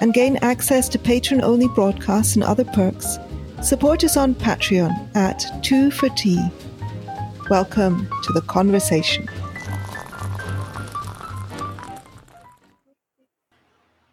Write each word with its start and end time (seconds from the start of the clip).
and 0.00 0.14
gain 0.14 0.36
access 0.38 0.88
to 0.90 0.98
patron 0.98 1.42
only 1.42 1.68
broadcasts 1.68 2.34
and 2.34 2.44
other 2.44 2.64
perks, 2.64 3.18
support 3.62 4.04
us 4.04 4.16
on 4.16 4.34
Patreon 4.34 5.16
at 5.16 5.44
2 5.62 5.90
for 5.90 6.08
Tea. 6.10 6.40
Welcome 7.50 8.08
to 8.24 8.32
the 8.32 8.42
conversation. 8.42 9.28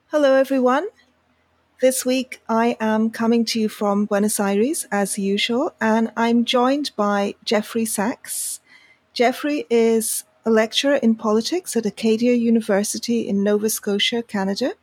Hello, 0.07 0.33
everyone. 0.35 0.87
This 1.81 2.05
week 2.05 2.41
I 2.47 2.77
am 2.79 3.09
coming 3.09 3.43
to 3.45 3.59
you 3.59 3.67
from 3.67 4.05
Buenos 4.05 4.39
Aires 4.39 4.87
as 4.89 5.19
usual, 5.19 5.75
and 5.81 6.11
I'm 6.15 6.45
joined 6.45 6.91
by 6.95 7.35
Jeffrey 7.43 7.85
Sachs. 7.85 8.61
Jeffrey 9.13 9.65
is 9.69 10.23
a 10.45 10.49
lecturer 10.49 10.95
in 10.95 11.15
politics 11.15 11.75
at 11.75 11.85
Acadia 11.85 12.33
University 12.33 13.27
in 13.27 13.43
Nova 13.43 13.69
Scotia, 13.69 14.23
Canada. 14.23 14.73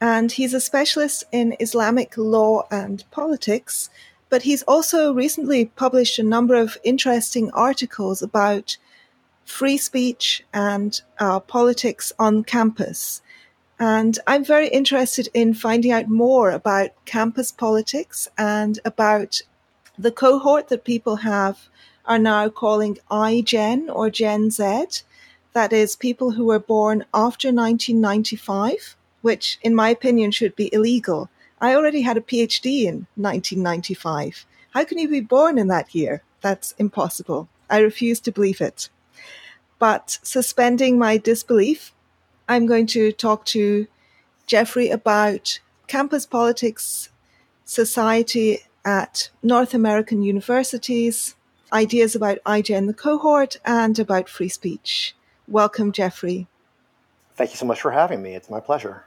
And 0.00 0.30
he's 0.30 0.54
a 0.54 0.60
specialist 0.60 1.24
in 1.32 1.56
Islamic 1.58 2.16
law 2.16 2.66
and 2.70 3.04
politics, 3.10 3.90
but 4.28 4.42
he's 4.42 4.62
also 4.62 5.12
recently 5.12 5.66
published 5.66 6.18
a 6.18 6.22
number 6.22 6.54
of 6.54 6.78
interesting 6.84 7.50
articles 7.52 8.22
about 8.22 8.76
free 9.44 9.78
speech 9.78 10.44
and 10.52 11.00
uh, 11.18 11.40
politics 11.40 12.12
on 12.18 12.44
campus. 12.44 13.22
And 13.80 14.18
I'm 14.26 14.44
very 14.44 14.68
interested 14.68 15.28
in 15.32 15.54
finding 15.54 15.92
out 15.92 16.08
more 16.08 16.50
about 16.50 16.90
campus 17.04 17.50
politics 17.50 18.28
and 18.36 18.78
about 18.84 19.40
the 19.98 20.12
cohort 20.12 20.68
that 20.68 20.84
people 20.84 21.16
have 21.16 21.68
are 22.04 22.18
now 22.18 22.48
calling 22.48 22.98
iGen 23.10 23.94
or 23.94 24.10
Gen 24.10 24.50
Z. 24.50 25.02
That 25.52 25.72
is, 25.72 25.96
people 25.96 26.32
who 26.32 26.46
were 26.46 26.58
born 26.58 27.04
after 27.14 27.48
1995, 27.48 28.96
which, 29.22 29.58
in 29.62 29.74
my 29.74 29.88
opinion, 29.88 30.30
should 30.30 30.54
be 30.56 30.72
illegal. 30.72 31.28
I 31.60 31.74
already 31.74 32.02
had 32.02 32.16
a 32.16 32.22
PhD 32.22 32.84
in 32.84 33.06
1995. 33.16 34.46
How 34.72 34.84
can 34.84 34.98
you 34.98 35.08
be 35.08 35.20
born 35.20 35.58
in 35.58 35.68
that 35.68 35.94
year? 35.94 36.22
That's 36.40 36.72
impossible. 36.78 37.48
I 37.68 37.78
refuse 37.80 38.20
to 38.20 38.32
believe 38.32 38.60
it. 38.60 38.88
But 39.78 40.18
suspending 40.22 40.98
my 40.98 41.16
disbelief, 41.18 41.92
I'm 42.48 42.66
going 42.66 42.86
to 42.88 43.12
talk 43.12 43.44
to 43.46 43.86
Jeffrey 44.46 44.88
about 44.88 45.60
campus 45.86 46.26
politics, 46.26 47.10
society 47.64 48.60
at 48.84 49.30
North 49.42 49.74
American 49.74 50.22
universities, 50.22 51.34
ideas 51.72 52.14
about 52.14 52.38
iGen 52.46 52.86
the 52.86 52.94
cohort, 52.94 53.58
and 53.64 53.98
about 53.98 54.28
free 54.28 54.48
speech. 54.48 55.14
Welcome, 55.46 55.92
Jeffrey. 55.92 56.46
Thank 57.36 57.50
you 57.50 57.56
so 57.56 57.66
much 57.66 57.80
for 57.80 57.90
having 57.90 58.22
me. 58.22 58.34
It's 58.34 58.50
my 58.50 58.60
pleasure. 58.60 59.04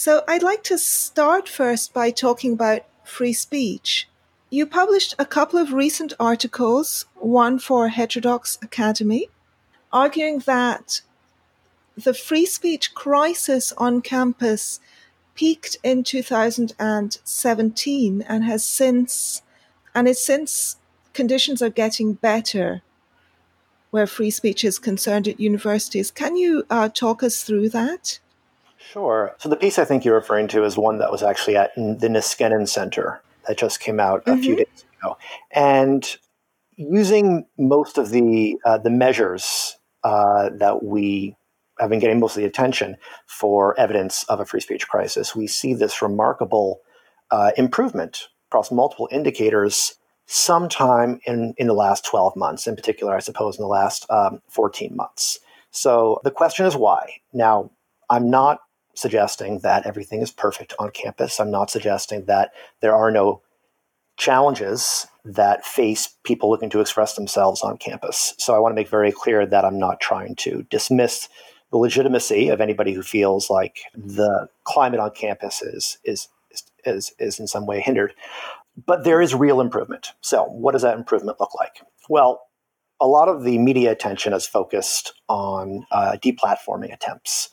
So, 0.00 0.22
I'd 0.28 0.44
like 0.44 0.62
to 0.62 0.78
start 0.78 1.48
first 1.48 1.92
by 1.92 2.12
talking 2.12 2.52
about 2.52 2.82
free 3.02 3.32
speech. 3.32 4.08
You 4.48 4.64
published 4.64 5.16
a 5.18 5.26
couple 5.26 5.58
of 5.58 5.72
recent 5.72 6.12
articles, 6.20 7.04
one 7.16 7.58
for 7.58 7.88
Heterodox 7.88 8.58
Academy, 8.62 9.28
arguing 9.92 10.38
that 10.46 11.00
the 11.96 12.14
free 12.14 12.46
speech 12.46 12.94
crisis 12.94 13.72
on 13.76 14.00
campus 14.00 14.78
peaked 15.34 15.78
in 15.82 16.04
2017 16.04 18.22
and 18.22 18.44
has 18.44 18.64
since 18.64 19.42
and 19.96 20.06
is 20.06 20.24
since 20.24 20.76
conditions 21.12 21.60
are 21.60 21.70
getting 21.70 22.12
better 22.12 22.82
where 23.90 24.06
free 24.06 24.30
speech 24.30 24.64
is 24.64 24.78
concerned 24.78 25.26
at 25.26 25.40
universities. 25.40 26.12
Can 26.12 26.36
you 26.36 26.62
uh, 26.70 26.88
talk 26.88 27.24
us 27.24 27.42
through 27.42 27.70
that? 27.70 28.20
Sure. 28.92 29.34
So 29.38 29.48
the 29.48 29.56
piece 29.56 29.78
I 29.78 29.84
think 29.84 30.04
you're 30.04 30.14
referring 30.14 30.48
to 30.48 30.64
is 30.64 30.76
one 30.76 30.98
that 30.98 31.10
was 31.10 31.22
actually 31.22 31.56
at 31.56 31.74
the 31.74 32.08
Niskanen 32.08 32.68
Center 32.68 33.20
that 33.46 33.58
just 33.58 33.80
came 33.80 34.00
out 34.00 34.22
a 34.26 34.32
mm-hmm. 34.32 34.40
few 34.40 34.56
days 34.56 34.84
ago, 35.00 35.16
and 35.50 36.16
using 36.76 37.46
most 37.58 37.98
of 37.98 38.10
the 38.10 38.56
uh, 38.64 38.78
the 38.78 38.90
measures 38.90 39.76
uh, 40.04 40.50
that 40.58 40.84
we 40.84 41.36
have 41.78 41.90
been 41.90 41.98
getting 41.98 42.18
most 42.18 42.36
of 42.36 42.42
the 42.42 42.48
attention 42.48 42.96
for 43.26 43.78
evidence 43.78 44.24
of 44.24 44.40
a 44.40 44.44
free 44.44 44.60
speech 44.60 44.88
crisis, 44.88 45.36
we 45.36 45.46
see 45.46 45.74
this 45.74 46.02
remarkable 46.02 46.80
uh, 47.30 47.52
improvement 47.56 48.28
across 48.48 48.72
multiple 48.72 49.08
indicators 49.12 49.94
sometime 50.26 51.20
in, 51.24 51.54
in 51.56 51.66
the 51.66 51.74
last 51.74 52.04
12 52.04 52.36
months, 52.36 52.66
in 52.66 52.76
particular, 52.76 53.14
I 53.14 53.20
suppose, 53.20 53.56
in 53.56 53.62
the 53.62 53.68
last 53.68 54.06
um, 54.10 54.42
14 54.48 54.94
months. 54.94 55.38
So 55.70 56.20
the 56.24 56.30
question 56.30 56.66
is 56.66 56.76
why? 56.76 57.20
Now, 57.32 57.70
I'm 58.10 58.30
not 58.30 58.60
suggesting 58.98 59.60
that 59.60 59.86
everything 59.86 60.20
is 60.20 60.30
perfect 60.30 60.74
on 60.78 60.90
campus. 60.90 61.40
I'm 61.40 61.50
not 61.50 61.70
suggesting 61.70 62.24
that 62.26 62.52
there 62.80 62.94
are 62.94 63.10
no 63.10 63.42
challenges 64.16 65.06
that 65.24 65.64
face 65.64 66.08
people 66.24 66.50
looking 66.50 66.70
to 66.70 66.80
express 66.80 67.14
themselves 67.14 67.62
on 67.62 67.78
campus. 67.78 68.34
So 68.38 68.54
I 68.54 68.58
want 68.58 68.72
to 68.72 68.74
make 68.74 68.88
very 68.88 69.12
clear 69.12 69.46
that 69.46 69.64
I'm 69.64 69.78
not 69.78 70.00
trying 70.00 70.34
to 70.36 70.66
dismiss 70.70 71.28
the 71.70 71.78
legitimacy 71.78 72.48
of 72.48 72.60
anybody 72.60 72.92
who 72.92 73.02
feels 73.02 73.50
like 73.50 73.78
the 73.94 74.48
climate 74.64 75.00
on 75.00 75.10
campus 75.12 75.62
is 75.62 75.98
is 76.04 76.28
is, 76.84 77.12
is 77.18 77.38
in 77.38 77.46
some 77.46 77.66
way 77.66 77.80
hindered. 77.80 78.14
But 78.86 79.04
there 79.04 79.20
is 79.20 79.34
real 79.34 79.60
improvement. 79.60 80.12
So, 80.20 80.44
what 80.44 80.72
does 80.72 80.82
that 80.82 80.96
improvement 80.96 81.38
look 81.40 81.54
like? 81.54 81.82
Well, 82.08 82.42
a 83.00 83.06
lot 83.06 83.28
of 83.28 83.44
the 83.44 83.58
media 83.58 83.92
attention 83.92 84.32
is 84.32 84.46
focused 84.46 85.12
on 85.28 85.86
uh, 85.90 86.16
deplatforming 86.22 86.92
attempts. 86.92 87.50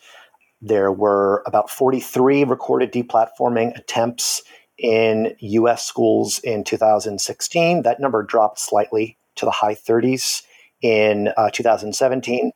There 0.65 0.91
were 0.91 1.43
about 1.45 1.69
43 1.69 2.43
recorded 2.43 2.91
deplatforming 2.91 3.77
attempts 3.77 4.41
in 4.79 5.35
US 5.39 5.85
schools 5.85 6.39
in 6.39 6.63
2016. 6.63 7.83
That 7.83 7.99
number 7.99 8.23
dropped 8.23 8.59
slightly 8.59 9.15
to 9.35 9.45
the 9.45 9.51
high 9.51 9.75
30s 9.75 10.41
in 10.81 11.29
uh, 11.37 11.51
2017. 11.51 12.51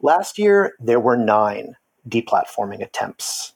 Last 0.00 0.38
year, 0.38 0.74
there 0.78 1.00
were 1.00 1.16
nine 1.16 1.74
deplatforming 2.08 2.80
attempts. 2.80 3.54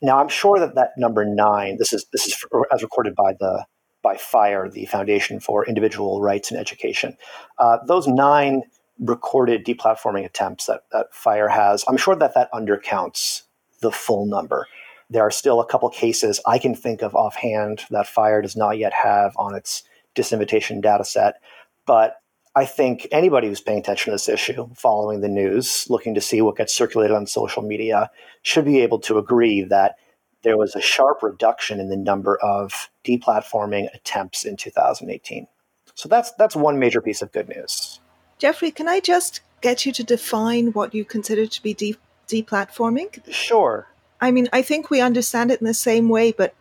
Now, 0.00 0.20
I'm 0.20 0.28
sure 0.28 0.60
that 0.60 0.76
that 0.76 0.92
number 0.96 1.24
nine, 1.24 1.78
this 1.78 1.92
is 1.92 2.06
this 2.12 2.28
is 2.28 2.44
as 2.72 2.84
recorded 2.84 3.16
by 3.16 3.32
the 3.40 3.66
by 4.00 4.16
FIRE, 4.16 4.70
the 4.70 4.86
Foundation 4.86 5.40
for 5.40 5.66
Individual 5.66 6.20
Rights 6.20 6.52
in 6.52 6.56
Education. 6.56 7.16
Uh, 7.58 7.78
those 7.88 8.06
nine 8.06 8.62
recorded 8.98 9.64
deplatforming 9.64 10.24
attempts 10.24 10.66
that, 10.66 10.84
that 10.92 11.12
FIRE 11.12 11.48
has, 11.48 11.84
I'm 11.88 11.96
sure 11.96 12.16
that 12.16 12.34
that 12.34 12.52
undercounts 12.52 13.42
the 13.80 13.90
full 13.90 14.26
number. 14.26 14.66
There 15.10 15.22
are 15.22 15.30
still 15.30 15.60
a 15.60 15.66
couple 15.66 15.88
cases 15.90 16.40
I 16.46 16.58
can 16.58 16.74
think 16.74 17.02
of 17.02 17.14
offhand 17.14 17.82
that 17.90 18.06
FIRE 18.06 18.42
does 18.42 18.56
not 18.56 18.78
yet 18.78 18.92
have 18.92 19.34
on 19.36 19.54
its 19.54 19.82
disinvitation 20.14 20.80
data 20.80 21.04
set. 21.04 21.40
But 21.86 22.20
I 22.56 22.64
think 22.64 23.08
anybody 23.10 23.48
who's 23.48 23.60
paying 23.60 23.80
attention 23.80 24.10
to 24.10 24.14
this 24.14 24.28
issue, 24.28 24.68
following 24.74 25.20
the 25.20 25.28
news, 25.28 25.86
looking 25.90 26.14
to 26.14 26.20
see 26.20 26.40
what 26.40 26.56
gets 26.56 26.72
circulated 26.72 27.16
on 27.16 27.26
social 27.26 27.62
media, 27.62 28.10
should 28.42 28.64
be 28.64 28.80
able 28.80 29.00
to 29.00 29.18
agree 29.18 29.62
that 29.62 29.96
there 30.42 30.56
was 30.56 30.76
a 30.76 30.80
sharp 30.80 31.22
reduction 31.22 31.80
in 31.80 31.88
the 31.88 31.96
number 31.96 32.36
of 32.36 32.90
deplatforming 33.04 33.88
attempts 33.94 34.44
in 34.44 34.56
2018. 34.56 35.48
So 35.94 36.08
that's 36.08 36.32
that's 36.32 36.54
one 36.54 36.78
major 36.78 37.00
piece 37.00 37.22
of 37.22 37.32
good 37.32 37.48
news. 37.48 38.00
Jeffrey, 38.44 38.72
can 38.72 38.88
I 38.88 39.00
just 39.00 39.40
get 39.62 39.86
you 39.86 39.92
to 39.92 40.04
define 40.04 40.66
what 40.74 40.94
you 40.94 41.02
consider 41.02 41.46
to 41.46 41.62
be 41.62 41.72
de- 41.72 41.96
deplatforming? 42.28 43.32
Sure. 43.32 43.86
I 44.20 44.32
mean, 44.32 44.50
I 44.52 44.60
think 44.60 44.90
we 44.90 45.00
understand 45.00 45.50
it 45.50 45.62
in 45.62 45.66
the 45.66 45.72
same 45.72 46.10
way, 46.10 46.30
but 46.30 46.54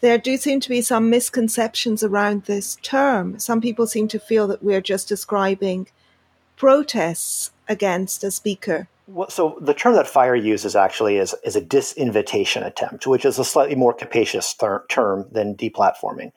there 0.00 0.18
do 0.18 0.36
seem 0.36 0.58
to 0.58 0.68
be 0.68 0.80
some 0.80 1.10
misconceptions 1.10 2.02
around 2.02 2.46
this 2.46 2.74
term. 2.82 3.38
Some 3.38 3.60
people 3.60 3.86
seem 3.86 4.08
to 4.08 4.18
feel 4.18 4.48
that 4.48 4.64
we're 4.64 4.80
just 4.80 5.06
describing 5.06 5.86
protests 6.56 7.52
against 7.68 8.24
a 8.24 8.32
speaker 8.32 8.88
well, 9.06 9.28
so 9.28 9.58
the 9.60 9.74
term 9.74 9.94
that 9.94 10.06
Fire 10.06 10.34
uses 10.34 10.76
actually 10.76 11.18
is, 11.18 11.34
is 11.44 11.56
a 11.56 11.60
disinvitation 11.60 12.64
attempt, 12.64 13.06
which 13.06 13.24
is 13.24 13.38
a 13.38 13.44
slightly 13.44 13.74
more 13.74 13.92
capacious 13.92 14.54
ter- 14.54 14.84
term 14.88 15.26
than 15.30 15.54
deplatforming. 15.54 16.32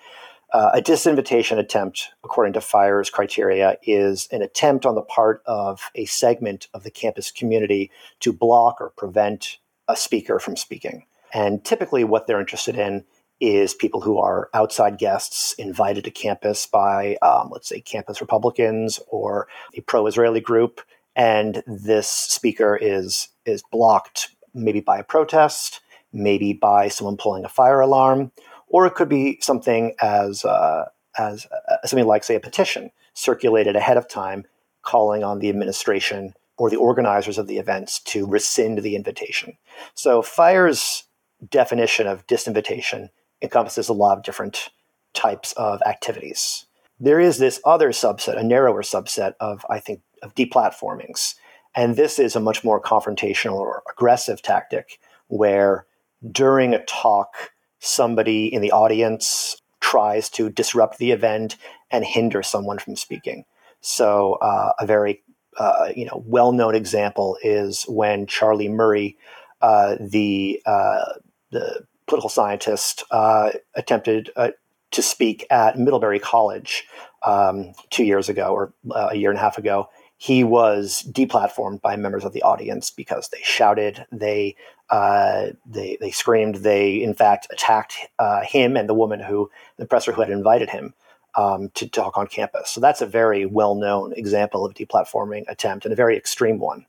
Uh, 0.53 0.71
a 0.74 0.81
disinvitation 0.81 1.57
attempt, 1.57 2.09
according 2.24 2.53
to 2.53 2.62
FIRE's 2.62 3.09
criteria, 3.09 3.77
is 3.83 4.27
an 4.31 4.42
attempt 4.42 4.86
on 4.86 4.95
the 4.95 5.01
part 5.01 5.42
of 5.45 5.81
a 5.95 6.06
segment 6.06 6.68
of 6.74 6.83
the 6.83 6.92
campus 6.92 7.31
community 7.31 7.92
to 8.19 8.31
block 8.31 8.80
or 8.80 8.92
prevent 8.92 9.57
a 9.88 9.95
speaker 9.95 10.39
from 10.39 10.56
speaking. 10.56 11.06
And 11.33 11.63
typically, 11.65 12.03
what 12.03 12.27
they're 12.27 12.39
interested 12.39 12.77
in 12.77 13.03
is 13.42 13.74
people 13.74 14.01
who 14.01 14.18
are 14.18 14.50
outside 14.53 14.97
guests 14.97 15.53
invited 15.53 16.06
to 16.06 16.12
campus 16.12 16.65
by, 16.65 17.18
um, 17.21 17.50
let's 17.51 17.68
say, 17.68 17.81
campus 17.81 18.21
Republicans 18.21 19.00
or 19.07 19.47
a 19.75 19.81
pro-Israeli 19.81 20.39
group, 20.39 20.81
and 21.15 21.63
this 21.68 22.09
speaker 22.09 22.77
is 22.81 23.30
is 23.45 23.63
blocked 23.71 24.30
maybe 24.53 24.80
by 24.80 24.97
a 24.97 25.03
protest, 25.03 25.81
maybe 26.13 26.53
by 26.53 26.88
someone 26.88 27.18
pulling 27.18 27.44
a 27.44 27.50
fire 27.50 27.81
alarm, 27.81 28.31
or 28.68 28.86
it 28.86 28.96
could 28.96 29.10
be 29.10 29.40
something 29.42 29.96
as 30.02 30.46
uh, 30.46 30.86
as 31.18 31.46
uh, 31.46 31.86
something 31.86 32.08
like, 32.08 32.24
say, 32.24 32.36
a 32.36 32.40
petition 32.40 32.92
circulated 33.14 33.76
ahead 33.76 33.98
of 33.98 34.08
time 34.08 34.46
calling 34.82 35.24
on 35.24 35.40
the 35.40 35.50
administration 35.50 36.34
or 36.58 36.70
the 36.70 36.76
organizers 36.76 37.38
of 37.38 37.48
the 37.48 37.58
events 37.58 38.00
to 38.00 38.26
rescind 38.26 38.80
the 38.80 38.96
invitation. 38.96 39.58
So 39.94 40.22
FIRE's 40.22 41.04
definition 41.50 42.08
of 42.08 42.26
disinvitation 42.28 43.10
encompasses 43.42 43.90
a 43.90 43.94
lot 43.94 44.18
of 44.18 44.24
different 44.24 44.70
types 45.14 45.54
of 45.54 45.82
activities. 45.86 46.66
There 47.00 47.20
is 47.20 47.38
this 47.38 47.60
other 47.66 47.90
subset, 47.90 48.38
a 48.38 48.44
narrower 48.44 48.84
subset 48.84 49.34
of, 49.40 49.66
I 49.70 49.80
think, 49.80 50.02
of 50.22 50.34
deplatformings. 50.36 51.36
And 51.76 51.98
this 51.98 52.20
is 52.20 52.36
a 52.36 52.40
much 52.40 52.64
more 52.64 52.82
confrontational 52.82 53.56
or 53.56 53.84
aggressive 53.92 54.42
tactic 54.42 55.00
where 55.28 55.86
during 56.32 56.74
a 56.74 56.84
talk, 56.86 57.52
somebody 57.86 58.52
in 58.54 58.62
the 58.62 58.72
audience 58.72 59.62
tries 59.80 60.30
to 60.30 60.50
disrupt 60.50 60.98
the 60.98 61.12
event 61.12 61.56
and 61.92 62.04
hinder 62.04 62.42
someone 62.42 62.80
from 62.80 62.96
speaking. 62.96 63.46
So, 63.82 64.34
uh, 64.42 64.74
a 64.80 64.86
very 64.86 65.22
uh, 65.58 65.90
you 65.96 66.06
know 66.06 66.24
well-known 66.26 66.76
example 66.76 67.38
is 67.44 67.84
when 67.84 68.26
Charlie 68.26 68.68
Murray, 68.68 69.18
uh, 69.62 69.96
the 70.00 70.62
uh, 70.66 71.06
the 71.52 71.86
political 72.08 72.30
scientist, 72.30 73.04
uh, 73.12 73.52
attempted 73.76 74.31
uh, 74.36 74.52
to 74.92 75.02
speak 75.02 75.46
at 75.50 75.78
Middlebury 75.78 76.20
College 76.20 76.86
um, 77.26 77.74
two 77.90 78.04
years 78.04 78.30
ago 78.30 78.48
or 78.48 78.74
a 78.96 79.16
year 79.16 79.30
and 79.30 79.38
a 79.38 79.42
half 79.42 79.58
ago. 79.58 79.90
He 80.18 80.44
was 80.44 81.04
deplatformed 81.12 81.81
by 81.81 81.98
members 81.98 82.24
of 82.24 82.31
the 82.31 82.42
audience 82.42 82.90
because 82.90 83.30
they 83.30 83.42
shouted, 83.44 84.06
they 84.12 84.56
they 84.90 85.98
they 86.00 86.12
screamed, 86.12 86.56
they 86.56 87.02
in 87.02 87.14
fact 87.14 87.48
attacked 87.52 87.98
him 88.44 88.78
and 88.78 88.90
the 88.90 88.94
woman 88.94 89.20
who 89.20 89.50
the 89.78 89.86
presser 89.86 90.12
who 90.12 90.22
had 90.22 90.32
invited 90.32 90.70
him 90.70 90.94
um, 91.36 91.70
to 91.76 91.88
talk 91.88 92.18
on 92.18 92.28
campus. 92.28 92.70
So 92.70 92.82
that's 92.82 93.02
a 93.02 93.06
very 93.06 93.46
well 93.46 93.76
known 93.76 94.14
example 94.14 94.66
of 94.66 94.74
deplatforming 94.74 95.46
attempt 95.48 95.86
and 95.86 95.94
a 95.94 95.96
very 95.96 96.18
extreme 96.18 96.60
one. 96.60 96.86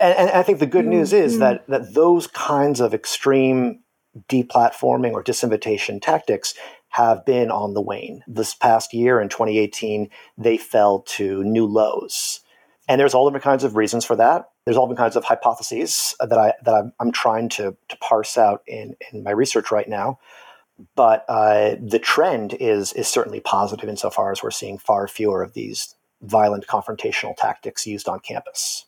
And, 0.00 0.16
and 0.16 0.30
I 0.30 0.42
think 0.42 0.58
the 0.58 0.66
good 0.66 0.82
mm-hmm. 0.82 0.98
news 0.98 1.12
is 1.12 1.32
mm-hmm. 1.32 1.40
that, 1.40 1.66
that 1.68 1.94
those 1.94 2.26
kinds 2.26 2.80
of 2.80 2.94
extreme 2.94 3.80
deplatforming 4.28 5.12
or 5.12 5.22
disinvitation 5.22 6.00
tactics 6.00 6.54
have 6.90 7.24
been 7.24 7.50
on 7.50 7.74
the 7.74 7.80
wane. 7.80 8.22
This 8.26 8.54
past 8.54 8.94
year 8.94 9.20
in 9.20 9.28
2018, 9.28 10.08
they 10.38 10.56
fell 10.56 11.00
to 11.00 11.42
new 11.42 11.66
lows. 11.66 12.33
And 12.86 13.00
there's 13.00 13.14
all 13.14 13.26
different 13.26 13.44
kinds 13.44 13.64
of 13.64 13.76
reasons 13.76 14.04
for 14.04 14.16
that. 14.16 14.50
There's 14.64 14.76
all 14.76 14.86
different 14.86 14.98
kinds 14.98 15.16
of 15.16 15.24
hypotheses 15.24 16.14
that 16.20 16.38
I 16.38 16.52
that 16.64 16.74
I'm, 16.74 16.92
I'm 17.00 17.12
trying 17.12 17.48
to, 17.50 17.76
to 17.88 17.96
parse 17.98 18.36
out 18.36 18.62
in, 18.66 18.96
in 19.12 19.22
my 19.22 19.30
research 19.30 19.70
right 19.70 19.88
now 19.88 20.18
but 20.96 21.24
uh, 21.28 21.76
the 21.80 21.98
trend 21.98 22.54
is 22.54 22.92
is 22.94 23.08
certainly 23.08 23.40
positive 23.40 23.88
insofar 23.88 24.32
as 24.32 24.42
we're 24.42 24.50
seeing 24.50 24.78
far 24.78 25.06
fewer 25.06 25.42
of 25.42 25.52
these 25.52 25.94
violent 26.22 26.66
confrontational 26.66 27.36
tactics 27.36 27.86
used 27.86 28.08
on 28.08 28.20
campus. 28.20 28.86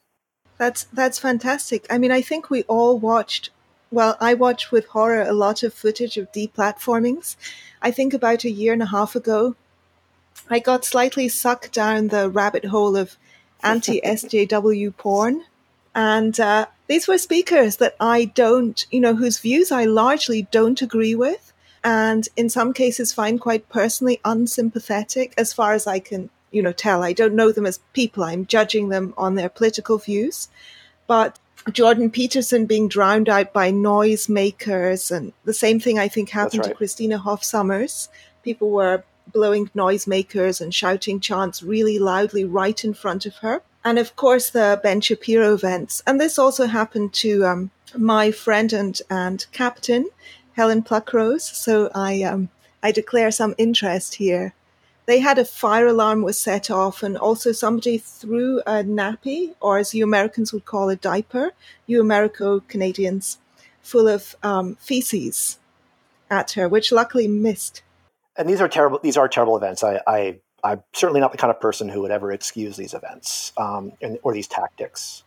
That's 0.58 0.84
that's 0.84 1.18
fantastic. 1.18 1.86
I 1.90 1.98
mean, 1.98 2.12
I 2.12 2.22
think 2.22 2.50
we 2.50 2.62
all 2.64 2.98
watched. 2.98 3.50
Well, 3.90 4.16
I 4.20 4.34
watched 4.34 4.72
with 4.72 4.86
horror 4.86 5.22
a 5.22 5.32
lot 5.32 5.62
of 5.62 5.72
footage 5.72 6.16
of 6.16 6.32
deplatformings. 6.32 7.36
I 7.80 7.92
think 7.92 8.12
about 8.12 8.44
a 8.44 8.50
year 8.50 8.72
and 8.72 8.82
a 8.82 8.86
half 8.86 9.14
ago, 9.14 9.54
I 10.50 10.58
got 10.58 10.84
slightly 10.84 11.28
sucked 11.28 11.72
down 11.72 12.08
the 12.08 12.28
rabbit 12.28 12.64
hole 12.64 12.96
of 12.96 13.16
anti 13.62 14.00
SJW 14.00 14.96
porn, 14.96 15.44
and 15.94 16.38
uh, 16.38 16.66
these 16.86 17.08
were 17.08 17.18
speakers 17.18 17.76
that 17.76 17.96
I 17.98 18.26
don't, 18.26 18.84
you 18.90 19.00
know, 19.00 19.14
whose 19.14 19.38
views 19.38 19.72
I 19.72 19.84
largely 19.84 20.42
don't 20.50 20.80
agree 20.82 21.14
with 21.14 21.52
and 21.86 22.28
in 22.34 22.50
some 22.50 22.72
cases 22.72 23.12
find 23.12 23.40
quite 23.40 23.68
personally 23.68 24.20
unsympathetic 24.24 25.32
as 25.38 25.52
far 25.52 25.72
as 25.72 25.86
I 25.86 26.00
can, 26.00 26.30
you 26.50 26.60
know, 26.60 26.72
tell. 26.72 27.04
I 27.04 27.12
don't 27.12 27.36
know 27.36 27.52
them 27.52 27.64
as 27.64 27.78
people. 27.92 28.24
I'm 28.24 28.44
judging 28.44 28.88
them 28.88 29.14
on 29.16 29.36
their 29.36 29.48
political 29.48 29.96
views. 29.96 30.48
But 31.06 31.38
Jordan 31.70 32.10
Peterson 32.10 32.66
being 32.66 32.88
drowned 32.88 33.28
out 33.28 33.52
by 33.52 33.70
noisemakers 33.70 35.16
and 35.16 35.32
the 35.44 35.54
same 35.54 35.78
thing 35.78 35.96
I 35.96 36.08
think 36.08 36.30
happened 36.30 36.62
right. 36.62 36.70
to 36.70 36.74
Christina 36.74 37.18
Hoff 37.18 37.44
Sommers. 37.44 38.08
People 38.42 38.70
were 38.70 39.04
blowing 39.32 39.68
noisemakers 39.74 40.60
and 40.60 40.74
shouting 40.74 41.20
chants 41.20 41.62
really 41.62 41.98
loudly 41.98 42.44
right 42.44 42.84
in 42.84 42.94
front 42.94 43.26
of 43.26 43.36
her. 43.36 43.62
And 43.84 43.98
of 43.98 44.16
course, 44.16 44.50
the 44.50 44.80
Ben 44.82 45.00
Shapiro 45.00 45.54
events. 45.54 46.02
And 46.06 46.20
this 46.20 46.38
also 46.38 46.66
happened 46.66 47.12
to 47.14 47.44
um, 47.44 47.70
my 47.96 48.30
friend 48.30 48.72
and, 48.72 49.00
and 49.08 49.46
captain, 49.52 50.08
Helen 50.54 50.82
Pluckrose. 50.82 51.42
So 51.42 51.90
I 51.94 52.22
um, 52.22 52.48
I 52.82 52.92
declare 52.92 53.30
some 53.30 53.54
interest 53.58 54.16
here. 54.16 54.54
They 55.06 55.20
had 55.20 55.38
a 55.38 55.44
fire 55.44 55.86
alarm 55.86 56.22
was 56.22 56.38
set 56.38 56.70
off, 56.70 57.02
and 57.02 57.16
also 57.16 57.52
somebody 57.52 57.98
threw 57.98 58.60
a 58.60 58.82
nappy, 58.82 59.54
or 59.60 59.78
as 59.78 59.94
you 59.94 60.02
Americans 60.02 60.52
would 60.52 60.64
call 60.64 60.88
a 60.88 60.96
diaper, 60.96 61.52
you 61.86 62.00
Americo 62.00 62.60
Canadians, 62.60 63.38
full 63.82 64.08
of 64.08 64.34
um, 64.42 64.76
feces 64.76 65.58
at 66.28 66.52
her, 66.52 66.68
which 66.68 66.90
luckily 66.90 67.28
missed. 67.28 67.82
And 68.38 68.48
these 68.48 68.60
are 68.60 68.68
terrible. 68.68 69.00
These 69.02 69.16
are 69.16 69.28
terrible 69.28 69.56
events. 69.56 69.82
I, 69.82 70.00
I 70.06 70.40
I'm 70.64 70.82
certainly 70.92 71.20
not 71.20 71.32
the 71.32 71.38
kind 71.38 71.50
of 71.50 71.60
person 71.60 71.88
who 71.88 72.02
would 72.02 72.10
ever 72.10 72.32
excuse 72.32 72.76
these 72.76 72.94
events 72.94 73.52
um, 73.56 73.92
and, 74.02 74.18
or 74.22 74.32
these 74.32 74.48
tactics. 74.48 75.22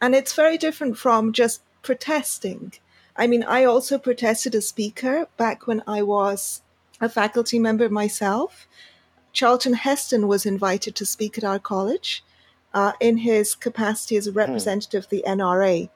And 0.00 0.14
it's 0.14 0.34
very 0.34 0.56
different 0.58 0.96
from 0.96 1.32
just 1.32 1.62
protesting. 1.82 2.74
I 3.16 3.26
mean, 3.26 3.42
I 3.42 3.64
also 3.64 3.98
protested 3.98 4.54
as 4.54 4.68
speaker 4.68 5.26
back 5.36 5.66
when 5.66 5.82
I 5.86 6.02
was 6.02 6.62
a 7.00 7.08
faculty 7.08 7.58
member 7.58 7.88
myself. 7.88 8.68
Charlton 9.32 9.74
Heston 9.74 10.28
was 10.28 10.46
invited 10.46 10.94
to 10.96 11.06
speak 11.06 11.36
at 11.36 11.44
our 11.44 11.58
college 11.58 12.24
uh, 12.72 12.92
in 13.00 13.18
his 13.18 13.54
capacity 13.54 14.16
as 14.16 14.26
a 14.26 14.30
hmm. 14.30 14.38
representative 14.38 15.04
of 15.04 15.10
the 15.10 15.24
NRA. 15.26 15.88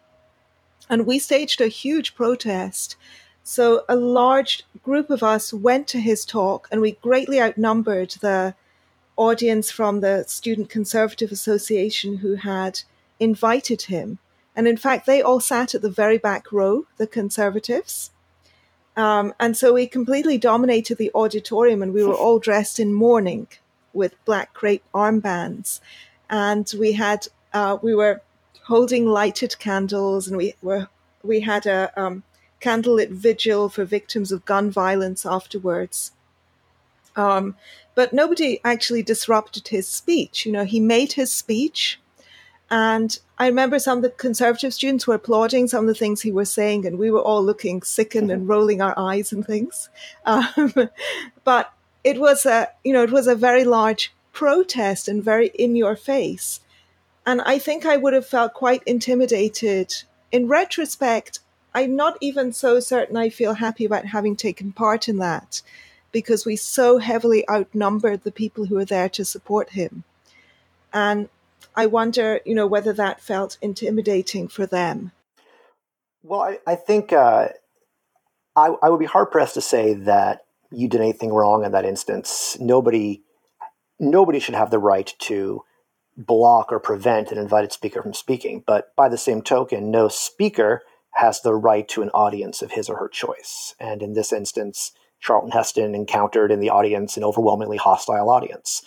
And 0.89 1.07
we 1.07 1.19
staged 1.19 1.61
a 1.61 1.69
huge 1.69 2.15
protest. 2.15 2.97
So 3.45 3.85
a 3.89 3.97
large 3.97 4.65
group 4.83 5.11
of 5.11 5.23
us 5.23 5.53
went 5.53 5.89
to 5.89 6.01
his 6.01 6.25
talk, 6.25 6.69
and 6.71 6.81
we 6.81 6.93
greatly 6.93 7.41
outnumbered 7.41 8.13
the 8.21 8.55
audience 9.17 9.71
from 9.71 10.01
the 10.01 10.25
Student 10.27 10.69
Conservative 10.69 11.33
Association 11.33 12.19
who 12.19 12.37
had 12.37 12.83
invited 13.19 13.83
him. 13.83 14.19
And 14.55 14.69
in 14.69 14.77
fact, 14.77 15.07
they 15.07 15.23
all 15.23 15.41
sat 15.41 15.75
at 15.75 15.83
the 15.83 15.91
very 15.91 16.19
back 16.19 16.53
row, 16.53 16.87
the 16.99 17.07
conservatives. 17.07 18.11
Um, 18.97 19.35
and 19.41 19.57
so 19.57 19.73
we 19.73 19.87
completely 19.87 20.39
dominated 20.39 20.99
the 20.99 21.11
auditorium, 21.15 21.83
and 21.83 21.93
we 21.93 22.05
were 22.05 22.15
all 22.15 22.39
dressed 22.39 22.79
in 22.79 22.93
mourning 22.93 23.49
with 23.93 24.23
black 24.25 24.55
crepe 24.55 24.85
armbands. 24.95 25.81
And 26.29 26.71
we 26.79 26.93
had, 26.93 27.27
uh, 27.53 27.79
we 27.83 27.95
were 27.95 28.23
holding 28.65 29.07
lighted 29.07 29.59
candles, 29.59 30.29
and 30.29 30.37
we 30.37 30.55
were, 30.63 30.89
we 31.23 31.41
had 31.41 31.67
a 31.67 31.93
um, 32.01 32.23
candlelit 32.63 33.11
vigil 33.11 33.69
for 33.69 33.85
victims 33.85 34.33
of 34.33 34.45
gun 34.45 34.71
violence 34.71 35.27
afterwards. 35.27 36.13
Um, 37.17 37.57
but 37.95 38.13
nobody 38.13 38.61
actually 38.65 39.03
disrupted 39.03 39.69
his 39.69 39.87
speech. 39.87 40.47
You 40.47 40.53
know, 40.53 40.65
he 40.65 40.81
made 40.81 41.13
his 41.13 41.31
speech 41.31 42.01
and 42.73 43.19
I 43.37 43.49
remember 43.49 43.79
some 43.79 43.99
of 43.99 44.03
the 44.03 44.09
conservative 44.09 44.73
students 44.73 45.07
were 45.07 45.17
applauding 45.17 45.69
some 45.69 45.85
of 45.85 45.89
the 45.89 45.95
things 45.95 46.23
he 46.23 46.33
was 46.33 46.51
saying, 46.51 46.87
and 46.87 46.99
we 46.99 47.11
were 47.11 47.21
all 47.21 47.45
looking 47.45 47.83
sickened 47.83 48.31
and 48.31 48.49
rolling 48.49 48.81
our 48.81 48.95
eyes 48.99 49.31
and 49.31 49.47
things. 49.47 49.91
Um, 50.25 50.89
but 51.45 51.75
it 52.03 52.19
was 52.19 52.47
a, 52.47 52.69
you 52.83 52.95
know, 52.95 53.03
it 53.03 53.11
was 53.11 53.27
a 53.27 53.35
very 53.35 53.65
large 53.65 54.15
protest 54.33 55.07
and 55.07 55.23
very 55.23 55.49
in 55.49 55.77
your 55.77 55.97
face. 55.97 56.61
And 57.27 57.43
I 57.43 57.59
think 57.59 57.85
I 57.85 57.99
would 57.99 58.15
have 58.15 58.27
felt 58.27 58.55
quite 58.55 58.83
intimidated. 58.85 59.93
In 60.31 60.49
retrospect, 60.49 61.41
I'm 61.75 61.97
not 61.97 62.19
even 62.21 62.53
so 62.53 62.81
certain 62.81 63.17
I 63.17 63.29
feel 63.29 63.55
happy 63.55 63.85
about 63.85 64.07
having 64.07 64.37
taken 64.37 64.73
part 64.73 65.09
in 65.09 65.17
that 65.19 65.63
because 66.11 66.45
we 66.45 66.57
so 66.57 66.99
heavily 66.99 67.49
outnumbered 67.49 68.23
the 68.23 68.33
people 68.33 68.67
who 68.67 68.75
were 68.75 68.85
there 68.85 69.09
to 69.09 69.25
support 69.25 69.71
him. 69.71 70.05
And 70.93 71.29
I 71.75 71.87
wonder, 71.87 72.41
you 72.45 72.55
know, 72.55 72.67
whether 72.67 72.93
that 72.93 73.21
felt 73.21 73.57
intimidating 73.63 74.49
for 74.49 74.67
them. 74.67 75.13
Well, 76.23 76.41
I, 76.41 76.59
I 76.67 76.75
think 76.75 77.13
uh, 77.13 77.49
I, 78.55 78.75
I 78.83 78.91
would 78.91 79.01
be 79.01 79.07
hard 79.07 79.31
pressed 79.31 79.55
to 79.55 79.63
say 79.63 79.95
that 79.95 80.45
you 80.71 80.89
did 80.89 81.01
anything 81.01 81.33
wrong 81.33 81.65
in 81.65 81.73
that 81.73 81.87
instance. 81.87 82.59
Nobody, 82.61 83.23
nobody 83.99 84.39
should 84.39 84.55
have 84.55 84.71
the 84.71 84.79
right 84.79 85.13
to 85.21 85.65
block 86.17 86.71
or 86.71 86.79
prevent 86.79 87.33
an 87.33 87.39
invited 87.39 87.73
speaker 87.73 88.03
from 88.03 88.13
speaking. 88.13 88.63
But 88.67 88.95
by 88.95 89.09
the 89.09 89.19
same 89.19 89.41
token, 89.41 89.91
no 89.91 90.09
speaker 90.09 90.83
has 91.13 91.41
the 91.41 91.55
right 91.55 91.87
to 91.89 92.03
an 92.03 92.11
audience 92.11 92.63
of 92.63 92.73
his 92.73 92.89
or 92.89 92.97
her 92.97 93.09
choice. 93.09 93.75
And 93.79 94.03
in 94.03 94.15
this 94.15 94.33
instance, 94.33 94.93
Charlton 95.21 95.53
Heston 95.53 95.95
encountered 95.95 96.51
in 96.51 96.61
the 96.61 96.71
audience 96.71 97.17
an 97.17 97.25
overwhelmingly 97.25 97.77
hostile 97.77 98.29
audience. 98.31 98.83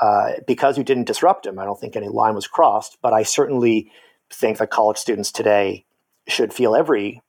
Uh, 0.00 0.32
because 0.46 0.78
you 0.78 0.84
didn't 0.84 1.06
disrupt 1.06 1.44
him, 1.44 1.58
I 1.58 1.64
don't 1.64 1.78
think 1.78 1.96
any 1.96 2.08
line 2.08 2.34
was 2.34 2.46
crossed, 2.46 2.98
but 3.02 3.12
I 3.12 3.22
certainly 3.22 3.90
think 4.30 4.58
that 4.58 4.70
college 4.70 4.96
students 4.96 5.32
today 5.32 5.84
should 6.26 6.54
feel 6.54 6.74
every 6.74 7.22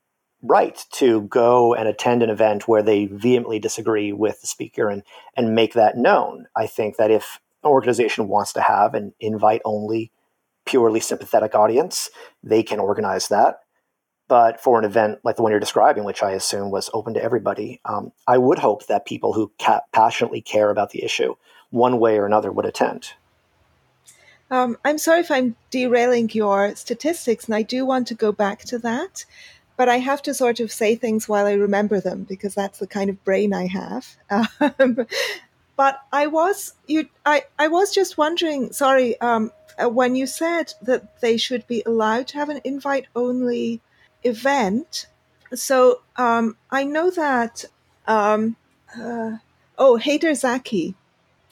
right 0.44 0.86
to 0.94 1.22
go 1.24 1.74
and 1.74 1.88
attend 1.88 2.24
an 2.24 2.30
event 2.30 2.68
where 2.68 2.82
they 2.82 3.06
vehemently 3.06 3.60
disagree 3.60 4.12
with 4.12 4.42
the 4.42 4.48
speaker 4.48 4.90
and 4.90 5.04
and 5.36 5.56
make 5.56 5.74
that 5.74 5.98
known. 5.98 6.48
I 6.56 6.68
think 6.68 6.98
that 6.98 7.12
if 7.12 7.40
an 7.64 7.70
organization 7.70 8.28
wants 8.28 8.54
to 8.54 8.62
have 8.62 8.94
an 8.94 9.14
invite 9.20 9.62
only 9.66 10.12
purely 10.66 11.00
sympathetic 11.00 11.56
audience, 11.56 12.10
they 12.44 12.64
can 12.64 12.80
organize 12.80 13.28
that. 13.28 13.60
But 14.32 14.62
for 14.62 14.80
an 14.80 14.86
event 14.86 15.20
like 15.26 15.36
the 15.36 15.42
one 15.44 15.52
you're 15.52 15.60
describing, 15.60 16.06
which 16.06 16.24
I 16.24 16.32
assume 16.32 16.72
was 16.72 16.90
open 16.94 17.16
to 17.16 17.22
everybody, 17.22 17.82
um, 17.84 18.14
I 18.26 18.38
would 18.38 18.60
hope 18.60 18.86
that 18.86 19.06
people 19.06 19.34
who 19.34 19.52
ca- 19.62 19.82
passionately 19.92 20.40
care 20.40 20.70
about 20.70 20.92
the 20.92 21.04
issue, 21.04 21.36
one 21.70 22.00
way 22.00 22.18
or 22.18 22.26
another, 22.26 22.50
would 22.50 22.66
attend. 22.66 23.10
Um, 24.50 24.78
I'm 24.86 25.00
sorry 25.00 25.20
if 25.20 25.32
I'm 25.32 25.58
derailing 25.70 26.30
your 26.32 26.74
statistics, 26.78 27.44
and 27.44 27.56
I 27.56 27.62
do 27.62 27.86
want 27.86 28.08
to 28.08 28.14
go 28.14 28.32
back 28.32 28.60
to 28.60 28.80
that 28.80 29.26
but 29.76 29.90
I 29.90 29.98
have 29.98 30.22
to 30.24 30.34
sort 30.34 30.60
of 30.60 30.72
say 30.72 30.96
things 30.96 31.28
while 31.28 31.48
I 31.48 31.54
remember 31.54 32.00
them 32.00 32.24
because 32.24 32.54
that's 32.54 32.78
the 32.80 32.86
kind 32.86 33.10
of 33.10 33.24
brain 33.24 33.52
I 33.52 33.66
have. 33.66 34.16
Um, 34.30 35.08
but 35.76 36.00
I 36.14 36.28
was 36.28 36.76
you, 36.86 37.10
I, 37.26 37.46
I 37.58 37.68
was 37.68 37.94
just 37.94 38.18
wondering. 38.18 38.72
Sorry, 38.72 39.20
um, 39.20 39.52
uh, 39.82 39.90
when 39.90 40.16
you 40.16 40.28
said 40.28 40.74
that 40.84 41.20
they 41.20 41.36
should 41.36 41.66
be 41.66 41.82
allowed 41.86 42.28
to 42.28 42.38
have 42.38 42.50
an 42.50 42.62
invite-only 42.64 43.82
event. 44.24 45.08
So 45.54 46.02
um, 46.16 46.58
I 46.70 46.84
know 46.84 47.10
that. 47.12 47.66
Um, 48.08 48.56
uh, 48.98 49.38
oh, 49.78 50.00
Haider 50.02 50.36
Zaki 50.36 50.96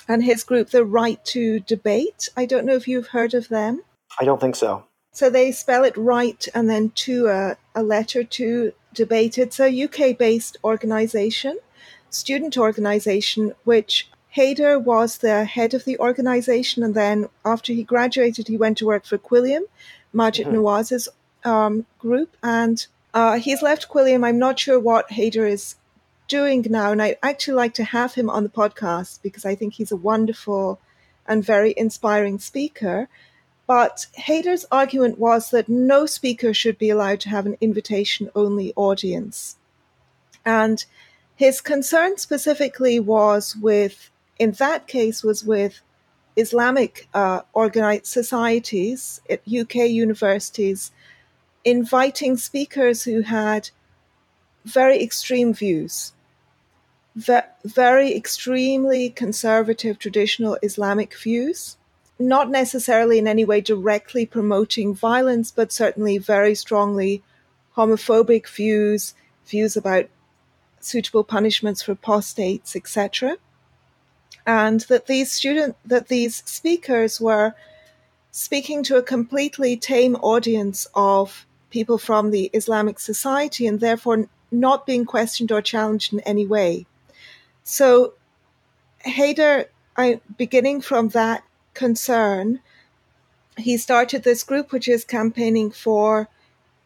and 0.07 0.23
his 0.23 0.43
group, 0.43 0.69
the 0.69 0.83
Right 0.83 1.23
to 1.25 1.59
Debate. 1.59 2.29
I 2.35 2.45
don't 2.45 2.65
know 2.65 2.75
if 2.75 2.87
you've 2.87 3.07
heard 3.07 3.33
of 3.33 3.49
them. 3.49 3.83
I 4.19 4.25
don't 4.25 4.41
think 4.41 4.55
so. 4.55 4.83
So 5.11 5.29
they 5.29 5.51
spell 5.51 5.83
it 5.83 5.97
right 5.97 6.47
and 6.53 6.69
then 6.69 6.91
to 6.91 7.27
a, 7.27 7.57
a 7.75 7.83
letter 7.83 8.23
to 8.23 8.73
debate. 8.93 9.37
It's 9.37 9.59
a 9.59 9.83
UK 9.83 10.17
based 10.17 10.57
organization, 10.63 11.57
student 12.09 12.57
organization, 12.57 13.53
which 13.63 14.09
Haider 14.35 14.81
was 14.81 15.17
the 15.17 15.45
head 15.45 15.73
of 15.73 15.85
the 15.85 15.97
organization. 15.99 16.83
And 16.83 16.93
then 16.93 17.29
after 17.43 17.73
he 17.73 17.83
graduated, 17.83 18.47
he 18.47 18.57
went 18.57 18.77
to 18.79 18.85
work 18.85 19.05
for 19.05 19.17
Quilliam, 19.17 19.63
Maajid 20.13 20.45
mm-hmm. 20.45 20.55
Nawaz's 20.55 21.09
um, 21.43 21.85
group. 21.97 22.35
And 22.43 22.85
uh, 23.13 23.39
he's 23.39 23.61
left 23.61 23.89
Quilliam. 23.89 24.25
I'm 24.25 24.39
not 24.39 24.59
sure 24.59 24.79
what 24.79 25.09
Haider 25.09 25.49
is 25.49 25.75
doing 26.27 26.65
now. 26.69 26.91
And 26.91 27.01
I'd 27.01 27.17
actually 27.21 27.55
like 27.55 27.73
to 27.75 27.83
have 27.83 28.13
him 28.13 28.29
on 28.29 28.43
the 28.43 28.49
podcast 28.49 29.21
because 29.21 29.45
I 29.45 29.55
think 29.55 29.73
he's 29.73 29.91
a 29.91 29.97
wonderful 29.97 30.79
and 31.27 31.43
very 31.43 31.73
inspiring 31.75 32.39
speaker. 32.39 33.07
But 33.67 34.07
Haider's 34.17 34.65
argument 34.71 35.19
was 35.19 35.51
that 35.51 35.69
no 35.69 36.05
speaker 36.05 36.53
should 36.53 36.77
be 36.77 36.89
allowed 36.89 37.19
to 37.21 37.29
have 37.29 37.45
an 37.45 37.57
invitation 37.61 38.31
only 38.35 38.73
audience. 38.75 39.57
And 40.43 40.83
his 41.35 41.61
concern 41.61 42.17
specifically 42.17 42.99
was 42.99 43.55
with, 43.55 44.09
in 44.39 44.51
that 44.53 44.87
case, 44.87 45.23
was 45.23 45.43
with 45.43 45.81
Islamic 46.35 47.07
uh, 47.13 47.41
organized 47.53 48.07
societies 48.07 49.21
at 49.29 49.41
UK 49.47 49.75
universities 49.89 50.91
inviting 51.63 52.37
speakers 52.37 53.03
who 53.03 53.21
had 53.21 53.69
very 54.65 55.01
extreme 55.01 55.53
views, 55.53 56.13
very 57.15 58.15
extremely 58.15 59.09
conservative 59.09 59.99
traditional 59.99 60.57
Islamic 60.61 61.15
views 61.15 61.77
not 62.19 62.49
necessarily 62.49 63.17
in 63.17 63.27
any 63.27 63.45
way 63.45 63.61
directly 63.61 64.25
promoting 64.25 64.93
violence, 64.93 65.51
but 65.51 65.71
certainly 65.71 66.17
very 66.17 66.53
strongly 66.53 67.23
homophobic 67.77 68.47
views, 68.49 69.13
views 69.47 69.77
about 69.77 70.07
suitable 70.81 71.23
punishments 71.23 71.81
for 71.81 71.93
apostates, 71.93 72.75
etc. 72.75 73.37
And 74.45 74.81
that 74.81 75.07
these 75.07 75.31
student 75.31 75.77
that 75.85 76.09
these 76.09 76.43
speakers 76.45 77.21
were 77.21 77.55
speaking 78.31 78.83
to 78.83 78.97
a 78.97 79.03
completely 79.03 79.77
tame 79.77 80.15
audience 80.17 80.87
of 80.93 81.45
people 81.69 81.97
from 81.97 82.31
the 82.31 82.49
Islamic 82.53 82.99
society 82.99 83.67
and 83.67 83.79
therefore 83.79 84.27
not 84.51 84.85
being 84.85 85.05
questioned 85.05 85.51
or 85.51 85.61
challenged 85.61 86.13
in 86.13 86.19
any 86.21 86.45
way. 86.45 86.85
So 87.63 88.13
Haider, 89.05 89.65
I, 89.95 90.21
beginning 90.37 90.81
from 90.81 91.09
that 91.09 91.43
concern, 91.73 92.59
he 93.57 93.77
started 93.77 94.23
this 94.23 94.43
group 94.43 94.71
which 94.71 94.87
is 94.87 95.03
campaigning 95.03 95.71
for 95.71 96.29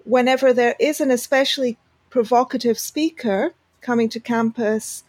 whenever 0.04 0.54
there 0.54 0.76
is 0.80 1.00
an 1.00 1.12
especially 1.12 1.78
provocative 2.10 2.78
speaker 2.78 3.54
coming 3.82 4.10
to 4.10 4.20
campus, 4.20 5.04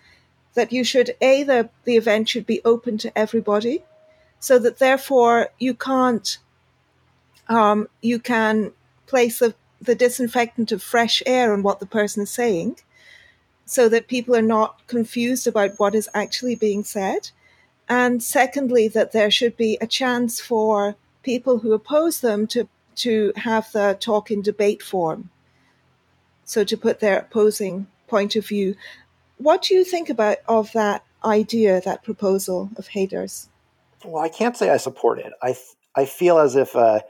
that 0.55 0.73
you 0.73 0.85
should 0.85 1.17
a 1.21 1.43
the, 1.43 1.69
event 1.87 2.29
should 2.29 2.47
be 2.47 2.61
open 2.65 2.97
to 2.99 3.19
everybody, 3.19 3.85
so 4.39 4.59
that 4.59 4.79
therefore 4.79 5.49
you 5.59 5.75
can't 5.75 6.39
um, 7.49 7.89
you 8.01 8.19
can 8.19 8.73
place 9.07 9.39
the, 9.41 9.55
the 9.85 9.95
disinfectant 9.95 10.73
of 10.73 10.83
fresh 10.83 11.23
air 11.27 11.53
on 11.53 11.63
what 11.63 11.81
the 11.81 11.87
person 11.87 12.23
is 12.23 12.31
saying, 12.31 12.79
so 13.65 13.89
that 13.89 14.09
people 14.09 14.37
are 14.37 14.43
not 14.43 14.87
confused 14.87 15.47
about 15.47 15.79
what 15.79 15.95
is 15.95 16.09
actually 16.15 16.55
being 16.55 16.85
said. 16.85 17.31
And 17.89 18.23
secondly, 18.23 18.89
that 18.89 19.13
there 19.13 19.31
should 19.31 19.57
be 19.57 19.79
a 19.81 19.87
chance 19.87 20.41
for 20.41 20.97
people 21.23 21.59
who 21.59 21.73
oppose 21.73 22.21
them 22.21 22.47
to, 22.49 22.69
to 22.97 23.33
have 23.37 23.71
the 23.73 23.97
talk 23.99 24.31
in 24.31 24.43
debate 24.43 24.83
form. 24.83 25.31
So 26.45 26.65
to 26.65 26.77
put 26.77 27.01
their 27.01 27.19
opposing 27.19 27.87
point 28.07 28.37
of 28.37 28.47
view. 28.47 28.77
What 29.39 29.63
do 29.63 29.75
you 29.75 29.85
think 29.85 30.09
about 30.09 30.39
of 30.47 30.73
that 30.73 31.05
idea, 31.25 31.81
that 31.81 32.05
proposal 32.05 32.71
of 32.77 32.89
Haider's? 32.89 33.49
Well, 34.05 34.23
I 34.23 34.29
can't 34.29 34.57
say 34.57 34.71
I 34.71 34.77
support 34.77 35.19
it. 35.19 35.33
I 35.43 35.57
I 35.97 36.05
feel 36.05 36.39
as 36.39 36.57
if 36.57 36.77
uh, 36.77 37.01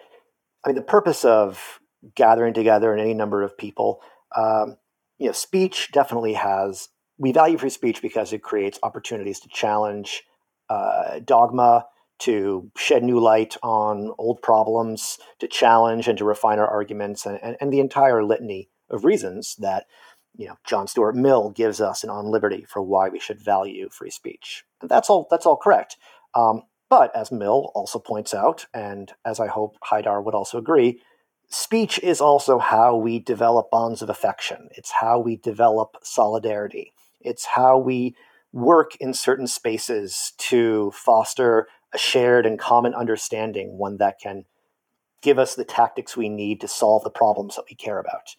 I 0.64 0.68
mean 0.68 0.76
the 0.76 0.82
purpose 0.82 1.24
of 1.24 1.80
gathering 2.14 2.54
together 2.54 2.92
and 2.92 3.00
any 3.00 3.14
number 3.14 3.42
of 3.42 3.56
people, 3.56 4.00
um, 4.36 4.76
you 5.18 5.26
know, 5.26 5.32
speech 5.32 5.90
definitely 5.92 6.34
has. 6.34 6.88
We 7.18 7.32
value 7.32 7.58
free 7.58 7.70
speech 7.70 8.02
because 8.02 8.32
it 8.32 8.42
creates 8.42 8.78
opportunities 8.82 9.40
to 9.40 9.48
challenge 9.48 10.24
uh, 10.68 11.20
dogma, 11.24 11.86
to 12.20 12.70
shed 12.76 13.02
new 13.02 13.20
light 13.20 13.56
on 13.62 14.12
old 14.18 14.42
problems, 14.42 15.18
to 15.40 15.48
challenge 15.48 16.08
and 16.08 16.18
to 16.18 16.24
refine 16.24 16.58
our 16.58 16.68
arguments, 16.68 17.26
and, 17.26 17.38
and, 17.42 17.56
and 17.60 17.72
the 17.72 17.80
entire 17.80 18.24
litany 18.24 18.70
of 18.90 19.04
reasons 19.04 19.56
that 19.58 19.86
you 20.36 20.46
know 20.46 20.56
John 20.64 20.86
Stuart 20.86 21.14
Mill 21.14 21.50
gives 21.50 21.80
us 21.80 22.02
in 22.02 22.10
On 22.10 22.26
Liberty 22.26 22.64
for 22.68 22.82
why 22.82 23.08
we 23.08 23.20
should 23.20 23.42
value 23.42 23.88
free 23.90 24.10
speech. 24.10 24.64
And 24.80 24.90
that's 24.90 25.08
all. 25.10 25.26
That's 25.30 25.46
all 25.46 25.56
correct. 25.56 25.96
Um, 26.34 26.62
but 26.90 27.14
as 27.16 27.32
Mill 27.32 27.72
also 27.74 27.98
points 27.98 28.34
out, 28.34 28.66
and 28.74 29.12
as 29.24 29.40
I 29.40 29.46
hope 29.46 29.76
Haidar 29.90 30.22
would 30.22 30.34
also 30.34 30.58
agree, 30.58 31.00
speech 31.54 31.98
is 32.00 32.20
also 32.20 32.58
how 32.58 32.96
we 32.96 33.18
develop 33.18 33.70
bonds 33.70 34.02
of 34.02 34.10
affection. 34.10 34.68
It's 34.72 34.90
how 34.90 35.18
we 35.18 35.36
develop 35.36 35.96
solidarity. 36.02 36.92
It's 37.20 37.46
how 37.46 37.78
we 37.78 38.16
work 38.52 38.96
in 38.96 39.14
certain 39.14 39.46
spaces 39.46 40.32
to 40.38 40.90
foster 40.92 41.68
a 41.92 41.98
shared 41.98 42.46
and 42.46 42.58
common 42.58 42.94
understanding, 42.94 43.78
one 43.78 43.98
that 43.98 44.18
can 44.20 44.44
give 45.22 45.38
us 45.38 45.54
the 45.54 45.64
tactics 45.64 46.16
we 46.16 46.28
need 46.28 46.60
to 46.60 46.68
solve 46.68 47.02
the 47.04 47.10
problems 47.10 47.56
that 47.56 47.64
we 47.70 47.74
care 47.74 47.98
about. 47.98 48.36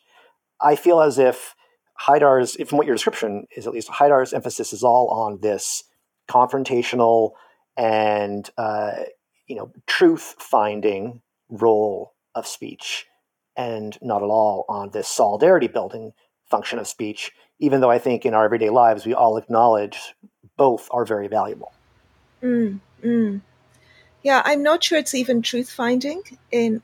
I 0.61 0.75
feel 0.75 1.01
as 1.01 1.17
if 1.17 1.55
Haidar's, 2.01 2.55
from 2.67 2.77
what 2.77 2.85
your 2.85 2.95
description 2.95 3.47
is 3.55 3.65
at 3.65 3.73
least, 3.73 3.89
Haidar's 3.89 4.33
emphasis 4.33 4.73
is 4.73 4.83
all 4.83 5.09
on 5.09 5.39
this 5.41 5.83
confrontational 6.29 7.31
and 7.77 8.49
uh, 8.57 9.03
you 9.47 9.55
know 9.55 9.71
truth 9.85 10.35
finding 10.39 11.21
role 11.49 12.14
of 12.35 12.45
speech, 12.45 13.07
and 13.55 13.97
not 14.01 14.21
at 14.21 14.29
all 14.29 14.65
on 14.69 14.91
this 14.91 15.07
solidarity 15.07 15.67
building 15.67 16.13
function 16.49 16.77
of 16.77 16.87
speech, 16.87 17.31
even 17.59 17.81
though 17.81 17.89
I 17.89 17.99
think 17.99 18.25
in 18.25 18.33
our 18.33 18.45
everyday 18.45 18.69
lives 18.69 19.05
we 19.05 19.13
all 19.13 19.37
acknowledge 19.37 20.13
both 20.57 20.87
are 20.91 21.05
very 21.05 21.27
valuable. 21.27 21.73
Mm, 22.43 22.79
mm. 23.03 23.41
Yeah, 24.23 24.41
I'm 24.45 24.63
not 24.63 24.83
sure 24.83 24.97
it's 24.97 25.15
even 25.15 25.41
truth 25.41 25.71
finding. 25.71 26.21
In 26.51 26.81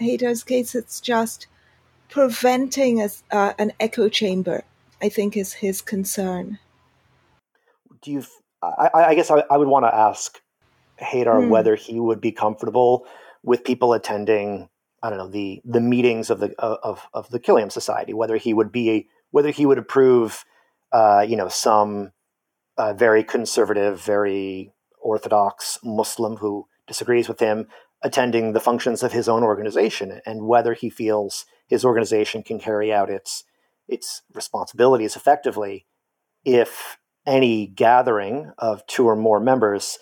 Haidar's 0.00 0.44
case, 0.44 0.74
it's 0.74 1.00
just 1.00 1.46
preventing 2.08 3.00
a, 3.00 3.08
uh, 3.30 3.52
an 3.58 3.72
echo 3.80 4.08
chamber, 4.08 4.62
I 5.02 5.08
think, 5.08 5.36
is 5.36 5.52
his 5.52 5.82
concern. 5.82 6.58
Do 8.02 8.12
you? 8.12 8.24
I, 8.62 8.90
I 8.94 9.14
guess 9.14 9.30
I, 9.30 9.42
I 9.50 9.56
would 9.58 9.68
want 9.68 9.84
to 9.84 9.94
ask 9.94 10.40
Haidar 11.00 11.42
mm. 11.42 11.48
whether 11.48 11.74
he 11.74 12.00
would 12.00 12.20
be 12.20 12.32
comfortable 12.32 13.06
with 13.42 13.64
people 13.64 13.92
attending 13.92 14.68
I 15.04 15.10
don't 15.10 15.18
know 15.18 15.28
the 15.28 15.60
the 15.66 15.82
meetings 15.82 16.30
of 16.30 16.40
the 16.40 16.54
of 16.58 17.06
of 17.12 17.28
the 17.28 17.38
Quilliam 17.38 17.70
Society, 17.70 18.14
whether 18.14 18.38
he 18.38 18.54
would 18.54 18.72
be 18.72 19.08
whether 19.30 19.50
he 19.50 19.66
would 19.66 19.76
approve, 19.76 20.46
uh, 20.92 21.26
you 21.28 21.36
know, 21.36 21.48
some 21.48 22.12
a 22.78 22.94
very 22.94 23.22
conservative, 23.22 24.00
very 24.00 24.72
orthodox 25.02 25.78
Muslim 25.84 26.36
who 26.36 26.66
disagrees 26.86 27.28
with 27.28 27.38
him 27.38 27.66
attending 28.02 28.52
the 28.52 28.60
functions 28.60 29.02
of 29.02 29.12
his 29.12 29.28
own 29.28 29.42
organization 29.42 30.22
and 30.24 30.46
whether 30.46 30.72
he 30.72 30.88
feels 30.88 31.44
his 31.66 31.84
organization 31.84 32.42
can 32.42 32.58
carry 32.58 32.90
out 32.90 33.10
its 33.10 33.44
its 33.86 34.22
responsibilities 34.32 35.16
effectively 35.16 35.86
if 36.46 36.96
any 37.26 37.66
gathering 37.66 38.52
of 38.56 38.86
two 38.86 39.06
or 39.06 39.16
more 39.16 39.40
members 39.40 39.98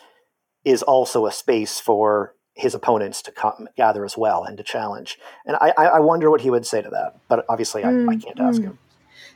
is 0.65 0.83
also 0.83 1.27
a 1.27 1.33
space 1.33 1.81
for 1.81 2.35
his 2.55 2.75
opponents 2.75 3.23
to 3.23 3.33
come, 3.33 3.69
gather 3.77 4.05
as 4.05 4.17
well 4.17 4.45
and 4.45 4.57
to 4.59 4.63
challenge. 4.63 5.19
And 5.47 5.57
I, 5.57 5.73
I 5.77 6.01
wonder 6.01 6.31
what 6.31 6.43
he 6.43 6.51
would 6.51 6.67
say 6.67 6.83
to 6.83 6.91
that. 6.91 7.17
But 7.29 7.45
obviously, 7.49 7.85
I, 7.85 7.89
mm, 7.89 8.11
I 8.11 8.17
can't 8.17 8.41
ask 8.41 8.61
mm. 8.61 8.65
him. 8.65 8.79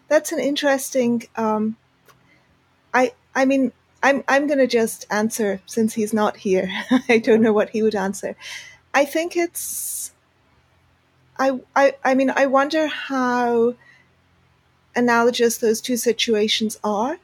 That's 0.09 0.33
an 0.33 0.39
interesting. 0.39 1.25
Um, 1.37 1.77
I 2.93 3.13
I 3.35 3.45
mean, 3.45 3.73
I'm 4.03 4.23
I'm 4.29 4.47
going 4.47 4.59
to 4.59 4.67
just 4.67 5.07
answer 5.11 5.61
since 5.67 5.95
he's 5.95 6.13
not 6.13 6.37
here. 6.37 6.71
I 7.09 7.19
don't 7.19 7.43
know 7.43 7.53
what 7.53 7.71
he 7.71 7.83
would 7.83 7.95
answer. 7.95 8.37
I 8.95 9.05
think 9.05 9.37
it's. 9.37 10.13
I 11.39 11.61
I 11.75 11.95
I 12.05 12.15
mean, 12.15 12.31
I 12.31 12.47
wonder 12.47 12.87
how 12.87 13.75
analogous 14.95 15.59
those 15.59 15.81
two 15.81 15.97
situations 15.97 16.79
are 16.83 17.19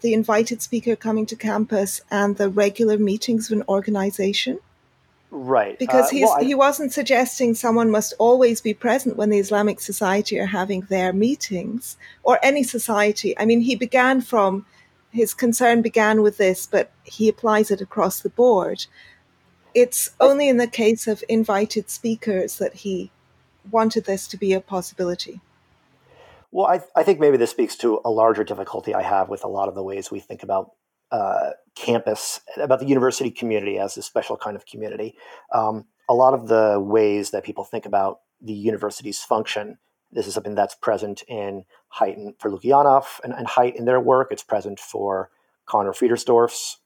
the 0.00 0.14
invited 0.14 0.62
speaker 0.62 0.96
coming 0.96 1.26
to 1.26 1.36
campus 1.36 2.00
and 2.10 2.36
the 2.36 2.48
regular 2.48 2.98
meetings 2.98 3.50
of 3.50 3.58
an 3.58 3.64
organization. 3.68 4.58
Right. 5.30 5.78
Because 5.78 6.12
uh, 6.12 6.18
well, 6.20 6.36
I, 6.38 6.44
he 6.44 6.54
wasn't 6.54 6.92
suggesting 6.92 7.54
someone 7.54 7.90
must 7.90 8.14
always 8.18 8.60
be 8.60 8.74
present 8.74 9.16
when 9.16 9.30
the 9.30 9.38
Islamic 9.38 9.80
Society 9.80 10.38
are 10.40 10.46
having 10.46 10.82
their 10.82 11.12
meetings 11.12 11.96
or 12.22 12.38
any 12.42 12.64
society. 12.64 13.38
I 13.38 13.44
mean, 13.44 13.60
he 13.60 13.76
began 13.76 14.20
from 14.20 14.66
his 15.12 15.34
concern 15.34 15.82
began 15.82 16.22
with 16.22 16.36
this, 16.36 16.66
but 16.66 16.90
he 17.04 17.28
applies 17.28 17.70
it 17.70 17.80
across 17.80 18.20
the 18.20 18.28
board. 18.28 18.86
It's 19.74 20.10
only 20.20 20.48
in 20.48 20.56
the 20.56 20.66
case 20.66 21.06
of 21.06 21.22
invited 21.28 21.90
speakers 21.90 22.58
that 22.58 22.74
he 22.74 23.10
wanted 23.70 24.04
this 24.04 24.26
to 24.28 24.36
be 24.36 24.52
a 24.52 24.60
possibility. 24.60 25.40
Well, 26.52 26.66
I, 26.66 26.80
I 26.96 27.04
think 27.04 27.20
maybe 27.20 27.36
this 27.36 27.50
speaks 27.50 27.76
to 27.76 28.00
a 28.04 28.10
larger 28.10 28.42
difficulty 28.42 28.94
I 28.94 29.02
have 29.02 29.28
with 29.28 29.44
a 29.44 29.48
lot 29.48 29.68
of 29.68 29.74
the 29.76 29.82
ways 29.82 30.10
we 30.10 30.18
think 30.18 30.42
about 30.42 30.72
uh, 31.10 31.50
campus, 31.74 32.40
about 32.56 32.80
the 32.80 32.86
university 32.86 33.30
community 33.30 33.78
as 33.78 33.96
a 33.96 34.02
special 34.02 34.36
kind 34.36 34.56
of 34.56 34.66
community. 34.66 35.16
Um, 35.52 35.86
a 36.08 36.14
lot 36.14 36.34
of 36.34 36.48
the 36.48 36.80
ways 36.80 37.30
that 37.30 37.44
people 37.44 37.64
think 37.64 37.86
about 37.86 38.20
the 38.40 38.52
university's 38.52 39.20
function, 39.20 39.78
this 40.12 40.26
is 40.26 40.34
something 40.34 40.54
that's 40.54 40.74
present 40.74 41.22
in 41.28 41.64
Haidt 41.98 42.16
and 42.16 42.34
for 42.38 42.50
Lukianoff 42.50 43.20
and, 43.22 43.32
and 43.32 43.76
in 43.76 43.84
their 43.84 44.00
work. 44.00 44.28
It's 44.30 44.42
present 44.42 44.80
for 44.80 45.30
Conor 45.66 45.92
Friedersdorf's 45.92 46.78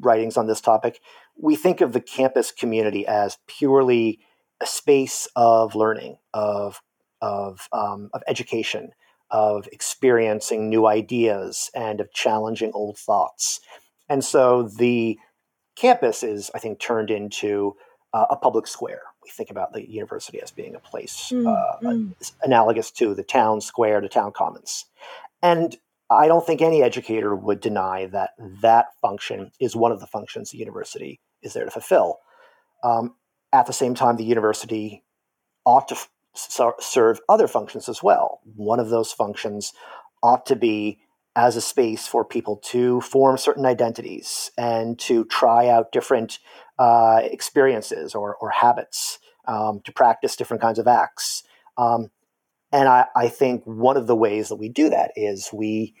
writings 0.00 0.36
on 0.36 0.46
this 0.46 0.60
topic. 0.60 1.00
We 1.36 1.56
think 1.56 1.80
of 1.80 1.92
the 1.92 2.00
campus 2.00 2.50
community 2.50 3.06
as 3.06 3.38
purely 3.46 4.20
a 4.62 4.66
space 4.66 5.28
of 5.36 5.74
learning, 5.74 6.18
of 6.32 6.80
of, 7.24 7.68
um, 7.72 8.10
of 8.12 8.22
education, 8.28 8.90
of 9.30 9.68
experiencing 9.72 10.68
new 10.68 10.86
ideas, 10.86 11.70
and 11.74 12.00
of 12.00 12.12
challenging 12.12 12.70
old 12.74 12.98
thoughts. 12.98 13.60
And 14.08 14.24
so 14.24 14.64
the 14.64 15.18
campus 15.76 16.22
is, 16.22 16.50
I 16.54 16.58
think, 16.58 16.78
turned 16.78 17.10
into 17.10 17.74
uh, 18.12 18.26
a 18.30 18.36
public 18.36 18.66
square. 18.66 19.02
We 19.22 19.30
think 19.30 19.50
about 19.50 19.72
the 19.72 19.88
university 19.90 20.40
as 20.40 20.50
being 20.50 20.74
a 20.74 20.80
place 20.80 21.30
mm, 21.32 21.46
uh, 21.46 21.78
mm. 21.82 22.14
analogous 22.42 22.90
to 22.92 23.14
the 23.14 23.24
town 23.24 23.60
square, 23.60 24.00
the 24.00 24.08
town 24.08 24.32
commons. 24.32 24.84
And 25.42 25.76
I 26.10 26.28
don't 26.28 26.46
think 26.46 26.60
any 26.60 26.82
educator 26.82 27.34
would 27.34 27.60
deny 27.60 28.06
that 28.06 28.30
that 28.60 28.86
function 29.00 29.50
is 29.58 29.74
one 29.74 29.90
of 29.90 30.00
the 30.00 30.06
functions 30.06 30.50
the 30.50 30.58
university 30.58 31.20
is 31.42 31.54
there 31.54 31.64
to 31.64 31.70
fulfill. 31.70 32.18
Um, 32.82 33.16
at 33.52 33.66
the 33.66 33.72
same 33.72 33.94
time, 33.94 34.16
the 34.16 34.24
university 34.24 35.02
ought 35.64 35.88
to 35.88 35.96
serve 36.34 37.20
other 37.28 37.46
functions 37.46 37.88
as 37.88 38.02
well. 38.02 38.40
One 38.56 38.80
of 38.80 38.88
those 38.88 39.12
functions 39.12 39.72
ought 40.22 40.46
to 40.46 40.56
be 40.56 40.98
as 41.36 41.56
a 41.56 41.60
space 41.60 42.06
for 42.06 42.24
people 42.24 42.56
to 42.56 43.00
form 43.00 43.36
certain 43.36 43.66
identities 43.66 44.50
and 44.56 44.98
to 45.00 45.24
try 45.24 45.68
out 45.68 45.92
different 45.92 46.38
uh, 46.78 47.20
experiences 47.22 48.14
or, 48.14 48.36
or 48.36 48.50
habits, 48.50 49.18
um, 49.46 49.80
to 49.84 49.92
practice 49.92 50.36
different 50.36 50.60
kinds 50.62 50.78
of 50.78 50.86
acts. 50.86 51.42
Um, 51.76 52.10
and 52.72 52.88
I, 52.88 53.06
I, 53.14 53.28
think 53.28 53.62
one 53.64 53.96
of 53.96 54.06
the 54.06 54.16
ways 54.16 54.48
that 54.48 54.56
we 54.56 54.68
do 54.68 54.90
that 54.90 55.12
is 55.16 55.50
we 55.52 55.94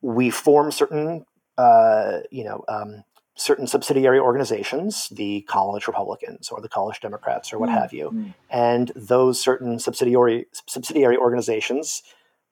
we 0.00 0.30
form 0.30 0.72
certain 0.72 1.24
uh, 1.58 2.18
you 2.30 2.44
know 2.44 2.64
um, 2.68 3.04
certain 3.36 3.66
subsidiary 3.66 4.18
organizations, 4.18 5.08
the 5.10 5.42
college 5.42 5.86
Republicans 5.86 6.50
or 6.50 6.60
the 6.60 6.68
college 6.68 7.00
Democrats 7.00 7.52
or 7.52 7.58
what 7.58 7.68
mm-hmm. 7.68 7.78
have 7.78 7.92
you, 7.92 8.10
mm. 8.10 8.34
and 8.50 8.92
those 8.94 9.40
certain 9.40 9.78
subsidiary 9.78 10.46
subsidiary 10.66 11.16
organizations 11.16 12.02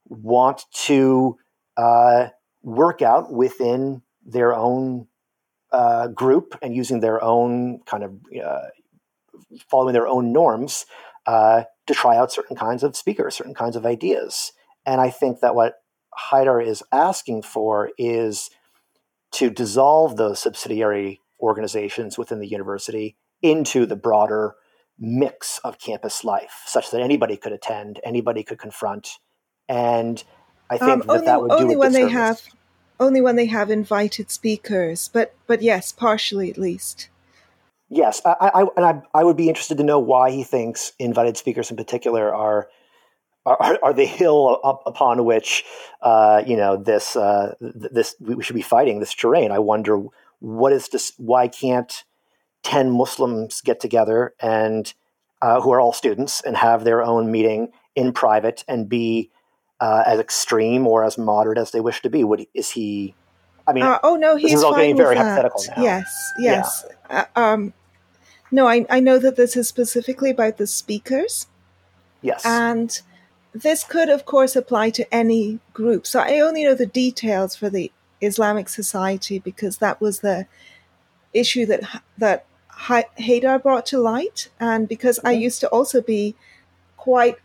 want 0.07 0.63
to 0.73 1.37
uh, 1.77 2.29
work 2.63 3.03
out 3.03 3.33
within 3.33 4.03
their 4.25 4.55
own 4.55 5.07
uh, 5.73 6.09
group 6.09 6.59
and 6.63 6.75
using 6.75 7.01
their 7.01 7.23
own 7.23 7.81
kind 7.87 8.05
of 8.05 8.13
uh, 8.45 8.69
following 9.71 9.93
their 9.93 10.09
own 10.09 10.33
norms 10.33 10.87
uh, 11.27 11.65
to 11.87 11.95
try 11.95 12.17
out 12.17 12.33
certain 12.33 12.57
kinds 12.57 12.83
of 12.83 12.97
speakers, 12.97 13.37
certain 13.37 13.55
kinds 13.55 13.77
of 13.77 13.85
ideas. 13.85 14.53
And 14.87 15.01
I 15.01 15.11
think 15.11 15.41
that 15.41 15.55
what 15.55 15.75
Haidar 16.31 16.65
is 16.65 16.83
asking 16.93 17.43
for 17.43 17.91
is 17.99 18.51
to 19.33 19.51
dissolve 19.51 20.17
those 20.17 20.39
subsidiary 20.39 21.21
organizations 21.41 22.19
within 22.19 22.41
the 22.41 22.49
university 22.49 23.17
into 23.43 23.87
the 23.87 23.97
broader 23.97 24.55
mix 24.99 25.59
of 25.59 25.79
campus 25.79 26.25
life, 26.25 26.63
such 26.67 26.91
that 26.91 27.01
anybody 27.01 27.37
could 27.37 27.53
attend, 27.53 28.01
anybody 28.05 28.43
could 28.43 28.59
confront, 28.59 29.19
and 29.69 30.25
I 30.71 30.79
think 30.79 30.91
um, 30.91 30.99
that 31.01 31.09
only, 31.09 31.27
that 31.27 31.43
would 31.43 31.53
only 31.53 31.75
do 31.75 31.79
when 31.79 31.93
they 31.93 32.09
have 32.09 32.43
only 33.01 33.21
when 33.21 33.37
they 33.37 33.47
have 33.47 33.71
invited 33.71 34.31
speakers, 34.31 35.09
but 35.09 35.35
but 35.47 35.63
yes, 35.63 35.93
partially 35.93 36.51
at 36.51 36.59
least. 36.59 37.09
Yes, 37.91 38.21
I, 38.25 38.51
I 38.55 38.67
and 38.77 38.85
I, 38.85 39.03
I 39.15 39.25
would 39.25 39.37
be 39.37 39.49
interested 39.49 39.79
to 39.79 39.85
know 39.85 39.99
why 39.99 40.31
he 40.31 40.43
thinks 40.43 40.93
invited 40.99 41.37
speakers 41.37 41.71
in 41.71 41.77
particular 41.77 42.35
are 42.35 42.69
are, 43.61 43.79
are 43.83 43.93
the 43.93 44.05
hill 44.07 44.61
up 44.65 44.83
upon 44.87 45.25
which 45.25 45.65
uh, 46.03 46.43
you 46.47 46.57
know 46.57 46.77
this 46.77 47.17
uh, 47.17 47.55
this 47.61 48.15
we 48.21 48.43
should 48.43 48.57
be 48.57 48.63
fighting 48.63 49.01
this 49.01 49.15
terrain. 49.15 49.51
I 49.51 49.59
wonder 49.59 50.03
what 50.41 50.73
is 50.73 50.89
this? 50.89 51.13
Why 51.17 51.49
can't 51.49 52.05
ten 52.63 52.91
Muslims 52.91 53.61
get 53.61 53.81
together 53.81 54.35
and 54.41 54.93
uh, 55.43 55.61
who 55.61 55.71
are 55.73 55.81
all 55.81 55.93
students 55.93 56.41
and 56.41 56.57
have 56.57 56.85
their 56.85 57.03
own 57.03 57.31
meeting 57.31 57.73
in 57.95 58.13
private 58.13 58.65
and 58.69 58.89
be 58.89 59.31
uh, 59.81 60.03
as 60.07 60.19
extreme 60.19 60.87
or 60.87 61.05
as 61.05 61.19
moderate 61.19 61.59
as 61.59 61.71
they 61.71 61.81
wish 61.81 62.03
to 62.03 62.11
be? 62.11 62.25
Would 62.25 62.47
is 62.55 62.71
he? 62.71 63.15
I 63.67 63.73
mean, 63.73 63.85
uh, 63.85 63.99
oh 64.03 64.17
no, 64.17 64.37
he's 64.37 64.51
this 64.51 64.59
is 64.59 64.65
all 64.65 64.75
getting 64.75 64.97
very 64.97 65.15
that. 65.15 65.25
hypothetical 65.25 65.65
now. 65.77 65.83
Yes, 65.83 66.33
yes. 66.39 66.85
Yeah. 67.11 67.27
Uh, 67.37 67.41
um, 67.41 67.73
no, 68.51 68.67
I, 68.67 68.87
I 68.89 69.01
know 69.01 69.19
that 69.19 69.37
this 69.37 69.57
is 69.57 69.69
specifically 69.69 70.31
about 70.31 70.57
the 70.57 70.67
speakers. 70.67 71.47
Yes, 72.23 72.45
and 72.45 73.01
this 73.53 73.85
could, 73.85 74.09
of 74.09 74.25
course, 74.25 74.57
apply 74.57 74.91
to 74.91 75.15
any 75.15 75.61
group. 75.73 76.07
So 76.07 76.21
I 76.21 76.41
only 76.41 76.65
know 76.65 76.75
the 76.75 76.87
details 76.87 77.57
for 77.57 77.71
the 77.71 77.91
Islamic 78.21 78.69
Society 78.69 79.39
because 79.39 79.79
that 79.79 80.01
was 80.01 80.21
the 80.21 80.47
issue 81.33 81.67
that 81.67 82.03
that 82.17 82.47
Haidar 82.71 83.63
brought 83.63 83.87
to 83.87 83.99
light, 83.99 84.49
and 84.61 84.89
because 84.89 85.19
I 85.25 85.33
used 85.33 85.61
to 85.61 85.69
also 85.69 86.01
be 86.01 86.35
quite 86.97 87.37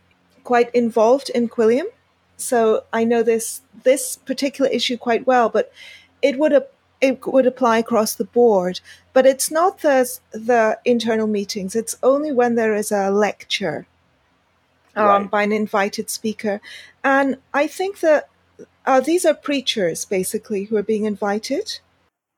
quite 0.44 0.70
involved 0.74 1.30
in 1.30 1.48
Quilliam, 1.48 1.86
so 2.36 2.84
I 2.92 3.04
know 3.04 3.22
this 3.22 3.62
this 3.82 4.16
particular 4.16 4.70
issue 4.70 4.96
quite 4.96 5.26
well. 5.26 5.48
But 5.48 5.72
it 6.22 6.38
would 6.38 6.52
it 7.00 7.26
would 7.26 7.46
apply 7.46 7.78
across 7.78 8.14
the 8.14 8.24
board. 8.24 8.80
But 9.12 9.26
it's 9.26 9.50
not 9.50 9.80
the 9.80 10.18
the 10.32 10.78
internal 10.84 11.26
meetings. 11.26 11.74
It's 11.74 11.96
only 12.02 12.32
when 12.32 12.54
there 12.54 12.74
is 12.74 12.92
a 12.92 13.10
lecture 13.10 13.86
um, 14.96 15.06
right. 15.06 15.30
by 15.30 15.42
an 15.42 15.52
invited 15.52 16.10
speaker. 16.10 16.60
And 17.02 17.36
I 17.52 17.66
think 17.66 18.00
that 18.00 18.28
uh, 18.86 19.00
these 19.00 19.24
are 19.24 19.34
preachers 19.34 20.04
basically 20.04 20.64
who 20.64 20.76
are 20.76 20.82
being 20.82 21.04
invited. 21.04 21.80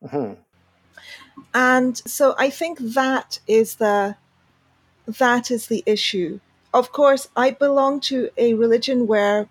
Mm-hmm. 0.04 0.34
And 1.54 1.96
so 1.96 2.34
I 2.38 2.50
think 2.50 2.78
that 2.78 3.40
is 3.46 3.76
the 3.76 4.16
that 5.06 5.50
is 5.50 5.68
the 5.68 5.82
issue. 5.86 6.40
Of 6.74 6.92
course, 6.92 7.28
I 7.36 7.52
belong 7.52 8.00
to 8.00 8.30
a 8.36 8.54
religion 8.54 9.06
where 9.06 9.48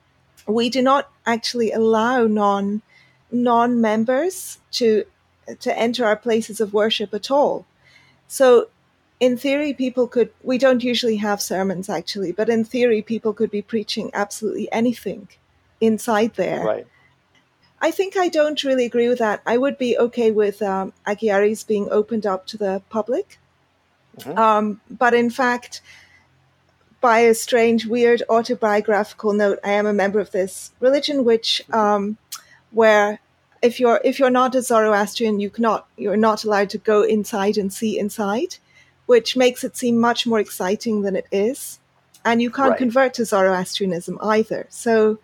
we 0.48 0.70
do 0.70 0.82
not 0.82 1.10
actually 1.26 1.72
allow 1.72 2.28
non 2.28 2.82
non 3.32 3.82
members 3.82 4.60
to 4.72 5.06
to 5.60 5.78
enter 5.78 6.06
our 6.06 6.16
places 6.16 6.60
of 6.60 6.74
worship 6.74 7.14
at 7.14 7.32
all. 7.32 7.66
So 8.28 8.70
in 9.20 9.38
theory, 9.38 9.74
people 9.74 10.08
could, 10.08 10.32
we 10.44 10.58
don't 10.58 10.84
usually 10.84 11.18
have 11.18 11.42
sermons 11.42 11.90
actually, 11.90 12.32
but 12.32 12.50
in 12.50 12.66
theory, 12.66 13.02
people 13.02 13.34
could 13.34 13.52
be 13.52 13.62
preaching 13.62 14.12
absolutely 14.14 14.72
anything 14.72 15.28
inside 15.80 16.34
there. 16.36 16.64
Right. 16.64 16.88
I 17.82 17.92
think 17.92 18.18
I 18.18 18.30
don't 18.30 18.64
really 18.64 18.86
agree 18.86 19.08
with 19.08 19.20
that. 19.20 19.42
I 19.46 19.58
would 19.58 19.78
be 19.78 19.98
okay 19.98 20.32
with 20.32 20.62
um, 20.62 20.94
being 21.68 21.90
opened 21.92 22.26
up 22.26 22.48
to 22.48 22.58
the 22.58 22.82
public. 22.90 23.40
Mm-hmm. 24.18 24.38
Um, 24.38 24.82
but 24.90 25.14
in 25.14 25.30
fact, 25.30 25.82
by 27.02 27.20
a 27.20 27.36
strange, 27.36 27.86
weird 27.86 28.24
autobiographical 28.30 29.34
note, 29.34 29.60
I 29.64 29.72
am 29.72 29.86
a 29.86 29.94
member 29.94 30.20
of 30.20 30.32
this 30.32 30.72
religion, 30.80 31.24
which 31.24 31.62
um, 31.72 32.18
where 32.72 33.20
if 33.62 33.80
you're 33.80 34.02
if 34.04 34.20
you're 34.20 34.30
not 34.30 34.56
a 34.56 34.62
Zoroastrian, 34.62 35.40
you 35.40 35.50
cannot 35.50 35.88
you're 35.98 36.18
not 36.18 36.44
allowed 36.44 36.70
to 36.72 36.78
go 36.78 37.04
inside 37.04 37.58
and 37.58 37.72
see 37.72 38.00
inside, 38.00 38.58
which 39.06 39.38
makes 39.38 39.64
it 39.64 39.78
seem 39.78 40.00
much 40.00 40.26
more 40.26 40.40
exciting 40.40 41.02
than 41.02 41.16
it 41.16 41.28
is, 41.32 41.80
and 42.24 42.42
you 42.42 42.50
can't 42.50 42.72
right. 42.72 42.78
convert 42.78 43.14
to 43.16 43.26
Zoroastrianism 43.26 44.18
either. 44.22 44.66
So 44.70 45.20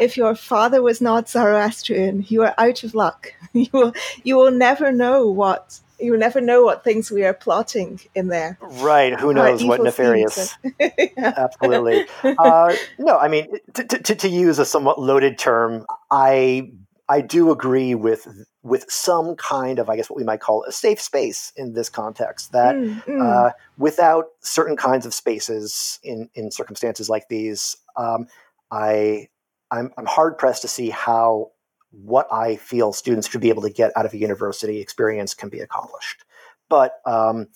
if 0.00 0.16
your 0.16 0.34
father 0.34 0.82
was 0.82 1.00
not 1.00 1.28
Zoroastrian, 1.28 2.24
you 2.28 2.42
are 2.42 2.54
out 2.58 2.84
of 2.84 2.94
luck. 2.94 3.32
You 3.52 3.68
will 3.72 3.94
you 4.24 4.36
will 4.36 4.50
never 4.50 4.90
know 4.90 5.28
what 5.28 5.78
you 6.00 6.10
will 6.10 6.18
never 6.18 6.40
know 6.40 6.64
what 6.64 6.82
things 6.82 7.08
we 7.08 7.24
are 7.24 7.32
plotting 7.32 8.00
in 8.16 8.26
there. 8.26 8.58
Right. 8.60 9.18
Who 9.18 9.32
knows 9.32 9.62
what 9.62 9.80
nefarious? 9.80 10.56
Absolutely. 11.16 12.06
Uh, 12.24 12.74
no, 12.98 13.16
I 13.16 13.28
mean 13.28 13.46
to, 13.74 13.84
to, 13.84 14.14
to 14.16 14.28
use 14.28 14.58
a 14.58 14.64
somewhat 14.64 15.00
loaded 15.00 15.38
term, 15.38 15.86
I 16.10 16.72
I 17.08 17.20
do 17.20 17.50
agree 17.50 17.94
with 17.94 18.26
with 18.62 18.90
some 18.90 19.36
kind 19.36 19.78
of, 19.78 19.90
I 19.90 19.96
guess, 19.96 20.08
what 20.08 20.16
we 20.16 20.24
might 20.24 20.40
call 20.40 20.64
a 20.64 20.72
safe 20.72 21.00
space 21.00 21.52
in 21.56 21.74
this 21.74 21.90
context. 21.90 22.52
That 22.52 22.76
mm, 22.76 23.04
mm. 23.04 23.22
Uh, 23.22 23.52
without 23.76 24.26
certain 24.40 24.76
kinds 24.76 25.04
of 25.04 25.12
spaces 25.12 25.98
in 26.02 26.30
in 26.34 26.50
circumstances 26.50 27.10
like 27.10 27.28
these, 27.28 27.76
um, 27.96 28.26
I 28.70 29.28
I'm, 29.70 29.92
I'm 29.98 30.06
hard 30.06 30.38
pressed 30.38 30.62
to 30.62 30.68
see 30.68 30.90
how 30.90 31.50
what 31.90 32.26
I 32.32 32.56
feel 32.56 32.92
students 32.92 33.28
should 33.28 33.40
be 33.40 33.50
able 33.50 33.62
to 33.62 33.70
get 33.70 33.92
out 33.96 34.06
of 34.06 34.14
a 34.14 34.18
university 34.18 34.80
experience 34.80 35.34
can 35.34 35.48
be 35.48 35.60
accomplished. 35.60 36.24
But 36.68 37.00
um, 37.06 37.48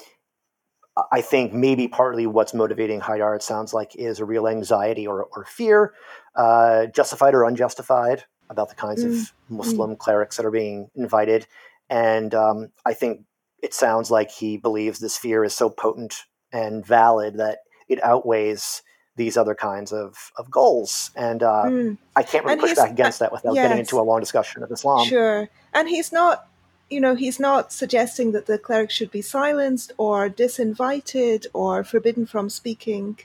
I 1.10 1.20
think 1.20 1.52
maybe 1.52 1.88
partly 1.88 2.26
what's 2.26 2.54
motivating 2.54 3.00
Haidar, 3.00 3.36
it 3.36 3.42
sounds 3.42 3.72
like, 3.72 3.96
is 3.96 4.20
a 4.20 4.24
real 4.24 4.46
anxiety 4.46 5.06
or, 5.06 5.24
or 5.24 5.44
fear, 5.44 5.94
uh, 6.34 6.86
justified 6.86 7.34
or 7.34 7.44
unjustified, 7.44 8.24
about 8.50 8.68
the 8.68 8.74
kinds 8.74 9.04
mm. 9.04 9.06
of 9.06 9.12
mm. 9.12 9.32
Muslim 9.48 9.94
mm. 9.94 9.98
clerics 9.98 10.36
that 10.36 10.46
are 10.46 10.50
being 10.50 10.90
invited. 10.94 11.46
And 11.90 12.34
um, 12.34 12.70
I 12.84 12.94
think 12.94 13.24
it 13.62 13.74
sounds 13.74 14.10
like 14.10 14.30
he 14.30 14.56
believes 14.56 14.98
this 14.98 15.18
fear 15.18 15.44
is 15.44 15.54
so 15.54 15.70
potent 15.70 16.24
and 16.52 16.84
valid 16.84 17.38
that 17.38 17.58
it 17.88 18.02
outweighs 18.04 18.82
these 19.16 19.36
other 19.36 19.54
kinds 19.54 19.92
of, 19.92 20.30
of 20.36 20.50
goals. 20.50 21.10
And 21.16 21.42
uh, 21.42 21.64
mm. 21.66 21.98
I 22.14 22.22
can't 22.22 22.44
really 22.44 22.54
and 22.54 22.62
push 22.62 22.74
back 22.74 22.90
against 22.90 23.20
uh, 23.20 23.26
that 23.26 23.32
without 23.32 23.54
yes. 23.54 23.64
getting 23.64 23.80
into 23.80 23.98
a 23.98 24.02
long 24.02 24.20
discussion 24.20 24.62
of 24.62 24.70
Islam. 24.70 25.06
Sure. 25.06 25.48
And 25.74 25.88
he's 25.88 26.12
not, 26.12 26.46
you 26.88 27.00
know, 27.00 27.14
he's 27.16 27.40
not 27.40 27.72
suggesting 27.72 28.32
that 28.32 28.46
the 28.46 28.58
cleric 28.58 28.90
should 28.90 29.10
be 29.10 29.20
silenced 29.20 29.92
or 29.98 30.28
disinvited 30.30 31.46
or 31.52 31.82
forbidden 31.84 32.26
from 32.26 32.48
speaking 32.48 33.18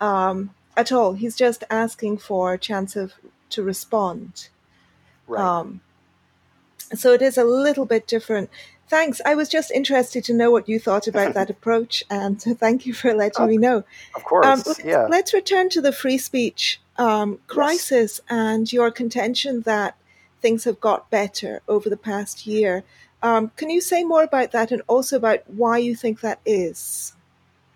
um, 0.00 0.54
at 0.76 0.92
all. 0.92 1.14
He's 1.14 1.36
just 1.36 1.64
asking 1.68 2.18
for 2.18 2.54
a 2.54 2.58
chance 2.58 2.94
of 2.94 3.14
to 3.50 3.62
respond. 3.62 4.48
Right. 5.26 5.42
Um, 5.42 5.80
so 6.94 7.12
it 7.12 7.22
is 7.22 7.38
a 7.38 7.44
little 7.44 7.86
bit 7.86 8.06
different. 8.06 8.50
Thanks. 8.88 9.20
I 9.24 9.34
was 9.34 9.48
just 9.48 9.70
interested 9.70 10.24
to 10.24 10.34
know 10.34 10.50
what 10.50 10.68
you 10.68 10.78
thought 10.78 11.08
about 11.08 11.34
that 11.38 11.50
approach, 11.50 12.04
and 12.10 12.40
thank 12.58 12.86
you 12.86 12.94
for 12.94 13.14
letting 13.14 13.46
me 13.46 13.56
know. 13.56 13.84
Of 14.14 14.24
course. 14.24 14.46
Um, 14.46 14.62
let's, 14.66 14.84
yeah. 14.84 15.06
let's 15.08 15.34
return 15.34 15.68
to 15.70 15.80
the 15.80 15.92
free 15.92 16.18
speech 16.18 16.80
um, 16.96 17.38
crisis 17.46 18.20
yes. 18.20 18.20
and 18.28 18.72
your 18.72 18.90
contention 18.90 19.62
that 19.62 19.96
things 20.40 20.64
have 20.64 20.80
got 20.80 21.10
better 21.10 21.62
over 21.66 21.88
the 21.88 21.96
past 21.96 22.46
year. 22.46 22.84
Um, 23.22 23.50
can 23.56 23.70
you 23.70 23.80
say 23.80 24.04
more 24.04 24.22
about 24.22 24.52
that 24.52 24.70
and 24.70 24.82
also 24.86 25.16
about 25.16 25.48
why 25.48 25.78
you 25.78 25.96
think 25.96 26.20
that 26.20 26.40
is? 26.44 27.14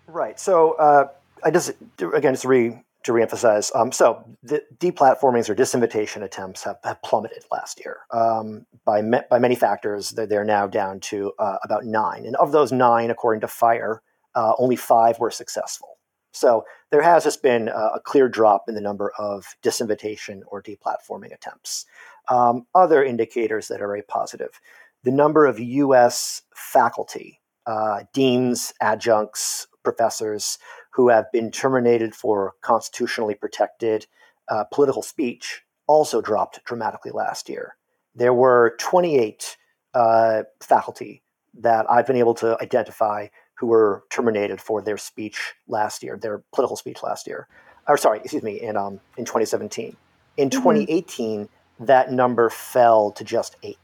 Right. 0.05 0.39
So 0.39 0.73
uh, 0.73 1.07
I 1.43 1.49
just 1.49 1.71
again 1.99 2.33
just 2.33 2.45
re 2.45 2.79
to 3.03 3.13
reemphasize. 3.13 3.73
Um, 3.75 3.91
so 3.91 4.23
the 4.43 4.61
deplatformings 4.77 5.49
or 5.49 5.55
disinvitation 5.55 6.21
attempts 6.21 6.63
have, 6.63 6.77
have 6.83 7.01
plummeted 7.01 7.45
last 7.51 7.79
year 7.79 7.99
um, 8.11 8.65
by 8.85 9.01
me- 9.01 9.21
by 9.29 9.39
many 9.39 9.55
factors. 9.55 10.11
They're, 10.11 10.27
they're 10.27 10.43
now 10.43 10.67
down 10.67 10.99
to 11.01 11.31
uh, 11.39 11.57
about 11.63 11.85
nine, 11.85 12.25
and 12.25 12.35
of 12.35 12.51
those 12.51 12.71
nine, 12.71 13.09
according 13.09 13.41
to 13.41 13.47
FIRE, 13.47 14.01
uh, 14.35 14.53
only 14.57 14.75
five 14.75 15.19
were 15.19 15.31
successful. 15.31 15.97
So 16.31 16.65
there 16.91 17.01
has 17.01 17.23
just 17.23 17.41
been 17.41 17.69
a, 17.69 17.91
a 17.95 18.01
clear 18.03 18.27
drop 18.29 18.65
in 18.67 18.75
the 18.75 18.81
number 18.81 19.11
of 19.17 19.55
disinvitation 19.63 20.41
or 20.47 20.61
deplatforming 20.61 21.33
attempts. 21.33 21.85
Um, 22.29 22.67
other 22.75 23.03
indicators 23.03 23.69
that 23.69 23.81
are 23.81 23.87
very 23.87 24.03
positive: 24.03 24.59
the 25.03 25.11
number 25.11 25.45
of 25.45 25.57
U.S. 25.57 26.41
faculty, 26.53 27.39
uh, 27.65 28.03
deans, 28.13 28.73
adjuncts, 28.81 29.67
professors 29.83 30.57
who 30.91 31.09
have 31.09 31.31
been 31.31 31.51
terminated 31.51 32.15
for 32.15 32.53
constitutionally 32.61 33.35
protected 33.35 34.05
uh, 34.49 34.63
political 34.65 35.01
speech 35.01 35.61
also 35.87 36.21
dropped 36.21 36.63
dramatically 36.65 37.11
last 37.11 37.49
year. 37.49 37.75
There 38.15 38.33
were 38.33 38.75
28 38.79 39.57
uh, 39.93 40.43
faculty 40.59 41.23
that 41.59 41.89
I've 41.89 42.05
been 42.05 42.15
able 42.15 42.35
to 42.35 42.57
identify 42.61 43.27
who 43.55 43.67
were 43.67 44.03
terminated 44.09 44.61
for 44.61 44.81
their 44.81 44.97
speech 44.97 45.53
last 45.67 46.03
year, 46.03 46.17
their 46.17 46.43
political 46.53 46.77
speech 46.77 47.03
last 47.03 47.27
year. 47.27 47.47
Or 47.87 47.97
sorry, 47.97 48.19
excuse 48.19 48.43
me, 48.43 48.61
in 48.61 48.77
um, 48.77 48.99
in 49.17 49.25
2017. 49.25 49.95
In 50.37 50.49
mm-hmm. 50.49 50.57
2018, 50.57 51.49
that 51.79 52.11
number 52.11 52.49
fell 52.49 53.11
to 53.11 53.23
just 53.23 53.57
eight. 53.63 53.77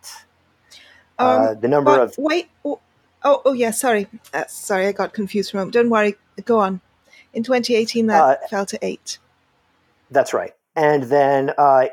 Um, 1.18 1.42
uh, 1.42 1.54
the 1.56 1.68
number 1.68 2.00
of 2.00 2.16
wait, 2.18 2.50
oh, 3.26 3.42
oh, 3.44 3.54
yeah, 3.54 3.72
sorry, 3.72 4.08
uh, 4.34 4.46
sorry, 4.48 4.88
I 4.88 4.92
got 4.94 5.14
confused 5.14 5.52
from. 5.52 5.72
Don't 5.72 5.90
worry, 5.90 6.16
go 6.46 6.60
on. 6.60 6.80
In 7.34 7.44
2018, 7.44 8.08
that 8.08 8.22
uh, 8.22 8.48
fell 8.48 8.66
to 8.68 8.80
eight. 8.82 9.18
That's 10.10 10.34
right. 10.34 10.54
And 10.76 11.04
then 11.04 11.52
uh, 11.58 11.88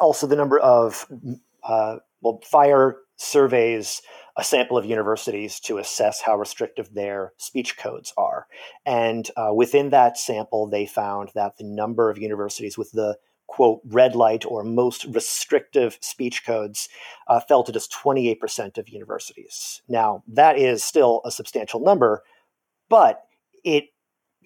also 0.00 0.26
the 0.26 0.36
number 0.36 0.58
of 0.58 1.06
uh, 1.62 1.96
well, 2.22 2.40
FIRE 2.44 2.96
surveys 3.16 4.00
a 4.36 4.44
sample 4.44 4.78
of 4.78 4.86
universities 4.86 5.58
to 5.58 5.78
assess 5.78 6.20
how 6.20 6.36
restrictive 6.36 6.94
their 6.94 7.32
speech 7.38 7.76
codes 7.76 8.14
are. 8.16 8.46
And 8.86 9.28
uh, 9.36 9.50
within 9.52 9.90
that 9.90 10.16
sample, 10.16 10.68
they 10.68 10.86
found 10.86 11.30
that 11.34 11.58
the 11.58 11.64
number 11.64 12.08
of 12.08 12.18
universities 12.18 12.78
with 12.78 12.92
the 12.92 13.18
quote 13.48 13.80
red 13.86 14.14
light 14.14 14.44
or 14.46 14.62
most 14.62 15.04
restrictive 15.06 15.98
speech 16.00 16.46
codes 16.46 16.88
uh, 17.26 17.40
fell 17.40 17.64
to 17.64 17.72
just 17.72 17.92
28% 17.92 18.78
of 18.78 18.88
universities. 18.88 19.82
Now, 19.88 20.22
that 20.28 20.56
is 20.56 20.84
still 20.84 21.22
a 21.24 21.32
substantial 21.32 21.80
number, 21.80 22.22
but 22.88 23.24
it 23.64 23.86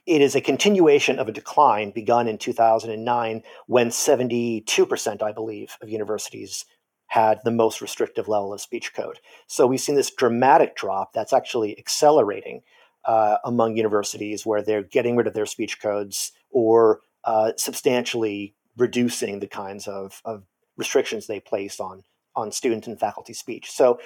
it 0.04 0.20
is 0.20 0.34
a 0.34 0.40
continuation 0.40 1.20
of 1.20 1.28
a 1.28 1.32
decline 1.32 1.92
begun 1.92 2.26
in 2.26 2.36
2009 2.36 3.42
when 3.68 3.88
72%, 3.88 5.22
I 5.22 5.30
believe, 5.30 5.76
of 5.80 5.90
universities 5.90 6.64
had 7.06 7.38
the 7.44 7.52
most 7.52 7.80
restrictive 7.80 8.26
level 8.26 8.52
of 8.52 8.60
speech 8.60 8.94
code. 8.94 9.20
So 9.46 9.66
we've 9.66 9.78
seen 9.78 9.94
this 9.94 10.10
dramatic 10.10 10.74
drop 10.74 11.12
that's 11.12 11.32
actually 11.32 11.78
accelerating 11.78 12.62
uh, 13.04 13.36
among 13.44 13.76
universities 13.76 14.44
where 14.44 14.62
they're 14.62 14.82
getting 14.82 15.14
rid 15.14 15.28
of 15.28 15.34
their 15.34 15.46
speech 15.46 15.80
codes 15.80 16.32
or 16.50 17.00
uh, 17.24 17.52
substantially 17.56 18.54
reducing 18.76 19.40
the 19.40 19.46
kinds 19.46 19.87
of, 19.87 20.20
of 20.24 20.44
restrictions 20.76 21.26
they 21.26 21.40
place 21.40 21.80
on, 21.80 22.02
on 22.35 22.52
student 22.52 22.87
and 22.87 22.98
faculty 22.98 23.32
speech. 23.32 23.70
So, 23.70 24.00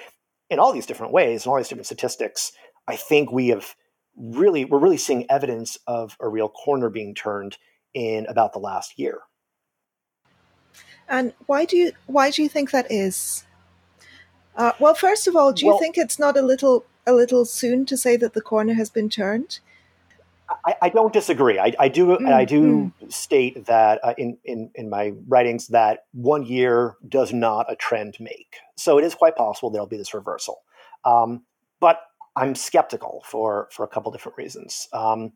in 0.49 0.59
all 0.59 0.71
these 0.71 0.85
different 0.85 1.11
ways, 1.11 1.45
in 1.45 1.49
all 1.49 1.57
these 1.57 1.67
different 1.67 1.87
statistics, 1.87 2.53
I 2.87 2.95
think 2.95 3.31
we 3.31 3.49
have 3.49 3.75
really 4.17 4.65
we're 4.65 4.79
really 4.79 4.97
seeing 4.97 5.29
evidence 5.29 5.77
of 5.87 6.15
a 6.19 6.27
real 6.27 6.49
corner 6.49 6.89
being 6.89 7.13
turned 7.13 7.57
in 7.93 8.25
about 8.27 8.53
the 8.53 8.59
last 8.59 8.97
year. 8.97 9.21
And 11.09 11.33
why 11.45 11.65
do 11.65 11.77
you 11.77 11.91
why 12.05 12.31
do 12.31 12.41
you 12.41 12.49
think 12.49 12.71
that 12.71 12.89
is? 12.89 13.45
Uh, 14.55 14.71
well, 14.79 14.95
first 14.95 15.27
of 15.27 15.35
all, 15.35 15.53
do 15.53 15.65
you 15.65 15.71
well, 15.71 15.79
think 15.79 15.97
it's 15.97 16.17
not 16.17 16.37
a 16.37 16.41
little 16.41 16.85
a 17.05 17.13
little 17.13 17.45
soon 17.45 17.85
to 17.85 17.97
say 17.97 18.17
that 18.17 18.33
the 18.33 18.41
corner 18.41 18.73
has 18.73 18.89
been 18.89 19.09
turned? 19.09 19.59
I, 20.65 20.75
I 20.83 20.89
don't 20.89 21.13
disagree. 21.13 21.59
I, 21.59 21.73
I 21.79 21.89
do 21.89 22.07
mm, 22.07 22.31
I 22.31 22.45
do 22.45 22.91
mm. 23.01 23.11
state 23.11 23.65
that 23.65 23.99
uh, 24.03 24.13
in, 24.17 24.37
in 24.45 24.71
in 24.75 24.89
my 24.89 25.13
writings 25.27 25.67
that 25.67 26.05
one 26.13 26.45
year 26.45 26.95
does 27.07 27.33
not 27.33 27.71
a 27.71 27.75
trend 27.75 28.17
make. 28.19 28.57
So 28.75 28.97
it 28.97 29.03
is 29.03 29.15
quite 29.15 29.35
possible 29.35 29.69
there'll 29.69 29.87
be 29.87 29.97
this 29.97 30.13
reversal. 30.13 30.61
Um, 31.05 31.43
but 31.79 31.99
I'm 32.35 32.55
skeptical 32.55 33.23
for 33.25 33.67
for 33.71 33.83
a 33.83 33.87
couple 33.87 34.11
different 34.11 34.37
reasons. 34.37 34.87
Um, 34.93 35.33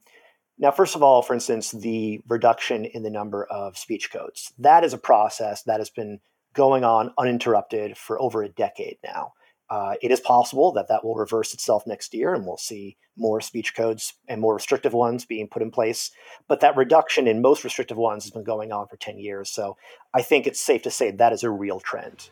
now, 0.57 0.71
first 0.71 0.95
of 0.95 1.01
all, 1.01 1.21
for 1.21 1.33
instance, 1.33 1.71
the 1.71 2.21
reduction 2.27 2.85
in 2.85 3.03
the 3.03 3.09
number 3.09 3.45
of 3.45 3.77
speech 3.77 4.11
codes 4.11 4.53
that 4.59 4.83
is 4.83 4.93
a 4.93 4.97
process 4.97 5.63
that 5.63 5.79
has 5.79 5.89
been 5.89 6.19
going 6.53 6.83
on 6.83 7.13
uninterrupted 7.17 7.97
for 7.97 8.21
over 8.21 8.43
a 8.43 8.49
decade 8.49 8.97
now. 9.03 9.33
Uh, 9.71 9.93
it 10.01 10.11
is 10.11 10.19
possible 10.19 10.73
that 10.73 10.89
that 10.89 11.05
will 11.05 11.15
reverse 11.15 11.53
itself 11.53 11.87
next 11.87 12.13
year, 12.13 12.33
and 12.33 12.45
we'll 12.45 12.57
see 12.57 12.97
more 13.17 13.39
speech 13.39 13.73
codes 13.73 14.13
and 14.27 14.41
more 14.41 14.53
restrictive 14.53 14.91
ones 14.91 15.23
being 15.23 15.47
put 15.47 15.61
in 15.61 15.71
place. 15.71 16.11
But 16.49 16.59
that 16.59 16.75
reduction 16.75 17.25
in 17.25 17.41
most 17.41 17.63
restrictive 17.63 17.95
ones 17.95 18.25
has 18.25 18.31
been 18.31 18.43
going 18.43 18.73
on 18.73 18.87
for 18.87 18.97
10 18.97 19.17
years. 19.17 19.49
So 19.49 19.77
I 20.13 20.23
think 20.23 20.45
it's 20.45 20.59
safe 20.59 20.81
to 20.81 20.91
say 20.91 21.09
that 21.09 21.31
is 21.31 21.43
a 21.43 21.49
real 21.49 21.79
trend. 21.79 22.31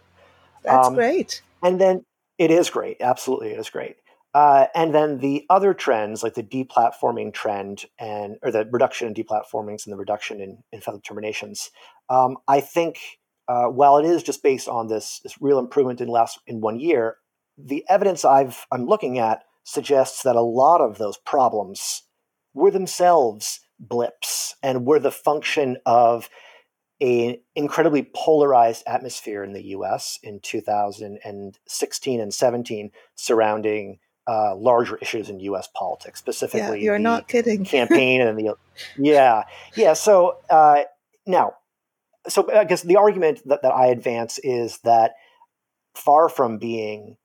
That's 0.64 0.90
um, 0.90 0.96
great. 0.96 1.42
And 1.64 1.80
then 1.80 2.04
it 2.38 2.52
is 2.52 2.70
great. 2.70 2.98
Absolutely, 3.00 3.52
it 3.52 3.60
is 3.60 3.70
great. 3.70 3.96
Uh, 4.34 4.66
and 4.76 4.94
then 4.94 5.20
the 5.20 5.46
other 5.50 5.74
trends, 5.74 6.22
like 6.22 6.34
the 6.34 6.44
deplatforming 6.44 7.34
trend 7.34 7.86
and 7.98 8.36
or 8.44 8.52
the 8.52 8.68
reduction 8.70 9.08
in 9.08 9.14
deplatformings 9.14 9.86
and 9.86 9.94
the 9.94 9.98
reduction 9.98 10.42
in, 10.42 10.62
in 10.74 10.82
federal 10.82 11.02
terminations, 11.02 11.72
um, 12.10 12.36
I 12.50 12.60
think 12.60 13.00
uh, 13.48 13.68
while 13.68 13.98
it 13.98 14.06
is 14.06 14.22
just 14.24 14.44
based 14.44 14.68
on 14.68 14.88
this 14.88 15.22
this 15.24 15.42
real 15.42 15.58
improvement 15.58 16.02
in 16.02 16.10
last 16.10 16.40
in 16.46 16.60
one 16.60 16.80
year, 16.80 17.16
the 17.66 17.86
evidence 17.90 18.24
I've 18.24 18.66
I'm 18.72 18.86
looking 18.86 19.20
at 19.20 19.44
suggests 19.64 20.24
that 20.24 20.36
a 20.36 20.42
lot 20.42 20.82
of 20.82 20.98
those 20.98 21.18
problems 21.18 22.04
were 22.54 22.72
themselves 22.72 23.60
blips 23.80 24.56
and 24.64 24.86
were 24.86 25.00
the 25.00 25.12
function 25.12 25.78
of 25.86 26.30
an 27.02 27.38
incredibly 27.56 28.10
polarized 28.14 28.84
atmosphere 28.86 29.44
in 29.44 29.54
the 29.54 29.68
US 29.68 30.20
in 30.22 30.40
2016 30.42 32.20
and 32.20 32.34
17 32.34 32.92
surrounding 33.16 34.00
uh, 34.28 34.56
larger 34.56 34.98
issues 34.98 35.30
in 35.30 35.40
U.S. 35.40 35.70
politics, 35.74 36.20
specifically. 36.20 36.80
Yeah, 36.80 36.84
you're 36.84 37.00
not 37.00 37.28
kidding. 37.28 37.64
campaign 37.66 38.22
and 38.22 38.38
the 38.38 38.56
yeah, 38.98 39.44
yeah. 39.76 39.94
So 39.94 40.38
uh, 40.50 40.84
now, 41.26 41.54
so 42.28 42.52
I 42.54 42.66
guess 42.66 42.84
the 42.84 42.98
argument 42.98 43.42
that, 43.48 43.64
that 43.64 43.74
I 43.74 43.88
advance 43.88 44.38
is 44.44 44.78
that 44.80 45.14
far 45.96 46.30
from 46.30 46.60
being 46.60 47.18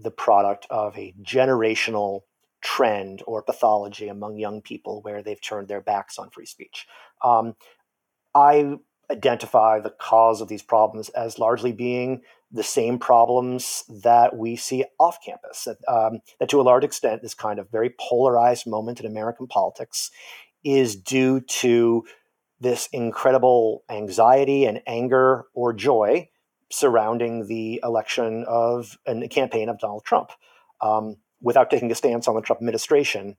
the 0.00 0.10
product 0.10 0.66
of 0.70 0.96
a 0.96 1.14
generational 1.22 2.22
trend 2.60 3.22
or 3.26 3.42
pathology 3.42 4.08
among 4.08 4.38
young 4.38 4.60
people 4.60 5.00
where 5.02 5.22
they've 5.22 5.40
turned 5.40 5.68
their 5.68 5.80
backs 5.80 6.18
on 6.18 6.30
free 6.30 6.46
speech. 6.46 6.86
Um, 7.22 7.54
I 8.34 8.78
identify 9.10 9.80
the 9.80 9.94
cause 9.98 10.40
of 10.40 10.48
these 10.48 10.62
problems 10.62 11.08
as 11.10 11.38
largely 11.38 11.72
being 11.72 12.22
the 12.50 12.62
same 12.62 12.98
problems 12.98 13.84
that 14.02 14.36
we 14.36 14.56
see 14.56 14.84
off 14.98 15.18
campus. 15.24 15.64
That, 15.64 15.76
um, 15.88 16.20
that 16.40 16.48
to 16.50 16.60
a 16.60 16.62
large 16.62 16.84
extent, 16.84 17.22
this 17.22 17.34
kind 17.34 17.58
of 17.58 17.70
very 17.70 17.94
polarized 17.98 18.66
moment 18.66 19.00
in 19.00 19.06
American 19.06 19.46
politics 19.46 20.10
is 20.64 20.96
due 20.96 21.40
to 21.40 22.04
this 22.60 22.88
incredible 22.92 23.84
anxiety 23.88 24.64
and 24.64 24.82
anger 24.86 25.44
or 25.54 25.72
joy 25.72 26.28
surrounding 26.70 27.46
the 27.46 27.80
election 27.82 28.44
of 28.46 28.98
and 29.06 29.22
the 29.22 29.28
campaign 29.28 29.68
of 29.68 29.78
Donald 29.78 30.04
Trump. 30.04 30.30
Um, 30.80 31.16
without 31.40 31.70
taking 31.70 31.90
a 31.90 31.94
stance 31.94 32.28
on 32.28 32.34
the 32.34 32.40
Trump 32.40 32.60
administration, 32.60 33.36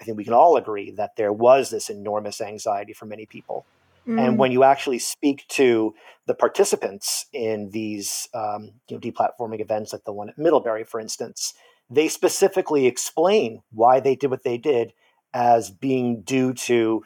I 0.00 0.04
think 0.04 0.16
we 0.16 0.24
can 0.24 0.32
all 0.32 0.56
agree 0.56 0.90
that 0.92 1.16
there 1.16 1.32
was 1.32 1.70
this 1.70 1.88
enormous 1.88 2.40
anxiety 2.40 2.92
for 2.92 3.06
many 3.06 3.26
people. 3.26 3.64
Mm. 4.06 4.20
And 4.20 4.38
when 4.38 4.52
you 4.52 4.62
actually 4.62 4.98
speak 4.98 5.46
to 5.48 5.94
the 6.26 6.34
participants 6.34 7.26
in 7.32 7.70
these 7.70 8.28
um, 8.34 8.72
you 8.88 8.96
know, 8.96 9.00
deplatforming 9.00 9.60
events, 9.60 9.92
like 9.92 10.04
the 10.04 10.12
one 10.12 10.28
at 10.28 10.38
Middlebury, 10.38 10.84
for 10.84 11.00
instance, 11.00 11.54
they 11.88 12.08
specifically 12.08 12.86
explain 12.86 13.62
why 13.70 14.00
they 14.00 14.16
did 14.16 14.30
what 14.30 14.42
they 14.42 14.58
did 14.58 14.92
as 15.32 15.70
being 15.70 16.22
due 16.22 16.52
to 16.52 17.02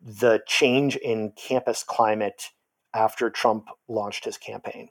the 0.00 0.40
change 0.46 0.96
in 0.96 1.32
campus 1.32 1.82
climate 1.82 2.50
after 2.94 3.30
Trump 3.30 3.68
launched 3.88 4.24
his 4.24 4.38
campaign. 4.38 4.88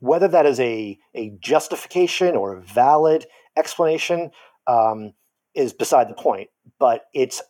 Whether 0.00 0.28
that 0.28 0.46
is 0.46 0.60
a, 0.60 0.98
a 1.14 1.30
justification 1.40 2.36
or 2.36 2.54
a 2.54 2.60
valid 2.60 3.26
explanation 3.56 4.30
um, 4.66 5.14
is 5.54 5.72
beside 5.72 6.08
the 6.08 6.14
point, 6.14 6.50
but 6.78 7.06
it's 7.14 7.42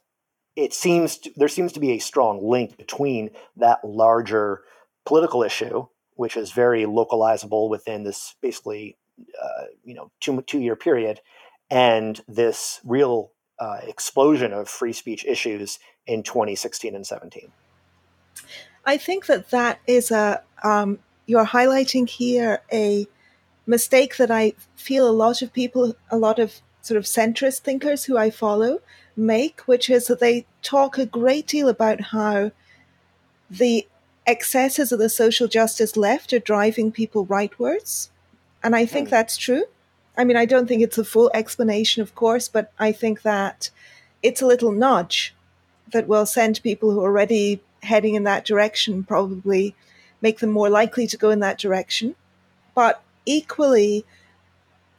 it 0.57 0.75
seems 0.75 1.19
to, 1.19 1.31
there 1.37 1.49
seems 1.49 1.73
to 1.73 1.81
be 1.81 1.93
a 1.93 1.99
strong 1.99 2.45
link 2.45 2.77
between 2.77 3.31
that 3.57 3.79
larger 3.85 4.63
political 5.07 5.43
issue, 5.45 5.87
which 6.15 6.37
is 6.37 6.51
very 6.51 6.85
localizable 6.85 7.69
within 7.69 8.03
this 8.03 8.35
basically 8.41 8.97
uh, 9.41 9.65
you 9.85 9.95
know 9.95 10.11
two 10.21 10.43
two 10.43 10.61
year 10.61 10.77
period, 10.77 11.21
and 11.71 12.23
this 12.27 12.81
real 12.85 13.33
uh, 13.59 13.79
explosion 13.83 14.53
of 14.53 14.69
free 14.69 14.93
speech 14.93 15.25
issues 15.25 15.79
in 16.07 16.23
2016 16.23 16.95
and 16.95 17.07
17. 17.07 17.53
I 18.85 18.97
think 18.97 19.27
that 19.27 19.51
that 19.51 19.81
is 19.87 20.11
a 20.11 20.43
um, 20.63 21.01
you're 21.29 21.47
highlighting 21.47 22.09
here 22.09 22.63
a 22.73 23.07
mistake 23.67 24.17
that 24.17 24.31
I 24.31 24.55
feel 24.75 25.09
a 25.09 25.13
lot 25.13 25.43
of 25.43 25.53
people, 25.53 25.95
a 26.11 26.17
lot 26.17 26.39
of 26.39 26.61
sort 26.81 26.97
of 26.97 27.05
centrist 27.05 27.61
thinkers 27.61 28.05
who 28.05 28.17
I 28.17 28.31
follow 28.31 28.81
make, 29.15 29.61
which 29.61 29.91
is 29.91 30.07
that 30.07 30.21
they 30.21 30.47
talk 30.63 30.97
a 30.97 31.05
great 31.05 31.47
deal 31.47 31.69
about 31.69 32.01
how 32.01 32.51
the 33.51 33.87
excesses 34.27 34.91
of 34.91 34.99
the 34.99 35.11
social 35.11 35.49
justice 35.49 35.97
left 35.97 36.33
are 36.33 36.39
driving 36.39 36.91
people 36.91 37.27
rightwards. 37.27 38.09
And 38.65 38.75
I 38.75 38.87
think 38.87 39.09
mm. 39.09 39.11
that's 39.11 39.37
true. 39.37 39.65
I 40.17 40.25
mean, 40.25 40.37
I 40.37 40.47
don't 40.47 40.67
think 40.67 40.83
it's 40.83 40.99
a 40.99 41.05
full 41.05 41.31
explanation, 41.35 42.03
of 42.03 42.15
course, 42.15 42.49
but 42.49 42.73
I 42.79 42.91
think 42.91 43.23
that 43.23 43.71
it's 44.23 44.43
a 44.43 44.47
little 44.47 44.73
nudge 44.73 45.35
that 45.93 46.09
will 46.09 46.27
send 46.27 46.63
people 46.63 46.91
who 46.91 47.01
are 47.01 47.05
already 47.05 47.61
heading 47.83 48.15
in 48.15 48.25
that 48.25 48.47
direction, 48.47 49.05
probably 49.05 49.77
make 50.21 50.41
them 50.41 50.51
more 50.51 50.71
likely 50.71 51.07
to 51.07 51.17
go 51.17 51.31
in 51.31 51.41
that 51.41 51.59
direction. 51.59 52.15
But 52.75 53.03
equally, 53.27 54.05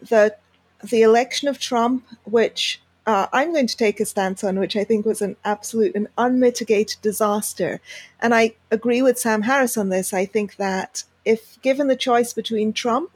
the 0.02 0.36
the 0.84 1.02
election 1.02 1.48
of 1.48 1.60
Trump, 1.60 2.06
which 2.24 2.82
uh, 3.06 3.28
I'm 3.34 3.54
going 3.54 3.68
to 3.68 3.78
take 3.78 4.00
a 4.00 4.06
stance 4.06 4.44
on, 4.44 4.60
which 4.60 4.76
I 4.76 4.84
think 4.84 5.06
was 5.06 5.22
an 5.22 5.36
absolute 5.44 5.96
and 5.96 6.08
unmitigated 6.18 7.02
disaster. 7.02 7.82
And 8.22 8.36
I 8.36 8.54
agree 8.70 9.02
with 9.02 9.20
Sam 9.20 9.42
Harris 9.42 9.78
on 9.78 9.90
this. 9.90 10.14
I 10.14 10.26
think 10.26 10.58
that 10.58 11.04
if 11.26 11.60
given 11.62 11.88
the 11.88 11.96
choice 11.96 12.34
between 12.34 12.72
Trump 12.72 13.12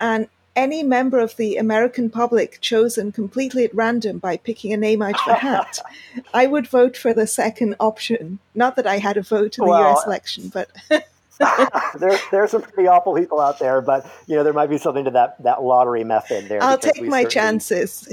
and 0.00 0.28
any 0.54 0.82
member 0.82 1.18
of 1.18 1.36
the 1.36 1.56
American 1.56 2.10
public 2.10 2.60
chosen 2.60 3.10
completely 3.10 3.64
at 3.64 3.74
random 3.74 4.18
by 4.18 4.36
picking 4.36 4.72
a 4.72 4.76
name 4.76 5.02
out 5.02 5.20
of 5.26 5.32
a 5.32 5.34
hat, 5.34 5.78
I 6.34 6.46
would 6.46 6.68
vote 6.68 6.96
for 6.96 7.12
the 7.12 7.26
second 7.26 7.74
option. 7.80 8.38
Not 8.54 8.76
that 8.76 8.86
I 8.86 8.98
had 8.98 9.16
a 9.16 9.22
vote 9.22 9.58
in 9.58 9.64
the 9.64 9.70
well, 9.70 9.92
US 9.92 10.06
election, 10.06 10.50
but 10.52 10.70
there, 11.98 12.18
there's 12.30 12.50
some 12.50 12.62
pretty 12.62 12.88
awful 12.88 13.14
people 13.14 13.40
out 13.40 13.58
there, 13.58 13.80
but 13.80 14.08
you 14.26 14.36
know 14.36 14.44
there 14.44 14.52
might 14.52 14.70
be 14.70 14.78
something 14.78 15.04
to 15.04 15.10
that 15.10 15.42
that 15.42 15.62
lottery 15.62 16.04
method 16.04 16.48
there. 16.48 16.62
I'll 16.62 16.78
take 16.78 17.02
my 17.02 17.24
chances. 17.24 18.08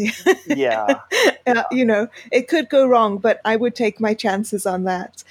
yeah, 0.47 0.99
uh, 1.47 1.63
you 1.71 1.85
know 1.85 2.07
it 2.31 2.47
could 2.47 2.69
go 2.69 2.87
wrong, 2.87 3.17
but 3.17 3.41
I 3.45 3.55
would 3.55 3.75
take 3.75 3.99
my 3.99 4.13
chances 4.13 4.65
on 4.65 4.83
that. 4.85 5.23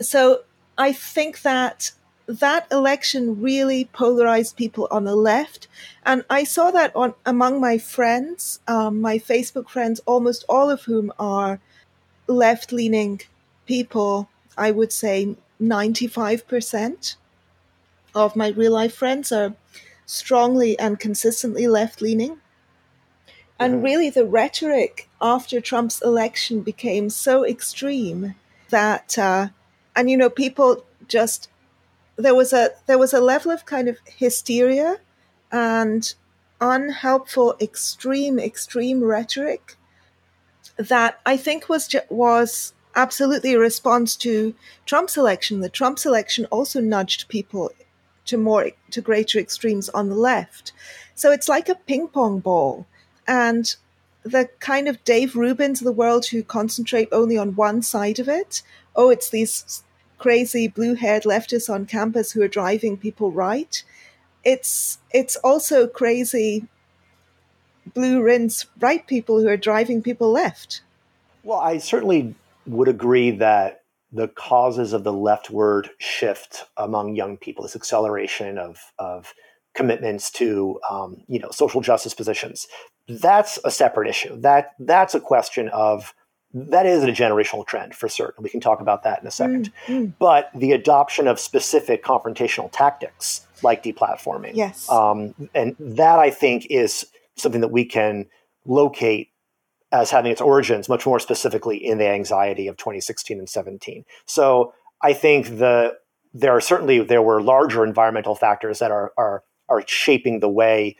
So 0.00 0.42
I 0.76 0.92
think 0.92 1.42
that 1.42 1.92
that 2.26 2.66
election 2.72 3.40
really 3.40 3.84
polarized 3.86 4.56
people 4.56 4.88
on 4.90 5.04
the 5.04 5.16
left, 5.16 5.68
and 6.04 6.24
I 6.30 6.44
saw 6.44 6.70
that 6.70 6.94
on 6.94 7.14
among 7.26 7.60
my 7.60 7.78
friends, 7.78 8.60
um, 8.68 9.00
my 9.00 9.18
Facebook 9.18 9.68
friends, 9.68 10.00
almost 10.06 10.44
all 10.48 10.70
of 10.70 10.82
whom 10.82 11.12
are 11.18 11.60
left 12.26 12.72
leaning 12.72 13.20
people. 13.66 14.28
I 14.56 14.70
would 14.70 14.92
say 14.92 15.36
95% 15.60 17.16
of 18.14 18.36
my 18.36 18.48
real 18.48 18.72
life 18.72 18.94
friends 18.94 19.32
are 19.32 19.54
strongly 20.06 20.78
and 20.78 21.00
consistently 21.00 21.66
left 21.66 22.00
leaning. 22.00 22.40
And 23.58 23.74
mm-hmm. 23.74 23.84
really, 23.84 24.10
the 24.10 24.24
rhetoric 24.24 25.08
after 25.20 25.60
Trump's 25.60 26.02
election 26.02 26.60
became 26.60 27.08
so 27.10 27.44
extreme 27.44 28.34
that, 28.70 29.16
uh, 29.18 29.48
and 29.94 30.10
you 30.10 30.16
know, 30.16 30.30
people 30.30 30.84
just 31.08 31.48
there 32.16 32.34
was 32.34 32.52
a 32.52 32.70
there 32.86 32.98
was 32.98 33.12
a 33.12 33.20
level 33.20 33.50
of 33.50 33.64
kind 33.64 33.88
of 33.88 33.98
hysteria 34.06 34.98
and 35.50 36.14
unhelpful, 36.60 37.56
extreme, 37.60 38.38
extreme 38.38 39.02
rhetoric 39.02 39.76
that 40.76 41.20
I 41.24 41.36
think 41.36 41.68
was 41.68 41.88
ju- 41.88 42.00
was 42.08 42.72
absolutely 42.96 43.54
a 43.54 43.58
response 43.58 44.16
to 44.16 44.54
Trump's 44.86 45.16
election. 45.16 45.60
The 45.60 45.68
Trump's 45.68 46.06
election 46.06 46.46
also 46.46 46.80
nudged 46.80 47.28
people 47.28 47.70
to 48.26 48.36
more 48.36 48.70
to 48.90 49.00
greater 49.00 49.38
extremes 49.38 49.88
on 49.90 50.08
the 50.08 50.14
left. 50.14 50.72
So 51.14 51.30
it's 51.30 51.48
like 51.48 51.68
a 51.68 51.74
ping 51.74 52.08
pong 52.08 52.40
ball. 52.40 52.86
And 53.26 53.74
the 54.22 54.48
kind 54.58 54.88
of 54.88 55.04
Dave 55.04 55.32
Rubins 55.34 55.80
of 55.80 55.84
the 55.84 55.92
world 55.92 56.26
who 56.26 56.42
concentrate 56.42 57.08
only 57.12 57.36
on 57.36 57.56
one 57.56 57.82
side 57.82 58.18
of 58.18 58.28
it. 58.28 58.62
Oh, 58.96 59.10
it's 59.10 59.28
these 59.28 59.82
crazy 60.18 60.66
blue-haired 60.66 61.24
leftists 61.24 61.72
on 61.72 61.86
campus 61.86 62.32
who 62.32 62.42
are 62.42 62.48
driving 62.48 62.96
people 62.96 63.30
right. 63.30 63.82
It's 64.44 64.98
it's 65.10 65.36
also 65.36 65.86
crazy 65.86 66.66
blue 67.92 68.22
rinse 68.22 68.66
right 68.80 69.06
people 69.06 69.40
who 69.40 69.48
are 69.48 69.56
driving 69.56 70.02
people 70.02 70.30
left. 70.30 70.82
Well, 71.42 71.58
I 71.58 71.78
certainly 71.78 72.34
would 72.66 72.88
agree 72.88 73.30
that 73.32 73.82
the 74.14 74.28
causes 74.28 74.92
of 74.92 75.04
the 75.04 75.12
leftward 75.12 75.90
shift 75.98 76.64
among 76.76 77.16
young 77.16 77.36
people, 77.36 77.64
this 77.64 77.76
acceleration 77.76 78.56
of, 78.58 78.78
of 78.98 79.34
commitments 79.74 80.30
to 80.30 80.80
um, 80.88 81.16
you 81.28 81.40
know 81.40 81.50
social 81.50 81.80
justice 81.80 82.14
positions, 82.14 82.66
that's 83.08 83.58
a 83.64 83.70
separate 83.70 84.08
issue. 84.08 84.40
That 84.40 84.70
that's 84.78 85.14
a 85.14 85.20
question 85.20 85.68
of 85.68 86.14
that 86.54 86.86
is 86.86 87.02
a 87.02 87.08
generational 87.08 87.66
trend 87.66 87.94
for 87.94 88.08
certain. 88.08 88.44
We 88.44 88.48
can 88.48 88.60
talk 88.60 88.80
about 88.80 89.02
that 89.02 89.20
in 89.20 89.26
a 89.26 89.32
second. 89.32 89.72
Mm, 89.86 89.96
mm. 89.96 90.12
But 90.20 90.50
the 90.54 90.70
adoption 90.70 91.26
of 91.26 91.40
specific 91.40 92.04
confrontational 92.04 92.70
tactics 92.70 93.44
like 93.64 93.82
deplatforming. 93.82 94.52
Yes. 94.54 94.88
Um, 94.88 95.34
and 95.52 95.74
that 95.80 96.20
I 96.20 96.30
think 96.30 96.68
is 96.70 97.06
something 97.36 97.60
that 97.62 97.72
we 97.72 97.84
can 97.84 98.26
locate 98.64 99.30
as 99.94 100.10
having 100.10 100.32
its 100.32 100.40
origins 100.40 100.88
much 100.88 101.06
more 101.06 101.20
specifically 101.20 101.76
in 101.76 101.98
the 101.98 102.08
anxiety 102.08 102.66
of 102.66 102.76
2016 102.76 103.38
and 103.38 103.48
17. 103.48 104.04
So 104.26 104.74
I 105.00 105.12
think 105.12 105.58
the 105.58 105.96
there 106.32 106.50
are 106.50 106.60
certainly 106.60 107.00
there 107.00 107.22
were 107.22 107.40
larger 107.40 107.84
environmental 107.84 108.34
factors 108.34 108.80
that 108.80 108.90
are 108.90 109.12
are 109.16 109.44
are 109.68 109.84
shaping 109.86 110.40
the 110.40 110.48
way 110.48 110.96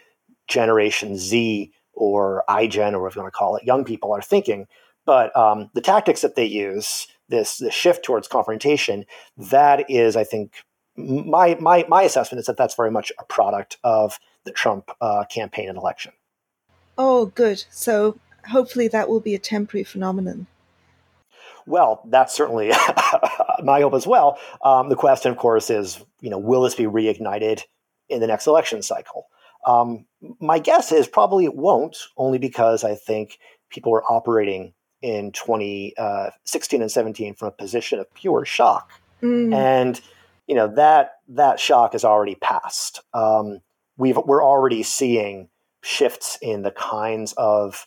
Generation 0.46 1.16
Z 1.16 1.72
or 1.92 2.44
iGen 2.48 2.92
or 2.92 3.02
whatever 3.02 3.18
you 3.18 3.22
want 3.22 3.32
to 3.34 3.38
call 3.38 3.56
it, 3.56 3.64
young 3.64 3.84
people 3.84 4.12
are 4.12 4.22
thinking. 4.22 4.66
But 5.04 5.36
um, 5.36 5.70
the 5.74 5.80
tactics 5.80 6.22
that 6.22 6.36
they 6.36 6.46
use, 6.46 7.08
this 7.28 7.58
the 7.58 7.72
shift 7.72 8.04
towards 8.04 8.28
confrontation, 8.28 9.06
that 9.36 9.90
is, 9.90 10.14
I 10.14 10.22
think, 10.22 10.52
my 10.96 11.56
my 11.60 11.84
my 11.88 12.02
assessment 12.02 12.38
is 12.38 12.46
that 12.46 12.56
that's 12.56 12.76
very 12.76 12.92
much 12.92 13.10
a 13.18 13.24
product 13.24 13.76
of 13.82 14.20
the 14.44 14.52
Trump 14.52 14.90
uh, 15.00 15.24
campaign 15.28 15.68
and 15.68 15.78
election. 15.78 16.12
Oh, 16.96 17.26
good. 17.26 17.64
So 17.70 18.18
hopefully 18.50 18.88
that 18.88 19.08
will 19.08 19.20
be 19.20 19.34
a 19.34 19.38
temporary 19.38 19.84
phenomenon. 19.84 20.46
Well, 21.66 22.02
that's 22.06 22.34
certainly 22.34 22.68
my 23.62 23.80
hope 23.80 23.94
as 23.94 24.06
well. 24.06 24.38
Um, 24.62 24.88
the 24.88 24.96
question, 24.96 25.30
of 25.30 25.38
course, 25.38 25.70
is 25.70 26.04
you 26.20 26.30
know 26.30 26.38
will 26.38 26.62
this 26.62 26.74
be 26.74 26.84
reignited 26.84 27.62
in 28.08 28.20
the 28.20 28.26
next 28.26 28.46
election 28.46 28.82
cycle? 28.82 29.26
Um, 29.66 30.04
my 30.40 30.58
guess 30.58 30.92
is 30.92 31.08
probably 31.08 31.44
it 31.44 31.54
won't, 31.54 31.96
only 32.16 32.38
because 32.38 32.84
I 32.84 32.94
think 32.94 33.38
people 33.70 33.92
were 33.92 34.04
operating 34.04 34.74
in 35.00 35.32
2016 35.32 36.80
uh, 36.80 36.82
and 36.82 36.92
17 36.92 37.34
from 37.34 37.48
a 37.48 37.52
position 37.52 37.98
of 37.98 38.12
pure 38.14 38.44
shock, 38.44 38.90
mm. 39.22 39.54
and 39.54 40.00
you 40.46 40.54
know 40.54 40.68
that 40.68 41.12
that 41.28 41.58
shock 41.58 41.92
has 41.92 42.04
already 42.04 42.34
passed. 42.34 43.00
Um, 43.14 43.60
we've 43.96 44.16
we're 44.16 44.44
already 44.44 44.82
seeing 44.82 45.48
shifts 45.82 46.38
in 46.40 46.62
the 46.62 46.70
kinds 46.70 47.32
of 47.34 47.86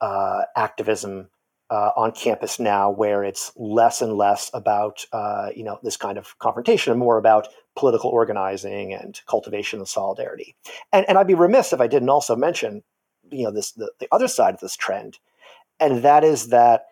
uh, 0.00 0.42
activism 0.56 1.28
uh, 1.70 1.92
on 1.96 2.10
campus 2.12 2.58
now, 2.58 2.90
where 2.90 3.22
it's 3.22 3.52
less 3.56 4.02
and 4.02 4.14
less 4.14 4.50
about 4.52 5.04
uh, 5.12 5.50
you 5.54 5.62
know 5.62 5.78
this 5.82 5.96
kind 5.96 6.18
of 6.18 6.36
confrontation 6.38 6.90
and 6.90 6.98
more 6.98 7.16
about 7.16 7.48
political 7.76 8.10
organizing 8.10 8.92
and 8.92 9.20
cultivation 9.26 9.80
of 9.80 9.88
solidarity. 9.88 10.56
And, 10.92 11.08
and 11.08 11.16
I'd 11.16 11.28
be 11.28 11.34
remiss 11.34 11.72
if 11.72 11.80
I 11.80 11.86
didn't 11.86 12.08
also 12.08 12.34
mention 12.34 12.82
you 13.30 13.44
know 13.44 13.52
this 13.52 13.72
the, 13.72 13.92
the 14.00 14.08
other 14.10 14.28
side 14.28 14.54
of 14.54 14.60
this 14.60 14.76
trend, 14.76 15.18
and 15.78 16.02
that 16.02 16.24
is 16.24 16.48
that 16.48 16.86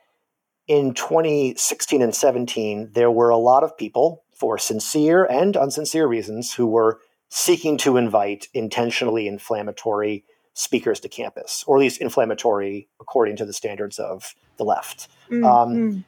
in 0.68 0.94
2016 0.94 2.02
and 2.02 2.14
17 2.14 2.90
there 2.92 3.10
were 3.10 3.30
a 3.30 3.38
lot 3.38 3.64
of 3.64 3.76
people 3.76 4.22
for 4.32 4.58
sincere 4.58 5.24
and 5.24 5.54
unsincere 5.54 6.08
reasons 6.08 6.54
who 6.54 6.66
were 6.66 7.00
seeking 7.30 7.76
to 7.78 7.96
invite 7.96 8.46
intentionally 8.54 9.26
inflammatory 9.26 10.24
speakers 10.58 10.98
to 10.98 11.08
campus, 11.08 11.62
or 11.68 11.76
at 11.76 11.80
least 11.80 12.00
inflammatory 12.00 12.88
according 13.00 13.36
to 13.36 13.46
the 13.46 13.52
standards 13.52 14.00
of 14.00 14.34
the 14.56 14.64
left, 14.64 15.08
mm-hmm. 15.30 15.44
um, 15.44 16.04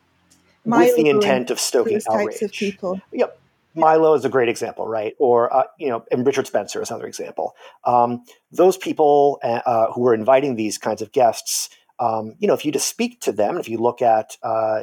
with 0.65 0.97
the 0.97 1.09
intent 1.09 1.53
of 1.53 1.61
stoking 1.61 2.01
outrage. 2.11 2.43
Of 2.43 2.51
people. 2.51 3.01
Yep. 3.13 3.39
Milo 3.77 4.15
is 4.15 4.25
a 4.25 4.29
great 4.29 4.49
example, 4.49 4.89
right? 4.89 5.15
Or 5.21 5.55
uh, 5.55 5.65
you 5.79 5.89
know, 5.89 6.05
and 6.11 6.27
Richard 6.27 6.49
Spencer 6.49 6.83
is 6.83 6.91
another 6.91 7.07
example. 7.07 7.55
Um, 7.85 8.25
those 8.51 8.77
people 8.77 9.39
uh, 9.45 9.61
uh, 9.65 9.93
who 9.93 10.01
were 10.01 10.15
inviting 10.15 10.57
these 10.57 10.79
kinds 10.79 11.01
of 11.01 11.13
guests, 11.13 11.71
um, 12.01 12.35
you 12.41 12.49
know, 12.49 12.55
if 12.55 12.65
you 12.65 12.73
just 12.73 12.89
speak 12.89 13.21
to 13.21 13.31
them, 13.31 13.57
if 13.57 13.69
you 13.69 13.79
look 13.79 14.03
at 14.03 14.37
uh, 14.43 14.83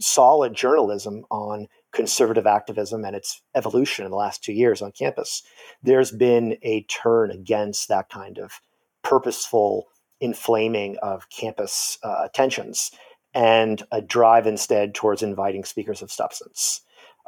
solid 0.00 0.54
journalism 0.54 1.24
on 1.30 1.68
conservative 1.92 2.48
activism 2.48 3.04
and 3.04 3.14
its 3.14 3.42
evolution 3.54 4.04
in 4.04 4.10
the 4.10 4.16
last 4.16 4.42
two 4.42 4.52
years 4.52 4.82
on 4.82 4.90
campus, 4.90 5.44
there's 5.84 6.10
been 6.10 6.58
a 6.62 6.82
turn 6.82 7.30
against 7.30 7.88
that 7.88 8.08
kind 8.08 8.38
of 8.38 8.60
purposeful 9.02 9.86
inflaming 10.20 10.96
of 11.02 11.28
campus 11.30 11.98
uh, 12.02 12.28
tensions 12.34 12.90
and 13.34 13.82
a 13.92 14.00
drive 14.00 14.46
instead 14.46 14.94
towards 14.94 15.22
inviting 15.22 15.64
speakers 15.64 16.02
of 16.02 16.10
substance. 16.10 16.80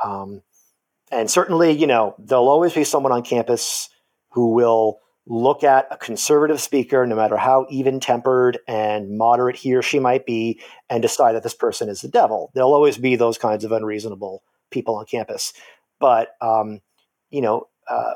Um, 0.03 0.43
and 1.13 1.31
certainly, 1.31 1.73
you 1.73 1.87
know, 1.87 2.15
there'll 2.19 2.49
always 2.49 2.75
be 2.75 2.85
someone 2.85 3.13
on 3.13 3.23
campus 3.23 3.89
who 4.31 4.53
will 4.53 4.99
look 5.27 5.63
at 5.63 5.87
a 5.91 5.97
conservative 5.97 6.61
speaker, 6.61 7.07
no 7.07 7.15
matter 7.15 7.37
how 7.37 7.67
even 7.71 8.01
tempered 8.01 8.59
and 8.67 9.17
moderate 9.17 9.57
he 9.57 9.75
or 9.75 9.83
she 9.83 9.99
might 9.99 10.27
be, 10.27 10.61
and 10.89 11.03
decide 11.03 11.35
that 11.35 11.43
this 11.43 11.55
person 11.55 11.89
is 11.89 12.01
the 12.01 12.09
devil. 12.09 12.51
There'll 12.55 12.75
always 12.75 12.99
be 12.99 13.17
those 13.17 13.39
kinds 13.39 13.65
of 13.65 13.73
unreasonable 13.73 14.43
people 14.71 14.97
on 14.97 15.07
campus. 15.07 15.53
But, 16.01 16.31
um, 16.41 16.81
you 17.31 17.43
know, 17.43 17.69
uh, 17.89 18.15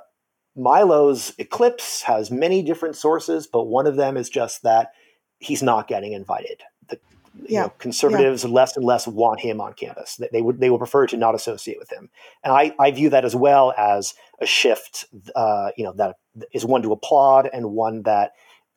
Milo's 0.56 1.34
eclipse 1.38 2.02
has 2.02 2.30
many 2.30 2.62
different 2.62 2.96
sources, 2.96 3.46
but 3.46 3.64
one 3.64 3.86
of 3.86 3.96
them 3.96 4.16
is 4.16 4.28
just 4.28 4.62
that 4.62 4.92
he's 5.38 5.62
not 5.62 5.88
getting 5.88 6.12
invited. 6.12 6.62
The 6.88 6.98
yeah. 7.46 7.62
know, 7.62 7.72
conservatives 7.78 8.44
yeah. 8.44 8.50
less 8.50 8.76
and 8.76 8.84
less 8.84 9.06
want 9.06 9.40
him 9.40 9.60
on 9.60 9.72
campus. 9.74 10.20
They 10.32 10.42
would 10.42 10.60
they 10.60 10.70
would 10.70 10.78
prefer 10.78 11.06
to 11.08 11.16
not 11.16 11.34
associate 11.34 11.78
with 11.78 11.90
him, 11.90 12.08
and 12.42 12.52
I, 12.52 12.74
I 12.78 12.90
view 12.92 13.10
that 13.10 13.24
as 13.24 13.34
well 13.34 13.74
as 13.76 14.14
a 14.40 14.46
shift. 14.46 15.06
Uh, 15.34 15.70
you 15.76 15.84
know 15.84 15.92
that 15.94 16.16
is 16.52 16.64
one 16.64 16.82
to 16.82 16.92
applaud 16.92 17.48
and 17.52 17.72
one 17.72 18.02
that 18.02 18.32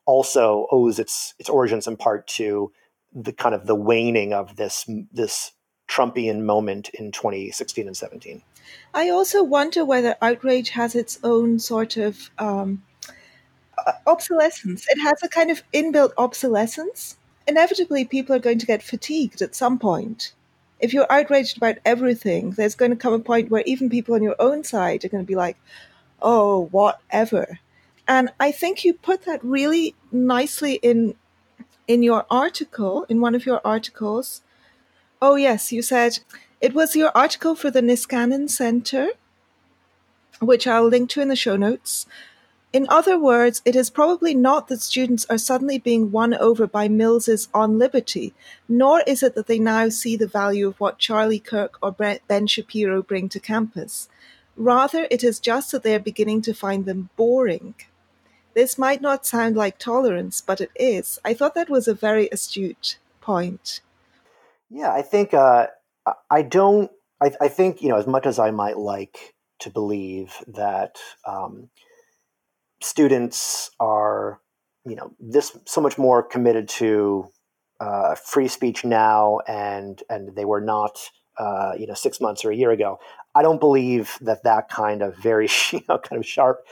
also 0.05 0.67
owes 0.71 0.97
its 0.97 1.35
its 1.37 1.49
origins 1.49 1.85
in 1.85 1.97
part 1.97 2.27
to 2.27 2.71
the 3.13 3.33
kind 3.33 3.53
of 3.53 3.67
the 3.67 3.75
waning 3.75 4.33
of 4.33 4.55
this 4.55 4.89
this 5.11 5.51
Trumpian 5.87 6.41
moment 6.41 6.89
in 6.89 7.11
2016 7.11 7.87
and 7.87 7.97
17. 7.97 8.41
I 8.93 9.09
also 9.09 9.43
wonder 9.43 9.85
whether 9.85 10.15
outrage 10.21 10.69
has 10.69 10.95
its 10.95 11.19
own 11.23 11.59
sort 11.59 11.97
of 11.97 12.29
um, 12.37 12.83
uh, 13.85 13.93
obsolescence. 14.05 14.85
It 14.89 14.99
has 15.01 15.21
a 15.23 15.29
kind 15.29 15.51
of 15.51 15.63
inbuilt 15.73 16.13
obsolescence. 16.17 17.17
Inevitably, 17.47 18.05
people 18.05 18.35
are 18.35 18.39
going 18.39 18.59
to 18.59 18.65
get 18.65 18.83
fatigued 18.83 19.41
at 19.41 19.55
some 19.55 19.79
point. 19.79 20.33
If 20.79 20.93
you're 20.93 21.11
outraged 21.11 21.57
about 21.57 21.77
everything, 21.85 22.51
there's 22.51 22.75
going 22.75 22.91
to 22.91 22.97
come 22.97 23.13
a 23.13 23.19
point 23.19 23.49
where 23.49 23.63
even 23.65 23.89
people 23.89 24.15
on 24.15 24.21
your 24.21 24.35
own 24.39 24.63
side 24.63 25.05
are 25.05 25.09
going 25.09 25.23
to 25.23 25.27
be 25.27 25.35
like, 25.35 25.57
oh, 26.21 26.65
whatever. 26.71 27.59
And 28.07 28.29
I 28.39 28.51
think 28.51 28.83
you 28.85 28.93
put 28.93 29.23
that 29.23 29.43
really 29.43 29.95
nicely 30.11 30.75
in 30.75 31.15
in 31.87 32.03
your 32.03 32.25
article, 32.29 33.05
in 33.07 33.21
one 33.21 33.33
of 33.33 33.45
your 33.45 33.61
articles. 33.63 34.41
Oh 35.21 35.35
yes, 35.35 35.71
you 35.71 35.81
said 35.81 36.19
it 36.61 36.73
was 36.73 36.95
your 36.95 37.11
article 37.15 37.55
for 37.55 37.71
the 37.71 37.81
Niskanen 37.81 38.49
Center, 38.49 39.09
which 40.39 40.67
I'll 40.67 40.87
link 40.87 41.09
to 41.11 41.21
in 41.21 41.27
the 41.27 41.35
show 41.35 41.55
notes. 41.55 42.05
In 42.71 42.85
other 42.89 43.17
words, 43.17 43.61
it 43.65 43.75
is 43.75 43.89
probably 43.89 44.35
not 44.35 44.67
that 44.67 44.81
students 44.81 45.25
are 45.29 45.37
suddenly 45.37 45.79
being 45.79 46.11
won 46.11 46.35
over 46.35 46.67
by 46.67 46.87
Mills's 46.87 47.47
On 47.53 47.79
Liberty, 47.79 48.35
nor 48.69 49.01
is 49.07 49.23
it 49.23 49.33
that 49.33 49.47
they 49.47 49.57
now 49.57 49.89
see 49.89 50.15
the 50.15 50.27
value 50.27 50.67
of 50.67 50.79
what 50.79 50.99
Charlie 50.99 51.39
Kirk 51.39 51.77
or 51.81 51.91
Ben 51.91 52.45
Shapiro 52.45 53.01
bring 53.01 53.29
to 53.29 53.39
campus. 53.39 54.09
Rather, 54.55 55.07
it 55.09 55.23
is 55.23 55.39
just 55.39 55.71
that 55.71 55.81
they 55.81 55.95
are 55.95 55.99
beginning 55.99 56.41
to 56.41 56.53
find 56.53 56.85
them 56.85 57.09
boring. 57.15 57.73
This 58.53 58.77
might 58.77 59.01
not 59.01 59.25
sound 59.25 59.55
like 59.55 59.79
tolerance, 59.79 60.41
but 60.41 60.61
it 60.61 60.71
is. 60.75 61.19
I 61.23 61.33
thought 61.33 61.55
that 61.55 61.69
was 61.69 61.87
a 61.87 61.93
very 61.93 62.27
astute 62.31 62.99
point. 63.21 63.81
Yeah, 64.69 64.91
I 64.91 65.01
think 65.01 65.33
uh, 65.33 65.67
I 66.29 66.41
don't. 66.41 66.91
I, 67.21 67.31
I, 67.41 67.47
think 67.47 67.81
you 67.81 67.89
know 67.89 67.97
as 67.97 68.07
much 68.07 68.25
as 68.25 68.37
I 68.37 68.51
might 68.51 68.77
like 68.77 69.33
to 69.59 69.69
believe 69.69 70.33
that 70.47 70.97
um, 71.25 71.69
students 72.81 73.71
are 73.79 74.39
you 74.85 74.95
know 74.95 75.13
this 75.19 75.57
so 75.65 75.81
much 75.81 75.97
more 75.97 76.21
committed 76.21 76.67
to 76.69 77.29
uh, 77.79 78.15
free 78.15 78.47
speech 78.47 78.83
now 78.83 79.39
and 79.47 80.01
and 80.09 80.35
they 80.35 80.45
were 80.45 80.61
not 80.61 80.99
uh, 81.37 81.73
you 81.77 81.87
know 81.87 81.93
six 81.93 82.19
months 82.19 82.43
or 82.43 82.51
a 82.51 82.55
year 82.55 82.71
ago. 82.71 82.99
I 83.33 83.43
don't 83.43 83.59
believe 83.59 84.17
that 84.21 84.43
that 84.43 84.69
kind 84.69 85.01
of 85.01 85.15
very 85.15 85.49
you 85.71 85.81
know 85.87 85.97
kind 85.97 86.19
of 86.19 86.25
sharp 86.25 86.65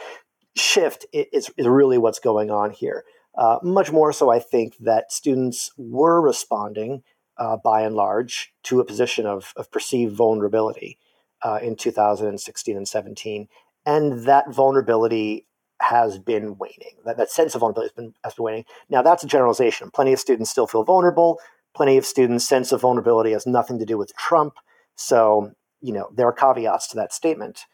shift 0.56 1.06
is, 1.14 1.50
is 1.58 1.68
really 1.68 1.98
what's 1.98 2.20
going 2.20 2.52
on 2.52 2.72
here. 2.72 3.04
Uh, 3.38 3.60
much 3.62 3.92
more 3.92 4.14
so, 4.14 4.30
I 4.30 4.40
think 4.40 4.78
that 4.80 5.12
students 5.12 5.72
were 5.78 6.22
responding 6.22 7.04
uh, 7.38 7.58
by 7.58 7.82
and 7.82 7.96
large, 7.96 8.54
to 8.64 8.80
a 8.80 8.86
position 8.86 9.26
of, 9.26 9.54
of 9.56 9.72
perceived 9.72 10.16
vulnerability 10.16 10.98
uh, 11.44 11.60
in 11.62 11.76
2016 11.76 12.78
and 12.78 12.88
17. 12.88 13.48
And 13.86 14.26
that 14.26 14.52
vulnerability 14.52 15.48
has 15.82 16.18
been 16.18 16.58
waning. 16.58 16.96
That, 17.06 17.18
that 17.18 17.30
sense 17.30 17.54
of 17.54 17.60
vulnerability 17.60 17.94
has 17.96 18.04
been, 18.04 18.14
has 18.24 18.34
been 18.34 18.46
waning. 18.46 18.66
Now, 18.90 19.02
that's 19.02 19.24
a 19.24 19.28
generalization. 19.28 19.92
Plenty 19.92 20.14
of 20.14 20.20
students 20.20 20.50
still 20.50 20.68
feel 20.68 20.84
vulnerable. 20.84 21.40
Plenty 21.76 21.98
of 21.98 22.06
students' 22.06 22.48
sense 22.48 22.72
of 22.72 22.82
vulnerability 22.82 23.32
has 23.32 23.46
nothing 23.46 23.80
to 23.80 23.86
do 23.86 23.98
with 23.98 24.16
Trump. 24.16 24.54
So, 24.96 25.52
you 25.82 25.94
know, 25.94 26.10
there 26.14 26.28
are 26.28 26.34
caveats 26.34 26.88
to 26.90 26.96
that 26.96 27.14
statement. 27.14 27.66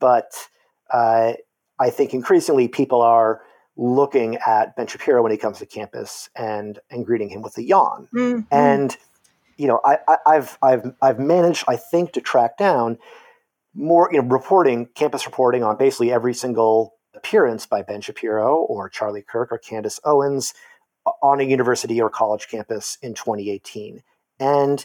But 0.00 0.32
uh, 0.92 1.34
I 1.78 1.90
think 1.90 2.12
increasingly 2.12 2.68
people 2.68 3.00
are 3.00 3.42
looking 3.76 4.36
at 4.46 4.76
Ben 4.76 4.86
Shapiro 4.86 5.22
when 5.22 5.32
he 5.32 5.38
comes 5.38 5.58
to 5.58 5.66
campus 5.66 6.30
and 6.36 6.78
and 6.90 7.04
greeting 7.04 7.28
him 7.28 7.42
with 7.42 7.58
a 7.58 7.62
yawn. 7.62 8.08
Mm-hmm. 8.14 8.40
And 8.50 8.96
you 9.56 9.68
know, 9.68 9.80
I, 9.84 9.98
I, 10.26 10.34
have 10.34 10.58
I've 10.62 10.94
I've 11.00 11.18
managed, 11.18 11.64
I 11.68 11.76
think, 11.76 12.12
to 12.12 12.20
track 12.20 12.58
down 12.58 12.98
more 13.74 14.08
you 14.12 14.22
know 14.22 14.28
reporting 14.28 14.86
campus 14.94 15.26
reporting 15.26 15.62
on 15.62 15.76
basically 15.76 16.12
every 16.12 16.34
single 16.34 16.94
appearance 17.14 17.66
by 17.66 17.82
Ben 17.82 18.00
Shapiro 18.00 18.56
or 18.56 18.88
Charlie 18.88 19.22
Kirk 19.22 19.50
or 19.52 19.58
Candace 19.58 20.00
Owens 20.04 20.54
on 21.22 21.40
a 21.40 21.44
university 21.44 22.00
or 22.00 22.10
college 22.10 22.48
campus 22.48 22.98
in 23.02 23.14
2018. 23.14 24.02
And 24.40 24.84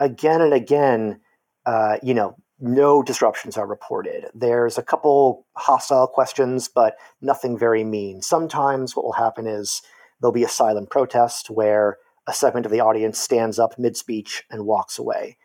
again 0.00 0.40
and 0.40 0.52
again, 0.52 1.20
uh, 1.66 1.98
you 2.02 2.14
know, 2.14 2.36
no 2.60 3.02
disruptions 3.02 3.56
are 3.56 3.66
reported. 3.66 4.26
There's 4.34 4.78
a 4.78 4.82
couple 4.82 5.46
hostile 5.56 6.06
questions, 6.08 6.68
but 6.68 6.96
nothing 7.20 7.56
very 7.56 7.84
mean. 7.84 8.22
Sometimes 8.22 8.96
what 8.96 9.04
will 9.04 9.12
happen 9.12 9.46
is 9.46 9.82
there'll 10.20 10.32
be 10.32 10.44
a 10.44 10.48
silent 10.48 10.90
protest 10.90 11.50
where 11.50 11.98
a 12.26 12.32
segment 12.32 12.66
of 12.66 12.72
the 12.72 12.80
audience 12.80 13.18
stands 13.18 13.58
up 13.58 13.78
mid 13.78 13.96
speech 13.96 14.44
and 14.50 14.66
walks 14.66 14.98
away. 14.98 15.38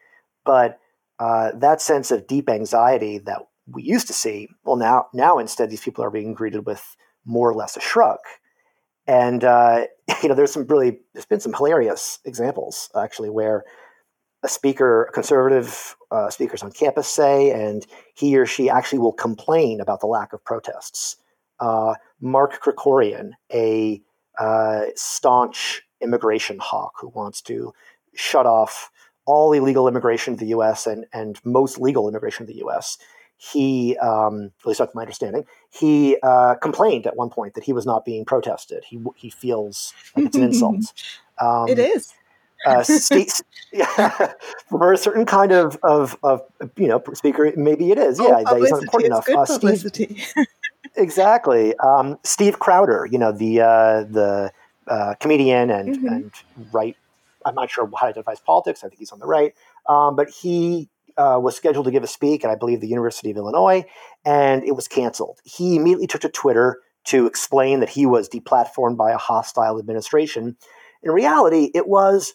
But 0.44 0.80
uh, 1.20 1.52
that 1.56 1.82
sense 1.82 2.12
of 2.12 2.28
deep 2.28 2.50
anxiety 2.50 3.20
that 3.20 3.44
we 3.68 3.84
used 3.84 4.08
to 4.08 4.14
see, 4.14 4.50
well, 4.66 4.76
now 4.76 5.08
now 5.14 5.38
instead 5.38 5.70
these 5.70 5.82
people 5.82 6.04
are 6.04 6.12
being 6.12 6.34
greeted 6.34 6.66
with 6.66 6.98
more 7.26 7.50
or 7.50 7.54
less 7.54 7.78
a 7.78 7.82
shrug. 7.82 8.20
And 9.08 9.44
uh, 9.44 9.86
you 10.24 10.30
know, 10.30 10.36
there's 10.36 10.52
some 10.52 10.66
really 10.68 11.00
there's 11.14 11.26
been 11.26 11.40
some 11.40 11.54
hilarious 11.54 12.20
examples 12.26 12.90
actually 12.96 13.30
where 13.30 13.64
a 14.44 14.50
speaker, 14.50 15.10
conservative 15.14 15.96
uh, 16.12 16.30
speakers 16.30 16.62
on 16.62 16.72
campus 16.72 17.08
say, 17.08 17.52
and 17.52 17.88
he 18.14 18.38
or 18.38 18.46
she 18.46 18.70
actually 18.70 19.00
will 19.00 19.14
complain 19.14 19.80
about 19.80 20.02
the 20.02 20.08
lack 20.08 20.34
of 20.34 20.44
protests. 20.44 21.18
Uh, 21.60 21.96
Mark 22.20 22.62
Krikorian, 22.62 23.32
a 23.52 24.02
uh, 24.38 24.82
staunch 24.96 25.82
immigration 26.02 26.60
hawk 26.60 26.94
who 27.00 27.08
wants 27.10 27.42
to 27.42 27.74
shut 28.14 28.46
off 28.46 28.92
all 29.26 29.54
illegal 29.54 29.88
immigration 29.88 30.36
to 30.36 30.40
the 30.40 30.50
U.S. 30.50 30.86
and 30.86 31.06
and 31.14 31.40
most 31.46 31.80
legal 31.80 32.10
immigration 32.10 32.46
to 32.46 32.52
the 32.52 32.60
U.S. 32.60 32.98
He, 33.38 33.98
um, 33.98 34.52
at 34.62 34.68
least 34.68 34.80
that's 34.80 34.96
my 34.96 35.02
understanding, 35.02 35.46
he 35.70 36.18
uh, 36.24 36.56
complained 36.56 37.08
at 37.08 37.16
one 37.16 37.30
point 37.30 37.56
that 37.56 37.64
he 37.64 37.74
was 37.74 37.86
not 37.86 38.06
being 38.06 38.26
protested. 38.26 38.84
He 38.86 39.00
he 39.16 39.30
feels 39.30 39.94
like 40.16 40.26
it's 40.26 40.36
an 40.36 40.44
insult. 40.44 40.94
Um, 41.40 41.68
it 41.68 41.80
is. 41.80 42.14
Uh, 42.66 42.84
yeah, 43.74 44.34
for 44.70 44.94
a 44.94 44.98
certain 44.98 45.26
kind 45.26 45.52
of, 45.52 45.78
of, 45.84 46.18
of 46.24 46.42
you 46.78 46.88
know 46.88 47.02
speaker, 47.14 47.52
maybe 47.56 47.92
it 47.92 47.98
is. 47.98 48.20
Yeah, 48.20 48.44
oh, 48.46 48.62
he's 48.62 48.72
not 48.72 48.84
important 48.84 49.08
enough. 49.08 49.30
Uh, 49.30 49.46
Steve, 49.46 50.34
exactly. 50.96 51.76
Um, 51.78 52.18
Steve 52.24 52.60
Crowder, 52.60 53.08
you 53.12 53.18
know 53.18 53.32
the 53.32 53.62
uh, 53.62 54.04
the 54.04 54.52
uh, 54.88 55.16
comedian 55.20 55.70
and 55.70 55.96
mm-hmm. 55.96 56.08
and 56.08 56.32
right. 56.72 56.96
I'm 57.46 57.56
not 57.56 57.70
sure 57.70 57.90
how 57.98 58.06
to 58.06 58.12
identify 58.12 58.32
his 58.32 58.40
politics. 58.40 58.84
I 58.84 58.88
think 58.88 59.00
he's 59.00 59.12
on 59.12 59.20
the 59.20 59.26
right, 59.26 59.54
um, 59.88 60.16
but 60.16 60.30
he 60.30 60.90
uh, 61.18 61.40
was 61.42 61.56
scheduled 61.56 61.86
to 61.86 61.92
give 61.92 62.04
a 62.04 62.08
speak 62.08 62.46
at 62.46 62.50
I 62.50 62.56
believe 62.56 62.82
the 62.82 62.88
University 62.88 63.32
of 63.32 63.38
Illinois, 63.38 63.86
and 64.26 64.64
it 64.64 64.76
was 64.76 64.88
canceled. 64.88 65.40
He 65.44 65.76
immediately 65.76 66.08
took 66.08 66.22
to 66.22 66.30
Twitter 66.30 66.80
to 67.06 67.26
explain 67.28 67.80
that 67.82 67.90
he 67.90 68.06
was 68.06 68.30
deplatformed 68.30 68.98
by 68.98 69.12
a 69.12 69.18
hostile 69.18 69.78
administration. 69.78 70.56
In 71.02 71.12
reality, 71.12 71.70
it 71.74 71.88
was 71.88 72.34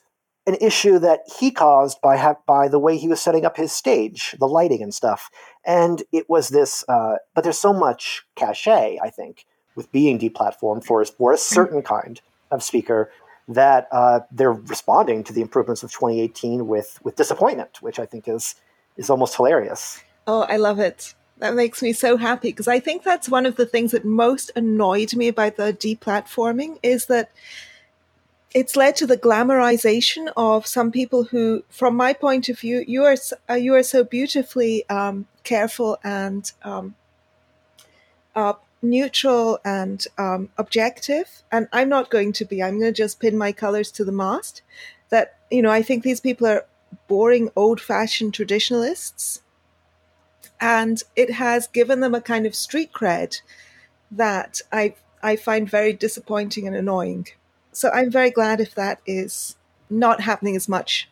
an 0.49 0.57
issue 0.63 0.99
that 0.99 1.21
he 1.39 1.51
caused 1.51 2.01
by 2.01 2.17
ha- 2.17 2.37
by 2.47 2.69
the 2.69 2.79
way 2.79 2.97
he 2.97 3.07
was 3.07 3.21
setting 3.21 3.45
up 3.45 3.59
his 3.59 3.71
stage, 3.71 4.35
the 4.39 4.49
lighting 4.49 4.83
and 4.83 4.95
stuff. 4.95 5.31
And 5.65 6.03
it 6.11 6.29
was 6.29 6.49
this, 6.49 6.85
uh, 6.89 7.17
but 7.35 7.45
there's 7.45 7.59
so 7.59 7.75
much 7.75 8.25
cachet, 8.35 8.99
I 9.03 9.11
think, 9.11 9.45
with 9.77 9.93
being 9.93 10.19
deplatformed 10.19 10.85
for 10.85 11.05
for 11.05 11.33
a 11.33 11.39
certain 11.39 11.83
kind 11.83 12.21
of 12.51 12.63
speaker 12.63 13.13
that 13.47 13.89
uh, 13.93 14.21
they're 14.31 14.53
responding 14.53 15.23
to 15.25 15.33
the 15.33 15.43
improvements 15.43 15.83
of 15.83 15.93
2018 15.93 16.67
with 16.67 16.99
with 17.03 17.17
disappointment, 17.17 17.83
which 17.83 17.99
I 17.99 18.07
think 18.07 18.27
is 18.27 18.55
is 18.97 19.11
almost 19.11 19.37
hilarious. 19.37 20.03
Oh, 20.27 20.43
I 20.43 20.57
love 20.57 20.79
it. 20.79 21.15
That 21.39 21.55
makes 21.55 21.83
me 21.83 21.93
so 21.93 22.17
happy 22.17 22.49
because 22.49 22.69
I 22.69 22.81
think 22.81 23.05
that's 23.05 23.29
one 23.29 23.47
of 23.47 23.57
the 23.57 23.67
things 23.67 23.93
that 23.93 24.05
most 24.05 24.51
annoyed 24.57 25.15
me 25.15 25.29
about 25.29 25.57
the 25.57 25.73
deplatforming 25.73 26.79
is 26.83 27.07
that 27.07 27.31
it's 28.55 28.77
led 28.77 28.97
to 28.97 29.07
the 29.07 29.17
glamorization 29.17 30.33
of 30.37 30.67
some 30.67 30.91
people 30.91 31.25
who, 31.25 31.65
from 31.69 31.97
my 31.97 32.13
point 32.13 32.49
of 32.49 32.59
view, 32.59 32.85
you 32.87 33.05
are 33.05 33.17
uh, 33.49 33.55
you 33.55 33.75
are 33.75 33.83
so 33.83 34.05
beautifully 34.05 34.89
um, 34.89 35.27
careful 35.45 35.99
and 36.03 36.51
um, 36.63 36.95
uh, 38.35 38.55
neutral 38.81 39.59
and 39.65 40.07
um, 40.17 40.49
objective, 40.57 41.43
and 41.53 41.69
I'm 41.73 41.89
not 41.89 42.11
going 42.11 42.33
to 42.35 42.45
be. 42.45 42.63
I'm 42.63 42.79
going 42.81 42.93
to 42.93 43.03
just 43.03 43.21
pin 43.21 43.37
my 43.37 43.53
colors 43.53 43.91
to 43.93 44.05
the 44.05 44.13
mast. 44.13 44.63
That 45.11 45.39
you 45.51 45.63
know, 45.63 45.71
I 45.71 45.83
think 45.83 46.03
these 46.03 46.21
people 46.21 46.47
are 46.47 46.65
boring, 47.07 47.51
old-fashioned 47.55 48.33
traditionalists, 48.33 49.43
and 50.59 51.03
it 51.17 51.33
has 51.33 51.67
given 51.67 52.01
them 52.01 52.15
a 52.15 52.21
kind 52.21 52.47
of 52.47 52.55
street 52.55 52.93
cred 52.93 53.43
that 54.11 54.63
I 54.73 54.95
I 55.23 55.37
find 55.37 55.69
very 55.69 55.93
disappointing 55.93 56.67
and 56.67 56.75
annoying. 56.75 57.27
So 57.79 57.91
I'm 57.91 58.11
very 58.11 58.31
glad 58.31 58.61
if 58.61 58.75
that 58.75 59.01
is 59.07 59.57
not 59.89 60.21
happening 60.21 60.57
as 60.57 60.69
much. 60.69 61.09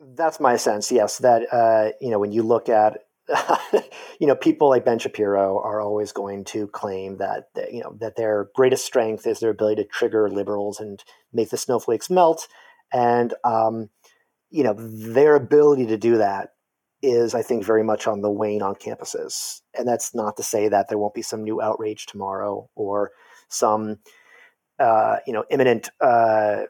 That's 0.00 0.38
my 0.38 0.56
sense. 0.56 0.92
Yes, 0.92 1.18
that 1.18 1.52
uh, 1.52 1.90
you 2.00 2.10
know 2.10 2.20
when 2.20 2.30
you 2.30 2.44
look 2.44 2.68
at 2.68 2.98
you 4.20 4.28
know 4.28 4.36
people 4.36 4.68
like 4.68 4.84
Ben 4.84 5.00
Shapiro 5.00 5.60
are 5.60 5.80
always 5.80 6.12
going 6.12 6.44
to 6.44 6.68
claim 6.68 7.16
that 7.16 7.48
you 7.72 7.82
know 7.82 7.96
that 7.98 8.14
their 8.14 8.48
greatest 8.54 8.86
strength 8.86 9.26
is 9.26 9.40
their 9.40 9.50
ability 9.50 9.82
to 9.82 9.88
trigger 9.88 10.30
liberals 10.30 10.78
and 10.78 11.02
make 11.32 11.50
the 11.50 11.56
snowflakes 11.56 12.08
melt, 12.08 12.46
and 12.92 13.34
um, 13.42 13.90
you 14.50 14.62
know 14.62 14.74
their 14.74 15.34
ability 15.34 15.86
to 15.86 15.96
do 15.96 16.18
that 16.18 16.50
is, 17.02 17.34
I 17.34 17.42
think, 17.42 17.64
very 17.64 17.82
much 17.82 18.06
on 18.06 18.22
the 18.22 18.30
wane 18.30 18.62
on 18.62 18.74
campuses. 18.76 19.62
And 19.76 19.86
that's 19.86 20.14
not 20.14 20.36
to 20.36 20.42
say 20.44 20.68
that 20.68 20.88
there 20.88 20.98
won't 20.98 21.14
be 21.14 21.22
some 21.22 21.44
new 21.44 21.60
outrage 21.60 22.06
tomorrow 22.06 22.68
or 22.74 23.12
some 23.48 23.98
you 25.26 25.32
know 25.32 25.44
imminent 25.50 25.90
uh, 26.00 26.62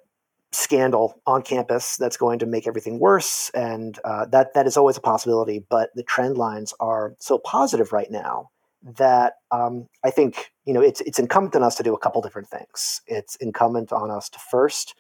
scandal 0.53 1.21
on 1.27 1.43
campus 1.43 1.97
that's 1.97 2.17
going 2.17 2.39
to 2.39 2.47
make 2.47 2.67
everything 2.67 2.99
worse, 2.99 3.51
and 3.55 3.99
uh, 4.05 4.27
that 4.27 4.55
that 4.55 4.67
is 4.67 4.77
always 4.77 4.97
a 4.97 5.01
possibility. 5.01 5.65
But 5.69 5.91
the 5.95 6.03
trend 6.03 6.37
lines 6.39 6.75
are 6.81 7.15
so 7.19 7.39
positive 7.39 7.93
right 7.93 8.11
now 8.11 8.51
that 8.83 9.35
um, 9.51 9.89
I 10.05 10.11
think 10.11 10.53
you 10.65 10.73
know 10.73 10.81
it's 10.81 11.01
it's 11.03 11.19
incumbent 11.19 11.57
on 11.57 11.63
us 11.63 11.77
to 11.77 11.83
do 11.83 11.95
a 11.95 11.99
couple 11.99 12.23
different 12.23 12.49
things. 12.49 13.03
It's 13.07 13.37
incumbent 13.37 13.93
on 13.93 14.11
us 14.11 14.29
to 14.31 14.39
first 14.39 14.95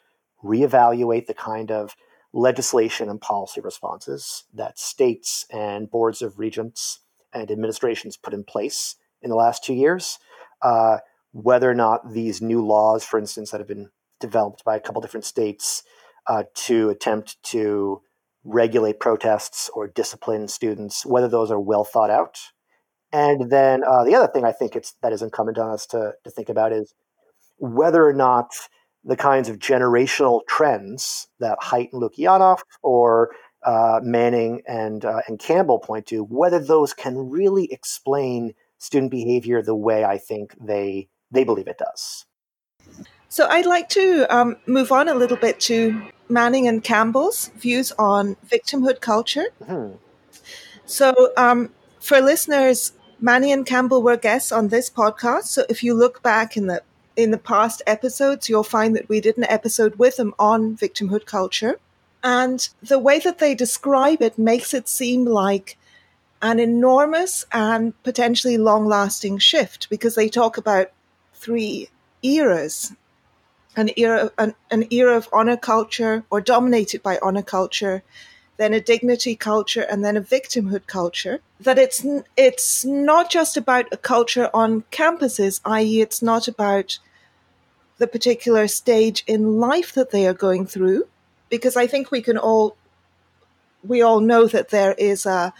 reevaluate 0.44 1.26
the 1.26 1.34
kind 1.34 1.70
of 1.70 1.96
legislation 2.32 3.09
and 3.09 3.20
policy 3.20 3.61
responses 3.61 4.44
that 4.54 4.78
states 4.78 5.46
and 5.50 5.90
boards 5.90 6.22
of 6.22 6.38
regents 6.38 7.00
and 7.32 7.50
administrations 7.50 8.16
put 8.16 8.34
in 8.34 8.44
place 8.44 8.96
in 9.22 9.30
the 9.30 9.36
last 9.36 9.64
two 9.64 9.74
years. 9.74 10.18
Uh, 10.62 10.98
whether 11.32 11.70
or 11.70 11.74
not 11.74 12.12
these 12.12 12.40
new 12.40 12.64
laws, 12.64 13.04
for 13.04 13.18
instance, 13.18 13.50
that 13.50 13.60
have 13.60 13.68
been 13.68 13.90
developed 14.20 14.64
by 14.64 14.76
a 14.76 14.80
couple 14.80 15.00
different 15.00 15.24
states 15.24 15.82
uh, 16.26 16.44
to 16.54 16.90
attempt 16.90 17.42
to 17.42 18.02
regulate 18.44 19.00
protests 19.00 19.70
or 19.74 19.86
discipline 19.88 20.48
students, 20.48 21.04
whether 21.04 21.28
those 21.28 21.50
are 21.50 21.60
well 21.60 21.84
thought 21.84 22.10
out. 22.10 22.38
And 23.12 23.50
then 23.50 23.82
uh, 23.84 24.04
the 24.04 24.14
other 24.14 24.30
thing 24.30 24.44
I 24.44 24.52
think 24.52 24.76
it's 24.76 24.94
that 25.02 25.12
is 25.12 25.22
incumbent 25.22 25.58
on 25.58 25.70
us 25.70 25.86
to, 25.86 26.12
to 26.24 26.30
think 26.30 26.48
about 26.48 26.72
is 26.72 26.94
whether 27.56 28.06
or 28.06 28.12
not 28.12 28.50
the 29.04 29.16
kinds 29.16 29.48
of 29.48 29.58
generational 29.58 30.40
trends 30.46 31.28
that 31.40 31.58
Haidt 31.60 31.88
and 31.92 32.02
Lukianoff 32.02 32.60
or 32.82 33.30
uh, 33.64 34.00
Manning 34.02 34.62
and 34.66 35.04
uh, 35.04 35.22
and 35.26 35.38
Campbell 35.38 35.78
point 35.78 36.06
to, 36.06 36.22
whether 36.22 36.58
those 36.58 36.92
can 36.92 37.30
really 37.30 37.72
explain 37.72 38.52
student 38.78 39.10
behavior 39.10 39.62
the 39.62 39.74
way 39.74 40.04
I 40.04 40.18
think 40.18 40.54
they 40.60 41.08
they 41.30 41.44
believe 41.44 41.68
it 41.68 41.78
does. 41.78 42.24
So 43.28 43.46
I'd 43.46 43.66
like 43.66 43.88
to 43.90 44.26
um, 44.34 44.56
move 44.66 44.90
on 44.90 45.08
a 45.08 45.14
little 45.14 45.36
bit 45.36 45.60
to 45.60 46.02
Manning 46.28 46.66
and 46.66 46.82
Campbell's 46.82 47.48
views 47.56 47.92
on 47.98 48.36
victimhood 48.46 49.00
culture. 49.00 49.46
Mm-hmm. 49.62 49.96
So 50.86 51.32
um, 51.36 51.70
for 52.00 52.20
listeners, 52.20 52.92
Manning 53.20 53.52
and 53.52 53.66
Campbell 53.66 54.02
were 54.02 54.16
guests 54.16 54.52
on 54.52 54.68
this 54.68 54.88
podcast. 54.88 55.44
So 55.44 55.64
if 55.68 55.82
you 55.82 55.94
look 55.94 56.22
back 56.22 56.56
in 56.56 56.66
the 56.66 56.82
in 57.16 57.32
the 57.32 57.38
past 57.38 57.82
episodes, 57.84 58.48
you'll 58.48 58.62
find 58.62 58.94
that 58.94 59.08
we 59.08 59.20
did 59.20 59.36
an 59.36 59.44
episode 59.44 59.96
with 59.96 60.16
them 60.16 60.32
on 60.38 60.76
victimhood 60.76 61.26
culture. 61.26 61.80
And 62.22 62.68
the 62.80 62.98
way 62.98 63.18
that 63.18 63.38
they 63.38 63.56
describe 63.56 64.22
it 64.22 64.38
makes 64.38 64.72
it 64.72 64.88
seem 64.88 65.24
like 65.24 65.76
an 66.40 66.60
enormous 66.60 67.44
and 67.50 68.00
potentially 68.04 68.56
long 68.56 68.86
lasting 68.86 69.38
shift 69.38 69.90
because 69.90 70.14
they 70.14 70.28
talk 70.28 70.56
about 70.56 70.92
three 71.39 71.89
eras 72.22 72.93
an 73.76 73.91
era 73.97 74.30
an, 74.39 74.55
an 74.70 74.86
era 74.91 75.16
of 75.16 75.28
honor 75.32 75.57
culture 75.57 76.24
or 76.30 76.41
dominated 76.41 77.03
by 77.03 77.18
honor 77.22 77.43
culture 77.43 78.03
then 78.57 78.74
a 78.74 78.80
dignity 78.80 79.36
culture 79.36 79.82
and 79.82 80.05
then 80.05 80.16
a 80.16 80.20
victimhood 80.20 80.86
culture 80.86 81.41
that 81.61 81.78
it's 81.78 82.05
it's 82.36 82.84
not 82.84 83.30
just 83.30 83.57
about 83.57 83.86
a 83.93 83.97
culture 83.97 84.51
on 84.53 84.82
campuses 84.91 85.61
i.e. 85.64 86.01
it's 86.01 86.20
not 86.22 86.49
about 86.49 86.99
the 87.99 88.07
particular 88.07 88.66
stage 88.66 89.22
in 89.26 89.59
life 89.59 89.93
that 89.93 90.11
they 90.11 90.26
are 90.26 90.34
going 90.34 90.66
through 90.66 91.07
because 91.49 91.76
i 91.76 91.86
think 91.86 92.11
we 92.11 92.20
can 92.20 92.36
all 92.36 92.76
we 93.84 94.03
all 94.03 94.20
know 94.20 94.47
that 94.47 94.70
there 94.70 94.95
is 94.95 95.24
a 95.24 95.53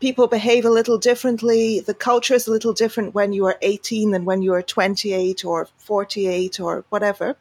people 0.00 0.26
behave 0.26 0.64
a 0.64 0.70
little 0.70 0.98
differently. 0.98 1.80
The 1.80 1.94
culture 1.94 2.34
is 2.34 2.46
a 2.46 2.50
little 2.50 2.72
different 2.72 3.14
when 3.14 3.32
you 3.32 3.46
are 3.46 3.58
18 3.62 4.12
than 4.12 4.24
when 4.24 4.42
you 4.42 4.52
are 4.54 4.62
28 4.62 5.44
or 5.44 5.68
48 5.78 6.60
or 6.60 6.84
whatever. 6.88 7.36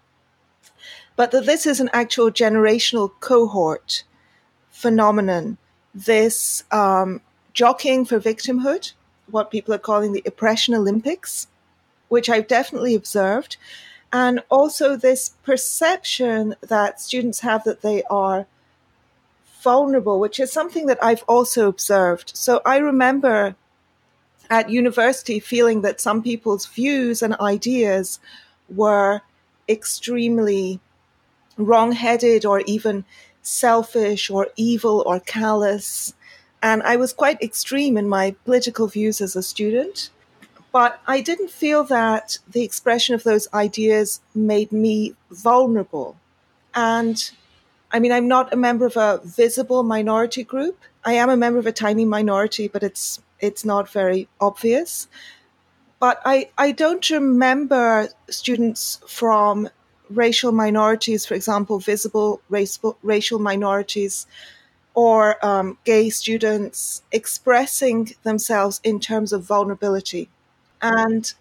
But 1.16 1.32
that 1.32 1.45
this 1.45 1.66
is 1.66 1.80
an 1.80 1.89
actual 1.93 2.32
generational 2.32 3.12
cohort 3.20 4.03
phenomenon. 4.70 5.58
This 5.93 6.64
um, 6.72 7.22
jockeying 7.53 8.05
for 8.05 8.20
victimhood, 8.20 8.93
what 9.30 9.51
people 9.51 9.74
are 9.74 9.80
calling 9.80 10.14
the 10.14 10.24
oppression 10.26 10.74
Olympics, 10.74 11.47
which 12.08 12.30
I've 12.30 12.47
definitely 12.47 12.95
observed. 12.95 13.58
And 14.14 14.41
also 14.49 14.95
this 14.95 15.32
perception 15.43 16.55
that 16.62 17.01
students 17.01 17.41
have 17.41 17.64
that 17.66 17.82
they 17.82 18.03
are 18.03 18.47
vulnerable, 19.62 20.20
which 20.20 20.39
is 20.39 20.51
something 20.51 20.86
that 20.88 21.03
I've 21.03 21.24
also 21.28 21.68
observed. 21.68 22.32
So 22.36 22.62
I 22.66 22.78
remember 22.78 23.55
at 24.49 24.70
university 24.70 25.39
feeling 25.39 25.82
that 25.82 25.99
some 25.99 26.24
people's 26.24 26.66
views 26.66 27.22
and 27.22 27.36
ideas 27.36 28.20
were 28.70 29.22
extremely 29.68 30.80
wrong-headed 31.58 32.45
or 32.45 32.62
even 32.62 33.03
selfish 33.41 34.30
or 34.30 34.47
evil 34.55 35.03
or 35.05 35.20
callous. 35.20 36.14
And 36.62 36.82
I 36.84 36.95
was 36.95 37.14
quite 37.14 37.41
extreme 37.41 37.97
in 37.97 38.08
my 38.08 38.36
political 38.45 38.88
views 38.88 39.22
as 39.22 39.36
a 39.36 39.43
student. 39.43 40.10
But 40.72 41.01
I 41.08 41.22
didn't 41.22 41.49
feel 41.49 41.84
that 41.86 42.38
the 42.47 42.64
expression 42.64 43.16
of 43.16 43.24
those 43.24 43.47
ideas 43.53 44.22
made 44.36 44.72
me 44.72 45.16
vulnerable. 45.32 46.18
And 46.76 47.32
I 47.92 48.00
mean, 48.00 48.12
I'm 48.12 48.28
not 48.28 48.54
a 48.54 48.58
member 48.58 48.86
of 48.86 48.98
a 48.98 49.22
visible 49.24 49.84
minority 49.84 50.44
group. 50.44 50.80
I 51.06 51.14
am 51.14 51.30
a 51.30 51.38
member 51.38 51.60
of 51.60 51.68
a 51.68 51.72
tiny 51.72 52.06
minority, 52.06 52.68
but 52.68 52.84
it's 52.84 53.22
it's 53.40 53.64
not 53.64 53.90
very 53.90 54.28
obvious. 54.42 55.08
But 56.00 56.22
I, 56.26 56.50
I 56.58 56.72
don't 56.72 57.10
remember 57.10 58.10
students 58.30 59.00
from 59.08 59.70
racial 60.10 60.52
minorities, 60.52 61.26
for 61.26 61.34
example, 61.34 61.80
visible 61.80 62.42
race, 62.50 62.80
racial 63.02 63.40
minorities, 63.40 64.28
or 64.94 65.44
um, 65.46 65.78
gay 65.86 66.10
students 66.10 67.02
expressing 67.12 68.12
themselves 68.24 68.80
in 68.84 69.00
terms 69.00 69.34
of 69.34 69.44
vulnerability. 69.44 70.30
And 70.82 71.32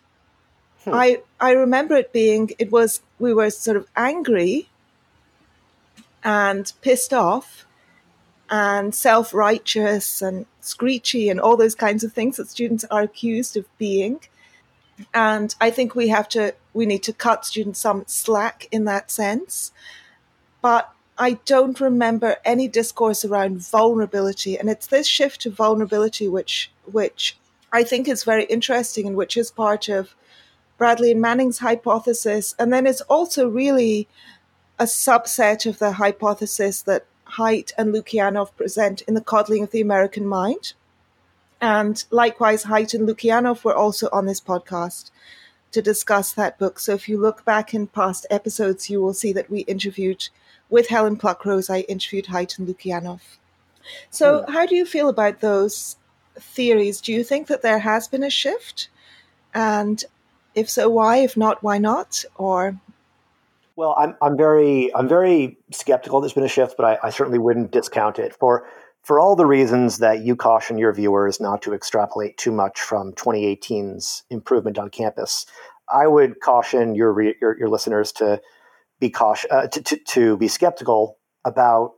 hmm. 0.84 0.94
I 0.94 1.22
I 1.40 1.52
remember 1.52 1.96
it 1.96 2.12
being 2.12 2.50
it 2.58 2.70
was 2.70 3.02
we 3.18 3.34
were 3.34 3.50
sort 3.50 3.76
of 3.76 3.86
angry 3.96 4.68
and 6.26 6.72
pissed 6.82 7.14
off 7.14 7.64
and 8.50 8.94
self 8.94 9.32
righteous 9.32 10.20
and 10.20 10.44
screechy 10.60 11.30
and 11.30 11.40
all 11.40 11.56
those 11.56 11.76
kinds 11.76 12.02
of 12.02 12.12
things 12.12 12.36
that 12.36 12.48
students 12.48 12.84
are 12.90 13.02
accused 13.02 13.56
of 13.56 13.64
being. 13.78 14.18
And 15.14 15.54
I 15.60 15.70
think 15.70 15.94
we 15.94 16.08
have 16.08 16.28
to, 16.30 16.54
we 16.74 16.84
need 16.84 17.04
to 17.04 17.12
cut 17.12 17.46
students 17.46 17.80
some 17.80 18.04
slack 18.08 18.66
in 18.72 18.84
that 18.86 19.10
sense. 19.10 19.72
But 20.60 20.90
I 21.16 21.34
don't 21.44 21.80
remember 21.80 22.36
any 22.44 22.66
discourse 22.66 23.24
around 23.24 23.60
vulnerability. 23.60 24.58
And 24.58 24.68
it's 24.68 24.88
this 24.88 25.06
shift 25.06 25.42
to 25.42 25.50
vulnerability 25.50 26.28
which, 26.28 26.72
which 26.90 27.38
I 27.72 27.84
think 27.84 28.08
is 28.08 28.24
very 28.24 28.44
interesting 28.46 29.06
and 29.06 29.16
which 29.16 29.36
is 29.36 29.50
part 29.52 29.88
of 29.88 30.16
Bradley 30.76 31.12
and 31.12 31.20
Manning's 31.20 31.58
hypothesis. 31.58 32.54
And 32.58 32.72
then 32.72 32.86
it's 32.86 33.00
also 33.02 33.48
really 33.48 34.08
a 34.78 34.84
subset 34.84 35.66
of 35.66 35.78
the 35.78 35.92
hypothesis 35.92 36.82
that 36.82 37.06
Haidt 37.36 37.72
and 37.78 37.94
Lukianoff 37.94 38.54
present 38.56 39.02
in 39.02 39.14
The 39.14 39.20
Coddling 39.20 39.62
of 39.62 39.70
the 39.70 39.80
American 39.80 40.26
Mind. 40.26 40.74
And 41.60 42.04
likewise, 42.10 42.64
Haidt 42.64 42.94
and 42.94 43.08
Lukianoff 43.08 43.64
were 43.64 43.74
also 43.74 44.08
on 44.12 44.26
this 44.26 44.40
podcast 44.40 45.10
to 45.72 45.82
discuss 45.82 46.32
that 46.32 46.58
book. 46.58 46.78
So 46.78 46.94
if 46.94 47.08
you 47.08 47.18
look 47.18 47.44
back 47.44 47.74
in 47.74 47.86
past 47.86 48.26
episodes, 48.30 48.90
you 48.90 49.00
will 49.02 49.14
see 49.14 49.32
that 49.32 49.50
we 49.50 49.60
interviewed 49.60 50.28
with 50.68 50.88
Helen 50.88 51.16
Pluckrose, 51.16 51.70
I 51.70 51.80
interviewed 51.80 52.26
Haidt 52.26 52.58
and 52.58 52.68
Lukianoff. 52.68 53.38
So, 54.10 54.40
mm. 54.40 54.50
how 54.50 54.66
do 54.66 54.74
you 54.74 54.84
feel 54.84 55.08
about 55.08 55.40
those 55.40 55.96
theories? 56.34 57.00
Do 57.00 57.12
you 57.12 57.22
think 57.22 57.46
that 57.46 57.62
there 57.62 57.78
has 57.78 58.08
been 58.08 58.24
a 58.24 58.30
shift? 58.30 58.88
And 59.54 60.04
if 60.54 60.68
so, 60.68 60.88
why? 60.88 61.18
If 61.18 61.36
not, 61.36 61.62
why 61.62 61.78
not? 61.78 62.24
Or 62.34 62.76
well, 63.76 63.94
I'm 63.98 64.16
I'm 64.22 64.36
very 64.36 64.92
I'm 64.94 65.06
very 65.06 65.58
skeptical. 65.70 66.20
There's 66.20 66.32
been 66.32 66.44
a 66.44 66.48
shift, 66.48 66.74
but 66.76 66.86
I, 66.86 67.06
I 67.08 67.10
certainly 67.10 67.38
wouldn't 67.38 67.70
discount 67.70 68.18
it 68.18 68.34
for 68.34 68.66
for 69.02 69.20
all 69.20 69.36
the 69.36 69.46
reasons 69.46 69.98
that 69.98 70.20
you 70.20 70.34
caution 70.34 70.78
your 70.78 70.92
viewers 70.92 71.40
not 71.40 71.62
to 71.62 71.74
extrapolate 71.74 72.38
too 72.38 72.50
much 72.50 72.80
from 72.80 73.12
2018's 73.12 74.24
improvement 74.30 74.78
on 74.78 74.88
campus. 74.88 75.46
I 75.92 76.06
would 76.06 76.40
caution 76.40 76.94
your 76.94 77.20
your, 77.20 77.58
your 77.58 77.68
listeners 77.68 78.12
to 78.12 78.40
be 78.98 79.10
cautious 79.10 79.50
uh, 79.50 79.66
to, 79.68 79.82
to, 79.82 79.96
to 79.98 80.36
be 80.38 80.48
skeptical 80.48 81.18
about 81.44 81.92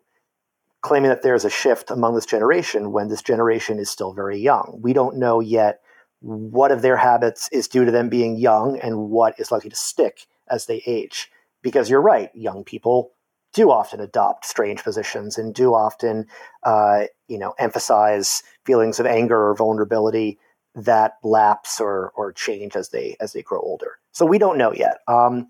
claiming 0.81 1.11
that 1.11 1.23
there's 1.23 1.45
a 1.45 1.51
shift 1.51 1.91
among 1.91 2.15
this 2.15 2.27
generation 2.27 2.93
when 2.93 3.09
this 3.09 3.23
generation 3.23 3.79
is 3.79 3.89
still 3.89 4.13
very 4.13 4.39
young. 4.39 4.79
We 4.83 4.93
don't 4.93 5.17
know 5.17 5.41
yet 5.41 5.81
what 6.21 6.73
of 6.73 6.83
their 6.83 6.97
habits 6.97 7.49
is 7.53 7.69
due 7.69 7.85
to 7.85 7.91
them 7.93 8.09
being 8.09 8.37
young 8.37 8.79
and 8.81 9.11
what 9.11 9.39
is 9.39 9.53
likely 9.53 9.71
to 9.71 9.77
stick 9.77 10.27
as 10.51 10.67
they 10.67 10.83
age 10.85 11.31
because 11.69 11.91
you're 11.91 12.01
right, 12.01 12.31
young 12.35 12.65
people 12.65 13.13
do 13.53 13.71
often 13.71 14.01
adopt 14.01 14.45
strange 14.45 14.83
positions 14.83 15.37
and 15.37 15.55
do 15.55 15.75
often, 15.75 16.27
uh, 16.65 17.05
you 17.29 17.39
know, 17.39 17.55
emphasize 17.59 18.43
feelings 18.65 18.99
of 18.99 19.07
anger 19.07 19.49
or 19.49 19.55
vulnerability 19.55 20.39
that 20.75 21.15
lapse 21.23 21.81
or 21.81 22.13
or 22.17 22.33
change 22.33 22.77
as 22.77 22.91
they 22.91 23.17
as 23.21 23.33
they 23.33 23.43
grow 23.43 23.61
older. 23.61 23.99
So 24.13 24.25
we 24.25 24.39
don't 24.39 24.59
know 24.59 24.73
yet. 24.73 24.99
Um, 25.09 25.49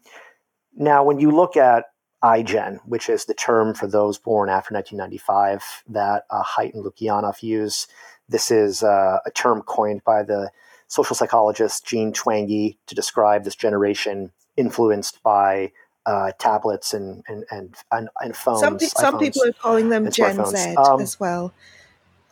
now, 0.74 1.04
when 1.04 1.18
you 1.20 1.30
look 1.30 1.56
at 1.56 1.84
iGen, 2.24 2.78
which 2.84 3.08
is 3.08 3.24
the 3.24 3.34
term 3.34 3.74
for 3.74 3.86
those 3.86 4.18
born 4.18 4.48
after 4.48 4.74
1995 4.74 5.84
that 5.88 6.24
uh, 6.30 6.42
Haidt 6.42 6.74
and 6.74 6.84
Lukianoff 6.84 7.42
use, 7.42 7.86
this 8.28 8.50
is 8.50 8.82
uh, 8.82 9.18
a 9.24 9.30
term 9.30 9.62
coined 9.62 10.02
by 10.04 10.22
the 10.22 10.50
social 10.88 11.14
psychologist 11.14 11.86
Jean 11.86 12.12
Twenge 12.12 12.76
to 12.86 12.94
describe 12.94 13.44
this 13.44 13.54
generation 13.54 14.32
influenced 14.56 15.22
by 15.22 15.70
uh, 16.08 16.32
tablets 16.38 16.94
and 16.94 17.22
and 17.28 17.44
and 17.50 17.74
and, 17.92 18.08
and 18.20 18.34
phones. 18.34 18.60
Some, 18.60 18.78
some 18.78 19.18
people 19.18 19.44
are 19.44 19.52
calling 19.52 19.90
them 19.90 20.10
Gen 20.10 20.44
Z 20.46 20.74
um, 20.76 21.02
as 21.02 21.20
well. 21.20 21.52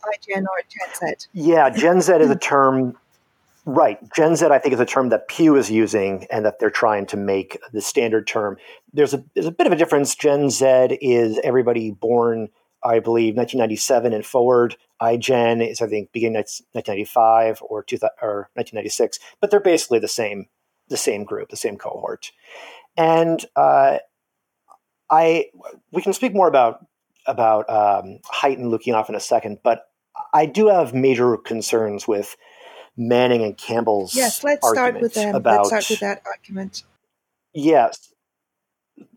iGen 0.03 0.41
or 0.41 0.61
Gen 0.67 1.15
Z. 1.15 1.27
Yeah, 1.33 1.69
Gen 1.69 2.01
Z 2.01 2.13
is 2.13 2.31
a 2.31 2.35
term. 2.51 2.97
Right, 3.65 3.99
Gen 4.15 4.37
Z, 4.37 4.45
I 4.45 4.59
think, 4.59 4.73
is 4.73 4.79
a 4.79 4.85
term 4.85 5.09
that 5.09 5.27
Pew 5.27 5.57
is 5.57 5.69
using, 5.69 6.25
and 6.31 6.45
that 6.45 6.57
they're 6.57 6.69
trying 6.69 7.05
to 7.07 7.17
make 7.17 7.59
the 7.71 7.81
standard 7.81 8.25
term. 8.25 8.57
There's 8.93 9.13
a 9.13 9.23
there's 9.35 9.45
a 9.45 9.51
bit 9.51 9.67
of 9.67 9.73
a 9.73 9.75
difference. 9.75 10.15
Gen 10.15 10.49
Z 10.49 10.65
is 10.99 11.39
everybody 11.43 11.91
born, 11.91 12.49
I 12.83 12.99
believe, 12.99 13.35
1997 13.35 14.11
and 14.13 14.25
forward. 14.25 14.75
iGen 15.01 15.69
is, 15.69 15.81
I 15.81 15.87
think, 15.87 16.11
beginning 16.13 16.35
1995 16.37 17.61
or, 17.61 17.83
two, 17.83 17.97
or 18.21 18.49
1996, 18.53 19.19
but 19.39 19.51
they're 19.51 19.59
basically 19.59 19.99
the 19.99 20.07
same 20.07 20.47
the 20.89 20.97
same 20.97 21.25
group, 21.25 21.49
the 21.49 21.57
same 21.57 21.77
cohort. 21.77 22.31
And 22.97 23.45
uh, 23.55 23.99
I 25.09 25.45
we 25.91 26.01
can 26.01 26.13
speak 26.13 26.33
more 26.33 26.47
about 26.47 26.85
about 27.25 27.69
um, 27.69 28.19
Haidt 28.33 28.57
and 28.57 28.71
Lukianoff 28.71 29.09
in 29.09 29.15
a 29.15 29.19
second, 29.19 29.59
but 29.63 29.87
I 30.33 30.45
do 30.45 30.67
have 30.67 30.93
major 30.93 31.37
concerns 31.37 32.07
with 32.07 32.35
Manning 32.95 33.43
and 33.43 33.57
Campbell's. 33.57 34.15
Yes, 34.15 34.43
let's 34.43 34.67
start 34.67 34.99
with 34.99 35.13
them. 35.13 35.35
About, 35.35 35.57
let's 35.57 35.67
start 35.67 35.89
with 35.89 35.99
that 35.99 36.23
argument. 36.25 36.83
Yes. 37.53 38.13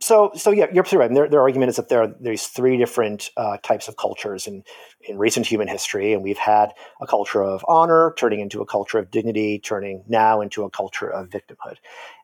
So, 0.00 0.32
so 0.34 0.50
yeah, 0.50 0.66
you're 0.72 0.82
absolutely 0.82 1.08
right. 1.08 1.14
Their, 1.14 1.28
their 1.28 1.40
argument 1.40 1.70
is 1.70 1.76
that 1.76 1.88
there 1.88 2.02
are 2.02 2.14
these 2.20 2.48
three 2.48 2.76
different 2.76 3.30
uh, 3.38 3.56
types 3.62 3.88
of 3.88 3.96
cultures 3.96 4.46
in, 4.46 4.62
in 5.08 5.16
recent 5.16 5.46
human 5.46 5.68
history, 5.68 6.12
and 6.12 6.22
we've 6.22 6.36
had 6.36 6.72
a 7.00 7.06
culture 7.06 7.42
of 7.42 7.64
honor 7.66 8.12
turning 8.18 8.40
into 8.40 8.60
a 8.60 8.66
culture 8.66 8.98
of 8.98 9.10
dignity, 9.10 9.58
turning 9.58 10.04
now 10.06 10.42
into 10.42 10.64
a 10.64 10.70
culture 10.70 11.08
of 11.08 11.30
victimhood. 11.30 11.76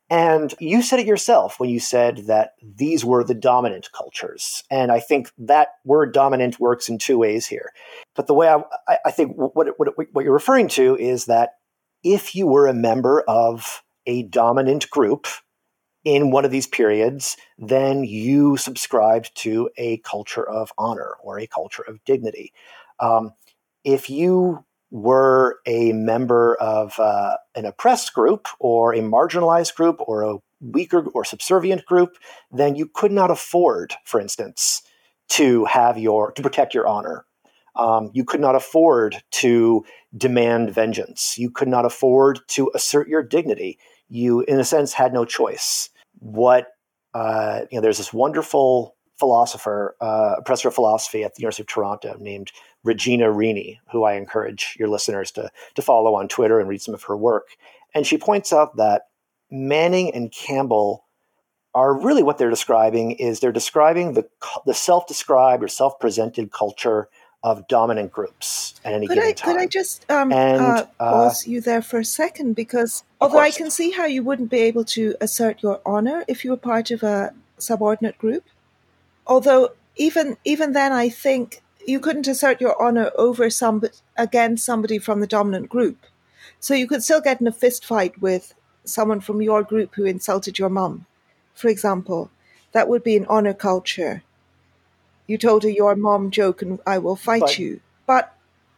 And 0.08 0.54
you 0.60 0.82
said 0.82 1.00
it 1.00 1.06
yourself 1.06 1.58
when 1.58 1.68
you 1.68 1.80
said 1.80 2.26
that 2.28 2.52
these 2.62 3.04
were 3.04 3.24
the 3.24 3.34
dominant 3.34 3.88
cultures. 3.92 4.62
And 4.70 4.92
I 4.92 5.00
think 5.00 5.30
that 5.38 5.68
word 5.84 6.12
dominant 6.12 6.60
works 6.60 6.88
in 6.88 6.98
two 6.98 7.18
ways 7.18 7.46
here. 7.46 7.72
But 8.14 8.28
the 8.28 8.34
way 8.34 8.48
I, 8.48 8.98
I 9.04 9.10
think 9.10 9.32
what, 9.36 9.66
what, 9.78 9.88
what 10.12 10.24
you're 10.24 10.32
referring 10.32 10.68
to 10.68 10.96
is 10.96 11.24
that 11.24 11.54
if 12.04 12.36
you 12.36 12.46
were 12.46 12.68
a 12.68 12.74
member 12.74 13.24
of 13.26 13.82
a 14.06 14.22
dominant 14.22 14.88
group 14.90 15.26
in 16.04 16.30
one 16.30 16.44
of 16.44 16.52
these 16.52 16.68
periods, 16.68 17.36
then 17.58 18.04
you 18.04 18.56
subscribed 18.56 19.32
to 19.34 19.68
a 19.76 19.98
culture 19.98 20.48
of 20.48 20.72
honor 20.78 21.16
or 21.20 21.40
a 21.40 21.48
culture 21.48 21.82
of 21.82 22.04
dignity. 22.04 22.52
Um, 23.00 23.32
if 23.82 24.08
you 24.08 24.64
were 24.90 25.60
a 25.66 25.92
member 25.92 26.54
of 26.56 26.98
uh, 26.98 27.36
an 27.54 27.64
oppressed 27.64 28.14
group 28.14 28.46
or 28.58 28.94
a 28.94 29.00
marginalized 29.00 29.74
group 29.74 29.96
or 30.06 30.22
a 30.22 30.36
weaker 30.60 31.04
or 31.14 31.24
subservient 31.24 31.84
group, 31.84 32.16
then 32.50 32.76
you 32.76 32.86
could 32.86 33.12
not 33.12 33.30
afford, 33.30 33.94
for 34.04 34.20
instance, 34.20 34.82
to 35.28 35.64
have 35.64 35.98
your 35.98 36.32
to 36.32 36.42
protect 36.42 36.72
your 36.74 36.86
honor. 36.86 37.24
Um, 37.74 38.10
you 38.14 38.24
could 38.24 38.40
not 38.40 38.54
afford 38.54 39.22
to 39.32 39.84
demand 40.16 40.72
vengeance. 40.72 41.36
You 41.36 41.50
could 41.50 41.68
not 41.68 41.84
afford 41.84 42.40
to 42.48 42.70
assert 42.74 43.08
your 43.08 43.22
dignity. 43.22 43.78
You, 44.08 44.40
in 44.42 44.58
a 44.58 44.64
sense, 44.64 44.94
had 44.94 45.12
no 45.12 45.24
choice. 45.24 45.90
What 46.20 46.68
uh, 47.12 47.64
you 47.70 47.78
know, 47.78 47.82
there's 47.82 47.98
this 47.98 48.12
wonderful 48.12 48.94
philosopher, 49.18 49.96
uh, 50.00 50.36
professor 50.44 50.68
of 50.68 50.74
philosophy 50.74 51.24
at 51.24 51.34
the 51.34 51.40
University 51.40 51.62
of 51.62 51.66
Toronto 51.66 52.16
named 52.20 52.52
Regina 52.86 53.26
Rini, 53.26 53.78
who 53.92 54.04
I 54.04 54.14
encourage 54.14 54.76
your 54.78 54.88
listeners 54.88 55.30
to 55.32 55.50
to 55.74 55.82
follow 55.82 56.14
on 56.14 56.28
Twitter 56.28 56.60
and 56.60 56.68
read 56.68 56.82
some 56.82 56.94
of 56.94 57.02
her 57.04 57.16
work. 57.16 57.48
And 57.94 58.06
she 58.06 58.18
points 58.18 58.52
out 58.52 58.76
that 58.76 59.02
Manning 59.50 60.14
and 60.14 60.32
Campbell 60.32 61.04
are 61.74 61.92
really 61.98 62.22
what 62.22 62.38
they're 62.38 62.50
describing 62.50 63.12
is 63.12 63.40
they're 63.40 63.52
describing 63.52 64.14
the 64.14 64.28
the 64.64 64.74
self-described 64.74 65.62
or 65.62 65.68
self-presented 65.68 66.50
culture 66.52 67.08
of 67.42 67.68
dominant 67.68 68.10
groups 68.10 68.74
at 68.84 68.92
any 68.92 69.06
could 69.06 69.14
given 69.14 69.28
I, 69.28 69.32
time. 69.32 69.52
Could 69.52 69.62
I 69.62 69.66
just 69.66 70.10
um, 70.10 70.32
And, 70.32 70.60
uh, 70.60 70.86
uh, 70.98 71.10
pause 71.12 71.46
you 71.46 71.60
there 71.60 71.82
for 71.82 72.00
a 72.00 72.04
second? 72.04 72.54
Because 72.54 73.04
although 73.20 73.38
I 73.38 73.50
can 73.50 73.70
see 73.70 73.90
how 73.90 74.06
you 74.06 74.24
wouldn't 74.24 74.50
be 74.50 74.60
able 74.60 74.84
to 74.86 75.14
assert 75.20 75.62
your 75.62 75.80
honor 75.86 76.24
if 76.26 76.44
you 76.44 76.50
were 76.50 76.56
part 76.56 76.90
of 76.90 77.02
a 77.02 77.32
subordinate 77.58 78.18
group, 78.18 78.44
although 79.26 79.70
even 79.96 80.36
even 80.44 80.72
then, 80.72 80.92
I 80.92 81.08
think 81.08 81.62
you 81.86 82.00
couldn't 82.00 82.26
assert 82.28 82.60
your 82.60 82.80
honor 82.82 83.10
over 83.16 83.48
some 83.50 83.82
against 84.16 84.64
somebody 84.64 84.98
from 84.98 85.20
the 85.20 85.26
dominant 85.26 85.68
group. 85.68 85.98
So 86.60 86.74
you 86.74 86.86
could 86.86 87.02
still 87.02 87.20
get 87.20 87.40
in 87.40 87.46
a 87.46 87.52
fist 87.52 87.84
fight 87.84 88.20
with 88.20 88.54
someone 88.84 89.20
from 89.20 89.42
your 89.42 89.62
group 89.62 89.94
who 89.94 90.04
insulted 90.04 90.58
your 90.58 90.68
mum, 90.70 91.06
for 91.54 91.68
example. 91.68 92.30
That 92.72 92.88
would 92.88 93.02
be 93.02 93.16
an 93.16 93.26
honor 93.28 93.54
culture. 93.54 94.22
You 95.26 95.38
told 95.38 95.62
her 95.64 95.70
your 95.70 95.96
mom 95.96 96.30
joke 96.30 96.62
and 96.62 96.78
I 96.86 96.98
will 96.98 97.16
fight 97.16 97.40
But- 97.40 97.58
you. 97.58 97.80
But 98.06 98.32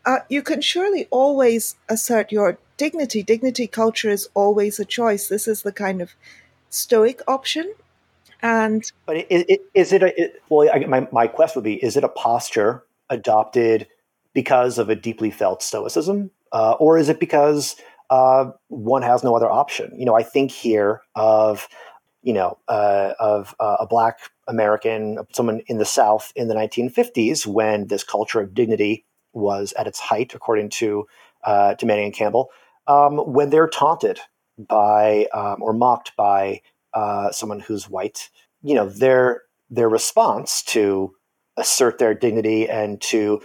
uh, 0.07 0.21
you 0.31 0.41
can 0.43 0.63
surely 0.63 1.07
always 1.11 1.77
assert 1.89 2.33
your 2.33 2.59
dignity. 2.79 3.23
Dignity 3.23 3.67
culture 3.67 4.09
is 4.09 4.29
always 4.35 4.79
a 4.81 4.85
choice. 4.87 5.29
This 5.29 5.47
is 5.47 5.63
the 5.63 5.73
kind 5.73 6.01
of 6.01 6.13
stoic 6.71 7.21
option. 7.29 7.75
And 8.41 8.91
But 9.05 9.17
i- 9.17 9.27
i- 9.31 9.59
is 9.75 9.93
it 9.93 10.03
a 10.03 10.19
it, 10.23 10.43
well? 10.49 10.71
I, 10.73 10.79
my 10.87 11.09
my 11.13 11.27
quest 11.27 11.57
would 11.57 11.65
be: 11.65 11.75
Is 11.75 11.97
it 11.97 12.05
a 12.05 12.09
posture 12.09 12.85
adopted 13.11 13.87
because 14.35 14.79
of 14.79 14.89
a 14.89 14.95
deeply 14.95 15.31
felt 15.31 15.63
stoicism, 15.63 16.31
uh, 16.53 16.73
or 16.79 16.99
is 16.99 17.09
it 17.09 17.21
because 17.21 17.77
uh, 18.11 18.51
one 18.69 19.03
has 19.03 19.25
no 19.25 19.35
other 19.35 19.51
option? 19.51 19.93
You 19.99 20.07
know, 20.07 20.15
I 20.15 20.23
think 20.23 20.51
here 20.51 21.03
of 21.15 21.69
you 22.23 22.33
know 22.33 22.59
uh, 22.69 23.15
of 23.19 23.55
uh, 23.61 23.77
a 23.81 23.87
black 23.87 24.19
American, 24.47 25.19
someone 25.33 25.63
in 25.67 25.79
the 25.79 25.85
South 25.85 26.33
in 26.35 26.49
the 26.49 26.55
1950s 26.55 27.47
when 27.47 27.87
this 27.87 28.05
culture 28.05 28.41
of 28.41 28.55
dignity 28.55 29.05
was 29.33 29.73
at 29.75 29.87
its 29.87 30.01
height, 30.01 30.35
according 30.35 30.71
to 30.71 31.07
uh, 31.45 31.75
to 31.75 31.87
Manning 31.87 32.07
and 32.07 32.15
Campbell, 32.15 32.51
um, 32.87 33.19
when 33.19 33.51
they're 33.51 33.69
taunted 33.69 34.21
by 34.59 35.27
um, 35.33 35.63
or 35.63 35.73
mocked 35.73 36.17
by 36.17 36.61
uh, 36.95 37.31
someone 37.31 37.61
who's 37.61 37.89
white, 37.89 38.31
you 38.63 38.75
know, 38.75 38.89
their 38.89 39.43
their 39.71 39.89
response 39.89 40.63
to 40.63 41.15
assert 41.59 41.99
their 41.99 42.15
dignity 42.15 42.69
and 42.69 43.01
to 43.03 43.41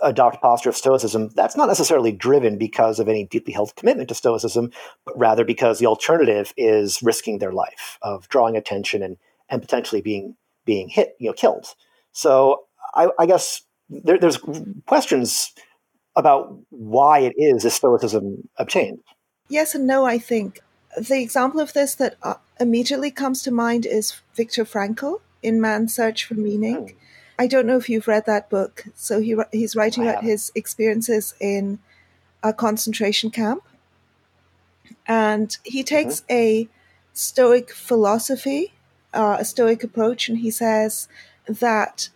adopt 0.00 0.36
a 0.36 0.38
posture 0.38 0.68
of 0.68 0.76
stoicism, 0.76 1.28
that's 1.34 1.56
not 1.56 1.66
necessarily 1.66 2.12
driven 2.12 2.56
because 2.56 2.98
of 3.00 3.08
any 3.08 3.24
deeply 3.24 3.52
held 3.52 3.74
commitment 3.76 4.08
to 4.08 4.14
stoicism, 4.14 4.70
but 5.04 5.18
rather 5.18 5.44
because 5.44 5.78
the 5.78 5.86
alternative 5.86 6.52
is 6.56 7.02
risking 7.02 7.38
their 7.38 7.52
life, 7.52 7.98
of 8.02 8.28
drawing 8.28 8.56
attention 8.56 9.02
and 9.02 9.16
and 9.50 9.62
potentially 9.62 10.02
being 10.02 10.36
being 10.64 10.88
hit, 10.88 11.16
you 11.18 11.28
know, 11.28 11.32
killed. 11.32 11.66
So 12.12 12.64
I, 12.94 13.08
I 13.18 13.26
guess 13.26 13.62
there, 13.88 14.18
there's 14.18 14.38
questions 14.86 15.52
about 16.14 16.58
why 16.70 17.20
it 17.20 17.34
is 17.36 17.62
that 17.62 17.70
stoicism 17.70 18.48
obtained. 18.56 18.98
yes 19.48 19.74
and 19.74 19.86
no, 19.86 20.04
I 20.04 20.18
think. 20.18 20.60
The 20.96 21.20
example 21.20 21.60
of 21.60 21.74
this 21.74 21.94
that 21.96 22.16
uh, 22.22 22.34
immediately 22.58 23.10
comes 23.10 23.42
to 23.42 23.50
mind 23.50 23.86
is 23.86 24.20
Viktor 24.34 24.64
Frankl 24.64 25.20
in 25.42 25.60
Man's 25.60 25.94
Search 25.94 26.24
for 26.24 26.34
Meaning. 26.34 26.96
I 27.38 27.46
don't 27.46 27.66
know 27.66 27.76
if 27.76 27.88
you've 27.88 28.08
read 28.08 28.26
that 28.26 28.50
book. 28.50 28.84
So 28.94 29.20
he 29.20 29.36
he's 29.52 29.76
writing 29.76 30.04
about 30.08 30.22
his 30.24 30.52
experiences 30.54 31.34
in 31.40 31.78
a 32.42 32.52
concentration 32.52 33.30
camp, 33.30 33.62
and 35.06 35.56
he 35.64 35.82
takes 35.82 36.22
a 36.30 36.68
Stoic 37.12 37.72
philosophy, 37.72 38.72
uh, 39.12 39.36
a 39.40 39.44
Stoic 39.44 39.82
approach, 39.82 40.28
and 40.28 40.38
he 40.38 40.50
says 40.50 41.08
that 41.48 42.10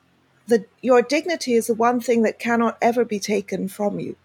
the 0.46 0.64
your 0.80 1.02
dignity 1.02 1.54
is 1.54 1.66
the 1.68 1.74
one 1.74 2.00
thing 2.00 2.22
that 2.22 2.38
cannot 2.38 2.76
ever 2.80 3.04
be 3.04 3.18
taken 3.18 3.68
from 3.68 3.98
you. 4.00 4.16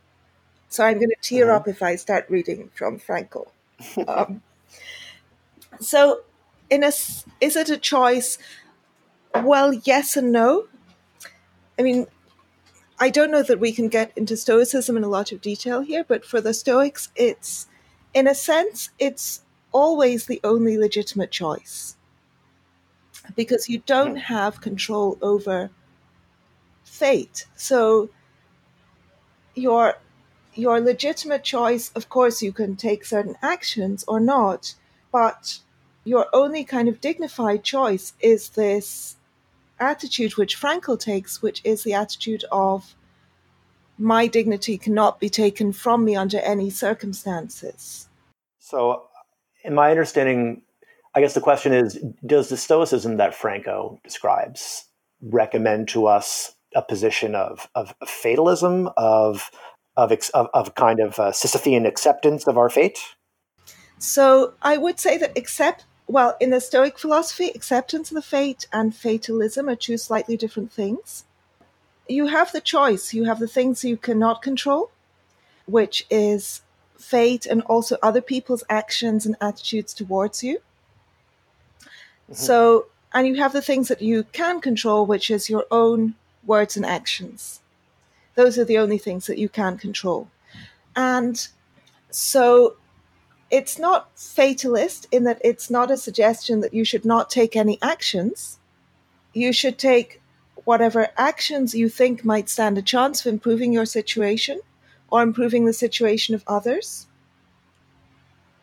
So 0.70 0.84
I'm 0.86 0.98
going 0.98 1.10
to 1.10 1.16
tear 1.22 1.48
Mhm. 1.48 1.56
up 1.56 1.68
if 1.68 1.82
I 1.84 1.96
start 1.96 2.26
reading 2.30 2.70
from 2.76 3.00
Frankl. 3.00 3.48
Um, 4.08 4.42
so, 5.80 6.22
in 6.70 6.84
a, 6.84 6.88
is 6.88 7.56
it 7.56 7.70
a 7.70 7.78
choice? 7.78 8.38
Well, 9.34 9.74
yes 9.74 10.18
and 10.18 10.32
no. 10.32 10.68
I 11.80 11.84
mean, 11.84 12.08
I 13.00 13.10
don't 13.10 13.32
know 13.32 13.44
that 13.44 13.60
we 13.60 13.72
can 13.72 13.90
get 13.90 14.12
into 14.16 14.36
Stoicism 14.36 14.98
in 14.98 15.04
a 15.04 15.10
lot 15.10 15.32
of 15.32 15.42
detail 15.42 15.82
here, 15.82 16.04
but 16.04 16.26
for 16.26 16.42
the 16.42 16.54
Stoics, 16.54 17.10
it's, 17.16 17.68
in 18.14 18.28
a 18.28 18.34
sense, 18.34 18.90
it's 18.98 19.42
always 19.72 20.26
the 20.26 20.40
only 20.44 20.78
legitimate 20.78 21.32
choice 21.32 21.96
because 23.36 23.70
you 23.70 23.80
don't 23.86 24.12
hmm. 24.12 24.34
have 24.34 24.62
control 24.62 25.18
over 25.22 25.70
fate. 26.84 27.46
So, 27.56 28.10
your 29.54 29.98
your 30.54 30.80
legitimate 30.82 31.44
choice, 31.44 31.92
of 31.94 32.10
course, 32.10 32.42
you 32.42 32.52
can 32.52 32.76
take 32.76 33.06
certain 33.06 33.36
actions 33.44 34.04
or 34.08 34.20
not, 34.20 34.74
but 35.12 35.60
your 36.04 36.28
only 36.34 36.64
kind 36.64 36.88
of 36.88 37.00
dignified 37.00 37.64
choice 37.64 38.14
is 38.20 38.50
this 38.50 39.18
attitude 39.80 40.38
which 40.38 40.60
Frankl 40.60 41.00
takes, 41.00 41.42
which 41.42 41.62
is 41.64 41.84
the 41.84 41.94
attitude 41.94 42.46
of 42.52 42.96
my 43.98 44.28
dignity 44.28 44.78
cannot 44.78 45.20
be 45.20 45.30
taken 45.30 45.72
from 45.72 46.06
me 46.06 46.16
under 46.16 46.40
any 46.40 46.70
circumstances. 46.70 48.08
So, 48.60 49.04
in 49.64 49.74
my 49.74 49.90
understanding, 49.90 50.62
I 51.16 51.22
guess 51.22 51.34
the 51.34 51.42
question 51.42 51.74
is 51.74 52.00
Does 52.26 52.50
the 52.50 52.58
Stoicism 52.58 53.18
that 53.18 53.34
Frankl 53.34 54.02
describes 54.04 54.86
recommend 55.22 55.88
to 55.90 56.06
us 56.06 56.54
a 56.76 56.82
position 56.82 57.34
of, 57.34 57.68
of, 57.74 57.96
fatalism, 58.06 58.90
of, 58.98 59.50
of, 59.96 60.12
of, 60.34 60.48
of 60.54 60.76
kind 60.76 61.00
of 61.00 61.20
uh, 61.20 61.32
Sisyphean 61.32 61.88
acceptance 61.88 62.46
of 62.48 62.58
our 62.58 62.70
fate? 62.70 63.00
So 63.98 64.54
I 64.62 64.78
would 64.78 65.00
say 65.00 65.18
that 65.18 65.36
accept 65.36 65.86
well, 66.08 66.38
in 66.40 66.52
the 66.52 66.62
Stoic 66.62 66.98
philosophy, 66.98 67.50
acceptance 67.50 68.10
of 68.10 68.16
the 68.16 68.22
fate 68.22 68.68
and 68.72 68.96
fatalism 68.96 69.68
are 69.68 69.76
two 69.76 69.98
slightly 69.98 70.38
different 70.38 70.72
things. 70.72 71.26
You 72.08 72.28
have 72.28 72.54
the 72.54 72.62
choice. 72.62 73.14
You 73.14 73.26
have 73.26 73.40
the 73.40 73.48
things 73.48 73.84
you 73.84 73.98
cannot 73.98 74.42
control, 74.42 74.92
which 75.66 76.06
is 76.10 76.62
fate 76.98 77.46
and 77.46 77.62
also 77.64 77.98
other 78.02 78.22
people's 78.22 78.64
actions 78.70 79.26
and 79.26 79.36
attitudes 79.42 79.94
towards 79.94 80.44
you. 80.44 80.60
Mm-hmm. 82.24 82.34
So, 82.34 82.88
and 83.14 83.28
you 83.28 83.36
have 83.36 83.52
the 83.52 83.62
things 83.62 83.90
that 83.90 84.02
you 84.02 84.24
can 84.32 84.62
control, 84.62 85.06
which 85.06 85.30
is 85.30 85.50
your 85.50 85.66
own 85.70 86.16
words 86.46 86.78
and 86.78 86.86
actions. 86.86 87.60
Those 88.36 88.58
are 88.58 88.66
the 88.66 88.78
only 88.78 88.98
things 88.98 89.28
that 89.28 89.38
you 89.38 89.50
can 89.50 89.78
control. 89.78 90.30
And 90.96 91.46
so 92.10 92.78
it's 93.50 93.80
not 93.80 94.10
fatalist 94.18 95.08
in 95.12 95.24
that 95.24 95.42
it's 95.44 95.70
not 95.70 95.92
a 95.92 95.98
suggestion 95.98 96.60
that 96.62 96.74
you 96.74 96.84
should 96.84 97.06
not 97.06 97.30
take 97.30 97.56
any 97.56 97.78
actions. 97.82 98.60
You 99.34 99.54
should 99.54 99.78
take 99.78 100.22
whatever 100.66 101.08
actions 101.18 101.74
you 101.74 101.88
think 101.88 102.26
might 102.26 102.50
stand 102.50 102.78
a 102.78 102.82
chance 102.82 103.26
of 103.26 103.32
improving 103.32 103.72
your 103.72 103.86
situation 103.86 104.60
or 105.10 105.22
improving 105.22 105.66
the 105.66 105.74
situation 105.74 106.36
of 106.36 106.44
others. 106.46 107.08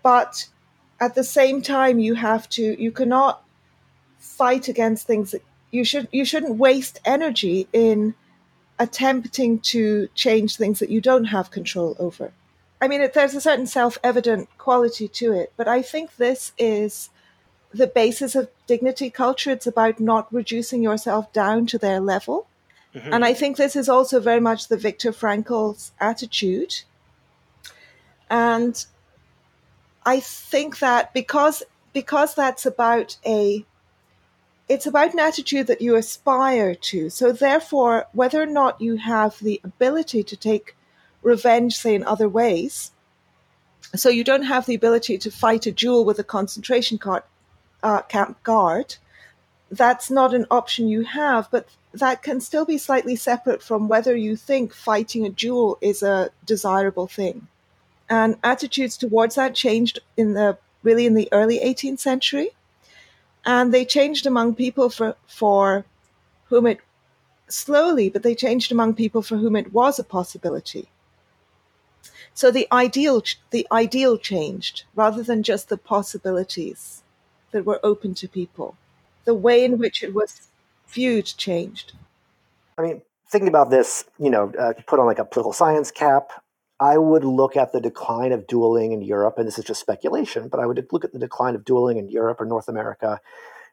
But 0.02 0.48
at 1.00 1.14
the 1.14 1.24
same 1.24 1.62
time, 1.62 1.98
you 1.98 2.14
have 2.14 2.48
to, 2.50 2.80
you 2.80 2.92
cannot 2.92 3.42
fight 4.18 4.68
against 4.68 5.06
things 5.06 5.30
that 5.30 5.42
you 5.70 5.82
should, 5.84 6.08
you 6.12 6.26
shouldn't 6.26 6.58
waste 6.58 7.00
energy 7.06 7.66
in 7.72 8.14
attempting 8.78 9.60
to 9.60 10.08
change 10.14 10.56
things 10.56 10.80
that 10.80 10.90
you 10.90 11.00
don't 11.00 11.26
have 11.26 11.50
control 11.50 11.96
over. 11.98 12.32
I 12.84 12.86
mean, 12.86 13.00
it, 13.00 13.14
there's 13.14 13.34
a 13.34 13.40
certain 13.40 13.66
self 13.66 13.96
evident 14.04 14.50
quality 14.58 15.08
to 15.08 15.32
it, 15.32 15.54
but 15.56 15.66
I 15.66 15.80
think 15.80 16.16
this 16.16 16.52
is 16.58 17.08
the 17.72 17.86
basis 17.86 18.34
of 18.34 18.50
dignity 18.66 19.08
culture. 19.08 19.52
It's 19.52 19.66
about 19.66 20.00
not 20.00 20.30
reducing 20.30 20.82
yourself 20.82 21.32
down 21.32 21.64
to 21.68 21.78
their 21.78 21.98
level. 21.98 22.46
Mm-hmm. 22.94 23.10
And 23.10 23.24
I 23.24 23.32
think 23.32 23.56
this 23.56 23.74
is 23.74 23.88
also 23.88 24.20
very 24.20 24.38
much 24.38 24.68
the 24.68 24.76
Viktor 24.76 25.12
Frankl's 25.12 25.92
attitude. 25.98 26.82
And 28.28 28.84
I 30.04 30.20
think 30.20 30.80
that 30.80 31.14
because 31.14 31.62
because 31.94 32.34
that's 32.34 32.66
about 32.66 33.16
a 33.24 33.64
it's 34.68 34.84
about 34.84 35.14
an 35.14 35.20
attitude 35.20 35.68
that 35.68 35.80
you 35.80 35.96
aspire 35.96 36.74
to. 36.74 37.08
So, 37.08 37.32
therefore, 37.32 38.08
whether 38.12 38.42
or 38.42 38.52
not 38.60 38.82
you 38.82 38.96
have 38.96 39.38
the 39.38 39.58
ability 39.64 40.22
to 40.24 40.36
take 40.36 40.76
revenge, 41.24 41.76
say, 41.76 41.94
in 41.94 42.04
other 42.04 42.28
ways, 42.28 42.92
so 43.96 44.08
you 44.08 44.24
don't 44.24 44.42
have 44.44 44.66
the 44.66 44.74
ability 44.74 45.18
to 45.18 45.30
fight 45.30 45.66
a 45.66 45.72
duel 45.72 46.04
with 46.04 46.18
a 46.18 46.24
concentration 46.24 46.98
uh, 47.82 48.02
camp 48.02 48.42
guard, 48.42 48.96
that's 49.70 50.10
not 50.10 50.34
an 50.34 50.46
option 50.50 50.88
you 50.88 51.02
have, 51.02 51.50
but 51.50 51.68
that 51.92 52.22
can 52.22 52.40
still 52.40 52.64
be 52.64 52.78
slightly 52.78 53.16
separate 53.16 53.62
from 53.62 53.88
whether 53.88 54.16
you 54.16 54.36
think 54.36 54.72
fighting 54.72 55.24
a 55.24 55.30
duel 55.30 55.78
is 55.80 56.02
a 56.02 56.30
desirable 56.44 57.06
thing. 57.06 57.46
And 58.08 58.36
attitudes 58.42 58.96
towards 58.96 59.36
that 59.36 59.54
changed 59.54 60.00
in 60.16 60.34
the 60.34 60.58
really 60.84 61.06
in 61.06 61.14
the 61.14 61.28
early 61.32 61.58
18th 61.58 61.98
century. 61.98 62.50
And 63.44 63.74
they 63.74 63.84
changed 63.84 64.26
among 64.26 64.54
people 64.54 64.90
for, 64.90 65.16
for 65.26 65.84
whom 66.46 66.66
it 66.66 66.78
slowly, 67.48 68.08
but 68.08 68.22
they 68.22 68.34
changed 68.34 68.70
among 68.70 68.94
people 68.94 69.22
for 69.22 69.36
whom 69.36 69.56
it 69.56 69.72
was 69.72 69.98
a 69.98 70.04
possibility. 70.04 70.88
So 72.34 72.50
the 72.50 72.66
ideal, 72.72 73.22
the 73.50 73.66
ideal 73.70 74.18
changed 74.18 74.84
rather 74.94 75.22
than 75.22 75.42
just 75.42 75.68
the 75.68 75.78
possibilities 75.78 77.02
that 77.52 77.64
were 77.64 77.80
open 77.82 78.14
to 78.14 78.28
people. 78.28 78.76
The 79.24 79.34
way 79.34 79.64
in 79.64 79.78
which 79.78 80.02
it 80.02 80.12
was 80.12 80.48
viewed 80.88 81.26
changed. 81.26 81.92
I 82.76 82.82
mean, 82.82 83.02
thinking 83.28 83.48
about 83.48 83.70
this, 83.70 84.04
you 84.18 84.30
know, 84.30 84.52
uh, 84.58 84.72
put 84.86 84.98
on 84.98 85.06
like 85.06 85.20
a 85.20 85.24
political 85.24 85.52
science 85.52 85.90
cap, 85.90 86.30
I 86.80 86.98
would 86.98 87.24
look 87.24 87.56
at 87.56 87.72
the 87.72 87.80
decline 87.80 88.32
of 88.32 88.48
dueling 88.48 88.92
in 88.92 89.00
Europe, 89.00 89.38
and 89.38 89.46
this 89.46 89.58
is 89.58 89.64
just 89.64 89.80
speculation, 89.80 90.48
but 90.48 90.58
I 90.58 90.66
would 90.66 90.84
look 90.90 91.04
at 91.04 91.12
the 91.12 91.20
decline 91.20 91.54
of 91.54 91.64
dueling 91.64 91.98
in 91.98 92.08
Europe 92.08 92.40
or 92.40 92.44
North 92.44 92.68
America 92.68 93.20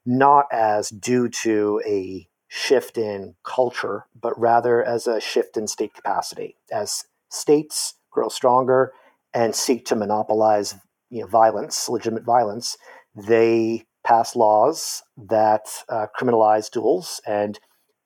not 0.06 0.48
as 0.52 0.90
due 0.90 1.30
to 1.30 1.82
a 1.86 2.28
shift 2.48 2.98
in 2.98 3.36
culture, 3.44 4.06
but 4.20 4.38
rather 4.40 4.84
as 4.84 5.08
a 5.08 5.22
shift 5.22 5.58
in 5.58 5.68
state 5.68 5.94
capacity. 5.94 6.58
As 6.72 7.06
states 7.30 7.96
grow 8.12 8.30
stronger 8.30 8.94
and 9.34 9.56
seek 9.56 9.86
to 9.86 9.96
monopolize 9.96 10.76
you 11.10 11.22
know, 11.22 11.28
violence, 11.28 11.90
legitimate 11.90 12.24
violence, 12.24 12.78
they 13.16 13.86
pass 14.04 14.36
laws 14.36 15.04
that 15.18 15.84
uh, 15.90 16.08
criminalize 16.20 16.72
duels 16.72 17.22
and 17.28 17.60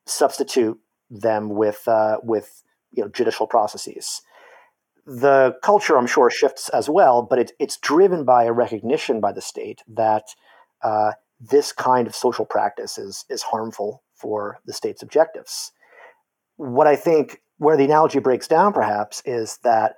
substitute 0.05 0.77
them 1.09 1.49
with 1.49 1.87
uh, 1.87 2.17
with 2.23 2.63
you 2.91 3.03
know 3.03 3.09
judicial 3.09 3.47
processes. 3.47 4.21
The 5.05 5.55
culture, 5.61 5.97
I'm 5.97 6.07
sure, 6.07 6.31
shifts 6.31 6.67
as 6.69 6.89
well, 6.89 7.21
but 7.21 7.37
it, 7.37 7.51
it's 7.59 7.77
driven 7.77 8.25
by 8.25 8.45
a 8.45 8.51
recognition 8.51 9.21
by 9.21 9.31
the 9.31 9.41
state 9.41 9.83
that 9.87 10.23
uh, 10.83 11.11
this 11.39 11.71
kind 11.71 12.07
of 12.07 12.15
social 12.15 12.45
practice 12.45 12.97
is 12.97 13.25
is 13.29 13.43
harmful 13.43 14.03
for 14.15 14.57
the 14.65 14.73
state's 14.73 15.03
objectives. 15.03 15.71
What 16.57 16.87
I 16.87 16.95
think 16.95 17.41
where 17.57 17.77
the 17.77 17.85
analogy 17.85 18.19
breaks 18.19 18.47
down, 18.47 18.73
perhaps, 18.73 19.21
is 19.25 19.59
that 19.63 19.95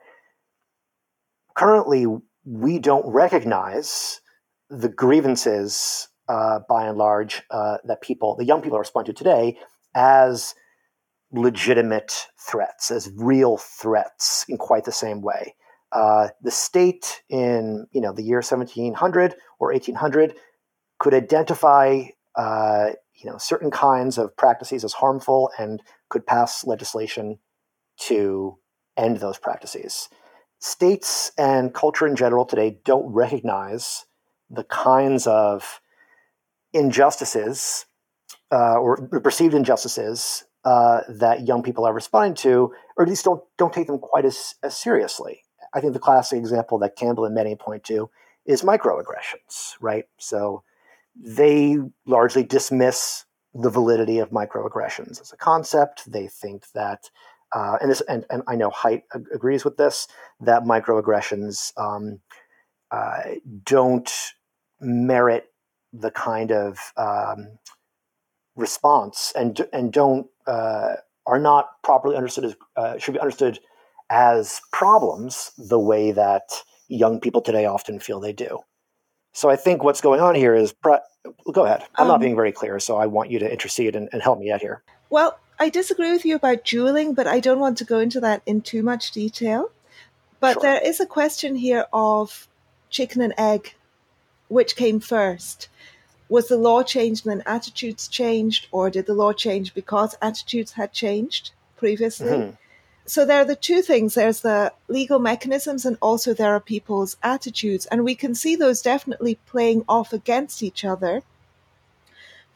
currently 1.56 2.06
we 2.46 2.80
don't 2.80 3.06
recognize 3.06 4.22
the 4.70 4.90
grievances, 4.90 6.08
uh, 6.28 6.60
by 6.70 6.88
and 6.88 6.98
large, 6.98 7.42
uh, 7.52 7.78
that 7.86 8.02
people, 8.02 8.36
the 8.36 8.46
young 8.46 8.62
people, 8.62 8.78
are 8.78 8.82
responding 8.82 9.14
to 9.14 9.18
today 9.18 9.58
as 9.96 10.54
legitimate 11.32 12.28
threats, 12.40 12.92
as 12.92 13.12
real 13.16 13.58
threats 13.58 14.46
in 14.48 14.58
quite 14.58 14.86
the 14.86 14.92
same 14.92 15.22
way. 15.22 15.56
Uh, 15.92 16.30
the 16.42 16.52
state 16.52 17.22
in 17.30 17.88
you 17.92 18.02
know 18.02 18.12
the 18.12 18.24
year 18.24 18.38
1700 18.38 19.36
or 19.60 19.72
1800 19.72 20.36
could 21.00 21.14
identify 21.14 22.04
uh, 22.36 22.90
you 23.16 23.30
know 23.30 23.38
certain 23.38 23.72
kinds 23.72 24.18
of 24.18 24.36
practices 24.36 24.84
as 24.84 24.94
harmful 24.94 25.50
and 25.58 25.82
could 26.10 26.26
pass 26.26 26.66
legislation 26.66 27.40
to 28.00 28.58
end 28.96 29.18
those 29.18 29.38
practices. 29.38 30.10
States 30.60 31.32
and 31.38 31.74
culture 31.74 32.08
in 32.08 32.16
general 32.16 32.46
today 32.46 32.80
don't 32.84 33.12
recognize 33.14 34.06
the 34.50 34.64
kinds 34.64 35.28
of 35.28 35.82
injustices 36.74 37.86
uh, 38.52 38.78
or 38.78 39.08
perceived 39.20 39.54
injustices 39.54 40.46
uh, 40.66 41.02
that 41.08 41.48
young 41.48 41.64
people 41.64 41.86
are 41.86 41.94
responding 41.94 42.34
to, 42.36 42.74
or 42.98 43.04
at 43.04 43.10
least 43.10 43.26
don't 43.26 43.44
don't 43.58 43.74
take 43.74 43.88
them 43.88 44.00
quite 44.00 44.26
as, 44.26 44.56
as 44.64 44.76
seriously. 44.76 45.44
I 45.74 45.80
think 45.80 45.94
the 45.94 46.00
classic 46.00 46.40
example 46.40 46.80
that 46.80 46.96
Campbell 46.96 47.26
and 47.26 47.36
Manning 47.36 47.58
point 47.58 47.84
to 47.86 48.10
is 48.46 48.64
microaggressions, 48.64 49.76
right? 49.80 50.06
So 50.18 50.64
they 51.16 51.78
largely 52.06 52.44
dismiss 52.44 53.26
the 53.54 53.70
validity 53.70 54.20
of 54.20 54.30
microaggressions 54.30 55.22
as 55.22 55.32
a 55.32 55.38
concept. 55.38 56.12
They 56.12 56.28
think 56.28 56.72
that, 56.74 57.10
uh, 57.54 57.78
and 57.82 57.90
this, 57.90 58.02
and, 58.02 58.26
and 58.30 58.44
I 58.48 58.56
know 58.56 58.70
Haidt 58.70 59.04
agrees 59.34 59.64
with 59.64 59.78
this, 59.78 60.08
that 60.42 60.64
microaggressions 60.64 61.72
um, 61.78 62.20
uh, 62.92 63.22
don't 63.64 64.12
merit 64.80 65.52
the 65.94 66.12
kind 66.12 66.52
of 66.52 66.80
um, 66.98 67.58
response 68.56 69.32
and 69.36 69.66
and 69.72 69.94
don't 69.94 70.28
uh, 70.46 70.96
are 71.26 71.40
not 71.40 71.82
properly 71.84 72.16
understood 72.16 72.46
as 72.46 72.56
uh, 72.76 72.98
should 72.98 73.14
be 73.14 73.20
understood 73.20 73.60
as 74.10 74.62
problems 74.72 75.52
the 75.58 75.80
way 75.80 76.12
that 76.12 76.44
young 76.88 77.20
people 77.20 77.42
today 77.42 77.66
often 77.66 78.00
feel 78.00 78.20
they 78.20 78.34
do. 78.34 78.60
So 79.34 79.50
I 79.50 79.56
think 79.56 79.84
what's 79.84 80.02
going 80.02 80.20
on 80.22 80.36
here 80.36 80.56
is 80.56 80.74
go 81.52 81.66
ahead. 81.66 81.84
I'm 81.96 82.04
um, 82.04 82.08
not 82.08 82.20
being 82.20 82.36
very 82.36 82.52
clear, 82.52 82.80
so 82.80 82.98
I 82.98 83.06
want 83.06 83.30
you 83.30 83.40
to 83.40 83.52
intercede 83.52 83.96
and, 83.96 84.10
and 84.12 84.22
help 84.22 84.40
me 84.40 84.52
out 84.52 84.62
here. 84.62 84.84
Well, 85.10 85.38
I 85.60 85.70
disagree 85.70 86.12
with 86.12 86.26
you 86.26 86.36
about 86.36 86.66
dueling, 86.66 87.14
but 87.14 87.28
I 87.28 87.40
don't 87.40 87.60
want 87.60 87.78
to 87.80 87.84
go 87.86 88.00
into 88.00 88.20
that 88.22 88.42
in 88.46 88.62
too 88.62 88.84
much 88.84 89.12
detail. 89.12 89.72
But 90.40 90.54
sure. 90.54 90.62
there 90.64 90.82
is 90.82 91.00
a 91.00 91.06
question 91.06 91.56
here 91.56 91.86
of 91.92 92.48
chicken 92.90 93.22
and 93.22 93.34
egg 93.38 93.74
which 94.50 94.76
came 94.76 95.00
first? 95.00 95.68
Was 96.30 96.48
the 96.48 96.58
law 96.58 96.84
changed 96.84 97.26
and 97.26 97.40
then 97.40 97.48
attitudes 97.48 98.08
changed, 98.08 98.68
or 98.72 98.90
did 98.90 99.06
the 99.06 99.14
law 99.14 99.34
change 99.34 99.74
because 99.74 100.16
attitudes 100.22 100.74
had 100.74 100.92
changed 100.94 101.52
previously? 101.78 102.28
Mm-hmm. 102.28 102.56
So 103.06 103.26
there 103.26 103.40
are 103.40 103.46
the 103.46 103.56
two 103.56 103.82
things 103.82 104.14
there's 104.14 104.42
the 104.42 104.74
legal 104.90 105.20
mechanisms, 105.20 105.86
and 105.86 105.98
also 106.02 106.34
there 106.34 106.54
are 106.54 106.60
people's 106.60 107.16
attitudes. 107.24 107.86
And 107.86 108.04
we 108.04 108.16
can 108.16 108.36
see 108.36 108.56
those 108.56 108.82
definitely 108.82 109.36
playing 109.46 109.86
off 109.88 110.12
against 110.12 110.62
each 110.62 110.84
other. 110.84 111.24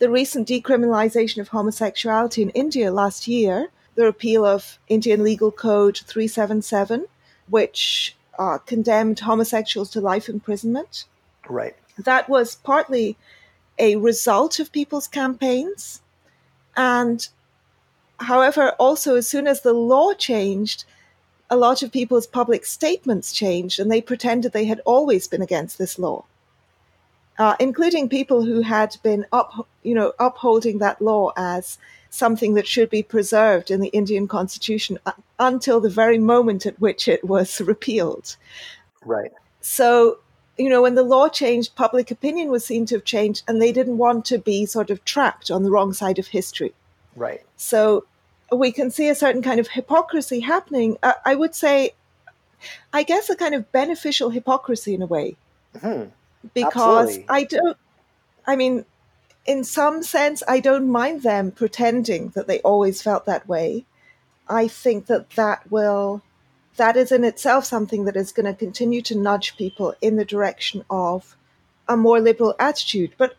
The 0.01 0.09
recent 0.09 0.47
decriminalization 0.47 1.39
of 1.39 1.49
homosexuality 1.49 2.41
in 2.41 2.49
India 2.49 2.91
last 2.91 3.27
year, 3.27 3.69
the 3.95 4.03
repeal 4.03 4.43
of 4.43 4.79
Indian 4.87 5.23
Legal 5.23 5.51
Code 5.51 5.97
377, 5.97 7.05
which 7.47 8.15
uh, 8.39 8.57
condemned 8.57 9.19
homosexuals 9.19 9.91
to 9.91 10.01
life 10.01 10.27
imprisonment. 10.27 11.05
Right 11.47 11.75
that 11.97 12.29
was 12.29 12.55
partly 12.55 13.17
a 13.77 13.95
result 13.95 14.59
of 14.59 14.71
people's 14.71 15.07
campaigns. 15.07 16.01
And 16.75 17.27
however, 18.19 18.71
also, 18.79 19.15
as 19.15 19.27
soon 19.27 19.47
as 19.47 19.61
the 19.61 19.73
law 19.73 20.13
changed, 20.13 20.85
a 21.49 21.55
lot 21.55 21.83
of 21.83 21.91
people's 21.91 22.27
public 22.27 22.65
statements 22.65 23.33
changed 23.33 23.79
and 23.79 23.91
they 23.91 24.01
pretended 24.01 24.51
they 24.51 24.65
had 24.65 24.81
always 24.85 25.27
been 25.27 25.41
against 25.41 25.77
this 25.77 25.99
law. 25.99 26.23
Uh, 27.37 27.55
including 27.59 28.09
people 28.09 28.43
who 28.43 28.61
had 28.61 28.95
been 29.03 29.25
up, 29.31 29.67
you 29.83 29.95
know, 29.95 30.13
upholding 30.19 30.77
that 30.77 31.01
law 31.01 31.31
as 31.35 31.77
something 32.09 32.53
that 32.53 32.67
should 32.67 32.89
be 32.89 33.01
preserved 33.01 33.71
in 33.71 33.79
the 33.79 33.87
Indian 33.89 34.27
constitution 34.27 34.99
uh, 35.05 35.13
until 35.39 35.79
the 35.79 35.89
very 35.89 36.19
moment 36.19 36.65
at 36.65 36.79
which 36.79 37.07
it 37.07 37.23
was 37.23 37.61
repealed. 37.73 38.35
Right. 39.03 39.31
So 39.61 40.19
you 40.57 40.69
know, 40.69 40.81
when 40.81 40.95
the 40.95 41.03
law 41.03 41.27
changed, 41.27 41.75
public 41.75 42.11
opinion 42.11 42.51
was 42.51 42.65
seen 42.65 42.85
to 42.87 42.95
have 42.95 43.05
changed, 43.05 43.43
and 43.47 43.61
they 43.61 43.71
didn't 43.71 43.97
want 43.97 44.25
to 44.25 44.37
be 44.37 44.65
sort 44.65 44.89
of 44.89 45.03
trapped 45.05 45.49
on 45.49 45.63
the 45.63 45.71
wrong 45.71 45.93
side 45.93 46.19
of 46.19 46.27
history. 46.27 46.73
Right. 47.15 47.41
So 47.57 48.05
we 48.51 48.71
can 48.71 48.91
see 48.91 49.09
a 49.09 49.15
certain 49.15 49.41
kind 49.41 49.59
of 49.59 49.69
hypocrisy 49.69 50.41
happening. 50.41 50.97
Uh, 51.01 51.13
I 51.25 51.35
would 51.35 51.55
say, 51.55 51.91
I 52.93 53.03
guess, 53.03 53.29
a 53.29 53.35
kind 53.35 53.55
of 53.55 53.71
beneficial 53.71 54.29
hypocrisy 54.29 54.93
in 54.93 55.01
a 55.01 55.05
way. 55.05 55.35
Mm-hmm. 55.75 56.09
Because 56.53 57.09
Absolutely. 57.09 57.25
I 57.29 57.43
don't, 57.43 57.77
I 58.47 58.55
mean, 58.55 58.85
in 59.45 59.63
some 59.63 60.03
sense, 60.03 60.43
I 60.47 60.59
don't 60.59 60.89
mind 60.89 61.23
them 61.23 61.51
pretending 61.51 62.29
that 62.29 62.47
they 62.47 62.59
always 62.59 63.01
felt 63.01 63.25
that 63.25 63.47
way. 63.47 63.85
I 64.47 64.67
think 64.67 65.05
that 65.05 65.31
that 65.31 65.71
will 65.71 66.21
that 66.77 66.97
is 66.97 67.11
in 67.11 67.23
itself 67.23 67.65
something 67.65 68.05
that 68.05 68.15
is 68.15 68.31
going 68.31 68.45
to 68.45 68.53
continue 68.53 69.01
to 69.03 69.17
nudge 69.17 69.57
people 69.57 69.93
in 70.01 70.15
the 70.15 70.25
direction 70.25 70.83
of 70.89 71.35
a 71.87 71.97
more 71.97 72.19
liberal 72.19 72.55
attitude. 72.59 73.13
But, 73.17 73.35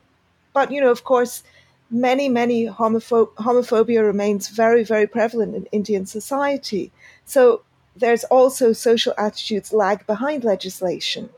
but 0.53 0.71
you 0.71 0.81
know, 0.81 0.91
of 0.91 1.05
course, 1.05 1.43
many, 1.91 2.29
many 2.29 2.67
homopho- 2.67 3.33
homophobia 3.35 4.05
remains 4.05 4.49
very, 4.49 4.85
very 4.85 5.07
prevalent 5.07 5.55
in 5.55 5.67
Indian 5.67 6.07
society. 6.07 6.93
So 7.25 7.63
there's 7.97 8.25
also 8.25 8.73
social 8.73 9.15
attitudes 9.17 9.73
lag 9.73 10.07
behind 10.07 10.45
legislation. 10.45 11.31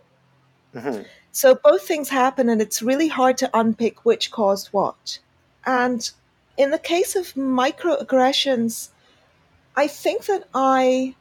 Mm-hmm. 0.75 1.03
So 1.35 1.57
both 1.57 1.83
things 1.83 2.11
happen, 2.11 2.49
and 2.49 2.63
it's 2.63 2.81
really 2.81 3.09
hard 3.09 3.37
to 3.39 3.51
unpick 3.53 4.05
which 4.05 4.31
caused 4.31 4.69
what. 4.69 5.19
And 5.67 6.09
in 6.57 6.71
the 6.71 6.79
case 6.79 7.17
of 7.17 7.35
microaggressions, 7.35 8.91
I 9.75 9.89
think 9.89 10.27
that 10.27 10.47
I, 10.55 11.17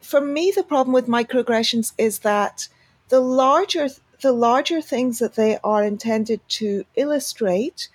for 0.00 0.20
me, 0.20 0.52
the 0.54 0.64
problem 0.64 0.92
with 0.92 1.06
microaggressions 1.06 1.92
is 1.96 2.18
that 2.20 2.66
the 3.08 3.20
larger 3.20 3.88
the 4.20 4.32
larger 4.32 4.80
things 4.80 5.20
that 5.20 5.34
they 5.36 5.58
are 5.62 5.84
intended 5.84 6.40
to 6.48 6.84
illustrate 6.96 7.88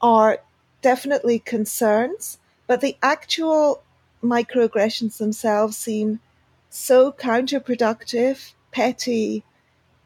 are 0.00 0.38
definitely 0.80 1.38
concerns, 1.38 2.38
but 2.66 2.80
the 2.80 2.96
actual 3.02 3.82
microaggressions 4.22 5.18
themselves 5.18 5.76
seem 5.76 6.20
so 6.70 7.12
counterproductive, 7.12 8.52
petty, 8.72 9.44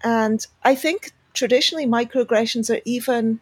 and 0.04 0.46
I 0.62 0.74
think 0.74 1.12
traditionally 1.32 1.86
microaggressions 1.86 2.72
are 2.72 2.82
even 2.84 3.40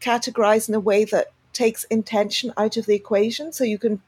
categorized 0.00 0.68
in 0.68 0.74
a 0.74 0.80
way 0.80 1.04
that 1.04 1.32
takes 1.52 1.84
intention 1.84 2.52
out 2.56 2.76
of 2.76 2.86
the 2.86 2.94
equation. 2.94 3.52
So 3.52 3.64
you 3.64 3.78
can 3.78 4.00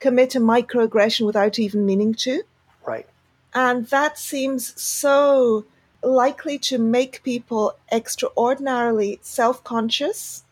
commit 0.00 0.34
a 0.34 0.40
microaggression 0.40 1.24
without 1.24 1.58
even 1.58 1.86
meaning 1.86 2.12
to. 2.14 2.42
Right. 2.84 3.06
And 3.54 3.86
that 3.86 4.18
seems 4.18 4.80
so 4.80 5.64
likely 6.02 6.58
to 6.58 6.78
make 6.78 7.22
people 7.22 7.74
extraordinarily 7.90 9.18
self 9.22 9.64
conscious 9.64 10.44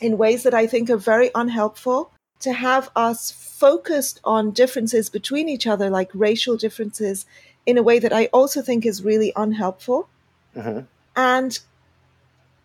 in 0.00 0.18
ways 0.18 0.42
that 0.42 0.54
I 0.54 0.66
think 0.66 0.90
are 0.90 0.96
very 0.96 1.30
unhelpful. 1.34 2.10
To 2.40 2.52
have 2.52 2.90
us 2.94 3.30
focused 3.30 4.20
on 4.22 4.50
differences 4.50 5.08
between 5.08 5.48
each 5.48 5.66
other, 5.66 5.88
like 5.88 6.10
racial 6.12 6.58
differences, 6.58 7.24
in 7.66 7.78
a 7.78 7.82
way 7.82 7.98
that 7.98 8.12
I 8.12 8.26
also 8.26 8.62
think 8.62 8.84
is 8.84 9.02
really 9.02 9.32
unhelpful. 9.34 10.08
Mm-hmm. 10.54 10.80
And 11.16 11.58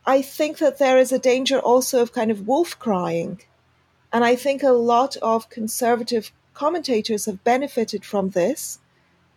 I 0.05 0.21
think 0.21 0.57
that 0.57 0.79
there 0.79 0.97
is 0.97 1.11
a 1.11 1.19
danger 1.19 1.59
also 1.59 2.01
of 2.01 2.13
kind 2.13 2.31
of 2.31 2.47
wolf 2.47 2.77
crying. 2.79 3.41
And 4.11 4.23
I 4.23 4.35
think 4.35 4.63
a 4.63 4.71
lot 4.71 5.17
of 5.17 5.49
conservative 5.49 6.31
commentators 6.53 7.25
have 7.25 7.43
benefited 7.43 8.03
from 8.03 8.31
this. 8.31 8.79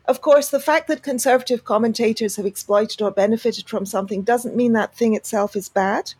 Of 0.06 0.20
course, 0.20 0.48
the 0.48 0.58
fact 0.58 0.88
that 0.88 1.02
conservative 1.02 1.64
commentators 1.64 2.36
have 2.36 2.46
exploited 2.46 3.00
or 3.00 3.10
benefited 3.10 3.68
from 3.68 3.86
something 3.86 4.22
doesn't 4.22 4.56
mean 4.56 4.72
that 4.72 4.96
thing 4.96 5.14
itself 5.14 5.54
is 5.54 5.68
bad. 5.68 6.14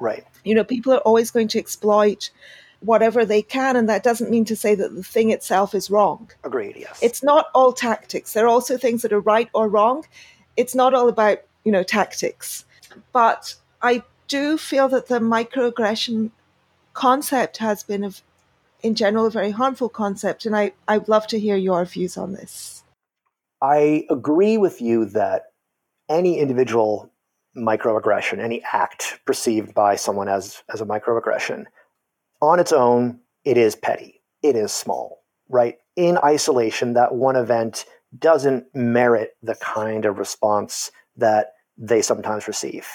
Right. 0.00 0.26
You 0.44 0.54
know, 0.54 0.64
people 0.64 0.92
are 0.92 0.98
always 0.98 1.30
going 1.30 1.48
to 1.48 1.58
exploit 1.58 2.30
whatever 2.80 3.24
they 3.24 3.42
can, 3.42 3.76
and 3.76 3.88
that 3.88 4.02
doesn't 4.02 4.30
mean 4.30 4.44
to 4.44 4.56
say 4.56 4.74
that 4.74 4.94
the 4.94 5.02
thing 5.02 5.30
itself 5.30 5.74
is 5.74 5.90
wrong. 5.90 6.30
Agreed, 6.44 6.76
yes. 6.76 6.98
It's 7.02 7.22
not 7.22 7.46
all 7.54 7.72
tactics. 7.72 8.32
There 8.32 8.44
are 8.44 8.48
also 8.48 8.76
things 8.76 9.02
that 9.02 9.12
are 9.12 9.20
right 9.20 9.48
or 9.52 9.68
wrong. 9.68 10.04
It's 10.56 10.74
not 10.74 10.94
all 10.94 11.08
about, 11.08 11.38
you 11.64 11.72
know, 11.72 11.82
tactics. 11.82 12.64
But 13.12 13.54
I 13.82 14.02
do 14.28 14.58
feel 14.58 14.88
that 14.88 15.08
the 15.08 15.18
microaggression 15.18 16.30
concept 16.94 17.56
has 17.58 17.82
been, 17.82 18.04
a, 18.04 18.12
in 18.82 18.94
general, 18.94 19.26
a 19.26 19.30
very 19.30 19.50
harmful 19.50 19.88
concept, 19.88 20.46
and 20.46 20.56
I, 20.56 20.72
I'd 20.86 21.08
love 21.08 21.26
to 21.28 21.40
hear 21.40 21.56
your 21.56 21.84
views 21.84 22.16
on 22.16 22.32
this. 22.32 22.84
I 23.60 24.06
agree 24.08 24.56
with 24.56 24.80
you 24.80 25.04
that 25.06 25.46
any 26.08 26.38
individual 26.38 27.10
microaggression, 27.56 28.38
any 28.38 28.62
act 28.72 29.18
perceived 29.26 29.74
by 29.74 29.96
someone 29.96 30.28
as, 30.28 30.62
as 30.72 30.80
a 30.80 30.86
microaggression, 30.86 31.64
on 32.40 32.60
its 32.60 32.72
own, 32.72 33.20
it 33.44 33.56
is 33.56 33.76
petty. 33.76 34.22
It 34.42 34.56
is 34.56 34.72
small, 34.72 35.24
right? 35.48 35.76
In 35.96 36.18
isolation, 36.18 36.94
that 36.94 37.14
one 37.14 37.36
event 37.36 37.84
doesn't 38.16 38.66
merit 38.74 39.30
the 39.42 39.56
kind 39.56 40.04
of 40.04 40.18
response 40.18 40.90
that 41.16 41.52
they 41.76 42.02
sometimes 42.02 42.48
receive. 42.48 42.88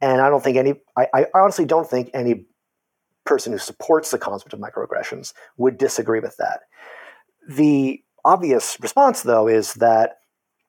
And 0.00 0.20
I 0.20 0.28
don't 0.28 0.42
think 0.42 0.56
any, 0.56 0.74
I, 0.96 1.08
I 1.12 1.26
honestly 1.34 1.64
don't 1.64 1.88
think 1.88 2.10
any 2.14 2.46
person 3.26 3.52
who 3.52 3.58
supports 3.58 4.10
the 4.10 4.18
concept 4.18 4.52
of 4.52 4.60
microaggressions 4.60 5.34
would 5.56 5.76
disagree 5.76 6.20
with 6.20 6.36
that. 6.38 6.60
The 7.48 8.02
obvious 8.24 8.78
response, 8.80 9.22
though, 9.22 9.48
is 9.48 9.74
that 9.74 10.16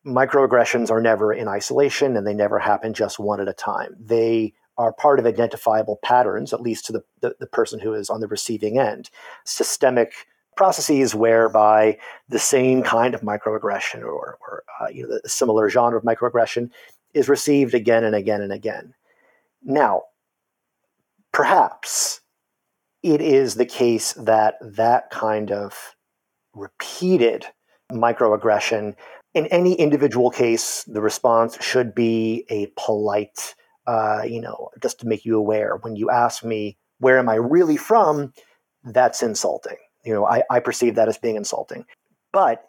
microaggressions 0.05 0.89
are 0.89 1.01
never 1.01 1.32
in 1.34 1.47
isolation 1.47 2.18
and 2.18 2.26
they 2.26 2.34
never 2.34 2.60
happen 2.60 2.93
just 2.93 3.20
one 3.20 3.39
at 3.39 3.47
a 3.47 3.53
time. 3.53 3.95
They 3.99 4.53
are 4.80 4.93
part 4.93 5.19
of 5.19 5.25
identifiable 5.25 5.99
patterns, 6.01 6.53
at 6.53 6.61
least 6.61 6.86
to 6.86 6.93
the, 6.93 7.03
the, 7.19 7.36
the 7.39 7.45
person 7.45 7.80
who 7.80 7.93
is 7.93 8.09
on 8.09 8.21
the 8.21 8.27
receiving 8.27 8.80
end. 8.80 9.11
Systemic 9.45 10.13
processes 10.55 11.13
whereby 11.13 11.97
the 12.30 12.39
same 12.39 12.82
kind 12.82 13.13
of 13.13 13.21
microaggression 13.21 14.01
or, 14.01 14.38
or 14.41 14.63
uh, 14.82 14.88
you 14.88 15.07
know, 15.07 15.19
similar 15.25 15.69
genre 15.69 15.99
of 15.99 16.05
microaggression 16.05 16.71
is 17.13 17.30
received 17.30 17.73
again 17.73 18.03
and 18.03 18.15
again 18.15 18.41
and 18.41 18.53
again. 18.53 18.93
Now, 19.63 20.03
perhaps 21.32 22.21
it 23.03 23.21
is 23.21 23.55
the 23.55 23.65
case 23.65 24.13
that 24.13 24.55
that 24.61 25.09
kind 25.09 25.51
of 25.51 25.95
repeated 26.53 27.45
microaggression, 27.91 28.95
in 29.34 29.45
any 29.47 29.73
individual 29.73 30.30
case, 30.30 30.84
the 30.86 31.01
response 31.01 31.61
should 31.63 31.93
be 31.93 32.45
a 32.49 32.71
polite, 32.77 33.55
uh, 33.89 34.21
you 34.23 34.39
know, 34.39 34.69
just 34.83 34.99
to 34.99 35.07
make 35.07 35.25
you 35.25 35.35
aware. 35.35 35.77
When 35.81 35.95
you 35.95 36.11
ask 36.11 36.43
me, 36.43 36.77
where 36.99 37.17
am 37.17 37.27
I 37.27 37.35
really 37.35 37.75
from? 37.75 38.33
That's 38.83 39.23
insulting. 39.23 39.77
You 40.05 40.13
know, 40.13 40.25
I, 40.27 40.43
I 40.51 40.59
perceive 40.59 40.93
that 40.95 41.09
as 41.09 41.17
being 41.17 41.37
insulting. 41.37 41.85
But 42.31 42.63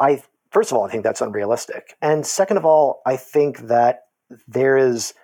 I, 0.00 0.20
first 0.50 0.72
of 0.72 0.78
all, 0.78 0.84
I 0.84 0.90
think 0.90 1.04
that's 1.04 1.20
unrealistic. 1.20 1.94
And 2.02 2.26
second 2.26 2.56
of 2.56 2.64
all, 2.64 3.02
I 3.06 3.16
think 3.16 3.68
that 3.68 4.00
there 4.48 4.76
is 4.76 5.14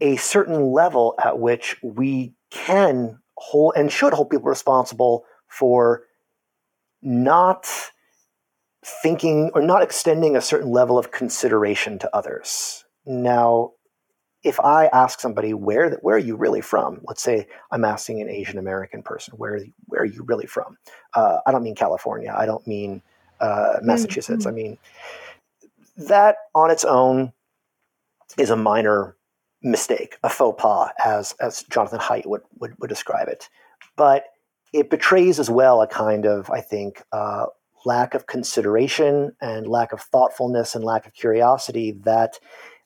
a 0.00 0.14
certain 0.14 0.70
level 0.70 1.16
at 1.22 1.40
which 1.40 1.76
we 1.82 2.34
can 2.52 3.18
hold 3.36 3.74
and 3.76 3.90
should 3.90 4.12
hold 4.12 4.30
people 4.30 4.48
responsible 4.48 5.24
for 5.48 6.04
not 7.02 7.66
thinking 9.02 9.50
or 9.54 9.60
not 9.60 9.82
extending 9.82 10.36
a 10.36 10.40
certain 10.40 10.70
level 10.70 10.98
of 10.98 11.10
consideration 11.10 11.98
to 11.98 12.16
others. 12.16 12.85
Now, 13.06 13.72
if 14.42 14.60
I 14.60 14.86
ask 14.86 15.20
somebody 15.20 15.54
where 15.54 15.90
where 16.02 16.16
are 16.16 16.20
you 16.20 16.36
really 16.36 16.60
from, 16.60 17.00
let's 17.04 17.22
say 17.22 17.48
I'm 17.70 17.84
asking 17.84 18.20
an 18.20 18.28
Asian 18.28 18.58
American 18.58 19.02
person 19.02 19.34
where 19.36 19.60
where 19.86 20.02
are 20.02 20.06
you 20.06 20.22
really 20.22 20.46
from, 20.46 20.76
uh, 21.14 21.38
I 21.46 21.52
don't 21.52 21.62
mean 21.62 21.74
California, 21.74 22.34
I 22.36 22.46
don't 22.46 22.66
mean 22.66 23.02
uh, 23.40 23.78
Massachusetts, 23.82 24.46
mm-hmm. 24.46 24.48
I 24.48 24.60
mean 24.60 24.78
that 25.96 26.36
on 26.54 26.70
its 26.70 26.84
own 26.84 27.32
is 28.38 28.50
a 28.50 28.56
minor 28.56 29.16
mistake, 29.62 30.18
a 30.22 30.28
faux 30.28 30.60
pas, 30.60 30.90
as 31.04 31.34
as 31.40 31.62
Jonathan 31.64 32.00
Haidt 32.00 32.26
would, 32.26 32.42
would, 32.58 32.78
would 32.78 32.88
describe 32.88 33.28
it. 33.28 33.48
But 33.96 34.26
it 34.72 34.90
betrays 34.90 35.38
as 35.40 35.48
well 35.48 35.80
a 35.80 35.86
kind 35.86 36.26
of, 36.26 36.50
I 36.50 36.60
think, 36.60 37.02
uh, 37.12 37.46
lack 37.84 38.14
of 38.14 38.26
consideration 38.26 39.34
and 39.40 39.66
lack 39.66 39.92
of 39.92 40.00
thoughtfulness 40.00 40.74
and 40.74 40.84
lack 40.84 41.06
of 41.06 41.14
curiosity 41.14 41.92
that 42.04 42.38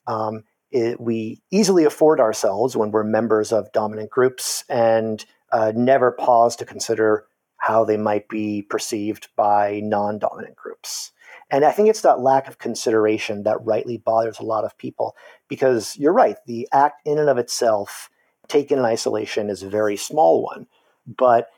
um, 0.07 0.45
it, 0.71 1.01
we 1.01 1.43
easily 1.51 1.85
afford 1.85 2.21
ourselves 2.21 2.77
when 2.77 2.91
we're 2.91 3.05
members 3.05 3.53
of 3.53 3.73
dominant 3.73 4.11
groups 4.11 4.65
and 4.69 5.25
uh, 5.53 5.73
never 5.75 6.13
pause 6.13 6.57
to 6.57 6.65
consider 6.65 7.27
how 7.59 7.85
they 7.85 7.97
might 7.97 8.29
be 8.29 8.63
perceived 8.63 9.29
by 9.37 9.81
non 9.83 10.19
dominant 10.19 10.57
groups. 10.57 11.13
And 11.51 11.65
I 11.65 11.73
think 11.73 11.89
it's 11.89 12.03
that 12.03 12.21
lack 12.21 12.47
of 12.49 12.59
consideration 12.59 13.43
that 13.43 13.65
rightly 13.65 13.99
bothers 13.99 14.39
a 14.39 14.45
lot 14.45 14.65
of 14.65 14.79
people 14.79 15.17
because 15.49 15.97
you're 15.97 16.13
right, 16.13 16.37
the 16.47 16.69
act 16.73 17.03
in 17.05 17.19
and 17.19 17.29
of 17.29 17.39
itself, 17.39 18.09
taken 18.47 18.79
in 18.79 18.85
isolation, 18.85 19.51
is 19.51 19.63
a 19.63 19.69
very 19.69 19.97
small 19.97 20.43
one. 20.43 20.67
But 21.07 21.49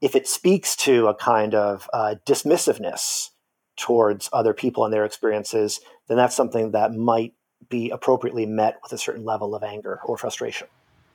if 0.00 0.14
it 0.14 0.28
speaks 0.28 0.76
to 0.76 1.08
a 1.08 1.14
kind 1.14 1.54
of 1.54 1.90
uh, 1.92 2.14
dismissiveness 2.26 3.30
towards 3.76 4.28
other 4.32 4.54
people 4.54 4.84
and 4.84 4.94
their 4.94 5.04
experiences, 5.04 5.80
then 6.06 6.16
that's 6.16 6.36
something 6.36 6.70
that 6.70 6.94
might 6.94 7.34
be 7.70 7.90
appropriately 7.90 8.44
met 8.44 8.78
with 8.82 8.92
a 8.92 8.98
certain 8.98 9.24
level 9.24 9.54
of 9.54 9.62
anger 9.62 10.00
or 10.04 10.18
frustration. 10.18 10.68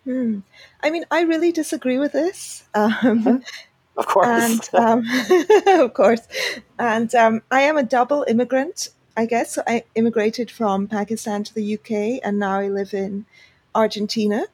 Hmm. 0.06 0.40
I 0.82 0.90
mean, 0.90 1.06
I 1.12 1.22
really 1.22 1.52
disagree 1.52 2.00
with 2.00 2.14
this. 2.14 2.64
Um, 2.74 2.94
mm-hmm. 2.94 3.38
Of 3.98 4.08
course. 4.08 4.28
And, 4.28 4.70
um, 4.74 5.06
of 5.68 5.94
course. 5.94 6.22
And 6.78 7.14
um, 7.16 7.42
I 7.52 7.62
am 7.62 7.78
a 7.78 7.84
double 7.84 8.26
immigrant, 8.28 8.90
I 9.16 9.26
guess. 9.26 9.54
So 9.54 9.64
I 9.66 9.84
immigrated 9.96 10.52
from 10.52 10.88
Pakistan 10.88 11.44
to 11.44 11.54
the 11.54 11.76
UK, 11.76 12.22
and 12.24 12.40
now 12.40 12.60
I 12.60 12.68
live 12.68 12.94
in 12.94 13.26
Argentina. 13.74 14.46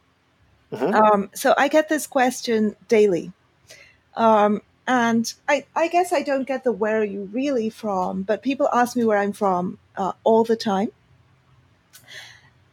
Mm-hmm. 0.72 0.94
Um, 0.94 1.30
so 1.34 1.54
I 1.58 1.68
get 1.68 1.90
this 1.90 2.08
question 2.08 2.76
daily. 2.88 3.34
Um, 4.16 4.62
and 4.88 5.34
I, 5.48 5.66
I 5.76 5.88
guess 5.88 6.14
I 6.14 6.22
don't 6.22 6.48
get 6.48 6.64
the 6.64 6.72
where 6.72 7.00
are 7.00 7.04
you 7.04 7.30
really 7.32 7.70
from, 7.70 8.24
but 8.24 8.42
people 8.42 8.70
ask 8.74 8.96
me 8.96 9.06
where 9.06 9.18
I'm 9.18 9.34
from 9.34 9.80
uh, 9.96 10.14
all 10.24 10.44
the 10.44 10.56
time. 10.56 10.92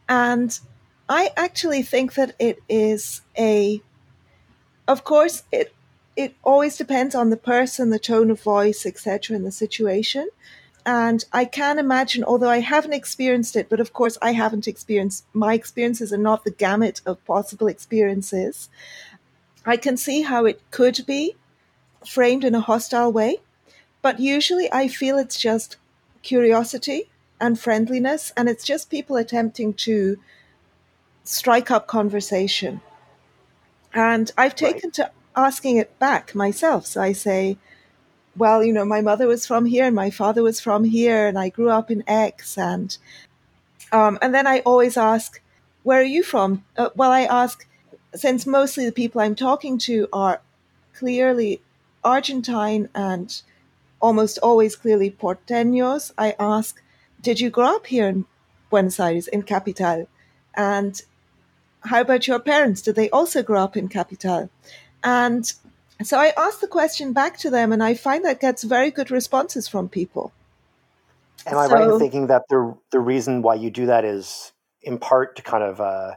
And 0.09 0.59
I 1.09 1.31
actually 1.37 1.83
think 1.83 2.15
that 2.15 2.35
it 2.39 2.63
is 2.69 3.23
a, 3.37 3.83
of 4.87 5.05
course, 5.05 5.43
it 5.53 5.75
it 6.17 6.35
always 6.43 6.77
depends 6.77 7.15
on 7.15 7.31
the 7.31 7.37
person, 7.37 7.91
the 7.91 7.99
tone 8.01 8.29
of 8.33 8.43
voice, 8.43 8.85
etc., 8.85 9.37
and 9.37 9.47
the 9.47 9.53
situation. 9.53 10.29
And 10.85 11.25
I 11.33 11.45
can 11.45 11.79
imagine, 11.79 12.25
although 12.25 12.49
I 12.49 12.59
haven't 12.59 12.95
experienced 12.95 13.55
it, 13.55 13.69
but 13.69 13.79
of 13.79 13.93
course 13.93 14.19
I 14.21 14.33
haven't 14.33 14.67
experienced, 14.67 15.27
my 15.33 15.55
experiences 15.55 16.13
are 16.13 16.19
not 16.19 16.43
the 16.43 16.51
gamut 16.51 17.03
of 17.07 17.25
possible 17.25 17.69
experiences. 17.69 18.69
I 19.65 19.77
can 19.77 19.97
see 19.97 20.23
how 20.23 20.45
it 20.45 20.61
could 20.73 21.05
be 21.07 21.37
framed 22.05 22.43
in 22.43 22.57
a 22.57 22.61
hostile 22.61 23.13
way, 23.13 23.37
but 24.03 24.19
usually 24.19 24.73
I 24.73 24.89
feel 24.89 25.19
it's 25.19 25.39
just 25.39 25.77
curiosity 26.23 27.11
and 27.41 27.59
friendliness, 27.59 28.33
and 28.37 28.49
it's 28.49 28.65
just 28.65 28.91
people 28.91 29.17
attempting 29.17 29.75
to 29.75 30.19
strike 31.25 31.71
up 31.71 31.87
conversation. 31.87 32.81
And 33.93 34.31
I've 34.37 34.55
taken 34.55 34.89
right. 34.89 34.95
to 34.95 35.11
asking 35.37 35.77
it 35.77 35.99
back 35.99 36.35
myself. 36.35 36.87
So 36.87 37.01
I 37.01 37.13
say, 37.13 37.59
well, 38.37 38.63
you 38.63 38.73
know, 38.73 38.85
my 38.85 39.01
mother 39.01 39.27
was 39.27 39.47
from 39.47 39.67
here 39.67 39.87
and 39.87 39.95
my 39.95 40.11
father 40.11 40.43
was 40.43 40.61
from 40.61 40.85
here, 40.85 41.27
and 41.27 41.39
I 41.39 41.49
grew 41.49 41.71
up 41.71 41.91
in 41.91 42.05
X, 42.07 42.57
and 42.59 42.97
um, 43.93 44.19
and 44.21 44.35
then 44.35 44.47
I 44.47 44.61
always 44.61 44.97
ask, 44.97 45.41
where 45.83 46.01
are 46.01 46.05
you 46.05 46.23
from? 46.23 46.65
Uh, 46.77 46.91
well, 46.95 47.11
I 47.11 47.23
ask, 47.23 47.67
since 48.15 48.47
mostly 48.47 48.85
the 48.85 48.93
people 48.93 49.21
I'm 49.21 49.35
talking 49.35 49.79
to 49.79 50.09
are 50.13 50.41
clearly 50.93 51.61
Argentine 52.05 52.89
and 52.95 53.41
almost 54.01 54.39
always 54.39 54.77
clearly 54.77 55.11
porteños, 55.11 56.13
I 56.19 56.35
ask, 56.39 56.83
did 57.29 57.41
you 57.41 57.51
grow 57.51 57.77
up 57.77 57.87
here 57.87 58.09
in 58.09 58.25
Buenos 58.71 58.99
Aires, 58.99 59.29
in 59.29 59.43
Capital? 59.43 60.09
And 60.55 60.99
how 61.83 62.01
about 62.01 62.27
your 62.27 62.39
parents? 62.41 62.81
Did 62.81 62.95
they 62.95 63.11
also 63.11 63.43
grow 63.43 63.63
up 63.63 63.77
in 63.77 63.89
Capital? 63.89 64.49
And 65.05 65.45
so 66.03 66.19
I 66.19 66.33
ask 66.39 66.61
the 66.61 66.67
question 66.67 67.13
back 67.13 67.37
to 67.41 67.51
them, 67.51 67.71
and 67.71 67.83
I 67.83 67.93
find 67.93 68.25
that 68.25 68.41
gets 68.41 68.65
very 68.65 68.91
good 68.91 69.11
responses 69.11 69.69
from 69.69 69.91
people. 69.91 70.33
Am 71.45 71.59
I 71.59 71.67
right 71.67 71.91
in 71.91 71.99
thinking 71.99 72.29
that 72.29 72.45
the 72.49 72.75
the 72.93 72.99
reason 72.99 73.43
why 73.43 73.57
you 73.57 73.71
do 73.71 73.85
that 73.87 74.07
is 74.07 74.55
in 74.81 74.97
part 74.99 75.37
to 75.37 75.43
kind 75.43 75.65
of 75.65 75.83
uh, 75.83 76.15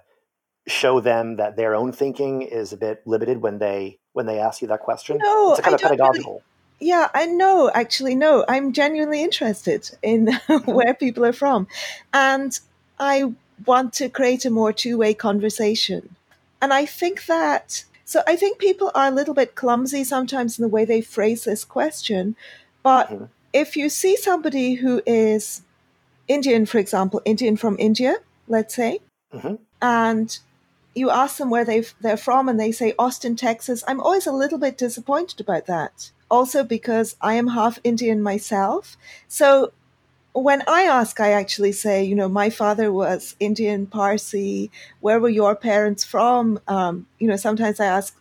show 0.65 1.01
them 1.01 1.35
that 1.35 1.57
their 1.57 1.75
own 1.75 1.91
thinking 1.91 2.41
is 2.41 2.71
a 2.71 2.77
bit 2.77 3.01
limited 3.05 3.41
when 3.41 3.59
they 3.59 3.99
when 4.13 4.27
they 4.27 4.39
ask 4.39 4.61
you 4.61 4.69
that 4.69 4.79
question? 4.79 5.17
No, 5.21 5.51
it's 5.51 5.59
a 5.59 5.61
kind 5.61 5.73
I 5.73 5.75
of 5.75 5.81
pedagogical. 5.81 6.35
Really, 6.35 6.50
yeah, 6.81 7.09
I 7.13 7.27
know. 7.27 7.69
Actually, 7.73 8.15
no. 8.15 8.43
I'm 8.49 8.73
genuinely 8.73 9.23
interested 9.23 9.91
in 10.01 10.33
where 10.65 10.93
people 10.95 11.23
are 11.25 11.33
from, 11.33 11.67
and 12.11 12.59
I 12.99 13.33
want 13.65 13.93
to 13.93 14.09
create 14.09 14.45
a 14.45 14.49
more 14.49 14.73
two 14.73 14.97
way 14.97 15.13
conversation. 15.13 16.15
And 16.61 16.73
I 16.73 16.85
think 16.85 17.25
that 17.27 17.85
so 18.03 18.23
I 18.27 18.35
think 18.35 18.57
people 18.57 18.91
are 18.95 19.07
a 19.07 19.11
little 19.11 19.33
bit 19.33 19.55
clumsy 19.55 20.03
sometimes 20.03 20.57
in 20.57 20.63
the 20.63 20.69
way 20.69 20.83
they 20.83 21.01
phrase 21.01 21.43
this 21.43 21.63
question. 21.63 22.35
But 22.83 23.09
mm-hmm. 23.09 23.25
if 23.53 23.77
you 23.77 23.87
see 23.87 24.17
somebody 24.17 24.73
who 24.73 25.01
is 25.05 25.61
Indian, 26.27 26.65
for 26.65 26.79
example, 26.79 27.21
Indian 27.25 27.57
from 27.57 27.75
India, 27.79 28.17
let's 28.47 28.75
say, 28.75 28.99
mm-hmm. 29.33 29.55
and 29.81 30.39
you 30.95 31.09
ask 31.09 31.37
them 31.37 31.49
where 31.51 31.63
they 31.63 31.85
they're 32.01 32.17
from 32.17 32.49
and 32.49 32.59
they 32.59 32.71
say 32.71 32.93
Austin, 32.97 33.35
Texas, 33.35 33.83
I'm 33.87 34.01
always 34.01 34.27
a 34.27 34.31
little 34.31 34.57
bit 34.57 34.77
disappointed 34.77 35.39
about 35.39 35.67
that. 35.67 36.11
Also 36.31 36.63
because 36.63 37.15
I 37.21 37.35
am 37.35 37.49
half 37.49 37.79
Indian 37.83 38.23
myself. 38.23 38.97
So 39.27 39.73
when 40.33 40.63
I 40.67 40.83
ask, 40.83 41.19
I 41.19 41.31
actually 41.33 41.73
say, 41.73 42.03
you 42.03 42.15
know, 42.15 42.29
my 42.29 42.49
father 42.49 42.91
was 42.91 43.35
Indian, 43.39 43.85
Parsi. 43.85 44.71
Where 45.01 45.19
were 45.19 45.29
your 45.29 45.55
parents 45.55 46.03
from? 46.05 46.59
Um, 46.67 47.07
you 47.19 47.27
know, 47.27 47.35
sometimes 47.35 47.79
I 47.81 47.87
ask, 47.87 48.17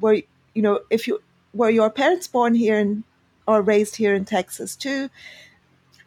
were 0.00 0.20
you 0.54 0.62
know, 0.62 0.80
if 0.90 1.08
you 1.08 1.22
were 1.54 1.70
your 1.70 1.90
parents 1.90 2.28
born 2.28 2.54
here 2.54 2.78
in, 2.78 3.04
or 3.48 3.62
raised 3.62 3.96
here 3.96 4.14
in 4.14 4.24
Texas 4.26 4.76
too? 4.76 5.10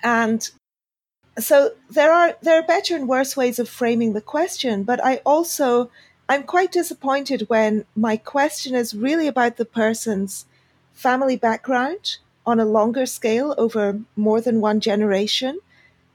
And 0.04 0.50
so 1.40 1.72
there 1.90 2.12
are 2.14 2.38
there 2.42 2.60
are 2.60 2.68
better 2.68 2.96
and 2.96 3.08
worse 3.08 3.38
ways 3.38 3.60
of 3.60 3.70
framing 3.70 4.14
the 4.14 4.22
question. 4.22 4.84
But 4.84 5.04
I 5.04 5.18
also 5.26 5.90
I'm 6.30 6.44
quite 6.44 6.72
disappointed 6.72 7.46
when 7.50 7.86
my 7.96 8.18
question 8.18 8.76
is 8.76 8.94
really 8.96 9.28
about 9.28 9.58
the 9.58 9.66
person's 9.66 10.46
family 10.98 11.36
background 11.38 12.18
on 12.46 12.60
a 12.60 12.66
longer 12.66 13.06
scale 13.06 13.54
over 13.58 14.02
more 14.16 14.42
than 14.42 14.60
one 14.60 14.80
generation? 14.80 15.60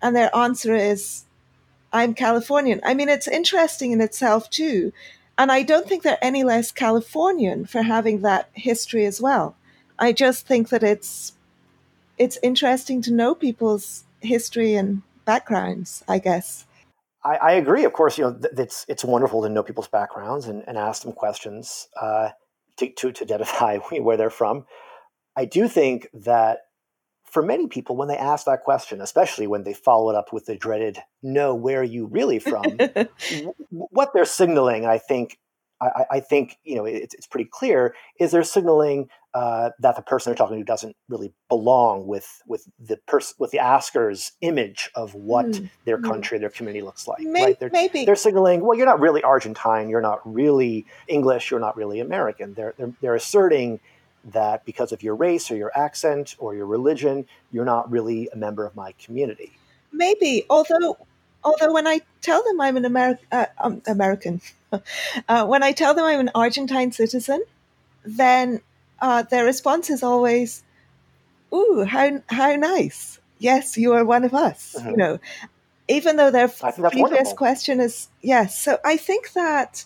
And 0.03 0.17
their 0.17 0.35
answer 0.35 0.75
is, 0.75 1.25
I'm 1.93 2.15
Californian. 2.15 2.81
I 2.85 2.95
mean, 2.95 3.09
it's 3.09 3.29
interesting 3.29 3.93
in 3.93 4.01
itself, 4.01 4.51
too. 4.51 4.93
And 5.39 5.53
I 5.53 5.63
don't 5.63 5.89
think 5.89 6.03
they're 6.03 6.19
any 6.21 6.43
less 6.43 6.73
Californian 6.73 7.65
for 7.67 7.83
having 7.83 8.23
that 8.23 8.51
history 8.55 9.07
as 9.07 9.21
well. 9.21 9.55
I 9.99 10.13
just 10.13 10.47
think 10.47 10.71
that 10.71 10.83
it's 10.83 11.35
it's 12.19 12.39
interesting 12.43 13.03
to 13.03 13.13
know 13.13 13.35
people's 13.35 14.05
history 14.21 14.75
and 14.75 15.03
backgrounds, 15.25 16.03
I 16.09 16.19
guess. 16.19 16.67
I, 17.25 17.37
I 17.37 17.53
agree. 17.53 17.85
Of 17.85 17.93
course, 17.93 18.19
you 18.19 18.25
know, 18.25 18.35
th- 18.35 18.55
it's 18.59 18.85
it's 18.89 19.05
wonderful 19.05 19.43
to 19.43 19.49
know 19.49 19.63
people's 19.63 19.89
backgrounds 19.89 20.47
and, 20.47 20.65
and 20.67 20.77
ask 20.77 21.03
them 21.03 21.13
questions 21.13 21.89
uh, 22.01 22.31
to, 22.89 22.95
to, 22.97 23.13
to 23.13 23.25
identify 23.25 23.79
where 23.91 24.17
they're 24.17 24.31
from. 24.31 24.67
I 25.37 25.45
do 25.45 25.69
think 25.69 26.09
that 26.13 26.59
for 27.25 27.43
many 27.43 27.67
people, 27.67 27.97
when 27.97 28.09
they 28.09 28.17
ask 28.17 28.45
that 28.45 28.63
question, 28.63 29.01
especially 29.01 29.47
when 29.47 29.65
they 29.65 29.73
follow 29.73 30.11
it 30.11 30.17
up 30.17 30.33
with 30.33 30.45
the 30.45 30.57
dreaded 30.57 30.99
"No, 31.23 31.55
where 31.55 31.81
are 31.81 31.85
you 31.85 32.07
really 32.07 32.39
from?" 32.39 32.63
w- 32.77 33.55
what 33.71 34.11
they're 34.13 34.27
signaling, 34.27 34.85
I 34.85 34.99
think, 34.99 35.39
I, 35.81 36.05
I 36.11 36.21
think 36.21 36.59
you 36.63 36.77
know 36.77 36.85
it's, 36.85 37.15
it's, 37.15 37.27
pretty 37.27 37.49
clear 37.51 37.95
is 38.21 38.33
they're 38.33 38.43
signaling 38.43 39.09
uh, 39.35 39.71
that 39.79 39.97
the 39.97 40.03
person 40.03 40.31
they're 40.31 40.37
talking 40.37 40.59
to 40.59 40.65
doesn't 40.65 40.95
really 41.09 41.33
belong 41.49 42.07
with 42.07 42.43
with 42.47 42.69
the 42.79 42.99
person 43.07 43.35
with 43.39 43.51
the 43.51 43.59
asker's 43.59 44.33
image 44.43 44.91
of 44.95 45.15
what 45.15 45.47
mm. 45.47 45.71
their 45.85 45.97
hmm. 45.97 46.07
country, 46.07 46.39
their 46.39 46.51
community 46.51 46.83
looks 46.83 47.09
like. 47.09 47.21
Maybe, 47.21 47.45
right? 47.45 47.61
They're, 47.61 47.71
maybe 47.73 48.05
they're 48.05 48.15
signaling, 48.15 48.61
well, 48.61 48.77
you're 48.77 48.87
not 48.87 49.01
really 49.01 49.23
Argentine, 49.23 49.89
you're 49.89 50.03
not 50.03 50.21
really 50.31 50.85
English, 51.09 51.51
you're 51.51 51.61
not 51.61 51.77
really 51.77 52.01
American. 52.01 52.55
They're 52.55 52.75
they're, 52.77 52.93
they're 53.01 53.15
asserting 53.15 53.81
that 54.25 54.65
because 54.65 54.93
of 54.93 55.03
your 55.03 55.15
race 55.15 55.51
or 55.51 55.57
your 55.57 55.73
accent 55.77 56.37
or 56.39 56.55
your 56.55 56.67
religion, 56.67 57.27
you're 57.51 57.65
not 57.65 57.91
really 57.91 58.29
a 58.33 58.37
member 58.37 58.67
of 58.67 58.77
my 58.77 58.93
community. 58.93 59.53
Maybe, 59.93 60.45
although 60.51 60.99
although 61.43 61.73
when 61.73 61.87
I 61.87 62.01
tell 62.21 62.45
them 62.45 62.61
I'm 62.61 62.77
an 62.77 62.85
Ameri- 62.85 63.19
uh, 63.31 63.47
um, 63.59 63.83
American, 63.87 64.41
uh, 65.29 65.47
when 65.47 65.63
I 65.63 65.73
tell 65.73 65.95
them 65.95 66.05
I'm 66.05 66.21
an 66.21 66.31
Argentine 66.35 66.93
citizen, 66.93 67.45
then 68.05 68.61
uh, 69.03 69.23
their 69.23 69.45
response 69.45 69.91
is 69.91 70.03
always, 70.03 70.63
"Ooh, 71.53 71.85
how 71.87 72.23
how 72.29 72.57
nice! 72.57 73.19
Yes, 73.39 73.77
you 73.77 73.93
are 73.93 74.05
one 74.05 74.25
of 74.25 74.33
us." 74.33 74.77
Mm-hmm. 74.79 74.91
You 74.91 74.97
know, 74.97 75.19
even 75.89 76.17
though 76.17 76.31
their 76.31 76.49
previous 76.49 76.95
wonderful. 76.95 77.35
question 77.35 77.81
is 77.81 78.09
yes. 78.23 78.59
So 78.59 78.79
I 78.85 78.97
think 78.97 79.33
that 79.33 79.85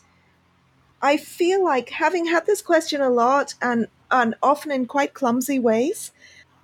I 1.01 1.17
feel 1.17 1.65
like 1.65 1.89
having 1.91 2.27
had 2.27 2.47
this 2.47 2.63
question 2.63 3.01
a 3.01 3.11
lot 3.11 3.55
and 3.61 3.89
and 4.11 4.35
often 4.43 4.71
in 4.71 4.87
quite 4.87 5.15
clumsy 5.15 5.59
ways. 5.59 6.13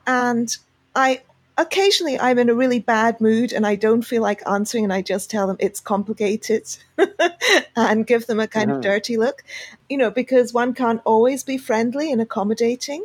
And 0.07 0.55
I 0.95 1.23
occasionally 1.59 2.19
I'm 2.19 2.39
in 2.39 2.49
a 2.49 2.55
really 2.55 2.81
bad 2.81 3.21
mood 3.21 3.53
and 3.53 3.67
I 3.67 3.75
don't 3.75 4.03
feel 4.03 4.23
like 4.23 4.47
answering 4.49 4.85
and 4.85 4.93
I 4.93 5.03
just 5.03 5.31
tell 5.31 5.47
them 5.47 5.57
it's 5.61 5.81
complicated 5.81 6.65
and 7.77 8.07
give 8.07 8.27
them 8.27 8.41
a 8.41 8.49
kind 8.49 8.69
mm-hmm. 8.69 8.79
of 8.79 8.83
dirty 8.83 9.17
look, 9.17 9.45
you 9.89 9.97
know, 9.99 10.11
because 10.11 10.53
one 10.53 10.75
can't 10.75 11.03
always 11.05 11.43
be 11.43 11.59
friendly 11.59 12.11
and 12.11 12.21
accommodating. 12.21 13.05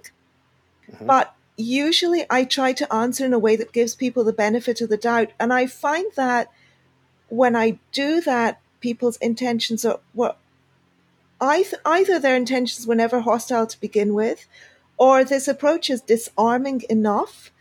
Mm-hmm. 0.92 1.06
But 1.06 1.34
usually 1.58 2.26
I 2.30 2.46
try 2.46 2.74
to 2.74 2.94
answer 2.94 3.26
in 3.26 3.34
a 3.34 3.40
way 3.40 3.56
that 3.56 3.74
gives 3.74 3.96
people 3.96 4.24
the 4.24 4.34
benefit 4.34 4.80
of 4.82 4.90
the 4.90 4.98
doubt. 4.98 5.32
And 5.40 5.52
I 5.52 5.66
find 5.66 6.12
that 6.16 6.52
when 7.30 7.56
I 7.56 7.80
do 7.92 8.22
that, 8.22 8.62
people's 8.80 9.18
intentions 9.18 9.84
are, 9.84 10.00
well, 10.14 10.38
either 11.42 12.20
their 12.20 12.36
intentions 12.36 12.88
were 12.88 12.96
never 12.96 13.20
hostile 13.22 13.68
to 13.68 13.80
begin 13.80 14.14
with, 14.14 14.48
or 14.98 15.24
this 15.24 15.48
approach 15.48 15.90
is 15.90 16.02
disarming 16.02 16.84
enough 16.90 17.52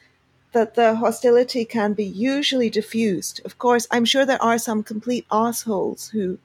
that 0.57 0.75
the 0.75 0.95
hostility 0.95 1.67
can 1.67 1.93
be 1.93 2.07
usually 2.33 2.71
diffused. 2.71 3.43
Of 3.45 3.59
course, 3.59 3.87
I'm 3.91 4.07
sure 4.07 4.25
there 4.25 4.43
are 4.43 4.57
some 4.57 4.83
complete 4.83 5.27
assholes 5.31 6.09
who 6.09 6.39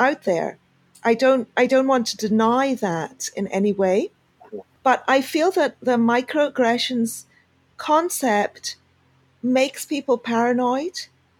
out 0.00 0.24
there. 0.24 0.58
I 1.04 1.14
don't 1.14 1.46
I 1.56 1.66
don't 1.66 1.86
want 1.86 2.08
to 2.08 2.16
deny 2.16 2.74
that 2.74 3.30
in 3.36 3.46
any 3.58 3.72
way, 3.72 4.10
but 4.82 5.04
I 5.06 5.22
feel 5.22 5.52
that 5.52 5.76
the 5.80 5.96
microaggressions 5.96 7.26
concept 7.76 8.74
makes 9.44 9.86
people 9.86 10.18
paranoid. 10.18 10.96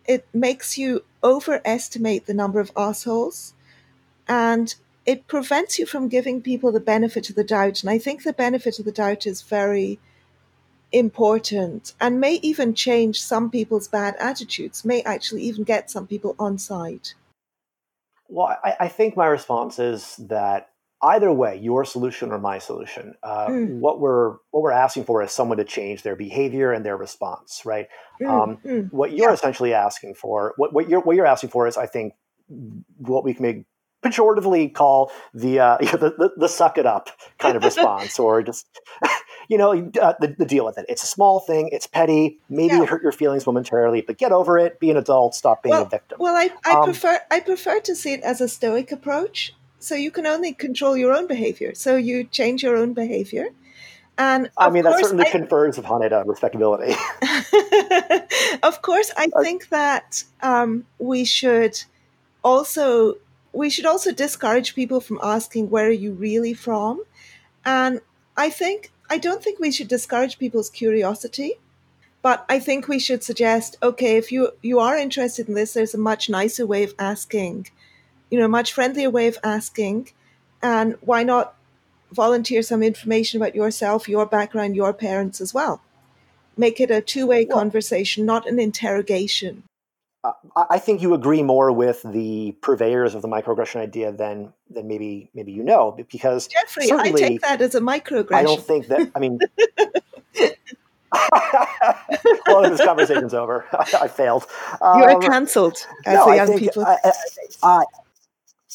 It 0.06 0.24
makes 0.32 0.78
you 0.78 1.02
overestimate 1.24 2.26
the 2.26 2.40
number 2.42 2.60
of 2.60 2.70
assholes 2.76 3.52
and 4.28 4.76
it 5.04 5.26
prevents 5.26 5.76
you 5.80 5.86
from 5.86 6.14
giving 6.16 6.40
people 6.40 6.70
the 6.70 6.88
benefit 6.94 7.28
of 7.30 7.34
the 7.34 7.50
doubt. 7.56 7.82
And 7.82 7.90
I 7.90 7.98
think 7.98 8.22
the 8.22 8.32
benefit 8.46 8.78
of 8.78 8.84
the 8.84 8.98
doubt 9.02 9.26
is 9.26 9.42
very 9.42 9.98
important 10.92 11.94
and 12.00 12.20
may 12.20 12.34
even 12.42 12.74
change 12.74 13.22
some 13.22 13.50
people's 13.50 13.88
bad 13.88 14.14
attitudes, 14.18 14.84
may 14.84 15.02
actually 15.02 15.42
even 15.42 15.64
get 15.64 15.90
some 15.90 16.06
people 16.06 16.34
on 16.38 16.58
side. 16.58 17.10
Well, 18.28 18.56
I, 18.64 18.76
I 18.80 18.88
think 18.88 19.16
my 19.16 19.26
response 19.26 19.78
is 19.78 20.16
that 20.28 20.70
either 21.02 21.32
way, 21.32 21.58
your 21.58 21.84
solution 21.84 22.30
or 22.30 22.38
my 22.38 22.58
solution, 22.58 23.14
uh, 23.22 23.48
mm. 23.48 23.78
what 23.80 24.00
we're 24.00 24.36
what 24.50 24.62
we're 24.62 24.70
asking 24.70 25.04
for 25.04 25.22
is 25.22 25.32
someone 25.32 25.58
to 25.58 25.64
change 25.64 26.02
their 26.02 26.16
behavior 26.16 26.72
and 26.72 26.84
their 26.84 26.96
response, 26.96 27.62
right? 27.64 27.88
Mm. 28.22 28.28
Um, 28.28 28.58
mm. 28.64 28.92
What 28.92 29.12
you're 29.12 29.28
yeah. 29.28 29.34
essentially 29.34 29.74
asking 29.74 30.14
for, 30.14 30.54
what, 30.56 30.72
what 30.72 30.88
you're 30.88 31.00
what 31.00 31.16
you're 31.16 31.26
asking 31.26 31.50
for 31.50 31.66
is, 31.66 31.76
I 31.76 31.86
think, 31.86 32.14
what 32.98 33.24
we 33.24 33.34
can 33.34 33.42
make 33.42 33.64
pejoratively 34.04 34.72
call 34.72 35.12
the, 35.32 35.60
uh, 35.60 35.76
the, 35.80 36.14
the, 36.18 36.30
the 36.36 36.48
suck 36.48 36.78
it 36.78 36.86
up 36.86 37.10
kind 37.38 37.56
of 37.56 37.64
response, 37.70 38.18
or 38.18 38.42
just 38.42 38.66
you 39.48 39.58
know 39.58 39.72
uh, 40.00 40.14
the, 40.20 40.34
the, 40.38 40.44
deal 40.44 40.64
with 40.64 40.78
it. 40.78 40.86
It's 40.88 41.02
a 41.02 41.06
small 41.06 41.40
thing. 41.40 41.68
It's 41.72 41.86
petty. 41.86 42.38
Maybe 42.48 42.74
yeah. 42.74 42.82
it 42.82 42.88
hurt 42.88 43.02
your 43.02 43.12
feelings 43.12 43.46
momentarily, 43.46 44.00
but 44.02 44.18
get 44.18 44.32
over 44.32 44.58
it. 44.58 44.80
Be 44.80 44.90
an 44.90 44.96
adult. 44.96 45.34
Stop 45.34 45.62
being 45.62 45.72
well, 45.72 45.82
a 45.82 45.88
victim. 45.88 46.18
Well, 46.20 46.34
I, 46.34 46.50
I 46.64 46.78
um, 46.78 46.84
prefer 46.84 47.20
I 47.30 47.40
prefer 47.40 47.80
to 47.80 47.94
see 47.94 48.12
it 48.12 48.20
as 48.22 48.40
a 48.40 48.48
stoic 48.48 48.92
approach 48.92 49.54
so 49.78 49.94
you 49.94 50.10
can 50.10 50.26
only 50.26 50.52
control 50.52 50.96
your 50.96 51.12
own 51.12 51.26
behavior. 51.26 51.74
So 51.74 51.96
you 51.96 52.24
change 52.24 52.62
your 52.62 52.76
own 52.76 52.94
behavior. 52.94 53.48
And 54.18 54.50
I 54.56 54.70
mean, 54.70 54.84
that 54.84 55.00
certainly 55.00 55.26
I, 55.26 55.30
confers 55.30 55.78
upon 55.78 56.02
it 56.02 56.12
a 56.12 56.22
respectability. 56.24 56.94
of 58.62 58.82
course, 58.82 59.10
I 59.16 59.28
think 59.42 59.70
that 59.70 60.22
um, 60.42 60.86
we 60.98 61.24
should 61.24 61.82
also 62.44 63.16
we 63.52 63.68
should 63.68 63.86
also 63.86 64.12
discourage 64.12 64.74
people 64.74 65.00
from 65.00 65.18
asking 65.22 65.70
where 65.70 65.86
are 65.86 65.90
you 65.90 66.12
really 66.12 66.54
from, 66.54 67.02
and 67.64 68.00
I 68.36 68.50
think 68.50 68.91
I 69.10 69.18
don't 69.18 69.42
think 69.42 69.58
we 69.58 69.72
should 69.72 69.88
discourage 69.88 70.38
people's 70.38 70.70
curiosity, 70.70 71.54
but 72.22 72.44
I 72.48 72.58
think 72.58 72.88
we 72.88 72.98
should 72.98 73.22
suggest 73.22 73.76
okay, 73.82 74.16
if 74.16 74.32
you 74.32 74.52
you 74.62 74.78
are 74.78 74.96
interested 74.96 75.48
in 75.48 75.54
this, 75.54 75.74
there's 75.74 75.94
a 75.94 75.98
much 75.98 76.30
nicer 76.30 76.66
way 76.66 76.82
of 76.84 76.94
asking 76.98 77.66
you 78.32 78.38
know, 78.38 78.46
a 78.46 78.48
much 78.48 78.72
friendlier 78.72 79.10
way 79.10 79.28
of 79.28 79.36
asking. 79.44 80.08
And 80.62 80.96
why 81.02 81.22
not 81.22 81.54
volunteer 82.10 82.62
some 82.62 82.82
information 82.82 83.40
about 83.40 83.54
yourself, 83.54 84.08
your 84.08 84.24
background, 84.24 84.74
your 84.74 84.94
parents 84.94 85.38
as 85.38 85.52
well? 85.52 85.82
Make 86.56 86.80
it 86.80 86.90
a 86.90 87.02
two 87.02 87.26
way 87.26 87.44
well, 87.44 87.58
conversation, 87.58 88.24
not 88.24 88.48
an 88.48 88.58
interrogation. 88.58 89.64
Uh, 90.24 90.32
I 90.70 90.78
think 90.78 91.02
you 91.02 91.14
agree 91.14 91.42
more 91.42 91.72
with 91.72 92.02
the 92.04 92.52
purveyors 92.60 93.16
of 93.16 93.22
the 93.22 93.28
microaggression 93.28 93.80
idea 93.80 94.12
than 94.12 94.52
than 94.70 94.86
maybe 94.86 95.30
maybe 95.34 95.50
you 95.50 95.64
know 95.64 95.96
because 96.10 96.46
Jeffrey, 96.46 96.92
I 96.92 97.10
take 97.10 97.40
that 97.40 97.60
as 97.60 97.74
a 97.74 97.80
microaggression. 97.80 98.34
I 98.34 98.44
don't 98.44 98.62
think 98.62 98.86
that. 98.86 99.10
I 99.16 99.18
mean, 99.18 99.40
well, 102.46 102.70
this 102.70 102.84
conversation's 102.84 103.34
over. 103.34 103.66
I, 103.72 104.08
failed. 104.08 104.46
Um, 104.80 104.98
you 105.00 105.04
are 105.04 105.16
um, 105.16 105.22
cancelled, 105.22 105.78
as 106.06 106.14
no, 106.14 106.26
the 106.26 106.36
young 106.36 106.58
people. 106.58 106.84
I, 106.84 106.98
I, 107.62 107.84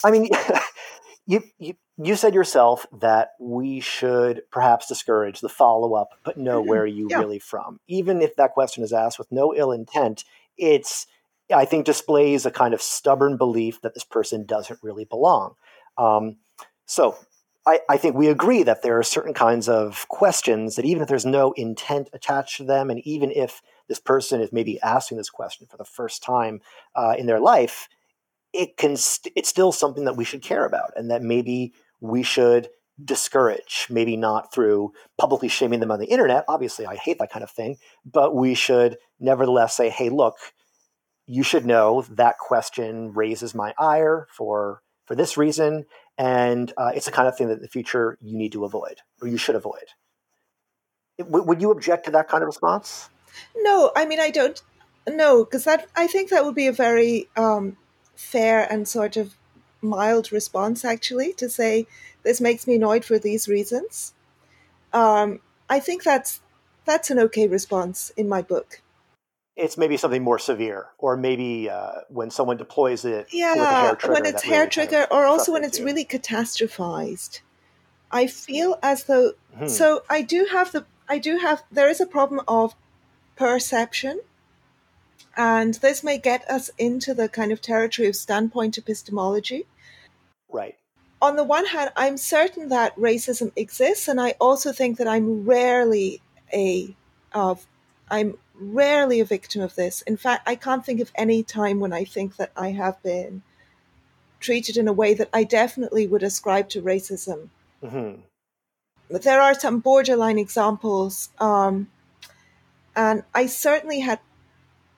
I 0.03 0.11
mean, 0.11 0.29
you, 1.25 1.43
you 1.59 1.75
you 1.97 2.15
said 2.15 2.33
yourself 2.33 2.85
that 2.99 3.31
we 3.39 3.79
should 3.79 4.43
perhaps 4.51 4.87
discourage 4.87 5.39
the 5.39 5.49
follow 5.49 5.93
up, 5.93 6.09
but 6.23 6.37
know 6.37 6.59
mm-hmm. 6.59 6.69
where 6.69 6.81
are 6.81 6.87
you 6.87 7.07
yeah. 7.09 7.19
really 7.19 7.39
from? 7.39 7.79
Even 7.87 8.21
if 8.21 8.35
that 8.35 8.51
question 8.51 8.83
is 8.83 8.93
asked 8.93 9.17
with 9.17 9.31
no 9.31 9.53
ill 9.55 9.71
intent, 9.71 10.23
it's 10.57 11.07
I 11.53 11.65
think 11.65 11.85
displays 11.85 12.45
a 12.45 12.51
kind 12.51 12.73
of 12.73 12.81
stubborn 12.81 13.37
belief 13.37 13.81
that 13.81 13.93
this 13.93 14.03
person 14.03 14.45
doesn't 14.45 14.79
really 14.83 15.05
belong. 15.05 15.55
Um, 15.97 16.37
so 16.85 17.17
I, 17.65 17.79
I, 17.89 17.97
think 17.97 18.15
we 18.15 18.27
agree 18.27 18.63
that 18.63 18.81
there 18.81 18.97
are 18.99 19.03
certain 19.03 19.33
kinds 19.33 19.67
of 19.67 20.07
questions 20.09 20.75
that 20.75 20.85
even 20.85 21.01
if 21.01 21.07
there's 21.07 21.25
no 21.25 21.53
intent 21.53 22.09
attached 22.13 22.57
to 22.57 22.63
them, 22.63 22.89
and 22.89 22.99
even 23.05 23.31
if 23.31 23.61
this 23.87 23.99
person 23.99 24.41
is 24.41 24.53
maybe 24.53 24.79
asking 24.81 25.17
this 25.17 25.29
question 25.29 25.67
for 25.67 25.77
the 25.77 25.85
first 25.85 26.21
time 26.21 26.61
uh, 26.95 27.15
in 27.17 27.25
their 27.25 27.39
life, 27.39 27.89
it 28.53 28.77
can 28.77 28.95
st- 28.95 29.33
it's 29.35 29.49
still 29.49 29.71
something 29.71 30.05
that 30.05 30.17
we 30.17 30.23
should 30.23 30.41
care 30.41 30.65
about 30.65 30.91
and 30.95 31.11
that 31.11 31.21
maybe 31.21 31.73
we 31.99 32.23
should 32.23 32.69
discourage 33.03 33.85
maybe 33.91 34.17
not 34.17 34.51
through 34.51 34.91
publicly 35.19 35.47
shaming 35.47 35.79
them 35.79 35.91
on 35.91 35.99
the 35.99 36.07
internet 36.07 36.43
obviously 36.47 36.83
i 36.87 36.95
hate 36.95 37.19
that 37.19 37.31
kind 37.31 37.43
of 37.43 37.51
thing 37.51 37.77
but 38.03 38.33
we 38.33 38.55
should 38.55 38.97
nevertheless 39.19 39.75
say 39.75 39.87
hey 39.87 40.09
look 40.09 40.35
you 41.27 41.43
should 41.43 41.65
know 41.65 42.03
that 42.09 42.37
question 42.37 43.13
raises 43.13 43.53
my 43.53 43.73
ire 43.77 44.27
for 44.31 44.81
for 45.05 45.15
this 45.15 45.37
reason 45.37 45.85
and 46.17 46.73
uh, 46.77 46.91
it's 46.95 47.05
the 47.05 47.11
kind 47.11 47.27
of 47.27 47.37
thing 47.37 47.47
that 47.47 47.57
in 47.57 47.61
the 47.61 47.67
future 47.67 48.17
you 48.21 48.37
need 48.37 48.51
to 48.51 48.65
avoid 48.65 49.01
or 49.21 49.27
you 49.27 49.37
should 49.37 49.55
avoid 49.55 49.93
w- 51.19 51.43
would 51.43 51.61
you 51.61 51.71
object 51.71 52.05
to 52.05 52.11
that 52.11 52.27
kind 52.27 52.43
of 52.43 52.47
response 52.47 53.09
no 53.57 53.91
i 53.95 54.05
mean 54.05 54.19
i 54.19 54.29
don't 54.29 54.61
no 55.07 55.43
because 55.43 55.63
that 55.63 55.87
i 55.95 56.07
think 56.07 56.29
that 56.29 56.43
would 56.43 56.55
be 56.55 56.67
a 56.67 56.73
very 56.73 57.29
um, 57.37 57.77
fair 58.15 58.71
and 58.71 58.87
sort 58.87 59.15
of 59.15 59.37
mild 59.81 60.31
response, 60.31 60.83
actually, 60.83 61.33
to 61.33 61.49
say, 61.49 61.87
this 62.23 62.41
makes 62.41 62.67
me 62.67 62.75
annoyed 62.75 63.05
for 63.05 63.19
these 63.19 63.47
reasons. 63.47 64.13
Um, 64.93 65.39
I 65.69 65.79
think 65.79 66.03
that's 66.03 66.41
that's 66.85 67.09
an 67.09 67.19
okay 67.19 67.47
response 67.47 68.11
in 68.15 68.29
my 68.29 68.41
book. 68.41 68.81
It's 69.57 69.77
maybe 69.77 69.97
something 69.97 70.23
more 70.23 70.39
severe, 70.39 70.87
or 70.97 71.17
maybe 71.17 71.69
uh, 71.69 72.01
when 72.09 72.29
someone 72.29 72.57
deploys 72.57 73.03
it. 73.05 73.27
Yeah, 73.31 73.55
when 74.07 74.25
it's 74.25 74.43
hair 74.43 74.59
really 74.59 74.69
trigger, 74.69 74.91
kind 74.91 75.11
of 75.11 75.17
or 75.17 75.25
also 75.25 75.51
when 75.51 75.63
it's 75.63 75.79
you. 75.79 75.85
really 75.85 76.05
catastrophized. 76.05 77.41
I 78.11 78.27
feel 78.27 78.77
as 78.83 79.05
though. 79.05 79.33
Mm-hmm. 79.55 79.67
So 79.67 80.03
I 80.09 80.21
do 80.21 80.47
have 80.51 80.71
the. 80.71 80.85
I 81.09 81.17
do 81.17 81.37
have. 81.37 81.63
There 81.71 81.89
is 81.89 81.99
a 81.99 82.05
problem 82.05 82.41
of 82.47 82.75
perception 83.35 84.21
and 85.37 85.75
this 85.75 86.03
may 86.03 86.17
get 86.17 86.49
us 86.49 86.71
into 86.79 87.13
the 87.13 87.29
kind 87.29 87.51
of 87.51 87.61
territory 87.61 88.07
of 88.07 88.15
standpoint 88.15 88.77
epistemology. 88.77 89.67
Right. 90.49 90.75
On 91.21 91.35
the 91.35 91.43
one 91.43 91.67
hand, 91.67 91.91
I'm 91.95 92.17
certain 92.17 92.69
that 92.69 92.95
racism 92.95 93.51
exists, 93.55 94.07
and 94.07 94.19
I 94.19 94.35
also 94.41 94.71
think 94.71 94.97
that 94.97 95.07
I'm 95.07 95.45
rarely 95.45 96.21
a 96.51 96.95
of 97.33 97.65
I'm 98.09 98.37
rarely 98.59 99.19
a 99.19 99.25
victim 99.25 99.61
of 99.61 99.75
this. 99.75 100.01
In 100.03 100.17
fact, 100.17 100.47
I 100.47 100.55
can't 100.55 100.85
think 100.85 100.99
of 100.99 101.11
any 101.15 101.43
time 101.43 101.79
when 101.79 101.93
I 101.93 102.03
think 102.03 102.37
that 102.37 102.51
I 102.55 102.71
have 102.71 103.01
been 103.03 103.43
treated 104.39 104.77
in 104.77 104.87
a 104.87 104.93
way 104.93 105.13
that 105.13 105.29
I 105.33 105.43
definitely 105.43 106.07
would 106.07 106.23
ascribe 106.23 106.69
to 106.69 106.81
racism. 106.81 107.49
Mm-hmm. 107.83 108.21
But 109.09 109.23
there 109.23 109.41
are 109.41 109.53
some 109.53 109.79
borderline 109.79 110.37
examples, 110.37 111.29
um, 111.39 111.87
and 112.95 113.23
I 113.33 113.45
certainly 113.45 114.01
had 114.01 114.19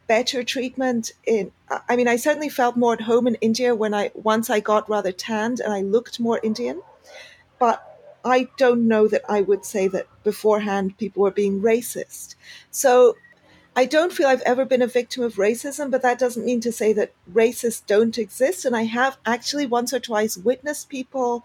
better 0.09 0.43
treatment 0.43 1.11
in 1.27 1.51
i 1.87 1.95
mean 1.95 2.07
i 2.07 2.15
certainly 2.15 2.49
felt 2.49 2.75
more 2.75 2.93
at 2.93 3.01
home 3.01 3.27
in 3.27 3.35
india 3.35 3.75
when 3.75 3.93
i 3.93 4.09
once 4.15 4.49
i 4.49 4.59
got 4.59 4.89
rather 4.89 5.11
tanned 5.11 5.59
and 5.59 5.71
i 5.71 5.81
looked 5.81 6.19
more 6.19 6.39
indian 6.41 6.81
but 7.59 7.99
i 8.25 8.47
don't 8.57 8.87
know 8.87 9.07
that 9.07 9.21
i 9.29 9.39
would 9.39 9.63
say 9.63 9.87
that 9.87 10.07
beforehand 10.23 10.97
people 10.97 11.21
were 11.21 11.29
being 11.29 11.61
racist 11.61 12.33
so 12.71 13.15
i 13.79 13.85
don't 13.85 14.13
feel 14.13 14.27
i've 14.27 14.41
ever 14.53 14.65
been 14.65 14.81
a 14.81 14.87
victim 14.87 15.23
of 15.23 15.35
racism 15.35 15.91
but 15.91 16.01
that 16.01 16.19
doesn't 16.19 16.45
mean 16.45 16.61
to 16.61 16.71
say 16.71 16.93
that 16.93 17.13
racists 17.41 17.81
don't 17.85 18.17
exist 18.17 18.65
and 18.65 18.75
i 18.75 18.83
have 18.83 19.17
actually 19.25 19.65
once 19.65 19.93
or 19.93 19.99
twice 19.99 20.37
witnessed 20.37 20.89
people 20.89 21.43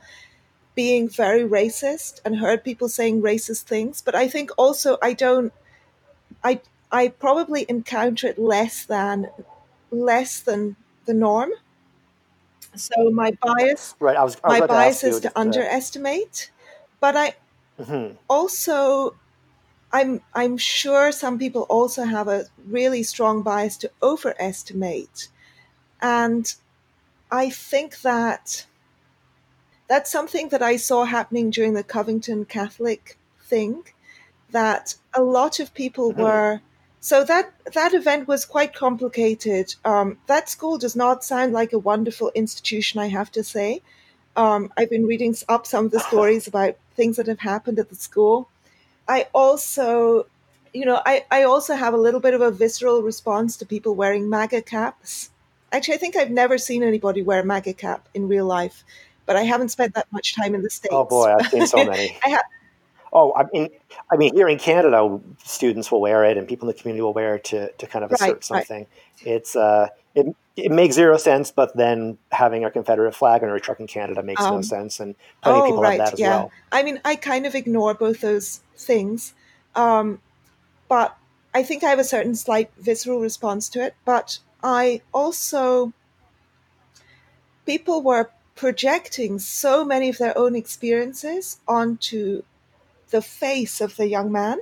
being 0.75 1.09
very 1.09 1.43
racist 1.43 2.21
and 2.25 2.39
heard 2.39 2.65
people 2.65 2.89
saying 2.89 3.23
racist 3.23 3.63
things 3.63 4.03
but 4.03 4.15
i 4.15 4.27
think 4.29 4.51
also 4.57 4.99
i 5.03 5.13
don't 5.13 5.53
I 6.45 6.61
I 6.93 7.09
probably 7.09 7.67
encounter 7.69 8.29
it 8.29 8.39
less 8.39 8.85
than 8.85 9.31
less 9.91 10.41
than 10.41 10.77
the 11.07 11.15
norm. 11.15 11.51
So 12.77 13.11
my 13.11 13.33
bias, 13.41 13.95
right? 13.99 14.17
I 14.17 14.25
was, 14.25 14.37
I 14.45 14.49
was 14.49 14.61
my 14.61 14.67
bias 14.67 15.05
is 15.05 15.21
to 15.21 15.33
underestimate, 15.39 16.51
but 17.01 17.17
I 17.17 17.35
mm-hmm. 17.81 18.17
also 18.29 19.15
I'm 19.95 20.23
I'm 20.35 20.57
sure 20.59 21.13
some 21.13 21.39
people 21.39 21.63
also 21.71 22.03
have 22.03 22.27
a 22.27 22.47
really 22.67 23.05
strong 23.05 23.43
bias 23.43 23.77
to 23.79 23.91
overestimate, 24.03 25.29
and 26.03 26.53
I 27.31 27.49
think 27.49 28.01
that 28.01 28.67
that's 29.89 30.11
something 30.11 30.49
that 30.49 30.63
I 30.63 30.77
saw 30.79 31.05
happening 31.05 31.51
during 31.51 31.75
the 31.75 31.85
Covington 31.85 32.45
Catholic 32.45 33.17
thing, 33.41 33.85
that 34.51 34.97
a 35.15 35.23
lot 35.23 35.61
of 35.61 35.73
people 35.75 36.11
mm-hmm. 36.11 36.23
were 36.23 36.61
so 36.99 37.23
that 37.23 37.53
that 37.75 37.95
event 37.95 38.27
was 38.27 38.45
quite 38.45 38.75
complicated. 38.75 39.77
Um, 39.85 40.19
that 40.27 40.49
school 40.49 40.77
does 40.77 40.97
not 40.97 41.23
sound 41.23 41.53
like 41.53 41.73
a 41.73 41.79
wonderful 41.79 42.33
institution, 42.35 42.99
I 42.99 43.11
have 43.11 43.31
to 43.31 43.45
say. 43.45 43.83
Um, 44.35 44.73
I've 44.77 44.91
been 44.91 45.07
reading 45.07 45.37
up 45.49 45.67
some 45.67 45.85
of 45.85 45.93
the 45.93 46.01
stories 46.09 46.49
about 46.49 46.79
things 46.97 47.17
that 47.17 47.29
have 47.29 47.41
happened 47.41 47.79
at 47.79 47.91
the 47.91 47.95
school. 47.95 48.49
I 49.09 49.27
also, 49.35 50.27
you 50.73 50.85
know, 50.85 51.01
I, 51.05 51.25
I 51.31 51.43
also 51.45 51.75
have 51.75 51.95
a 51.95 51.99
little 51.99 52.21
bit 52.21 52.35
of 52.35 52.41
a 52.41 52.51
visceral 52.51 53.03
response 53.03 53.57
to 53.59 53.67
people 53.67 53.95
wearing 53.95 54.29
MAGA 54.29 54.63
caps. 54.63 55.31
Actually, 55.73 55.95
I 55.95 55.99
think 55.99 56.17
I've 56.17 56.31
never 56.31 56.59
seen 56.59 56.83
anybody 56.83 57.23
wear 57.23 57.41
a 57.41 57.45
MAGA 57.45 57.75
cap 57.75 58.09
in 58.15 58.29
real 58.29 58.47
life, 58.47 58.85
but 59.27 59.37
I 59.37 59.43
haven't 59.43 59.71
spent 59.71 59.95
that 59.95 60.07
much 60.13 60.35
time 60.35 60.55
in 60.55 60.63
the 60.63 60.71
States. 60.71 60.95
Oh 60.95 61.05
boy, 61.05 61.35
I've 61.35 61.49
seen 61.49 61.67
so 61.67 61.85
many. 61.85 62.17
I, 62.25 62.31
ha- 62.31 62.43
Oh, 63.15 63.33
I 63.35 63.45
mean, 63.53 63.69
I 64.11 64.17
mean, 64.17 64.35
here 64.35 64.49
in 64.49 64.59
Canada, 64.59 65.21
students 65.45 65.93
will 65.93 66.01
wear 66.01 66.25
it, 66.25 66.37
and 66.37 66.49
people 66.49 66.69
in 66.69 66.75
the 66.75 66.81
community 66.81 67.01
will 67.01 67.13
wear 67.13 67.37
it 67.37 67.45
to, 67.45 67.71
to 67.71 67.87
kind 67.87 68.05
of 68.05 68.11
assert 68.11 68.29
right, 68.29 68.45
something. 68.45 68.79
Right. 68.81 69.35
It's 69.35 69.55
uh, 69.55 69.87
it, 70.15 70.35
it 70.57 70.71
makes 70.71 70.95
zero 70.95 71.17
sense, 71.17 71.51
but 71.51 71.77
then 71.77 72.19
having 72.31 72.65
a 72.65 72.71
Confederate 72.71 73.15
flag 73.15 73.43
on 73.43 73.51
a 73.51 73.59
truck 73.59 73.81
in 73.81 73.87
Canada 73.87 74.23
makes 74.23 74.43
um, 74.43 74.57
no 74.57 74.63
sense, 74.63 75.01
and 75.01 75.15
plenty 75.43 75.59
oh, 75.59 75.63
of 75.63 75.67
people 75.67 75.83
right, 75.83 76.01
have 76.01 76.07
that 76.09 76.13
as 76.15 76.21
yeah. 76.21 76.37
well. 76.37 76.53
I 76.71 76.83
mean, 76.83 77.01
I 77.05 77.17
kind 77.17 77.47
of 77.47 77.55
ignore 77.55 77.95
both 77.95 78.21
those 78.21 78.61
things, 78.77 79.35
um, 79.75 80.21
but 80.89 81.17
I 81.53 81.63
think 81.63 81.83
I 81.83 81.91
have 81.91 81.99
a 81.99 82.05
certain 82.05 82.35
slight 82.35 82.71
visceral 82.79 83.21
response 83.21 83.69
to 83.71 83.83
it. 83.83 83.95
But 84.05 84.39
I 84.63 85.03
also 85.13 85.93
people 87.67 88.03
were 88.03 88.31
projecting 88.55 89.39
so 89.39 89.85
many 89.85 90.09
of 90.09 90.19
their 90.19 90.37
own 90.37 90.55
experiences 90.55 91.59
onto 91.67 92.43
the 93.11 93.23
face 93.23 93.81
of 93.81 93.97
the 93.97 94.09
young 94.09 94.31
man, 94.31 94.59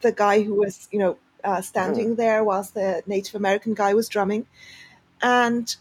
the 0.00 0.12
guy 0.12 0.42
who 0.42 0.54
was, 0.54 0.88
you 0.90 0.98
know, 0.98 1.18
uh, 1.44 1.60
standing 1.60 2.14
mm. 2.14 2.16
there 2.16 2.44
whilst 2.44 2.74
the 2.74 3.02
Native 3.06 3.34
American 3.34 3.74
guy 3.74 3.94
was 3.94 4.08
drumming. 4.08 4.46
And 5.22 5.74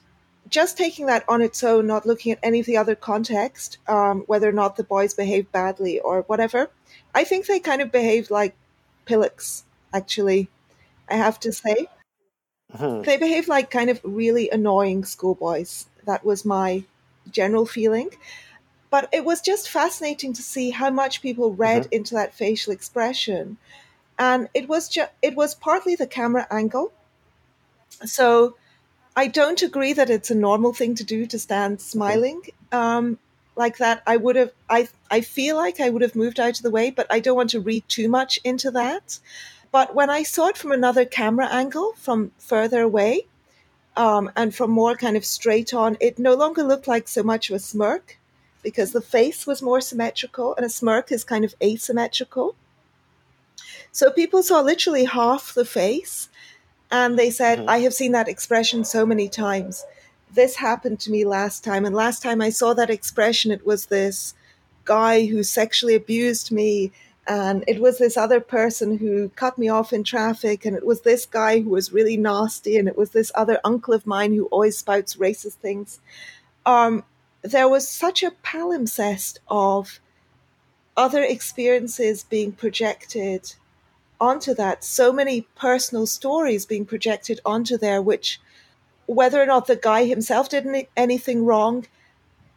just 0.49 0.77
taking 0.77 1.07
that 1.07 1.23
on 1.27 1.41
its 1.41 1.63
own, 1.63 1.88
not 1.88 2.05
looking 2.05 2.31
at 2.31 2.39
any 2.43 2.59
of 2.59 2.65
the 2.65 2.77
other 2.77 2.95
context, 2.95 3.77
um, 3.88 4.22
whether 4.27 4.47
or 4.47 4.53
not 4.53 4.76
the 4.76 4.84
boys 4.84 5.13
behaved 5.13 5.51
badly 5.51 5.99
or 5.99 6.22
whatever, 6.23 6.69
I 7.15 7.23
think 7.23 7.45
they 7.45 7.59
kind 7.59 7.81
of 7.81 7.91
behaved 7.91 8.30
like 8.30 8.53
pillocks, 9.05 9.63
actually, 9.93 10.49
I 11.09 11.15
have 11.15 11.39
to 11.41 11.51
say. 11.51 11.88
Mm-hmm. 12.73 13.03
They 13.03 13.18
behaved 13.18 13.47
like 13.47 13.72
kind 13.72 13.89
of 13.89 13.99
really 14.03 14.49
annoying 14.49 15.05
schoolboys. 15.05 15.88
That 16.05 16.26
was 16.26 16.45
my 16.45 16.84
general 17.30 17.65
feeling. 17.65 18.09
But 18.89 19.09
it 19.13 19.23
was 19.23 19.41
just 19.41 19.69
fascinating 19.69 20.34
to 20.34 20.41
see 20.41 20.69
how 20.69 20.89
much 20.89 21.22
people 21.22 21.53
read 21.53 21.84
mm-hmm. 21.84 21.93
into 21.93 22.15
that 22.15 22.34
facial 22.34 22.73
expression. 22.73 23.57
And 24.19 24.49
it 24.53 24.68
was 24.68 24.89
just 24.89 25.11
it 25.22 25.35
was 25.35 25.55
partly 25.55 25.95
the 25.95 26.07
camera 26.07 26.45
angle. 26.51 26.91
So 28.05 28.55
I 29.16 29.28
don't 29.28 29.62
agree 29.62 29.94
that 29.94 30.10
it's 30.10 30.32
a 30.32 30.36
normal 30.36 30.74
thing 30.74 30.96
to 30.96 31.04
do 31.04 31.26
to 31.28 31.40
stand 31.40 31.82
smiling 31.82 32.42
um, 32.72 33.18
like 33.56 33.78
that. 33.78 34.02
I 34.08 34.18
would 34.18 34.36
have 34.36 34.52
I 34.70 34.88
I 35.10 35.22
feel 35.22 35.58
like 35.58 35.80
I 35.80 35.90
would 35.90 36.02
have 36.02 36.16
moved 36.16 36.40
out 36.40 36.58
of 36.58 36.64
the 36.64 36.72
way, 36.72 36.92
but 36.92 37.08
I 37.10 37.20
don't 37.20 37.36
want 37.36 37.50
to 37.52 37.60
read 37.60 37.84
too 37.88 38.10
much 38.10 38.40
into 38.44 38.72
that. 38.72 39.20
But 39.72 39.96
when 39.96 40.10
I 40.10 40.24
saw 40.24 40.48
it 40.48 40.58
from 40.58 40.72
another 40.72 41.06
camera 41.06 41.48
angle, 41.48 41.94
from 41.98 42.32
further 42.38 42.82
away, 42.82 43.26
um, 43.96 44.32
and 44.36 44.54
from 44.54 44.72
more 44.72 44.96
kind 44.96 45.18
of 45.18 45.26
straight 45.26 45.74
on, 45.74 45.98
it 46.00 46.20
no 46.20 46.34
longer 46.36 46.64
looked 46.64 46.88
like 46.88 47.08
so 47.08 47.24
much 47.24 47.50
of 47.50 47.56
a 47.56 47.60
smirk 47.60 48.18
because 48.64 48.92
the 48.92 49.02
face 49.02 49.48
was 49.48 49.62
more 49.62 49.82
symmetrical 49.82 50.56
and 50.56 50.66
a 50.66 50.70
smirk 50.70 51.12
is 51.12 51.24
kind 51.24 51.44
of 51.44 51.56
asymmetrical. 51.62 52.56
So 53.92 54.10
people 54.12 54.44
saw 54.44 54.62
literally 54.62 55.06
half 55.06 55.54
the 55.54 55.66
face 55.66 56.30
and 56.91 57.18
they 57.18 57.30
said, 57.30 57.59
mm-hmm. 57.59 57.69
I 57.69 57.80
have 57.80 57.93
seen 57.93 58.11
that 58.11 58.27
expression 58.27 58.84
so 58.84 59.05
many 59.05 59.30
times. 59.30 59.85
This 60.34 60.55
happened 60.55 60.99
to 61.01 61.11
me 61.11 61.26
last 61.26 61.63
time. 61.63 61.85
And 61.85 61.95
last 61.95 62.22
time 62.22 62.41
I 62.41 62.49
saw 62.49 62.73
that 62.73 62.89
expression, 62.89 63.51
it 63.51 63.65
was 63.65 63.88
this 63.88 64.34
guy 64.85 65.26
who 65.26 65.43
sexually 65.43 65.95
abused 65.95 66.51
me 66.51 66.91
and 67.27 67.63
it 67.68 67.80
was 67.80 67.97
this 67.97 68.18
other 68.18 68.39
person 68.39 68.97
who 68.97 69.30
cut 69.30 69.57
me 69.57 69.69
off 69.69 69.93
in 69.93 70.03
traffic 70.03 70.65
and 70.65 70.76
it 70.76 70.85
was 70.85 71.01
this 71.01 71.26
guy 71.26 71.61
who 71.61 71.69
was 71.69 71.93
really 71.93 72.18
nasty 72.18 72.77
and 72.77 72.88
it 72.88 72.97
was 72.97 73.11
this 73.11 73.31
other 73.35 73.59
uncle 73.63 73.93
of 73.93 74.07
mine 74.07 74.34
who 74.34 74.45
always 74.45 74.77
spouts 74.77 75.15
racist 75.18 75.53
things 75.53 75.99
um, 76.65 77.03
there 77.43 77.69
was 77.69 77.88
such 77.88 78.23
a 78.23 78.31
palimpsest 78.43 79.38
of 79.47 79.99
other 80.97 81.23
experiences 81.23 82.23
being 82.23 82.51
projected 82.51 83.55
onto 84.22 84.53
that 84.53 84.84
so 84.84 85.11
many 85.11 85.41
personal 85.56 86.06
stories 86.06 86.65
being 86.65 86.85
projected 86.85 87.41
onto 87.45 87.77
there 87.77 88.02
which 88.02 88.39
whether 89.07 89.41
or 89.41 89.45
not 89.45 89.68
the 89.68 89.76
guy 89.76 90.06
himself 90.06 90.48
did 90.48 90.65
anything 90.95 91.43
wrong 91.43 91.85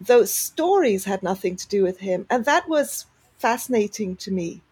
those 0.00 0.32
stories 0.32 1.04
had 1.04 1.22
nothing 1.22 1.56
to 1.56 1.66
do 1.66 1.82
with 1.82 1.98
him 1.98 2.26
and 2.30 2.44
that 2.44 2.68
was 2.68 3.06
fascinating 3.44 4.16
to 4.16 4.30
me. 4.30 4.62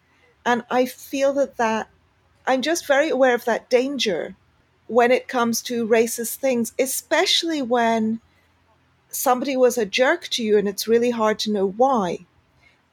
And 0.43 0.63
I 0.71 0.87
feel 0.87 1.31
that 1.33 1.57
that 1.57 1.89
I'm 2.47 2.63
just 2.63 2.87
very 2.87 3.09
aware 3.09 3.35
of 3.35 3.45
that 3.45 3.69
danger 3.69 4.35
when 4.87 5.11
it 5.11 5.27
comes 5.27 5.61
to 5.63 5.87
racist 5.87 6.37
things, 6.37 6.73
especially 6.79 7.61
when 7.61 8.19
somebody 9.09 9.55
was 9.55 9.77
a 9.77 9.85
jerk 9.85 10.27
to 10.29 10.43
you 10.43 10.57
and 10.57 10.67
it's 10.67 10.87
really 10.87 11.11
hard 11.11 11.37
to 11.39 11.51
know 11.51 11.67
why. 11.67 12.25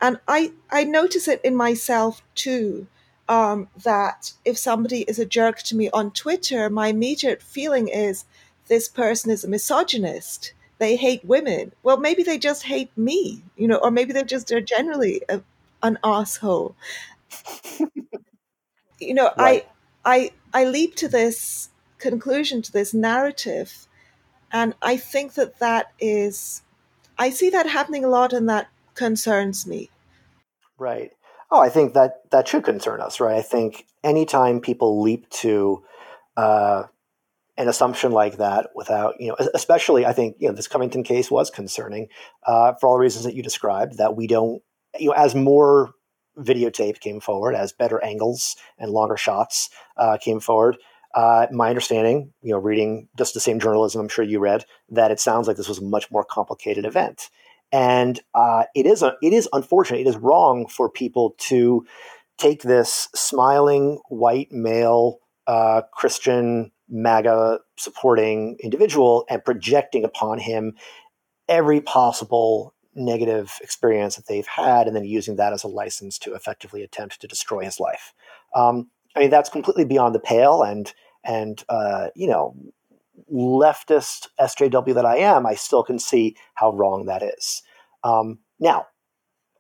And 0.03 0.21
I, 0.29 0.53
I 0.71 0.85
notice 0.85 1.29
it 1.29 1.41
in 1.43 1.57
myself 1.57 2.23
too. 2.35 2.87
Um, 3.31 3.69
that 3.85 4.33
if 4.45 4.59
somebody 4.59 5.03
is 5.03 5.21
a 5.21 5.25
jerk 5.25 5.59
to 5.63 5.77
me 5.77 5.89
on 5.91 6.11
Twitter, 6.11 6.69
my 6.69 6.89
immediate 6.89 7.41
feeling 7.41 7.87
is 7.87 8.25
this 8.67 8.89
person 8.89 9.31
is 9.31 9.45
a 9.45 9.49
misogynist. 9.49 10.53
They 10.79 10.97
hate 10.97 11.25
women. 11.25 11.73
Well, 11.85 11.99
maybe 11.99 12.25
they 12.25 12.39
just 12.39 12.65
hate 12.65 12.91
me, 12.97 13.45
you 13.57 13.69
know, 13.69 13.77
or 13.77 13.93
maybe 13.93 14.13
they 14.13 14.25
just 14.25 14.51
are 14.51 14.61
generally 14.61 15.23
a, 15.29 15.43
an 15.81 15.99
asshole. 16.03 16.75
you 18.99 19.15
know, 19.15 19.31
right. 19.39 19.69
I 20.05 20.33
I 20.53 20.63
I 20.63 20.65
leap 20.65 20.97
to 20.97 21.09
this 21.09 21.69
conclusion 21.99 22.63
to 22.63 22.73
this 22.73 22.93
narrative, 22.95 23.87
and 24.51 24.75
I 24.83 24.97
think 24.97 25.35
that 25.35 25.59
that 25.59 25.93
is, 26.01 26.63
I 27.19 27.31
see 27.31 27.51
that 27.51 27.69
happening 27.69 28.05
a 28.05 28.09
lot, 28.09 28.33
and 28.33 28.49
that 28.49 28.69
concerns 28.95 29.67
me. 29.67 29.91
Right. 30.79 31.13
Oh, 31.51 31.61
I 31.61 31.69
think 31.69 31.95
that 31.95 32.31
that 32.31 32.49
should 32.49 32.65
concern 32.65 33.01
us, 33.01 33.21
right? 33.21 33.37
I 33.37 33.43
think 33.43 33.87
anytime 34.05 34.61
people 34.61 35.03
leap 35.03 35.29
to 35.31 35.83
uh, 36.37 36.85
an 37.57 37.69
assumption 37.69 38.13
like 38.13 38.37
that 38.39 38.71
without, 38.75 39.15
you 39.21 39.29
know, 39.29 39.37
especially 39.55 40.07
I 40.07 40.13
think, 40.13 40.37
you 40.39 40.49
know, 40.49 40.55
this 40.55 40.69
Covington 40.69 41.03
case 41.03 41.31
was 41.31 41.51
concerning 41.51 42.09
uh, 42.47 42.75
for 42.81 42.89
all 42.89 42.95
the 42.95 43.01
reasons 43.01 43.25
that 43.25 43.35
you 43.35 43.43
described, 43.43 43.99
that 43.99 44.17
we 44.17 44.27
don't 44.27 44.63
you 44.99 45.09
know, 45.09 45.15
as 45.15 45.35
more 45.35 45.93
videotape 46.39 47.01
came 47.01 47.21
forward, 47.21 47.55
as 47.55 47.73
better 47.73 48.03
angles 48.03 48.57
and 48.79 48.91
longer 48.91 49.17
shots 49.17 49.71
uh, 49.97 50.17
came 50.19 50.41
forward, 50.41 50.79
uh, 51.15 51.47
my 51.51 51.69
understanding, 51.69 52.33
you 52.43 52.53
know, 52.53 52.59
reading 52.59 53.09
just 53.19 53.35
the 53.35 53.41
same 53.41 53.59
journalism 53.59 54.01
I'm 54.01 54.09
sure 54.09 54.25
you 54.25 54.39
read, 54.39 54.65
that 54.91 55.11
it 55.11 55.21
sounds 55.21 55.49
like 55.49 55.57
this 55.57 55.69
was 55.69 55.79
a 55.79 55.85
much 55.85 56.11
more 56.11 56.25
complicated 56.25 56.85
event, 56.85 57.31
and 57.73 58.21
uh, 58.35 58.65
it 58.75 58.87
is 58.87 59.03
a, 59.03 59.15
it 59.23 59.33
is 59.33 59.49
unfortunate, 59.53 60.01
it 60.01 60.07
is 60.07 60.17
wrong 60.17 60.67
for 60.67 60.91
people 60.91 61.35
to 61.39 61.87
take 62.39 62.63
this 62.63 63.09
smiling 63.15 64.01
white 64.09 64.51
male 64.51 65.19
uh, 65.47 65.83
Christian 65.93 66.73
MAGA 66.89 67.61
supporting 67.77 68.57
individual 68.63 69.25
and 69.29 69.45
projecting 69.45 70.05
upon 70.05 70.39
him 70.39 70.75
every 71.49 71.81
possible 71.81 72.75
negative 72.95 73.59
experience 73.63 74.17
that 74.17 74.27
they've 74.27 74.47
had 74.47 74.87
and 74.87 74.97
then 74.97 75.05
using 75.05 75.37
that 75.37 75.53
as 75.53 75.63
a 75.63 75.69
license 75.69 76.19
to 76.19 76.35
effectively 76.35 76.83
attempt 76.83 77.21
to 77.21 77.29
destroy 77.29 77.65
his 77.65 77.79
life. 77.79 78.13
Um, 78.55 78.91
I 79.15 79.21
mean, 79.21 79.31
that's 79.31 79.49
completely 79.49 79.85
beyond 79.85 80.15
the 80.15 80.21
pale 80.21 80.63
and, 80.63 80.93
and, 81.25 81.63
uh, 81.69 82.09
you 82.15 82.27
know, 82.27 82.57
leftist 83.33 84.29
SJW 84.41 84.95
that 84.95 85.07
I 85.07 85.19
am, 85.19 85.47
I 85.47 85.55
still 85.55 85.83
can 85.83 85.99
see 85.99 86.37
how 86.55 86.73
wrong 86.73 87.07
that 87.07 87.23
is. 87.23 87.63
Um, 88.03 88.39
now, 88.59 88.87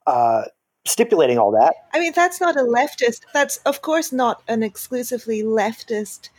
uh, 0.07 0.45
stipulating 0.85 1.39
all 1.39 1.53
that. 1.53 1.75
I 1.93 2.01
mean, 2.01 2.13
that's 2.15 2.41
not 2.41 2.57
a 2.57 2.63
leftist. 2.63 3.21
That's, 3.33 3.59
of 3.59 3.83
course, 3.83 4.13
not 4.13 4.43
an 4.49 4.63
exclusively 4.63 5.43
leftist 5.43 6.31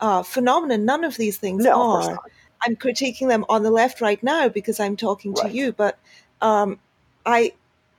uh, 0.00 0.22
phenomenon. 0.22 0.84
None 0.84 1.04
of 1.04 1.16
these 1.16 1.38
things 1.38 1.64
no, 1.64 1.80
are. 1.80 2.18
I'm 2.62 2.76
critiquing 2.76 3.28
them 3.28 3.44
on 3.48 3.62
the 3.62 3.70
left 3.70 4.00
right 4.00 4.22
now 4.22 4.48
because 4.48 4.80
I'm 4.80 4.96
talking 4.96 5.34
right. 5.34 5.50
to 5.50 5.56
you, 5.56 5.72
but 5.72 5.98
um, 6.40 6.78
I 7.24 7.52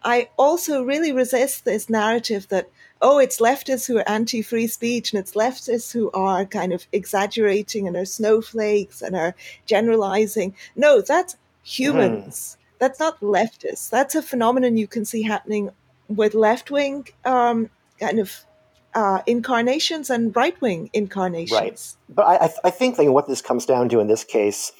I 0.03 0.29
also 0.37 0.83
really 0.83 1.11
resist 1.11 1.65
this 1.65 1.89
narrative 1.89 2.47
that 2.49 2.69
oh, 3.01 3.17
it's 3.17 3.39
leftists 3.39 3.87
who 3.87 3.97
are 3.97 4.09
anti-free 4.09 4.67
speech 4.67 5.13
and 5.13 5.19
it's 5.19 5.33
leftists 5.33 5.91
who 5.91 6.11
are 6.11 6.45
kind 6.45 6.73
of 6.73 6.87
exaggerating 6.91 7.87
and 7.87 7.95
are 7.95 8.05
snowflakes 8.05 9.01
and 9.01 9.15
are 9.15 9.35
generalizing. 9.65 10.53
No, 10.75 11.01
that's 11.01 11.37
humans. 11.63 12.57
Mm. 12.57 12.77
That's 12.79 12.99
not 12.99 13.19
leftists. 13.19 13.89
That's 13.89 14.15
a 14.15 14.21
phenomenon 14.21 14.77
you 14.77 14.87
can 14.87 15.05
see 15.05 15.23
happening 15.23 15.69
with 16.07 16.33
left-wing 16.33 17.07
um, 17.25 17.69
kind 17.99 18.19
of 18.19 18.45
uh, 18.93 19.21
incarnations 19.27 20.09
and 20.09 20.35
right-wing 20.35 20.89
incarnations. 20.93 21.97
Right. 22.07 22.15
But 22.15 22.23
I, 22.25 22.67
I 22.67 22.69
think 22.71 22.97
that 22.97 23.11
what 23.11 23.27
this 23.27 23.41
comes 23.41 23.65
down 23.65 23.89
to 23.89 23.99
in 23.99 24.07
this 24.07 24.23
case, 24.23 24.71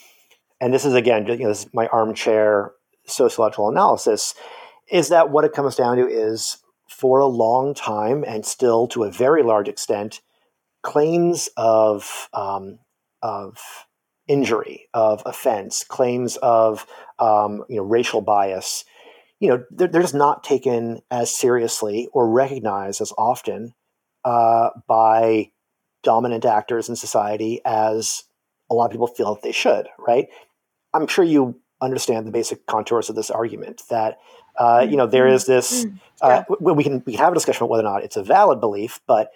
and 0.60 0.74
this 0.74 0.86
is 0.86 0.94
again, 0.94 1.28
you 1.28 1.38
know, 1.38 1.50
this 1.50 1.66
is 1.66 1.74
my 1.74 1.88
armchair 1.88 2.72
sociological 3.06 3.70
analysis 3.70 4.34
is 4.90 5.10
that 5.10 5.30
what 5.30 5.46
it 5.46 5.54
comes 5.54 5.76
down 5.76 5.98
to 5.98 6.08
is 6.08 6.58
for 6.99 7.19
a 7.19 7.26
long 7.26 7.73
time 7.73 8.23
and 8.27 8.45
still 8.45 8.88
to 8.89 9.03
a 9.03 9.11
very 9.11 9.43
large 9.43 9.67
extent 9.67 10.21
claims 10.84 11.49
of 11.57 12.30
um, 12.34 12.80
of 13.21 13.57
injury 14.27 14.88
of 14.93 15.23
offense 15.26 15.84
claims 15.84 16.38
of 16.38 16.85
um, 17.17 17.63
you 17.69 17.77
know 17.77 17.84
racial 17.84 18.21
bias 18.21 18.85
you 19.39 19.49
know, 19.49 19.63
they're, 19.71 19.88
they're 19.88 20.01
just 20.01 20.15
not 20.15 20.43
taken 20.43 21.01
as 21.09 21.34
seriously 21.34 22.09
or 22.13 22.30
recognized 22.30 23.01
as 23.01 23.13
often 23.17 23.73
uh, 24.26 24.69
by 24.88 25.51
dominant 26.03 26.45
actors 26.45 26.89
in 26.89 26.95
society 26.95 27.61
as 27.65 28.23
a 28.69 28.73
lot 28.73 28.85
of 28.85 28.91
people 28.91 29.07
feel 29.07 29.34
that 29.34 29.41
they 29.41 29.51
should, 29.51 29.88
right? 29.97 30.27
I'm 30.93 31.07
sure 31.07 31.23
you 31.23 31.59
understand 31.81 32.27
the 32.27 32.31
basic 32.31 32.65
contours 32.65 33.09
of 33.09 33.15
this 33.15 33.31
argument 33.31 33.84
that 33.89 34.17
uh, 34.60 34.86
you 34.88 34.98
know 34.98 35.07
there 35.07 35.27
is 35.27 35.45
this 35.45 35.86
mm-hmm. 35.86 35.95
uh, 36.22 36.44
we 36.60 36.84
can 36.84 37.02
we 37.06 37.14
can 37.14 37.23
have 37.23 37.31
a 37.31 37.36
discussion 37.36 37.64
about 37.64 37.72
whether 37.72 37.88
or 37.88 37.91
not 37.91 38.03
it's 38.03 38.18
a 38.18 38.23
valid 38.23 38.60
belief, 38.60 38.99
but 39.07 39.31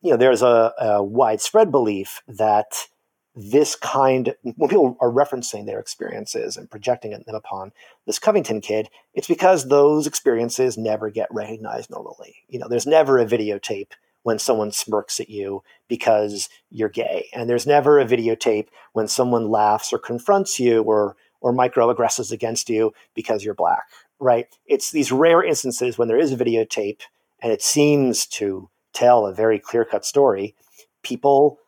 you 0.00 0.10
know 0.10 0.16
there's 0.16 0.42
a, 0.42 0.72
a 0.80 1.02
widespread 1.02 1.70
belief 1.70 2.22
that 2.28 2.86
this 3.34 3.76
kind 3.76 4.34
when 4.56 4.68
people 4.68 4.96
are 5.00 5.10
referencing 5.10 5.66
their 5.66 5.78
experiences 5.78 6.56
and 6.56 6.70
projecting 6.70 7.10
them 7.10 7.22
upon 7.34 7.72
this 8.06 8.18
Covington 8.18 8.60
kid, 8.60 8.88
it's 9.14 9.28
because 9.28 9.68
those 9.68 10.06
experiences 10.06 10.78
never 10.78 11.10
get 11.10 11.28
recognized 11.30 11.90
normally. 11.90 12.36
You 12.48 12.58
know, 12.58 12.68
there's 12.68 12.86
never 12.86 13.18
a 13.18 13.26
videotape 13.26 13.92
when 14.22 14.38
someone 14.38 14.72
smirks 14.72 15.20
at 15.20 15.30
you 15.30 15.62
because 15.88 16.48
you're 16.70 16.88
gay. 16.88 17.28
And 17.32 17.48
there's 17.48 17.66
never 17.66 17.98
a 17.98 18.04
videotape 18.04 18.68
when 18.92 19.08
someone 19.08 19.48
laughs 19.48 19.92
or 19.92 19.98
confronts 19.98 20.58
you 20.58 20.82
or 20.82 21.16
or 21.40 21.52
microaggresses 21.52 22.32
against 22.32 22.68
you 22.68 22.92
because 23.14 23.44
you're 23.44 23.54
black, 23.54 23.84
right? 24.20 24.46
It's 24.66 24.90
these 24.90 25.12
rare 25.12 25.42
instances 25.42 25.98
when 25.98 26.08
there 26.08 26.18
is 26.18 26.32
a 26.32 26.36
videotape 26.36 27.02
and 27.40 27.52
it 27.52 27.62
seems 27.62 28.26
to 28.26 28.68
tell 28.92 29.26
a 29.26 29.34
very 29.34 29.58
clear-cut 29.58 30.04
story, 30.04 30.54
people 31.02 31.58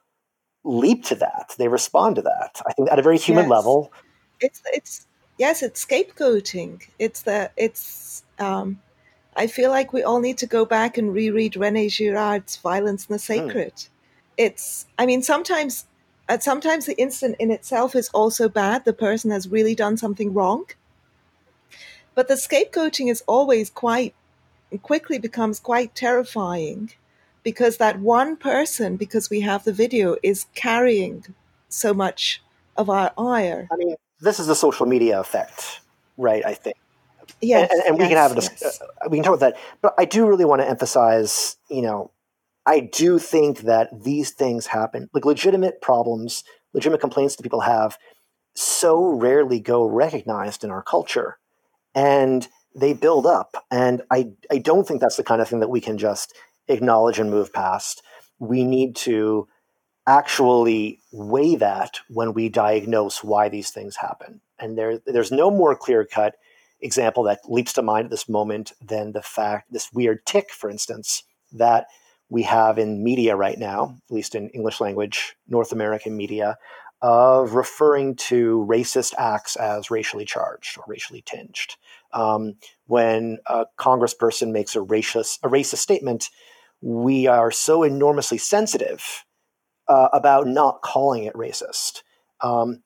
leap 0.65 1.05
to 1.05 1.15
that. 1.17 1.55
They 1.59 1.69
respond 1.69 2.17
to 2.17 2.23
that. 2.23 2.61
I 2.67 2.73
think 2.73 2.91
at 2.91 2.99
a 2.99 3.03
very 3.03 3.19
human 3.19 3.45
yes. 3.45 3.51
level. 3.51 3.93
It's 4.41 4.63
it's 4.67 5.07
yes, 5.39 5.63
it's 5.63 5.85
scapegoating. 5.85 6.83
It's 6.99 7.23
the 7.23 7.51
it's 7.57 8.25
um 8.39 8.81
I 9.37 9.47
feel 9.47 9.71
like 9.71 9.93
we 9.93 10.03
all 10.03 10.21
need 10.21 10.39
to 10.39 10.47
go 10.47 10.65
back 10.65 10.99
and 10.99 11.15
reread 11.15 11.57
Rene 11.57 11.89
Girard's 11.89 12.57
Violence 12.57 13.07
and 13.09 13.19
the 13.19 13.23
hmm. 13.23 13.49
Sacred. 13.49 13.75
Mm. 13.75 13.89
It's, 14.37 14.87
I 14.99 15.07
mean, 15.07 15.23
sometimes, 15.23 15.87
uh, 16.29 16.39
sometimes 16.39 16.87
the 16.87 17.01
incident 17.01 17.37
in 17.39 17.51
itself 17.51 17.95
is 17.95 18.09
also 18.11 18.49
bad. 18.49 18.85
The 18.85 18.93
person 18.93 19.31
has 19.31 19.49
really 19.49 19.75
done 19.75 19.97
something 19.97 20.33
wrong. 20.33 20.65
But 22.21 22.29
the 22.29 22.35
scapegoating 22.35 23.11
is 23.11 23.25
always 23.27 23.71
quite, 23.71 24.15
quickly 24.83 25.19
becomes 25.19 25.59
quite 25.59 25.95
terrifying 25.95 26.91
because 27.43 27.79
that 27.79 27.99
one 27.99 28.37
person, 28.37 28.99
because 28.99 29.31
we 29.31 29.41
have 29.41 29.65
the 29.65 29.73
video, 29.73 30.17
is 30.23 30.45
carrying 30.55 31.35
so 31.71 31.95
much 31.95 32.43
of 32.77 32.91
our 32.91 33.11
ire. 33.17 33.69
I 33.73 33.77
mean, 33.77 33.97
this 34.21 34.39
is 34.39 34.49
the 34.49 34.55
social 34.55 34.85
media 34.85 35.19
effect, 35.19 35.81
right? 36.19 36.45
I 36.45 36.53
think 36.53 36.77
Yes, 37.41 37.71
and, 37.73 37.81
and 37.87 37.97
yes, 37.97 38.03
we 38.03 38.09
can 38.09 38.17
have 38.19 38.33
a 38.33 38.43
yes. 38.43 38.83
uh, 38.83 39.09
we 39.09 39.17
can 39.17 39.25
talk 39.25 39.39
about 39.39 39.55
that. 39.55 39.61
But 39.81 39.95
I 39.97 40.05
do 40.05 40.27
really 40.27 40.45
want 40.45 40.61
to 40.61 40.69
emphasize, 40.69 41.57
you 41.71 41.81
know, 41.81 42.11
I 42.67 42.81
do 42.81 43.19
think 43.19 43.61
that 43.61 44.05
these 44.05 44.33
things 44.33 44.67
happen, 44.67 45.09
like 45.15 45.25
legitimate 45.25 45.81
problems, 45.81 46.45
legitimate 46.75 47.01
complaints 47.01 47.37
that 47.37 47.43
people 47.43 47.63
have, 47.63 47.97
so 48.55 49.07
rarely 49.07 49.59
go 49.59 49.87
recognized 49.87 50.65
in 50.65 50.71
our 50.71 50.83
culture, 50.83 51.39
and 51.95 52.47
they 52.75 52.93
build 52.93 53.27
up. 53.27 53.65
And 53.71 54.03
I 54.11 54.31
I 54.51 54.59
don't 54.59 54.87
think 54.87 55.01
that's 55.01 55.17
the 55.17 55.25
kind 55.25 55.41
of 55.41 55.49
thing 55.49 55.61
that 55.61 55.71
we 55.71 55.81
can 55.81 55.99
just 55.99 56.35
acknowledge 56.69 57.19
and 57.19 57.31
move 57.31 57.53
past. 57.53 58.03
We 58.39 58.65
need 58.65 58.97
to 58.97 59.49
actually 60.07 61.01
weigh 61.13 61.57
that 61.57 62.01
when 62.09 62.33
we 62.33 62.49
diagnose 62.49 63.23
why 63.23 63.49
these 63.49 63.71
things 63.71 63.97
happen. 63.97 64.41
And 64.59 64.77
there, 64.77 64.99
there's 65.07 65.31
no 65.31 65.51
more 65.51 65.77
clear 65.77 66.05
cut 66.05 66.37
example 66.81 67.23
that 67.25 67.41
leaps 67.49 67.75
to 67.75 67.83
mind 67.83 68.07
at 68.07 68.11
this 68.11 68.29
moment 68.29 68.73
than 68.81 69.13
the 69.13 69.23
fact, 69.23 69.73
this 69.73 69.93
weird 69.93 70.25
tic, 70.27 70.51
for 70.51 70.71
instance, 70.71 71.23
that 71.53 71.87
we 72.29 72.43
have 72.45 72.79
in 72.79 73.05
media 73.05 73.37
right 73.37 73.59
now, 73.59 73.97
at 74.09 74.15
least 74.15 74.35
in 74.35 74.49
English 74.51 74.81
language, 74.81 75.37
North 75.49 75.73
American 75.73 76.17
media, 76.17 76.57
of 77.03 77.55
referring 77.55 78.15
to 78.15 78.67
racist 78.69 79.15
acts 79.19 79.57
as 79.57 79.91
racially 79.91 80.25
charged 80.25 80.77
or 80.79 80.85
racially 80.87 81.23
tinged. 81.23 81.77
Um, 82.13 82.57
when 82.87 83.39
a 83.47 83.67
congressperson 83.79 84.53
makes 84.53 84.77
a 84.77 84.81
racist, 84.81 85.39
a 85.43 85.49
racist 85.49 85.79
statement, 85.79 86.29
we 86.83 87.27
are 87.27 87.51
so 87.51 87.83
enormously 87.83 88.39
sensitive 88.39 89.25
uh, 89.89 90.09
about 90.13 90.47
not 90.47 90.83
calling 90.83 91.25
it 91.25 91.35
racist. 91.35 92.03
Um, 92.43 92.83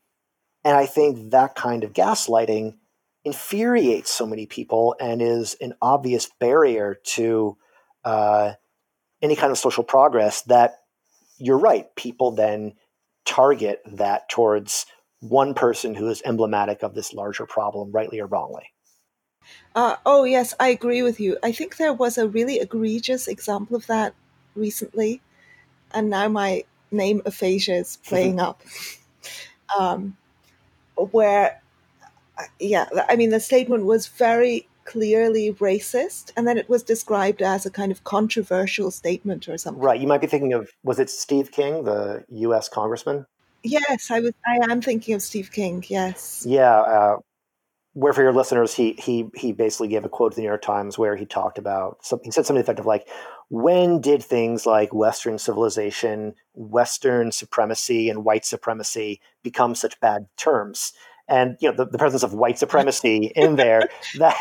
and 0.64 0.76
I 0.76 0.86
think 0.86 1.30
that 1.30 1.54
kind 1.54 1.84
of 1.84 1.92
gaslighting 1.92 2.76
infuriates 3.24 4.10
so 4.10 4.26
many 4.26 4.46
people 4.46 4.94
and 5.00 5.22
is 5.22 5.56
an 5.60 5.74
obvious 5.80 6.28
barrier 6.38 6.98
to 7.04 7.56
uh, 8.04 8.52
any 9.22 9.36
kind 9.36 9.50
of 9.50 9.58
social 9.58 9.84
progress 9.84 10.42
that 10.42 10.80
you're 11.38 11.58
right 11.58 11.94
people 11.96 12.30
then 12.30 12.74
target 13.24 13.82
that 13.86 14.28
towards 14.28 14.86
one 15.20 15.54
person 15.54 15.94
who 15.94 16.08
is 16.08 16.22
emblematic 16.24 16.82
of 16.82 16.94
this 16.94 17.12
larger 17.12 17.46
problem 17.46 17.90
rightly 17.92 18.20
or 18.20 18.26
wrongly? 18.26 18.70
Uh, 19.74 19.96
oh 20.06 20.24
yes 20.24 20.54
i 20.58 20.68
agree 20.68 21.02
with 21.02 21.20
you. 21.20 21.36
I 21.42 21.52
think 21.52 21.76
there 21.76 21.92
was 21.92 22.16
a 22.16 22.28
really 22.28 22.58
egregious 22.58 23.26
example 23.28 23.76
of 23.76 23.86
that 23.86 24.14
recently 24.54 25.20
and 25.92 26.10
now 26.10 26.28
my 26.28 26.64
name 26.90 27.22
aphasia 27.26 27.74
is 27.74 27.98
playing 28.04 28.40
up. 28.40 28.62
Um, 29.78 30.16
where 30.96 31.60
yeah, 32.58 32.88
I 33.08 33.16
mean, 33.16 33.30
the 33.30 33.40
statement 33.40 33.84
was 33.84 34.06
very 34.06 34.66
clearly 34.84 35.52
racist, 35.54 36.32
and 36.36 36.46
then 36.46 36.58
it 36.58 36.68
was 36.68 36.82
described 36.82 37.42
as 37.42 37.66
a 37.66 37.70
kind 37.70 37.90
of 37.92 38.04
controversial 38.04 38.90
statement 38.90 39.48
or 39.48 39.58
something. 39.58 39.82
Right. 39.82 40.00
You 40.00 40.06
might 40.06 40.20
be 40.20 40.26
thinking 40.26 40.52
of 40.52 40.70
was 40.82 40.98
it 40.98 41.10
Steve 41.10 41.50
King, 41.50 41.84
the 41.84 42.24
U.S. 42.30 42.68
congressman? 42.68 43.26
Yes, 43.62 44.10
I 44.10 44.20
was. 44.20 44.32
I 44.46 44.70
am 44.70 44.82
thinking 44.82 45.14
of 45.14 45.22
Steve 45.22 45.50
King. 45.50 45.84
Yes. 45.88 46.44
Yeah. 46.46 46.80
Uh, 46.80 47.16
where 47.94 48.12
for 48.12 48.22
your 48.22 48.32
listeners, 48.32 48.74
he 48.74 48.92
he 48.98 49.30
he 49.34 49.52
basically 49.52 49.88
gave 49.88 50.04
a 50.04 50.08
quote 50.08 50.32
to 50.32 50.36
the 50.36 50.42
New 50.42 50.48
York 50.48 50.62
Times 50.62 50.98
where 50.98 51.16
he 51.16 51.24
talked 51.24 51.58
about 51.58 52.04
something. 52.04 52.26
He 52.26 52.30
said 52.32 52.44
something 52.44 52.60
effective 52.60 52.86
like, 52.86 53.08
"When 53.48 54.00
did 54.00 54.22
things 54.22 54.66
like 54.66 54.92
Western 54.92 55.38
civilization, 55.38 56.34
Western 56.54 57.32
supremacy, 57.32 58.10
and 58.10 58.24
white 58.24 58.44
supremacy 58.44 59.20
become 59.42 59.74
such 59.74 59.98
bad 60.00 60.26
terms?" 60.36 60.92
And 61.28 61.56
you 61.60 61.70
know 61.70 61.76
the, 61.76 61.86
the 61.86 61.98
presence 61.98 62.22
of 62.22 62.34
white 62.34 62.58
supremacy 62.58 63.32
in 63.36 63.56
there 63.56 63.88
that 64.18 64.36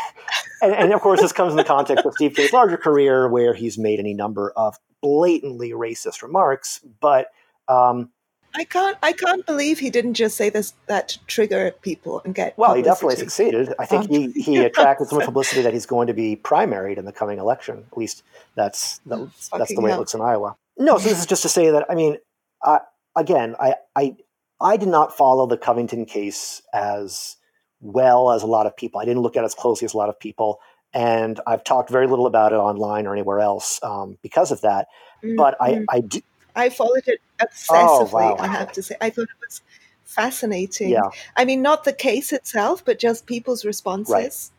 and, 0.62 0.74
and, 0.74 0.92
of 0.92 1.00
course 1.00 1.20
this 1.20 1.32
comes 1.32 1.52
in 1.52 1.56
the 1.56 1.64
context 1.64 2.04
of 2.04 2.12
steve 2.14 2.34
king's 2.34 2.52
larger 2.52 2.76
career 2.76 3.28
where 3.28 3.54
he's 3.54 3.78
made 3.78 3.98
any 3.98 4.14
number 4.14 4.52
of 4.56 4.76
blatantly 5.02 5.70
racist 5.70 6.22
remarks 6.22 6.80
but 7.00 7.28
um, 7.68 8.10
I 8.56 8.64
can't. 8.64 8.96
I 9.02 9.12
can't 9.12 9.44
believe 9.44 9.80
he 9.80 9.90
didn't 9.90 10.14
just 10.14 10.36
say 10.36 10.48
this 10.48 10.74
that 10.86 11.08
to 11.08 11.26
trigger 11.26 11.72
people 11.82 12.22
and 12.24 12.34
get. 12.34 12.56
Well, 12.56 12.70
publicity. 12.70 12.88
he 12.88 12.94
definitely 12.94 13.16
succeeded. 13.16 13.74
I 13.80 13.86
think 13.86 14.08
he, 14.08 14.30
he 14.30 14.58
attracted 14.64 15.08
so 15.08 15.16
much 15.16 15.24
publicity 15.24 15.62
that 15.62 15.72
he's 15.72 15.86
going 15.86 16.06
to 16.06 16.14
be 16.14 16.36
primaried 16.36 16.96
in 16.96 17.04
the 17.04 17.12
coming 17.12 17.38
election. 17.38 17.84
At 17.90 17.98
least 17.98 18.22
that's 18.54 19.00
that's, 19.06 19.48
that's 19.48 19.74
the 19.74 19.80
way 19.80 19.90
hell. 19.90 19.98
it 19.98 20.00
looks 20.00 20.14
in 20.14 20.20
Iowa. 20.20 20.56
No, 20.78 20.98
so 20.98 21.08
this 21.08 21.18
is 21.18 21.26
just 21.26 21.42
to 21.42 21.48
say 21.48 21.70
that 21.70 21.86
I 21.90 21.94
mean, 21.94 22.18
uh, 22.64 22.78
again, 23.16 23.56
I 23.58 23.74
I 23.96 24.16
I 24.60 24.76
did 24.76 24.88
not 24.88 25.16
follow 25.16 25.46
the 25.46 25.56
Covington 25.56 26.06
case 26.06 26.62
as 26.72 27.36
well 27.80 28.30
as 28.30 28.42
a 28.42 28.46
lot 28.46 28.66
of 28.66 28.76
people. 28.76 29.00
I 29.00 29.04
didn't 29.04 29.22
look 29.22 29.36
at 29.36 29.42
it 29.42 29.46
as 29.46 29.54
closely 29.54 29.84
as 29.84 29.94
a 29.94 29.96
lot 29.96 30.08
of 30.08 30.18
people. 30.18 30.60
And 30.92 31.40
I've 31.46 31.64
talked 31.64 31.90
very 31.90 32.06
little 32.06 32.26
about 32.26 32.52
it 32.52 32.56
online 32.56 33.06
or 33.06 33.12
anywhere 33.12 33.40
else 33.40 33.80
um, 33.82 34.16
because 34.22 34.52
of 34.52 34.60
that. 34.60 34.86
Mm-hmm. 35.22 35.36
But 35.36 35.56
I, 35.60 35.84
I 35.90 36.00
do. 36.00 36.20
I 36.54 36.68
followed 36.70 37.02
it 37.06 37.20
obsessively, 37.40 38.12
oh, 38.12 38.34
wow. 38.34 38.36
I 38.38 38.46
have 38.46 38.70
to 38.72 38.82
say. 38.82 38.94
I 39.00 39.10
thought 39.10 39.22
it 39.22 39.44
was 39.44 39.60
fascinating. 40.04 40.90
Yeah. 40.90 41.10
I 41.36 41.44
mean, 41.44 41.62
not 41.62 41.82
the 41.82 41.92
case 41.92 42.32
itself, 42.32 42.84
but 42.84 43.00
just 43.00 43.26
people's 43.26 43.64
responses. 43.64 44.52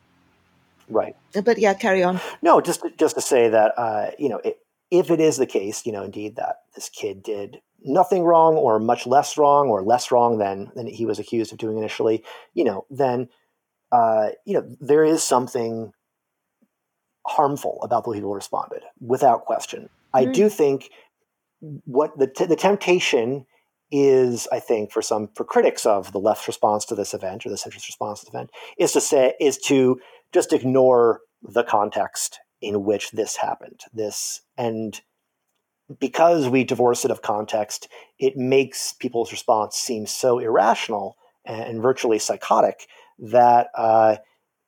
Right. 0.88 1.16
right. 1.34 1.44
But 1.44 1.58
yeah, 1.58 1.72
carry 1.72 2.02
on. 2.02 2.20
No, 2.42 2.60
just 2.60 2.82
just 2.98 3.14
to 3.14 3.22
say 3.22 3.48
that 3.48 3.72
uh, 3.78 4.10
you 4.18 4.28
know, 4.28 4.38
it, 4.44 4.58
if 4.90 5.10
it 5.10 5.20
is 5.20 5.38
the 5.38 5.46
case, 5.46 5.86
you 5.86 5.92
know, 5.92 6.02
indeed 6.02 6.36
that 6.36 6.56
this 6.74 6.90
kid 6.90 7.22
did 7.22 7.60
nothing 7.86 8.24
wrong 8.24 8.54
or 8.56 8.78
much 8.78 9.06
less 9.06 9.38
wrong 9.38 9.68
or 9.68 9.82
less 9.82 10.10
wrong 10.10 10.38
than 10.38 10.70
than 10.74 10.86
he 10.86 11.06
was 11.06 11.18
accused 11.18 11.52
of 11.52 11.58
doing 11.58 11.78
initially, 11.78 12.24
you 12.54 12.64
know, 12.64 12.84
then 12.90 13.28
uh, 13.92 14.30
you 14.44 14.54
know 14.54 14.76
there 14.80 15.04
is 15.04 15.22
something 15.22 15.92
harmful 17.26 17.78
about 17.82 18.04
the 18.04 18.10
way 18.10 18.16
people 18.16 18.34
responded, 18.34 18.82
without 19.00 19.44
question. 19.44 19.82
Mm-hmm. 20.14 20.28
I 20.28 20.32
do 20.32 20.48
think 20.48 20.90
what 21.60 22.18
the 22.18 22.26
t- 22.26 22.46
the 22.46 22.56
temptation 22.56 23.46
is, 23.90 24.48
I 24.50 24.60
think, 24.60 24.92
for 24.92 25.02
some 25.02 25.28
for 25.34 25.44
critics 25.44 25.86
of 25.86 26.12
the 26.12 26.18
left's 26.18 26.48
response 26.48 26.84
to 26.86 26.94
this 26.94 27.14
event 27.14 27.46
or 27.46 27.50
the 27.50 27.56
centrist 27.56 27.86
response 27.86 28.20
to 28.20 28.26
the 28.26 28.36
event, 28.36 28.50
is 28.78 28.92
to 28.92 29.00
say 29.00 29.34
is 29.40 29.58
to 29.66 30.00
just 30.32 30.52
ignore 30.52 31.20
the 31.42 31.62
context 31.62 32.40
in 32.60 32.84
which 32.84 33.12
this 33.12 33.36
happened. 33.36 33.80
This 33.92 34.42
and 34.56 35.00
because 36.00 36.48
we 36.48 36.64
divorce 36.64 37.04
it 37.04 37.10
of 37.10 37.22
context, 37.22 37.88
it 38.18 38.36
makes 38.36 38.92
people's 38.92 39.32
response 39.32 39.76
seem 39.76 40.06
so 40.06 40.38
irrational 40.38 41.16
and, 41.44 41.80
virtually 41.80 42.18
psychotic 42.18 42.88
that 43.18 43.68
uh, 43.76 44.16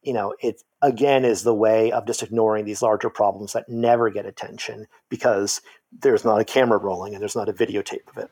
you 0.03 0.13
know, 0.13 0.35
it 0.41 0.63
again 0.81 1.25
is 1.25 1.43
the 1.43 1.55
way 1.55 1.91
of 1.93 2.07
just 2.07 2.23
ignoring 2.23 2.65
these 2.65 2.83
larger 2.83 3.11
problems 3.11 3.53
that 3.53 3.69
never 3.69 4.11
get 4.11 4.27
attention 4.27 4.87
because 5.09 5.61
there's 6.01 6.25
not 6.25 6.41
a 6.41 6.45
camera 6.45 6.79
rolling 6.79 7.15
and 7.15 7.21
there's 7.21 7.37
not 7.37 7.49
a 7.49 7.53
videotape 7.53 8.09
of 8.09 8.19
it. 8.19 8.31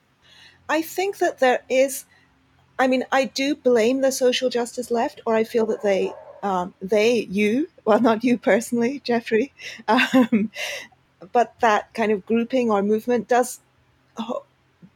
I 0.68 0.82
think 0.82 1.18
that 1.18 1.38
there 1.38 1.64
is. 1.68 2.04
I 2.78 2.88
mean, 2.88 3.04
I 3.10 3.24
do 3.24 3.54
blame 3.54 4.02
the 4.02 4.12
social 4.12 4.50
justice 4.50 4.90
left, 4.90 5.22
or 5.24 5.34
I 5.34 5.44
feel 5.44 5.64
that 5.66 5.82
they, 5.82 6.12
um, 6.42 6.74
they, 6.82 7.20
you, 7.30 7.68
well, 7.86 8.00
not 8.00 8.22
you 8.22 8.36
personally, 8.36 9.00
Jeffrey, 9.02 9.54
um, 9.88 10.50
but 11.32 11.58
that 11.60 11.92
kind 11.94 12.12
of 12.12 12.26
grouping 12.26 12.70
or 12.70 12.82
movement 12.82 13.28
does 13.28 13.60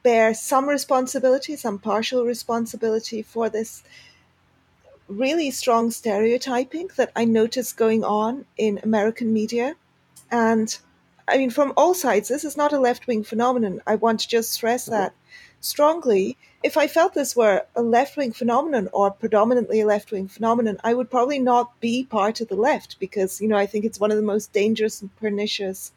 bear 0.03 0.35
some 0.35 0.69
responsibility, 0.69 1.57
some 1.57 1.79
partial 1.79 2.25
responsibility 2.25 3.23
for 3.23 3.49
this 3.49 3.83
really 5.09 5.51
strong 5.51 5.91
stereotyping 5.91 6.89
that 6.97 7.11
I 7.17 7.25
notice 7.25 7.73
going 7.73 8.05
on 8.05 8.47
in 8.57 8.81
American 8.83 9.33
media. 9.33 9.75
And 10.31 10.77
I 11.27 11.37
mean, 11.37 11.51
from 11.51 11.73
all 11.77 11.95
sides, 11.95 12.29
this 12.29 12.45
is 12.45 12.57
not 12.57 12.73
a 12.73 12.81
left 12.81 13.07
wing 13.07 13.25
phenomenon. 13.25 13.83
I 13.87 13.97
want 13.97 14.21
to 14.21 14.29
just 14.29 14.53
stress 14.53 14.85
mm-hmm. 14.85 14.93
that 14.93 15.15
strongly. 15.61 16.37
If 16.63 16.77
I 16.77 16.87
felt 16.87 17.15
this 17.15 17.35
were 17.37 17.67
a 17.75 17.83
left 17.83 18.17
wing 18.17 18.33
phenomenon 18.33 18.89
or 18.93 19.11
predominantly 19.11 19.81
a 19.81 19.87
left 19.87 20.13
wing 20.13 20.29
phenomenon, 20.29 20.79
I 20.85 20.95
would 20.95 21.11
probably 21.11 21.39
not 21.39 21.79
be 21.81 22.05
part 22.05 22.41
of 22.41 22.49
the 22.49 22.57
left 22.57 22.99
because, 23.01 23.41
you 23.41 23.49
know, 23.49 23.57
I 23.57 23.67
think 23.67 23.85
it's 23.85 24.01
one 24.01 24.11
of 24.11 24.17
the 24.17 24.23
most 24.23 24.53
dangerous 24.53 25.01
and 25.01 25.15
pernicious 25.17 25.93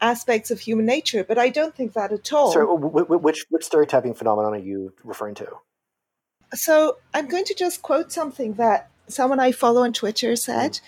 aspects 0.00 0.50
of 0.50 0.60
human 0.60 0.86
nature. 0.86 1.24
But 1.24 1.38
I 1.38 1.48
don't 1.48 1.74
think 1.74 1.92
that 1.94 2.12
at 2.12 2.32
all. 2.32 2.52
So, 2.52 2.74
which, 2.74 3.44
which 3.48 3.64
stereotyping 3.64 4.14
phenomenon 4.14 4.54
are 4.54 4.58
you 4.58 4.92
referring 5.04 5.34
to? 5.36 5.48
So, 6.54 6.98
I'm 7.14 7.28
going 7.28 7.44
to 7.44 7.54
just 7.54 7.82
quote 7.82 8.12
something 8.12 8.54
that 8.54 8.90
someone 9.08 9.40
I 9.40 9.52
follow 9.52 9.82
on 9.82 9.92
Twitter 9.92 10.36
said. 10.36 10.72
Mm. 10.72 10.80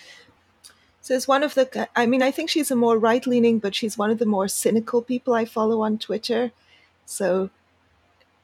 So 1.02 1.14
it's 1.14 1.26
one 1.26 1.42
of 1.42 1.54
the, 1.54 1.88
I 1.96 2.06
mean, 2.06 2.22
I 2.22 2.30
think 2.30 2.50
she's 2.50 2.70
a 2.70 2.76
more 2.76 2.98
right 2.98 3.26
leaning, 3.26 3.58
but 3.58 3.74
she's 3.74 3.96
one 3.96 4.10
of 4.10 4.18
the 4.18 4.26
more 4.26 4.48
cynical 4.48 5.02
people 5.02 5.34
I 5.34 5.44
follow 5.44 5.80
on 5.80 5.98
Twitter. 5.98 6.52
So 7.06 7.50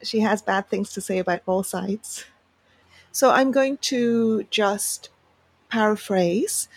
she 0.03 0.21
has 0.21 0.43
bad 0.43 0.69
things 0.69 0.93
to 0.95 1.01
say 1.01 1.19
about 1.19 1.43
all 1.47 1.63
sides. 1.63 2.25
So 3.13 3.31
I'm 3.31 3.51
going 3.51 3.77
to 3.79 4.45
just 4.51 5.11
paraphrase 5.69 6.69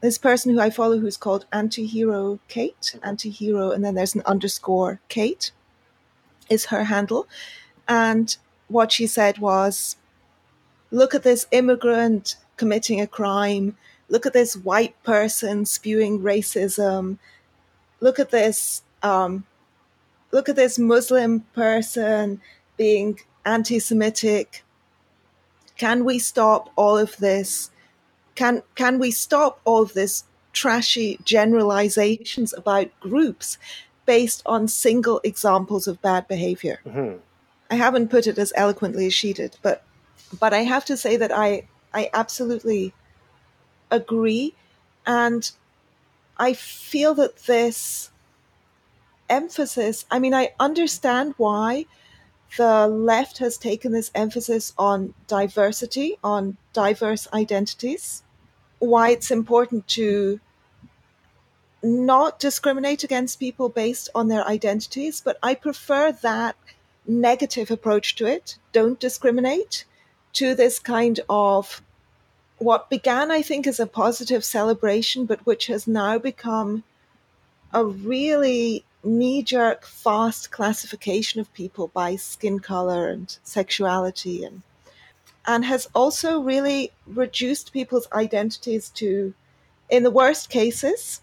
this 0.00 0.18
person 0.18 0.52
who 0.52 0.60
I 0.60 0.70
follow 0.70 0.98
who's 0.98 1.16
called 1.16 1.46
Antihero 1.52 2.38
Kate, 2.48 2.96
Antihero, 3.02 3.74
and 3.74 3.84
then 3.84 3.94
there's 3.94 4.14
an 4.14 4.22
underscore 4.26 5.00
Kate 5.08 5.50
is 6.48 6.66
her 6.66 6.84
handle. 6.84 7.26
And 7.86 8.36
what 8.68 8.92
she 8.92 9.06
said 9.06 9.38
was, 9.38 9.96
look 10.90 11.14
at 11.14 11.22
this 11.22 11.46
immigrant 11.50 12.36
committing 12.56 13.00
a 13.00 13.06
crime. 13.06 13.76
Look 14.08 14.26
at 14.26 14.32
this 14.32 14.56
white 14.56 15.00
person 15.02 15.66
spewing 15.66 16.20
racism. 16.20 17.18
Look 18.00 18.18
at 18.18 18.30
this 18.30 18.82
um, 19.02 19.46
look 20.32 20.48
at 20.48 20.56
this 20.56 20.78
Muslim 20.78 21.40
person 21.54 22.40
being 22.76 23.18
anti 23.44 23.78
Semitic. 23.78 24.64
Can 25.76 26.04
we 26.04 26.18
stop 26.18 26.70
all 26.76 26.98
of 26.98 27.16
this? 27.18 27.70
Can, 28.38 28.62
can 28.76 29.00
we 29.00 29.10
stop 29.10 29.60
all 29.64 29.82
of 29.82 29.94
this 29.94 30.22
trashy 30.52 31.18
generalizations 31.24 32.54
about 32.54 32.88
groups 33.00 33.58
based 34.06 34.42
on 34.46 34.68
single 34.68 35.20
examples 35.24 35.88
of 35.88 36.00
bad 36.00 36.28
behavior? 36.28 36.78
Mm-hmm. 36.86 37.16
I 37.68 37.74
haven't 37.74 38.10
put 38.10 38.28
it 38.28 38.38
as 38.38 38.52
eloquently 38.54 39.06
as 39.06 39.14
she 39.14 39.32
did, 39.32 39.56
but 39.60 39.82
but 40.38 40.54
I 40.54 40.58
have 40.58 40.84
to 40.84 40.96
say 40.96 41.16
that 41.16 41.32
I 41.32 41.66
I 41.92 42.10
absolutely 42.14 42.94
agree, 43.90 44.54
and 45.04 45.50
I 46.36 46.52
feel 46.52 47.14
that 47.14 47.38
this 47.46 48.12
emphasis, 49.28 50.06
I 50.12 50.20
mean, 50.20 50.32
I 50.32 50.52
understand 50.60 51.34
why 51.38 51.86
the 52.56 52.86
left 52.86 53.38
has 53.38 53.58
taken 53.58 53.90
this 53.90 54.12
emphasis 54.14 54.72
on 54.78 55.14
diversity, 55.26 56.18
on 56.22 56.56
diverse 56.72 57.26
identities, 57.34 58.22
why 58.78 59.10
it's 59.10 59.30
important 59.30 59.86
to 59.88 60.40
not 61.82 62.40
discriminate 62.40 63.04
against 63.04 63.38
people 63.38 63.68
based 63.68 64.08
on 64.14 64.28
their 64.28 64.46
identities, 64.46 65.20
but 65.20 65.38
I 65.42 65.54
prefer 65.54 66.12
that 66.12 66.56
negative 67.06 67.70
approach 67.70 68.16
to 68.16 68.26
it. 68.26 68.58
Don't 68.72 68.98
discriminate 68.98 69.84
to 70.34 70.54
this 70.54 70.78
kind 70.78 71.20
of 71.28 71.82
what 72.58 72.90
began, 72.90 73.30
I 73.30 73.42
think, 73.42 73.66
as 73.66 73.78
a 73.78 73.86
positive 73.86 74.44
celebration, 74.44 75.24
but 75.24 75.46
which 75.46 75.68
has 75.68 75.86
now 75.86 76.18
become 76.18 76.82
a 77.72 77.84
really 77.84 78.84
knee 79.04 79.42
jerk, 79.42 79.84
fast 79.84 80.50
classification 80.50 81.40
of 81.40 81.52
people 81.54 81.88
by 81.88 82.16
skin 82.16 82.58
color 82.58 83.08
and 83.08 83.38
sexuality, 83.44 84.44
and 84.44 84.62
and 85.48 85.64
has 85.64 85.88
also 85.94 86.38
really 86.38 86.92
reduced 87.06 87.72
people's 87.72 88.06
identities 88.12 88.90
to, 88.90 89.32
in 89.88 90.02
the 90.02 90.10
worst 90.10 90.50
cases, 90.50 91.22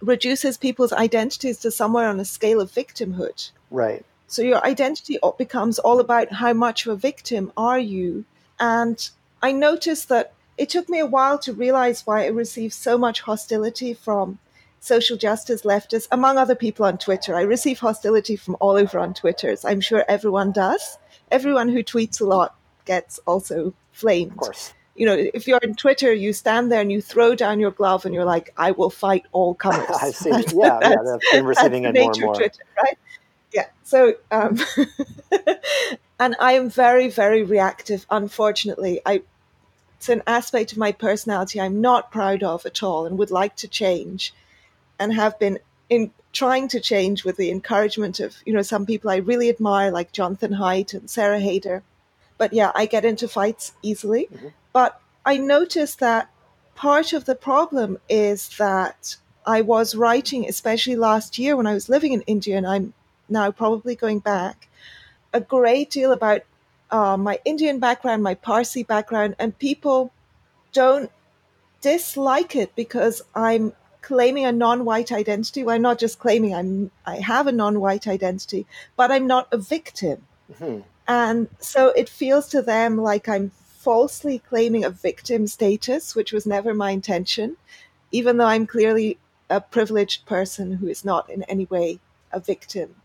reduces 0.00 0.56
people's 0.56 0.92
identities 0.92 1.58
to 1.58 1.70
somewhere 1.72 2.08
on 2.08 2.20
a 2.20 2.24
scale 2.24 2.60
of 2.60 2.70
victimhood. 2.70 3.50
Right. 3.72 4.04
So 4.28 4.42
your 4.42 4.64
identity 4.64 5.18
becomes 5.36 5.80
all 5.80 5.98
about 5.98 6.34
how 6.34 6.52
much 6.52 6.86
of 6.86 6.92
a 6.92 6.96
victim 6.96 7.50
are 7.56 7.80
you. 7.80 8.24
And 8.60 9.10
I 9.42 9.50
noticed 9.50 10.08
that 10.10 10.32
it 10.56 10.68
took 10.68 10.88
me 10.88 11.00
a 11.00 11.06
while 11.06 11.38
to 11.40 11.52
realize 11.52 12.06
why 12.06 12.24
I 12.24 12.28
received 12.28 12.74
so 12.74 12.96
much 12.96 13.22
hostility 13.22 13.94
from 13.94 14.38
social 14.78 15.16
justice 15.16 15.62
leftists, 15.62 16.06
among 16.12 16.38
other 16.38 16.54
people 16.54 16.86
on 16.86 16.98
Twitter. 16.98 17.34
I 17.34 17.42
receive 17.42 17.80
hostility 17.80 18.36
from 18.36 18.56
all 18.60 18.76
over 18.76 19.00
on 19.00 19.12
Twitter. 19.12 19.56
I'm 19.64 19.80
sure 19.80 20.04
everyone 20.06 20.52
does. 20.52 20.98
Everyone 21.32 21.68
who 21.68 21.82
tweets 21.82 22.20
a 22.20 22.24
lot 22.24 22.54
gets 22.88 23.20
also 23.26 23.72
flamed. 23.92 24.32
Of 24.32 24.38
course. 24.38 24.74
You 24.96 25.06
know, 25.06 25.16
if 25.32 25.46
you're 25.46 25.60
on 25.62 25.74
Twitter, 25.74 26.12
you 26.12 26.32
stand 26.32 26.72
there 26.72 26.80
and 26.80 26.90
you 26.90 27.00
throw 27.00 27.36
down 27.36 27.60
your 27.60 27.70
glove 27.70 28.04
and 28.04 28.12
you're 28.12 28.24
like, 28.24 28.52
"I 28.56 28.72
will 28.72 28.90
fight 28.90 29.24
all 29.30 29.54
comers." 29.64 29.86
I've 30.02 30.16
seen, 30.16 30.32
that's, 30.32 30.52
yeah, 30.52 30.78
that's, 30.80 30.88
yeah, 30.88 31.02
that's 31.04 31.30
been 31.30 31.44
receiving 31.44 31.84
it 31.84 31.94
more 31.94 32.10
and 32.10 32.20
more. 32.20 32.34
Twitter, 32.34 32.64
right? 32.82 32.98
Yeah. 33.52 33.66
So, 33.84 34.14
um, 34.32 34.58
and 36.18 36.34
I 36.40 36.54
am 36.54 36.68
very, 36.68 37.08
very 37.08 37.44
reactive. 37.44 38.04
Unfortunately, 38.10 39.00
I 39.06 39.22
it's 39.98 40.08
an 40.08 40.22
aspect 40.26 40.72
of 40.72 40.78
my 40.78 40.92
personality 40.92 41.60
I'm 41.60 41.80
not 41.80 42.12
proud 42.12 42.42
of 42.42 42.64
at 42.66 42.82
all 42.82 43.04
and 43.04 43.18
would 43.18 43.32
like 43.32 43.56
to 43.56 43.68
change 43.68 44.32
and 44.98 45.12
have 45.12 45.38
been 45.40 45.58
in 45.88 46.12
trying 46.32 46.68
to 46.68 46.78
change 46.78 47.24
with 47.24 47.36
the 47.36 47.50
encouragement 47.50 48.20
of 48.20 48.36
you 48.46 48.52
know 48.52 48.62
some 48.62 48.86
people 48.86 49.10
I 49.10 49.16
really 49.16 49.48
admire 49.48 49.90
like 49.90 50.12
Jonathan 50.12 50.52
Haidt 50.52 50.94
and 50.94 51.10
Sarah 51.10 51.40
Haider. 51.40 51.82
But 52.38 52.52
yeah, 52.52 52.72
I 52.74 52.86
get 52.86 53.04
into 53.04 53.28
fights 53.28 53.72
easily. 53.82 54.28
Mm-hmm. 54.32 54.48
But 54.72 55.00
I 55.26 55.36
noticed 55.36 55.98
that 56.00 56.30
part 56.74 57.12
of 57.12 57.24
the 57.24 57.34
problem 57.34 57.98
is 58.08 58.48
that 58.58 59.16
I 59.44 59.62
was 59.62 59.94
writing, 59.94 60.48
especially 60.48 60.96
last 60.96 61.38
year 61.38 61.56
when 61.56 61.66
I 61.66 61.74
was 61.74 61.88
living 61.88 62.12
in 62.12 62.22
India, 62.22 62.56
and 62.56 62.66
I'm 62.66 62.94
now 63.28 63.50
probably 63.50 63.94
going 63.94 64.20
back, 64.20 64.68
a 65.32 65.40
great 65.40 65.90
deal 65.90 66.12
about 66.12 66.42
uh, 66.90 67.16
my 67.16 67.38
Indian 67.44 67.78
background, 67.78 68.22
my 68.22 68.34
Parsi 68.34 68.82
background, 68.82 69.36
and 69.38 69.58
people 69.58 70.12
don't 70.72 71.10
dislike 71.80 72.56
it 72.56 72.74
because 72.74 73.22
I'm 73.34 73.72
claiming 74.02 74.46
a 74.46 74.52
non-white 74.52 75.12
identity. 75.12 75.62
Well, 75.62 75.76
I'm 75.76 75.82
not 75.82 75.98
just 75.98 76.18
claiming 76.18 76.54
I'm 76.54 76.90
I 77.04 77.16
have 77.16 77.46
a 77.46 77.52
non-white 77.52 78.06
identity, 78.06 78.66
but 78.96 79.10
I'm 79.10 79.26
not 79.26 79.48
a 79.52 79.58
victim. 79.58 80.26
Mm-hmm. 80.52 80.80
And 81.08 81.48
so 81.58 81.88
it 81.88 82.08
feels 82.08 82.48
to 82.50 82.60
them 82.60 82.98
like 82.98 83.28
I'm 83.28 83.50
falsely 83.64 84.40
claiming 84.40 84.84
a 84.84 84.90
victim 84.90 85.46
status, 85.46 86.14
which 86.14 86.32
was 86.32 86.46
never 86.46 86.74
my 86.74 86.90
intention, 86.90 87.56
even 88.12 88.36
though 88.36 88.44
I'm 88.44 88.66
clearly 88.66 89.18
a 89.48 89.62
privileged 89.62 90.26
person 90.26 90.74
who 90.74 90.86
is 90.86 91.06
not 91.06 91.30
in 91.30 91.42
any 91.44 91.64
way 91.64 91.98
a 92.30 92.38
victim. 92.38 92.96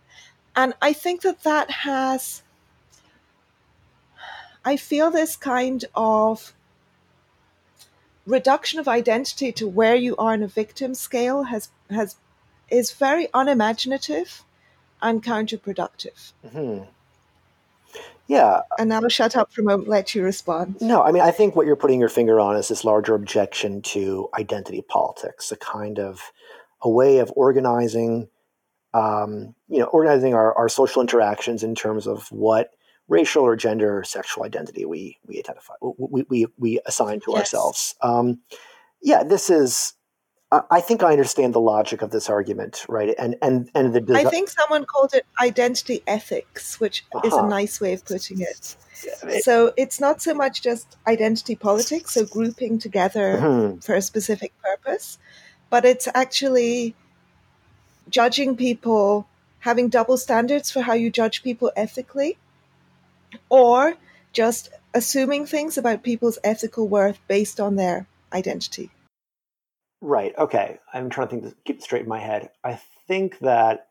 And 0.55 0.73
I 0.81 0.91
think 0.91 1.21
that 1.21 1.43
that 1.43 1.71
has, 1.71 2.43
I 4.65 4.75
feel 4.75 5.09
this 5.09 5.37
kind 5.37 5.85
of 5.95 6.53
reduction 8.25 8.79
of 8.79 8.87
identity 8.87 9.51
to 9.53 9.67
where 9.67 9.95
you 9.95 10.15
are 10.17 10.33
in 10.33 10.43
a 10.43 10.47
victim 10.47 10.93
scale 10.95 11.43
has 11.43 11.69
has 11.89 12.15
is 12.69 12.91
very 12.91 13.27
unimaginative 13.33 14.43
and 15.01 15.23
counterproductive. 15.23 16.31
Mm-hmm. 16.45 16.85
Yeah. 18.27 18.61
And 18.77 18.93
I'll 18.93 19.07
shut 19.09 19.35
up 19.35 19.51
for 19.51 19.61
a 19.61 19.63
moment, 19.65 19.89
let 19.89 20.15
you 20.15 20.23
respond. 20.23 20.81
No, 20.81 21.03
I 21.03 21.11
mean, 21.11 21.21
I 21.21 21.31
think 21.31 21.55
what 21.55 21.65
you're 21.65 21.75
putting 21.75 21.99
your 21.99 22.09
finger 22.09 22.39
on 22.39 22.55
is 22.55 22.69
this 22.69 22.85
larger 22.85 23.15
objection 23.15 23.81
to 23.83 24.29
identity 24.33 24.81
politics, 24.81 25.51
a 25.51 25.57
kind 25.57 25.99
of 25.99 26.31
a 26.81 26.89
way 26.89 27.17
of 27.17 27.33
organizing, 27.35 28.29
um, 28.93 29.55
you 29.67 29.79
know, 29.79 29.85
organizing 29.85 30.33
our, 30.33 30.53
our 30.55 30.69
social 30.69 31.01
interactions 31.01 31.63
in 31.63 31.75
terms 31.75 32.07
of 32.07 32.31
what 32.31 32.71
racial 33.09 33.43
or 33.43 33.55
gender 33.55 33.99
or 33.99 34.03
sexual 34.03 34.45
identity 34.45 34.85
we 34.85 35.17
we 35.27 35.37
identify 35.37 35.73
we 35.81 36.25
we, 36.29 36.47
we 36.57 36.79
assign 36.85 37.19
to 37.19 37.31
yes. 37.31 37.39
ourselves. 37.39 37.95
Um, 38.01 38.39
yeah, 39.01 39.23
this 39.23 39.49
is. 39.49 39.93
I 40.69 40.81
think 40.81 41.03
I 41.03 41.11
understand 41.11 41.53
the 41.55 41.59
logic 41.59 42.01
of 42.01 42.11
this 42.11 42.29
argument, 42.29 42.85
right? 42.87 43.15
And 43.17 43.35
and 43.41 43.69
and 43.73 43.93
the. 43.93 44.01
Desi- 44.01 44.15
I 44.15 44.25
think 44.25 44.49
someone 44.49 44.85
called 44.85 45.13
it 45.13 45.25
identity 45.41 46.03
ethics, 46.05 46.79
which 46.79 47.05
uh-huh. 47.13 47.27
is 47.27 47.33
a 47.33 47.37
uh-huh. 47.37 47.47
nice 47.47 47.81
way 47.81 47.93
of 47.93 48.05
putting 48.05 48.41
it. 48.41 48.75
So 49.41 49.73
it's 49.75 49.99
not 49.99 50.21
so 50.21 50.33
much 50.33 50.61
just 50.61 50.97
identity 51.07 51.55
politics, 51.55 52.13
so 52.13 52.25
grouping 52.25 52.79
together 52.79 53.37
mm-hmm. 53.41 53.79
for 53.79 53.95
a 53.95 54.01
specific 54.01 54.53
purpose, 54.61 55.17
but 55.69 55.83
it's 55.83 56.07
actually 56.13 56.95
judging 58.09 58.55
people, 58.55 59.27
having 59.59 59.89
double 59.89 60.17
standards 60.17 60.71
for 60.71 60.81
how 60.81 60.93
you 60.93 61.09
judge 61.09 61.43
people 61.43 61.71
ethically, 61.75 62.37
or 63.49 63.95
just 64.31 64.69
assuming 64.93 65.45
things 65.45 65.77
about 65.77 66.03
people's 66.03 66.39
ethical 66.43 66.87
worth 66.87 67.19
based 67.27 67.59
on 67.59 67.75
their 67.75 68.07
identity. 68.31 68.89
Right. 70.03 70.37
Okay. 70.37 70.79
I'm 70.93 71.09
trying 71.09 71.29
to 71.29 71.31
think 71.31 71.43
to 71.45 71.55
keep 71.63 71.77
it 71.77 71.81
straight 71.81 72.01
in 72.01 72.09
my 72.09 72.19
head. 72.19 72.49
I 72.61 72.77
think 73.07 73.39
that 73.39 73.87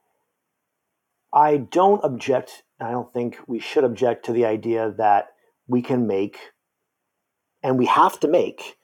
I 1.32 1.56
don't 1.56 2.04
object. 2.04 2.64
I 2.78 2.90
don't 2.90 3.10
think 3.14 3.38
we 3.46 3.58
should 3.58 3.82
object 3.82 4.26
to 4.26 4.32
the 4.32 4.44
idea 4.44 4.94
that 4.98 5.28
we 5.66 5.80
can 5.80 6.06
make, 6.06 6.38
and 7.62 7.78
we 7.78 7.86
have 7.86 8.20
to 8.20 8.28
make 8.28 8.76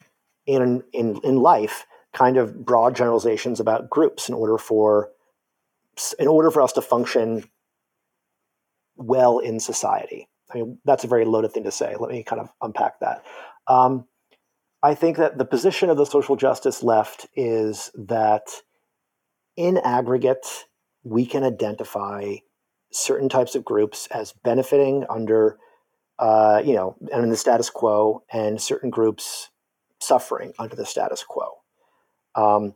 in 0.47 0.83
in 0.95 1.21
in 1.23 1.37
life, 1.37 1.85
kind 2.15 2.39
of 2.39 2.65
broad 2.65 2.97
generalizations 2.97 3.61
about 3.61 3.91
groups 3.91 4.31
in 4.31 4.35
order 4.35 4.57
for 4.57 5.11
in 6.19 6.29
order 6.29 6.51
for 6.51 6.63
us 6.63 6.73
to 6.73 6.81
function 6.81 7.45
well 8.97 9.39
in 9.39 9.61
society. 9.61 10.31
I 10.51 10.55
mean, 10.55 10.79
that's 10.87 11.05
a 11.05 11.09
very 11.09 11.27
loaded 11.27 11.53
thing 11.53 11.65
to 11.65 11.71
say. 11.71 11.95
Let 12.01 12.11
me 12.11 12.23
kind 12.23 12.41
of 12.41 12.49
unpack 12.63 13.01
that. 13.01 13.23
Um, 13.67 14.07
I 14.83 14.95
think 14.95 15.17
that 15.17 15.39
the 15.39 15.45
position 15.45 15.91
of 15.91 15.97
the 15.97 16.07
social 16.07 16.37
justice 16.37 16.83
left 16.83 17.27
is 17.35 17.91
that 17.95 18.49
in 19.57 19.79
aggregate, 19.79 20.47
we 21.03 21.27
can 21.27 21.43
identify 21.43 22.37
certain 22.93 23.29
types 23.29 23.55
of 23.55 23.65
groups 23.65 24.07
as 24.13 24.33
benefiting 24.45 25.05
under, 25.11 25.59
uh, 26.19 26.63
you 26.65 26.75
know, 26.75 26.97
and 27.13 27.25
in 27.25 27.31
the 27.31 27.37
status 27.37 27.71
quo, 27.71 28.23
and 28.33 28.61
certain 28.61 28.91
groups 28.91 29.51
suffering 30.01 30.53
under 30.59 30.77
the 30.77 30.87
status 30.87 31.25
quo. 31.25 31.59
Um, 32.37 32.75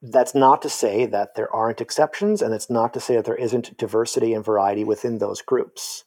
that's 0.00 0.34
not 0.34 0.62
to 0.62 0.70
say 0.70 1.04
that 1.06 1.34
there 1.34 1.54
aren't 1.54 1.80
exceptions, 1.80 2.40
and 2.40 2.54
it's 2.54 2.70
not 2.70 2.94
to 2.94 3.00
say 3.00 3.16
that 3.16 3.26
there 3.26 3.36
isn't 3.36 3.76
diversity 3.76 4.32
and 4.32 4.44
variety 4.44 4.84
within 4.84 5.18
those 5.18 5.42
groups. 5.42 6.04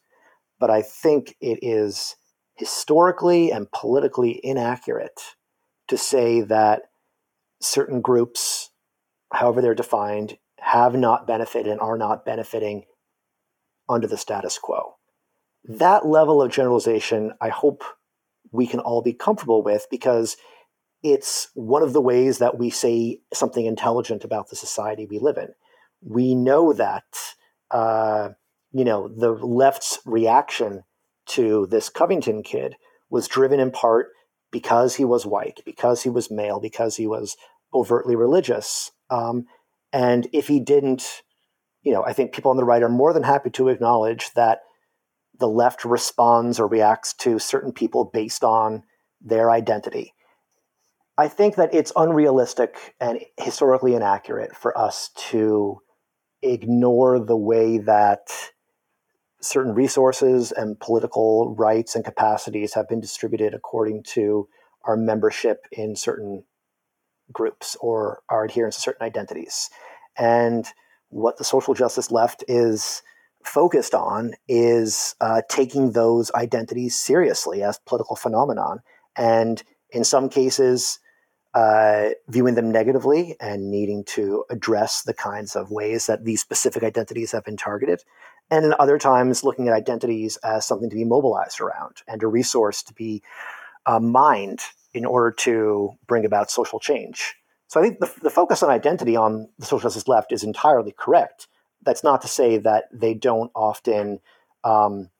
But 0.58 0.70
I 0.70 0.82
think 0.82 1.36
it 1.40 1.60
is 1.62 2.16
historically 2.60 3.50
and 3.50 3.72
politically 3.72 4.38
inaccurate 4.44 5.34
to 5.88 5.96
say 5.96 6.42
that 6.42 6.82
certain 7.58 8.02
groups, 8.02 8.70
however 9.32 9.62
they're 9.62 9.74
defined, 9.74 10.36
have 10.58 10.94
not 10.94 11.26
benefited 11.26 11.72
and 11.72 11.80
are 11.80 11.96
not 11.96 12.26
benefiting 12.26 12.84
under 13.88 14.06
the 14.06 14.18
status 14.18 14.58
quo. 14.58 14.96
That 15.64 16.04
level 16.04 16.42
of 16.42 16.52
generalization, 16.52 17.32
I 17.40 17.48
hope 17.48 17.82
we 18.52 18.66
can 18.66 18.80
all 18.80 19.00
be 19.00 19.14
comfortable 19.14 19.62
with 19.62 19.86
because 19.90 20.36
it's 21.02 21.48
one 21.54 21.82
of 21.82 21.94
the 21.94 22.00
ways 22.02 22.38
that 22.38 22.58
we 22.58 22.68
say 22.68 23.22
something 23.32 23.64
intelligent 23.64 24.22
about 24.22 24.50
the 24.50 24.56
society 24.56 25.06
we 25.06 25.18
live 25.18 25.38
in. 25.38 25.48
We 26.02 26.34
know 26.34 26.74
that, 26.74 27.04
uh, 27.70 28.30
you 28.72 28.84
know, 28.84 29.08
the 29.08 29.30
left's 29.30 29.98
reaction 30.04 30.84
to 31.30 31.66
this 31.70 31.88
Covington 31.88 32.42
kid 32.42 32.76
was 33.08 33.28
driven 33.28 33.60
in 33.60 33.70
part 33.70 34.08
because 34.50 34.96
he 34.96 35.04
was 35.04 35.26
white, 35.26 35.60
because 35.64 36.02
he 36.02 36.10
was 36.10 36.30
male, 36.30 36.60
because 36.60 36.96
he 36.96 37.06
was 37.06 37.36
overtly 37.72 38.16
religious. 38.16 38.90
Um, 39.10 39.46
and 39.92 40.28
if 40.32 40.48
he 40.48 40.60
didn't, 40.60 41.22
you 41.82 41.92
know, 41.92 42.04
I 42.04 42.12
think 42.12 42.32
people 42.32 42.50
on 42.50 42.56
the 42.56 42.64
right 42.64 42.82
are 42.82 42.88
more 42.88 43.12
than 43.12 43.22
happy 43.22 43.50
to 43.50 43.68
acknowledge 43.68 44.32
that 44.34 44.60
the 45.38 45.48
left 45.48 45.84
responds 45.84 46.60
or 46.60 46.66
reacts 46.66 47.14
to 47.14 47.38
certain 47.38 47.72
people 47.72 48.10
based 48.12 48.44
on 48.44 48.82
their 49.20 49.50
identity. 49.50 50.14
I 51.16 51.28
think 51.28 51.56
that 51.56 51.74
it's 51.74 51.92
unrealistic 51.96 52.94
and 53.00 53.20
historically 53.38 53.94
inaccurate 53.94 54.56
for 54.56 54.76
us 54.76 55.10
to 55.30 55.80
ignore 56.42 57.18
the 57.18 57.36
way 57.36 57.78
that 57.78 58.28
certain 59.40 59.74
resources 59.74 60.52
and 60.52 60.78
political 60.80 61.54
rights 61.54 61.94
and 61.94 62.04
capacities 62.04 62.74
have 62.74 62.88
been 62.88 63.00
distributed 63.00 63.54
according 63.54 64.02
to 64.02 64.48
our 64.84 64.96
membership 64.96 65.66
in 65.72 65.96
certain 65.96 66.44
groups 67.32 67.76
or 67.80 68.22
our 68.28 68.44
adherence 68.44 68.76
to 68.76 68.82
certain 68.82 69.06
identities. 69.06 69.70
And 70.16 70.66
what 71.08 71.38
the 71.38 71.44
social 71.44 71.74
justice 71.74 72.10
left 72.10 72.44
is 72.48 73.02
focused 73.44 73.94
on 73.94 74.34
is 74.48 75.14
uh, 75.20 75.42
taking 75.48 75.92
those 75.92 76.30
identities 76.32 76.96
seriously 76.96 77.62
as 77.62 77.78
political 77.86 78.16
phenomenon 78.16 78.80
and 79.16 79.62
in 79.90 80.04
some 80.04 80.28
cases 80.28 80.98
uh, 81.54 82.10
viewing 82.28 82.54
them 82.54 82.70
negatively 82.70 83.36
and 83.40 83.70
needing 83.70 84.04
to 84.04 84.44
address 84.50 85.02
the 85.02 85.14
kinds 85.14 85.56
of 85.56 85.70
ways 85.70 86.06
that 86.06 86.24
these 86.24 86.40
specific 86.40 86.82
identities 86.82 87.32
have 87.32 87.44
been 87.44 87.56
targeted. 87.56 88.02
And 88.50 88.74
other 88.74 88.98
times, 88.98 89.44
looking 89.44 89.68
at 89.68 89.74
identities 89.74 90.36
as 90.38 90.66
something 90.66 90.90
to 90.90 90.96
be 90.96 91.04
mobilized 91.04 91.60
around 91.60 92.02
and 92.08 92.22
a 92.22 92.26
resource 92.26 92.82
to 92.84 92.94
be 92.94 93.22
uh, 93.86 94.00
mined 94.00 94.60
in 94.92 95.04
order 95.04 95.30
to 95.30 95.92
bring 96.06 96.24
about 96.24 96.50
social 96.50 96.80
change. 96.80 97.36
So 97.68 97.78
I 97.78 97.84
think 97.84 98.00
the, 98.00 98.12
the 98.22 98.30
focus 98.30 98.62
on 98.62 98.70
identity 98.70 99.14
on 99.14 99.48
the 99.58 99.66
social 99.66 99.88
justice 99.88 100.08
left 100.08 100.32
is 100.32 100.42
entirely 100.42 100.92
correct. 100.96 101.46
That's 101.82 102.02
not 102.02 102.22
to 102.22 102.28
say 102.28 102.58
that 102.58 102.84
they 102.92 103.14
don't 103.14 103.52
often 103.54 104.18
um, 104.64 105.10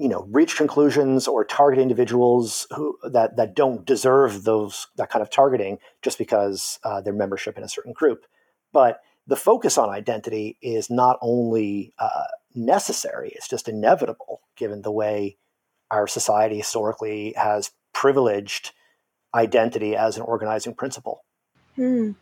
you 0.00 0.08
know 0.08 0.26
reach 0.30 0.56
conclusions 0.56 1.28
or 1.28 1.44
target 1.44 1.78
individuals 1.78 2.66
who 2.74 2.96
that 3.12 3.36
that 3.36 3.54
don't 3.54 3.84
deserve 3.84 4.44
those 4.44 4.86
that 4.96 5.10
kind 5.10 5.22
of 5.22 5.30
targeting 5.30 5.78
just 6.00 6.16
because 6.16 6.80
uh, 6.84 7.02
their 7.02 7.12
membership 7.12 7.58
in 7.58 7.62
a 7.62 7.68
certain 7.68 7.92
group 7.92 8.24
but 8.72 9.00
the 9.26 9.36
focus 9.36 9.78
on 9.78 9.88
identity 9.88 10.56
is 10.60 10.90
not 10.90 11.18
only 11.20 11.92
uh, 11.98 12.24
necessary 12.54 13.32
it's 13.34 13.48
just 13.48 13.68
inevitable 13.68 14.40
given 14.56 14.82
the 14.82 14.90
way 14.90 15.36
our 15.90 16.06
society 16.06 16.56
historically 16.56 17.32
has 17.36 17.70
privileged 17.92 18.72
identity 19.34 19.94
as 19.96 20.16
an 20.16 20.22
organizing 20.22 20.74
principle 20.74 21.24
hmm. 21.76 22.12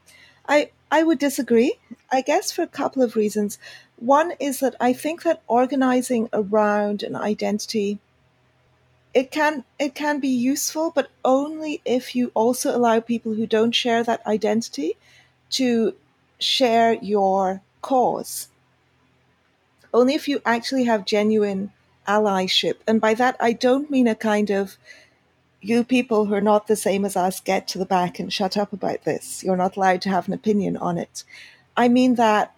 i 0.49 0.71
i 0.91 1.03
would 1.03 1.19
disagree 1.19 1.75
i 2.13 2.21
guess 2.21 2.53
for 2.53 2.63
a 2.63 2.67
couple 2.67 3.03
of 3.03 3.17
reasons 3.17 3.59
one 4.01 4.33
is 4.39 4.61
that 4.61 4.77
I 4.81 4.93
think 4.93 5.23
that 5.25 5.43
organizing 5.49 6.29
around 6.33 7.03
an 7.03 7.17
identity 7.17 7.99
it 9.15 9.31
can 9.31 9.65
it 9.79 9.95
can 9.95 10.21
be 10.21 10.29
useful, 10.29 10.93
but 10.95 11.09
only 11.25 11.81
if 11.85 12.15
you 12.15 12.31
also 12.35 12.77
allow 12.77 13.01
people 13.01 13.35
who 13.35 13.47
don't 13.47 13.75
share 13.75 14.05
that 14.05 14.25
identity 14.27 14.97
to 15.51 15.95
share 16.39 16.95
your 16.95 17.63
cause. 17.83 18.49
Only 19.93 20.15
if 20.15 20.29
you 20.29 20.41
actually 20.45 20.85
have 20.85 21.05
genuine 21.05 21.73
allyship. 22.07 22.77
And 22.87 23.01
by 23.01 23.15
that 23.15 23.37
I 23.41 23.53
don't 23.53 23.91
mean 23.91 24.07
a 24.07 24.15
kind 24.15 24.51
of 24.51 24.77
you 25.61 25.83
people 25.83 26.27
who 26.27 26.35
are 26.35 26.41
not 26.41 26.69
the 26.69 26.77
same 26.77 27.05
as 27.05 27.17
us 27.17 27.41
get 27.41 27.67
to 27.69 27.79
the 27.79 27.87
back 27.87 28.19
and 28.19 28.33
shut 28.33 28.57
up 28.57 28.73
about 28.73 29.05
this. 29.05 29.43
You're 29.43 29.57
not 29.57 29.77
allowed 29.77 30.03
to 30.03 30.09
have 30.09 30.29
an 30.29 30.35
opinion 30.35 30.77
on 30.77 30.99
it. 30.99 31.25
I 31.77 31.89
mean 31.89 32.15
that 32.15 32.55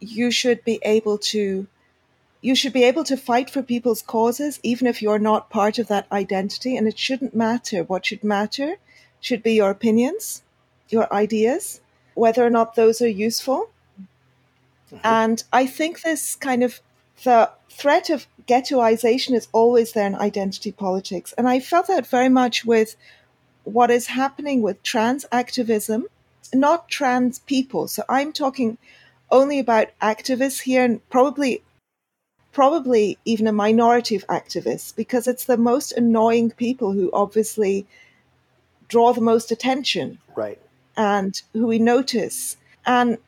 you 0.00 0.30
should 0.30 0.64
be 0.64 0.80
able 0.82 1.18
to 1.18 1.66
you 2.42 2.54
should 2.54 2.72
be 2.72 2.84
able 2.84 3.04
to 3.04 3.18
fight 3.18 3.50
for 3.50 3.62
people's 3.62 4.00
causes 4.00 4.58
even 4.62 4.86
if 4.86 5.02
you're 5.02 5.18
not 5.18 5.50
part 5.50 5.78
of 5.78 5.88
that 5.88 6.06
identity 6.10 6.74
and 6.76 6.88
it 6.88 6.98
shouldn't 6.98 7.34
matter 7.34 7.82
what 7.84 8.06
should 8.06 8.24
matter 8.24 8.76
should 9.20 9.42
be 9.42 9.52
your 9.52 9.70
opinions 9.70 10.42
your 10.88 11.12
ideas 11.12 11.82
whether 12.20 12.44
or 12.44 12.50
not 12.50 12.74
those 12.74 13.00
are 13.00 13.08
useful. 13.28 13.70
Mm-hmm. 14.92 15.06
and 15.22 15.44
i 15.52 15.64
think 15.66 16.02
this 16.02 16.34
kind 16.34 16.62
of 16.64 16.80
the 17.22 17.48
threat 17.70 18.10
of 18.10 18.26
ghettoization 18.48 19.34
is 19.40 19.46
always 19.52 19.92
there 19.92 20.08
in 20.08 20.16
identity 20.16 20.72
politics. 20.72 21.32
And 21.38 21.48
i 21.48 21.60
felt 21.60 21.86
that 21.86 22.06
very 22.16 22.28
much 22.28 22.64
with 22.64 22.96
what 23.76 23.90
is 23.98 24.08
happening 24.22 24.62
with 24.62 24.82
trans 24.82 25.24
activism 25.30 26.00
not 26.52 26.88
trans 26.88 27.38
people. 27.54 27.86
So 27.88 28.02
i'm 28.16 28.32
talking 28.32 28.78
only 29.38 29.58
about 29.60 29.96
activists 30.14 30.62
here 30.70 30.84
and 30.88 31.08
probably 31.08 31.62
probably 32.60 33.04
even 33.24 33.46
a 33.46 33.60
minority 33.66 34.16
of 34.16 34.26
activists 34.26 34.88
because 35.02 35.28
it's 35.28 35.44
the 35.44 35.62
most 35.70 35.92
annoying 35.92 36.50
people 36.50 36.90
who 36.96 37.08
obviously 37.24 37.86
draw 38.88 39.12
the 39.12 39.28
most 39.32 39.52
attention. 39.52 40.18
Right 40.44 40.60
and 41.00 41.42
who 41.54 41.66
we 41.66 41.78
notice 41.78 42.56
and 42.84 43.18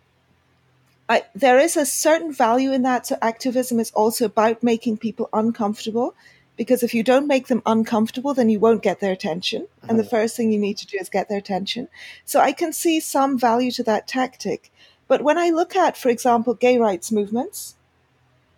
I, 1.08 1.24
there 1.34 1.58
is 1.58 1.76
a 1.76 1.84
certain 1.84 2.32
value 2.32 2.72
in 2.72 2.82
that. 2.82 3.06
So 3.06 3.18
activism 3.20 3.78
is 3.80 3.90
also 3.90 4.24
about 4.24 4.62
making 4.62 4.96
people 4.96 5.28
uncomfortable 5.32 6.14
because 6.56 6.82
if 6.82 6.94
you 6.94 7.02
don't 7.02 7.26
make 7.26 7.48
them 7.48 7.62
uncomfortable, 7.66 8.34
then 8.34 8.48
you 8.48 8.58
won't 8.60 8.82
get 8.82 9.00
their 9.00 9.12
attention. 9.12 9.62
Mm-hmm. 9.62 9.90
And 9.90 9.98
the 9.98 10.04
mm-hmm. 10.04 10.10
first 10.10 10.36
thing 10.36 10.52
you 10.52 10.58
need 10.58 10.78
to 10.78 10.86
do 10.86 10.96
is 10.98 11.08
get 11.08 11.28
their 11.28 11.38
attention. 11.38 11.88
So 12.24 12.40
I 12.40 12.52
can 12.52 12.72
see 12.72 13.00
some 13.00 13.38
value 13.38 13.70
to 13.72 13.82
that 13.82 14.08
tactic. 14.08 14.70
But 15.08 15.22
when 15.22 15.38
I 15.38 15.50
look 15.50 15.76
at, 15.76 15.96
for 15.96 16.08
example, 16.08 16.54
gay 16.54 16.78
rights 16.78 17.12
movements, 17.12 17.74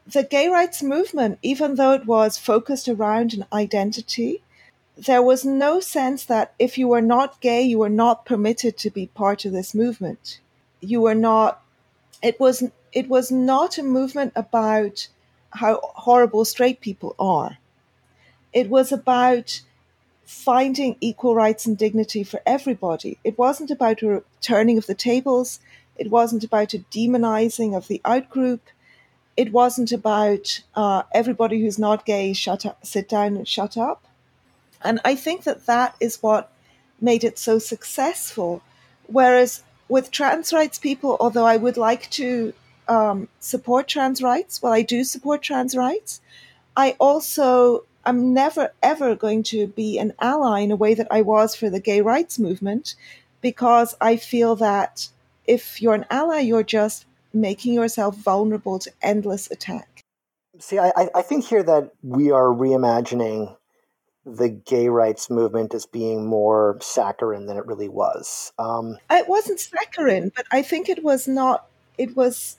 the 0.06 0.22
gay 0.22 0.48
rights 0.48 0.82
movement, 0.82 1.38
even 1.42 1.76
though 1.76 1.92
it 1.92 2.06
was 2.06 2.38
focused 2.38 2.88
around 2.88 3.32
an 3.32 3.46
identity, 3.52 4.42
there 4.96 5.22
was 5.22 5.44
no 5.44 5.80
sense 5.80 6.24
that 6.26 6.54
if 6.58 6.78
you 6.78 6.88
were 6.88 7.00
not 7.00 7.40
gay, 7.40 7.62
you 7.62 7.78
were 7.78 7.88
not 7.88 8.24
permitted 8.24 8.76
to 8.78 8.90
be 8.90 9.06
part 9.08 9.44
of 9.44 9.52
this 9.52 9.74
movement. 9.74 10.40
You 10.80 11.00
were 11.00 11.14
not, 11.14 11.62
it 12.22 12.38
was, 12.38 12.62
it 12.92 13.08
was 13.08 13.30
not 13.30 13.76
a 13.78 13.82
movement 13.82 14.32
about 14.36 15.08
how 15.50 15.80
horrible 15.82 16.44
straight 16.44 16.80
people 16.80 17.14
are. 17.18 17.58
It 18.52 18.68
was 18.68 18.92
about 18.92 19.62
finding 20.24 20.96
equal 21.00 21.34
rights 21.34 21.66
and 21.66 21.76
dignity 21.76 22.22
for 22.22 22.40
everybody. 22.46 23.18
It 23.24 23.36
wasn't 23.36 23.70
about 23.70 24.02
a 24.02 24.22
turning 24.40 24.78
of 24.78 24.86
the 24.86 24.94
tables. 24.94 25.60
It 25.96 26.10
wasn't 26.10 26.44
about 26.44 26.72
a 26.74 26.78
demonizing 26.78 27.76
of 27.76 27.88
the 27.88 28.00
outgroup. 28.04 28.60
It 29.36 29.52
wasn't 29.52 29.92
about 29.92 30.62
uh, 30.74 31.02
everybody 31.12 31.60
who's 31.60 31.78
not 31.78 32.06
gay 32.06 32.32
shut 32.32 32.64
up, 32.64 32.86
sit 32.86 33.08
down 33.08 33.36
and 33.36 33.46
shut 33.46 33.76
up. 33.76 34.04
And 34.84 35.00
I 35.04 35.14
think 35.16 35.44
that 35.44 35.66
that 35.66 35.96
is 36.00 36.22
what 36.22 36.52
made 37.00 37.24
it 37.24 37.38
so 37.38 37.58
successful. 37.58 38.62
Whereas 39.06 39.62
with 39.88 40.10
trans 40.10 40.52
rights 40.52 40.78
people, 40.78 41.16
although 41.20 41.46
I 41.46 41.56
would 41.56 41.76
like 41.76 42.10
to 42.10 42.52
um, 42.88 43.28
support 43.40 43.88
trans 43.88 44.22
rights, 44.22 44.62
well, 44.62 44.72
I 44.72 44.82
do 44.82 45.04
support 45.04 45.42
trans 45.42 45.76
rights. 45.76 46.20
I 46.76 46.96
also 46.98 47.84
I'm 48.06 48.34
never 48.34 48.72
ever 48.82 49.14
going 49.14 49.42
to 49.44 49.66
be 49.66 49.98
an 49.98 50.12
ally 50.20 50.60
in 50.60 50.70
a 50.70 50.76
way 50.76 50.94
that 50.94 51.08
I 51.10 51.22
was 51.22 51.54
for 51.54 51.70
the 51.70 51.80
gay 51.80 52.00
rights 52.00 52.38
movement 52.38 52.94
because 53.40 53.94
I 54.00 54.16
feel 54.16 54.56
that 54.56 55.08
if 55.46 55.80
you're 55.80 55.94
an 55.94 56.06
ally, 56.10 56.40
you're 56.40 56.62
just 56.62 57.06
making 57.32 57.74
yourself 57.74 58.16
vulnerable 58.16 58.78
to 58.78 58.90
endless 59.02 59.50
attack. 59.50 60.00
See, 60.58 60.78
I, 60.78 60.92
I 61.14 61.22
think 61.22 61.44
here 61.44 61.62
that 61.62 61.90
we 62.02 62.30
are 62.30 62.46
reimagining 62.46 63.56
the 64.26 64.48
gay 64.48 64.88
rights 64.88 65.28
movement 65.28 65.74
as 65.74 65.86
being 65.86 66.26
more 66.26 66.78
saccharine 66.80 67.46
than 67.46 67.56
it 67.56 67.66
really 67.66 67.88
was. 67.88 68.52
Um, 68.58 68.98
it 69.10 69.28
wasn't 69.28 69.60
saccharine, 69.60 70.32
but 70.34 70.46
I 70.50 70.62
think 70.62 70.88
it 70.88 71.02
was 71.02 71.28
not, 71.28 71.66
it 71.98 72.16
was 72.16 72.56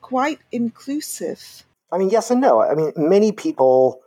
quite 0.00 0.38
inclusive. 0.52 1.64
I 1.90 1.98
mean, 1.98 2.10
yes 2.10 2.30
and 2.30 2.40
no. 2.40 2.60
I 2.60 2.74
mean, 2.74 2.92
many 2.96 3.32
people 3.32 4.00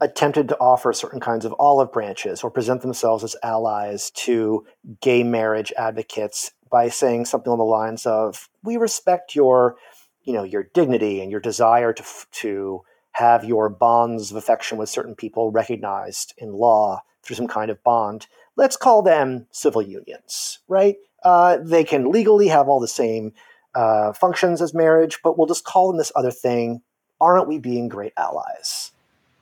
attempted 0.00 0.48
to 0.48 0.58
offer 0.58 0.92
certain 0.92 1.20
kinds 1.20 1.44
of 1.44 1.54
olive 1.58 1.92
branches 1.92 2.42
or 2.42 2.50
present 2.50 2.82
themselves 2.82 3.24
as 3.24 3.36
allies 3.42 4.10
to 4.10 4.66
gay 5.00 5.22
marriage 5.22 5.72
advocates 5.78 6.52
by 6.70 6.88
saying 6.88 7.24
something 7.24 7.50
along 7.50 7.58
the 7.58 7.64
lines 7.64 8.06
of 8.06 8.48
we 8.62 8.76
respect 8.76 9.34
your 9.34 9.76
you 10.22 10.32
know 10.32 10.42
your 10.42 10.64
dignity 10.74 11.20
and 11.20 11.30
your 11.30 11.40
desire 11.40 11.92
to 11.92 12.04
to 12.32 12.82
have 13.14 13.44
your 13.44 13.68
bonds 13.68 14.30
of 14.30 14.36
affection 14.36 14.78
with 14.78 14.88
certain 14.88 15.14
people 15.14 15.50
recognized 15.50 16.34
in 16.38 16.52
law 16.52 17.02
through 17.22 17.36
some 17.36 17.48
kind 17.48 17.70
of 17.70 17.82
bond 17.82 18.26
let's 18.56 18.76
call 18.76 19.02
them 19.02 19.46
civil 19.50 19.82
unions 19.82 20.58
right 20.68 20.96
uh, 21.22 21.56
they 21.62 21.84
can 21.84 22.10
legally 22.10 22.48
have 22.48 22.68
all 22.68 22.80
the 22.80 22.88
same 22.88 23.32
uh, 23.74 24.12
functions 24.12 24.60
as 24.60 24.74
marriage 24.74 25.20
but 25.22 25.36
we'll 25.36 25.46
just 25.46 25.64
call 25.64 25.88
them 25.88 25.96
this 25.98 26.12
other 26.14 26.30
thing 26.30 26.82
aren't 27.20 27.48
we 27.48 27.58
being 27.58 27.88
great 27.88 28.12
allies 28.16 28.92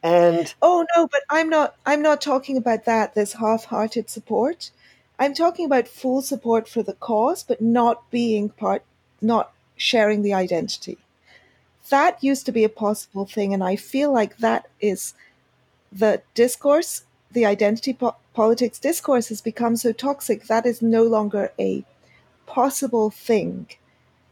and 0.03 0.53
oh 0.61 0.85
no, 0.97 1.07
but 1.07 1.21
I'm 1.31 1.49
not. 1.49 1.77
I'm 1.87 2.03
not 2.03 2.21
talking 2.21 2.57
about 2.57 2.85
that. 2.87 3.15
This 3.15 3.35
half-hearted 3.35 4.11
support. 4.11 4.71
I'm 5.19 5.35
talking 5.35 5.65
about 5.65 5.87
full 5.87 6.23
support 6.23 6.69
for 6.69 6.83
the 6.83 6.95
cause, 6.95 7.45
but 7.45 7.61
not 7.61 8.11
being 8.11 8.49
part, 8.49 8.83
not 9.21 9.53
sharing 9.77 10.23
the 10.23 10.35
identity. 10.35 10.99
That 11.93 12.25
used 12.25 12.47
to 12.47 12.53
be 12.53 12.65
a 12.65 12.69
possible 12.85 13.27
thing, 13.27 13.53
and 13.55 13.63
I 13.63 13.77
feel 13.77 14.13
like 14.13 14.39
that 14.39 14.69
is 14.81 15.15
the 15.93 16.23
discourse, 16.35 17.05
the 17.31 17.47
identity 17.47 17.93
po- 17.93 18.17
politics 18.35 18.79
discourse 18.79 19.29
has 19.29 19.41
become 19.41 19.77
so 19.77 19.93
toxic 19.93 20.47
that 20.47 20.67
is 20.67 20.81
no 20.81 21.05
longer 21.05 21.53
a 21.59 21.85
possible 22.47 23.11
thing. 23.11 23.69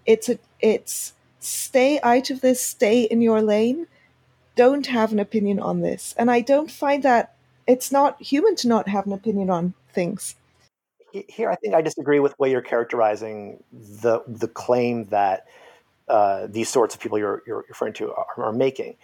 It's 0.07 0.28
a 0.28 0.39
it's 0.61 1.12
stay 1.39 2.01
out 2.01 2.31
of 2.31 2.41
this, 2.41 2.61
stay 2.61 3.03
in 3.03 3.20
your 3.20 3.43
lane 3.43 3.87
don't 4.61 4.89
have 4.89 5.11
an 5.11 5.19
opinion 5.19 5.59
on 5.59 5.81
this. 5.81 6.15
And 6.19 6.31
I 6.31 6.43
don't 6.43 6.70
find 6.70 7.03
that 7.03 7.35
it's 7.66 7.91
not 7.91 8.20
human 8.20 8.57
to 8.57 8.69
not 8.69 8.89
have 8.89 9.07
an 9.07 9.12
opinion 9.15 9.49
on 9.49 9.73
things. 9.93 10.35
Here, 11.12 11.51
I 11.51 11.57
think 11.57 11.74
I 11.74 11.81
disagree 11.81 12.20
with 12.20 12.32
the 12.32 12.37
way 12.39 12.51
you're 12.51 12.61
characterizing 12.61 13.65
the 13.73 14.20
the 14.28 14.49
claim 14.49 15.07
that 15.07 15.47
uh, 16.11 16.49
these 16.49 16.69
sorts 16.69 16.95
of 16.95 17.01
people 17.01 17.19
you're, 17.19 17.43
you're 17.47 17.65
referring 17.69 17.93
to 17.95 18.12
are, 18.12 18.27
are 18.37 18.53
making. 18.53 18.97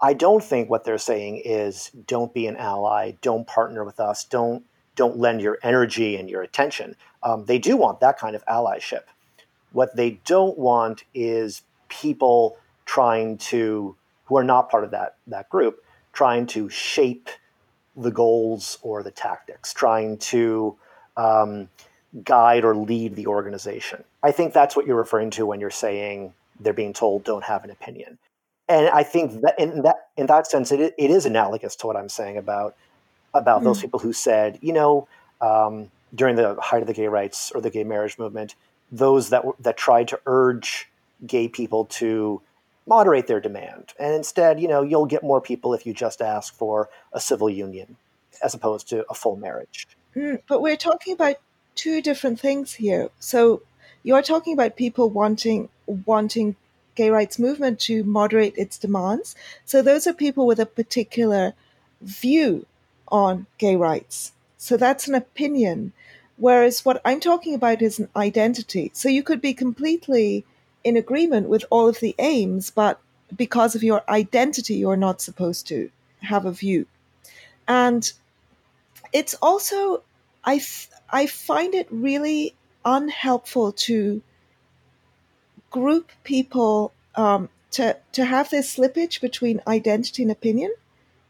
I 0.00 0.14
don't 0.14 0.42
think 0.42 0.70
what 0.70 0.84
they're 0.84 0.96
saying 0.98 1.42
is 1.44 1.90
don't 2.06 2.32
be 2.32 2.46
an 2.46 2.56
ally, 2.56 3.12
don't 3.20 3.46
partner 3.46 3.84
with 3.84 4.00
us, 4.00 4.24
don't 4.24 4.64
don't 4.94 5.16
lend 5.16 5.40
your 5.40 5.58
energy 5.62 6.16
and 6.16 6.28
your 6.28 6.42
attention. 6.42 6.96
Um, 7.22 7.46
they 7.46 7.58
do 7.58 7.76
want 7.76 8.00
that 8.00 8.18
kind 8.18 8.36
of 8.36 8.44
allyship. 8.46 9.04
What 9.72 9.96
they 9.96 10.20
don't 10.26 10.58
want 10.58 11.04
is 11.14 11.62
people 11.88 12.58
trying 12.84 13.38
to 13.38 13.96
who 14.26 14.36
are 14.36 14.44
not 14.44 14.70
part 14.70 14.84
of 14.84 14.90
that 14.92 15.16
that 15.26 15.48
group 15.50 15.82
trying 16.12 16.46
to 16.46 16.68
shape 16.68 17.28
the 17.96 18.10
goals 18.10 18.78
or 18.82 19.02
the 19.02 19.10
tactics, 19.10 19.72
trying 19.72 20.18
to 20.18 20.76
um, 21.16 21.68
guide 22.24 22.64
or 22.64 22.76
lead 22.76 23.16
the 23.16 23.26
organization. 23.26 24.04
I 24.22 24.30
think 24.30 24.52
that's 24.52 24.76
what 24.76 24.86
you're 24.86 24.96
referring 24.96 25.30
to 25.30 25.46
when 25.46 25.60
you're 25.60 25.70
saying 25.70 26.34
they're 26.62 26.72
being 26.72 26.92
told 26.92 27.24
don't 27.24 27.44
have 27.44 27.64
an 27.64 27.70
opinion. 27.70 28.18
And 28.68 28.88
I 28.88 29.02
think 29.02 29.42
that 29.42 29.58
in 29.58 29.82
that 29.82 30.08
in 30.16 30.26
that 30.26 30.46
sense, 30.46 30.72
it, 30.72 30.94
it 30.96 31.10
is 31.10 31.26
analogous 31.26 31.76
to 31.76 31.86
what 31.86 31.96
I'm 31.96 32.08
saying 32.08 32.36
about 32.36 32.76
about 33.34 33.60
mm. 33.60 33.64
those 33.64 33.80
people 33.80 34.00
who 34.00 34.12
said, 34.12 34.58
you 34.62 34.72
know, 34.72 35.08
um, 35.40 35.90
during 36.14 36.36
the 36.36 36.56
height 36.60 36.82
of 36.82 36.86
the 36.86 36.94
gay 36.94 37.08
rights 37.08 37.50
or 37.54 37.60
the 37.60 37.70
gay 37.70 37.84
marriage 37.84 38.18
movement, 38.18 38.54
those 38.90 39.30
that 39.30 39.44
that 39.60 39.76
tried 39.76 40.08
to 40.08 40.20
urge 40.26 40.88
gay 41.26 41.48
people 41.48 41.86
to 41.86 42.40
moderate 42.86 43.26
their 43.26 43.40
demand. 43.40 43.92
And 43.98 44.14
instead, 44.14 44.60
you 44.60 44.68
know, 44.68 44.82
you'll 44.82 45.06
get 45.06 45.22
more 45.22 45.40
people 45.40 45.74
if 45.74 45.86
you 45.86 45.94
just 45.94 46.20
ask 46.20 46.54
for 46.54 46.88
a 47.12 47.20
civil 47.20 47.48
union 47.48 47.96
as 48.42 48.54
opposed 48.54 48.88
to 48.88 49.04
a 49.08 49.14
full 49.14 49.36
marriage. 49.36 49.86
Mm, 50.16 50.42
but 50.48 50.60
we're 50.60 50.76
talking 50.76 51.14
about 51.14 51.36
two 51.74 52.02
different 52.02 52.40
things 52.40 52.74
here. 52.74 53.10
So 53.18 53.62
you're 54.02 54.22
talking 54.22 54.52
about 54.52 54.76
people 54.76 55.10
wanting 55.10 55.68
wanting 55.86 56.56
gay 56.94 57.10
rights 57.10 57.38
movement 57.38 57.80
to 57.80 58.04
moderate 58.04 58.56
its 58.56 58.78
demands. 58.78 59.34
So 59.64 59.82
those 59.82 60.06
are 60.06 60.12
people 60.12 60.46
with 60.46 60.60
a 60.60 60.66
particular 60.66 61.54
view 62.00 62.66
on 63.08 63.46
gay 63.58 63.76
rights. 63.76 64.32
So 64.58 64.76
that's 64.76 65.08
an 65.08 65.14
opinion. 65.14 65.92
Whereas 66.36 66.84
what 66.84 67.00
I'm 67.04 67.20
talking 67.20 67.54
about 67.54 67.82
is 67.82 67.98
an 67.98 68.08
identity. 68.16 68.90
So 68.94 69.08
you 69.08 69.22
could 69.22 69.40
be 69.40 69.54
completely 69.54 70.44
in 70.84 70.96
agreement 70.96 71.48
with 71.48 71.64
all 71.70 71.88
of 71.88 72.00
the 72.00 72.14
aims, 72.18 72.70
but 72.70 73.00
because 73.36 73.74
of 73.74 73.82
your 73.82 74.02
identity, 74.08 74.74
you're 74.74 74.96
not 74.96 75.20
supposed 75.20 75.66
to 75.68 75.90
have 76.20 76.44
a 76.44 76.52
view. 76.52 76.86
And 77.68 78.12
it's 79.12 79.34
also, 79.34 80.02
I, 80.44 80.60
I 81.10 81.26
find 81.26 81.74
it 81.74 81.86
really 81.90 82.54
unhelpful 82.84 83.72
to 83.72 84.22
group 85.70 86.10
people 86.24 86.92
um, 87.14 87.48
to, 87.70 87.96
to 88.12 88.24
have 88.24 88.50
this 88.50 88.76
slippage 88.76 89.20
between 89.20 89.62
identity 89.66 90.22
and 90.22 90.30
opinion, 90.30 90.72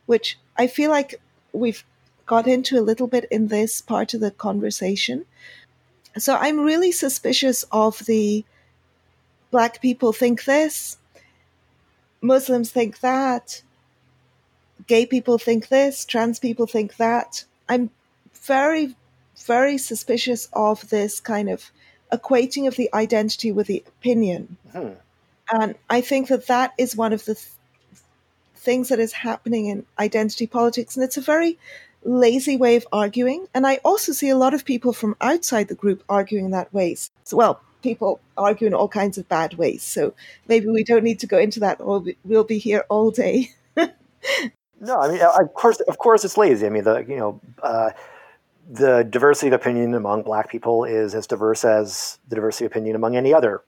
which 0.06 0.38
I 0.56 0.66
feel 0.66 0.90
like 0.90 1.20
we've 1.52 1.84
got 2.26 2.46
into 2.46 2.78
a 2.78 2.82
little 2.82 3.06
bit 3.06 3.26
in 3.30 3.48
this 3.48 3.80
part 3.80 4.14
of 4.14 4.20
the 4.20 4.30
conversation. 4.30 5.24
So 6.18 6.36
I'm 6.36 6.60
really 6.60 6.92
suspicious 6.92 7.64
of 7.72 8.00
the 8.00 8.44
black 9.50 9.80
people 9.80 10.12
think 10.12 10.44
this, 10.44 10.98
Muslims 12.20 12.70
think 12.70 13.00
that, 13.00 13.62
gay 14.86 15.06
people 15.06 15.38
think 15.38 15.68
this, 15.68 16.04
trans 16.04 16.38
people 16.38 16.66
think 16.66 16.96
that. 16.96 17.44
I'm 17.68 17.90
very, 18.34 18.96
very 19.43 19.78
suspicious 19.78 20.48
of 20.52 20.89
this 20.90 21.20
kind 21.20 21.48
of 21.48 21.70
equating 22.12 22.69
of 22.69 22.77
the 22.77 22.90
identity 22.93 23.52
with 23.52 23.66
the 23.66 23.82
opinion. 23.86 24.56
Mm-hmm. 24.73 24.94
And 25.51 25.74
I 25.90 26.01
think 26.01 26.28
that 26.28 26.47
that 26.47 26.73
is 26.78 26.97
one 26.97 27.12
of 27.12 27.24
the 27.24 27.35
th- 27.35 27.48
things 28.56 28.89
that 28.89 29.01
is 29.01 29.12
happening 29.12 29.66
in 29.66 29.86
identity 29.98 30.47
politics. 30.47 30.97
And 30.97 31.05
it's 31.05 31.16
a 31.16 31.23
very 31.23 31.59
lazy 32.05 32.56
way 32.56 32.77
of 32.77 32.86
arguing. 32.93 33.47
And 33.55 33.66
I 33.66 33.81
also 33.85 34.12
see 34.12 34.28
a 34.28 34.36
lot 34.36 34.55
of 34.55 34.64
people 34.64 34.93
from 34.93 35.16
outside 35.20 35.69
the 35.69 35.74
group 35.74 36.02
arguing 36.09 36.51
that 36.51 36.73
way. 36.73 36.97
So, 37.24 37.36
well, 37.36 37.60
people 37.82 38.20
argue 38.36 38.66
in 38.66 38.74
all 38.74 38.89
kinds 38.89 39.19
of 39.19 39.28
bad 39.28 39.55
ways. 39.55 39.82
So 39.82 40.14
maybe 40.48 40.69
we 40.69 40.85
don't 40.85 41.05
need 41.05 41.20
to 41.20 41.27
go 41.27 41.39
into 41.39 41.60
that, 41.60 41.81
or 41.81 42.05
we'll 42.24 42.44
be 42.44 42.59
here 42.59 42.85
all 42.89 43.10
day. 43.10 43.51
no, 43.77 45.01
I 45.01 45.09
mean, 45.10 45.20
of 45.20 45.55
course, 45.55 45.81
of 45.81 45.98
course, 45.98 46.24
it's 46.24 46.36
lazy. 46.36 46.66
I 46.66 46.70
mean, 46.70 46.85
the 46.85 47.05
you 47.09 47.16
know. 47.16 47.40
Uh, 47.62 47.90
the 48.70 49.02
diversity 49.02 49.48
of 49.48 49.55
opinion 49.55 49.94
among 49.94 50.22
black 50.22 50.51
people 50.51 50.84
is 50.84 51.14
as 51.14 51.26
diverse 51.26 51.64
as 51.64 52.18
the 52.28 52.36
diversity 52.36 52.66
of 52.66 52.72
opinion 52.72 52.97
among 52.97 53.16
any 53.16 53.34
other 53.34 53.62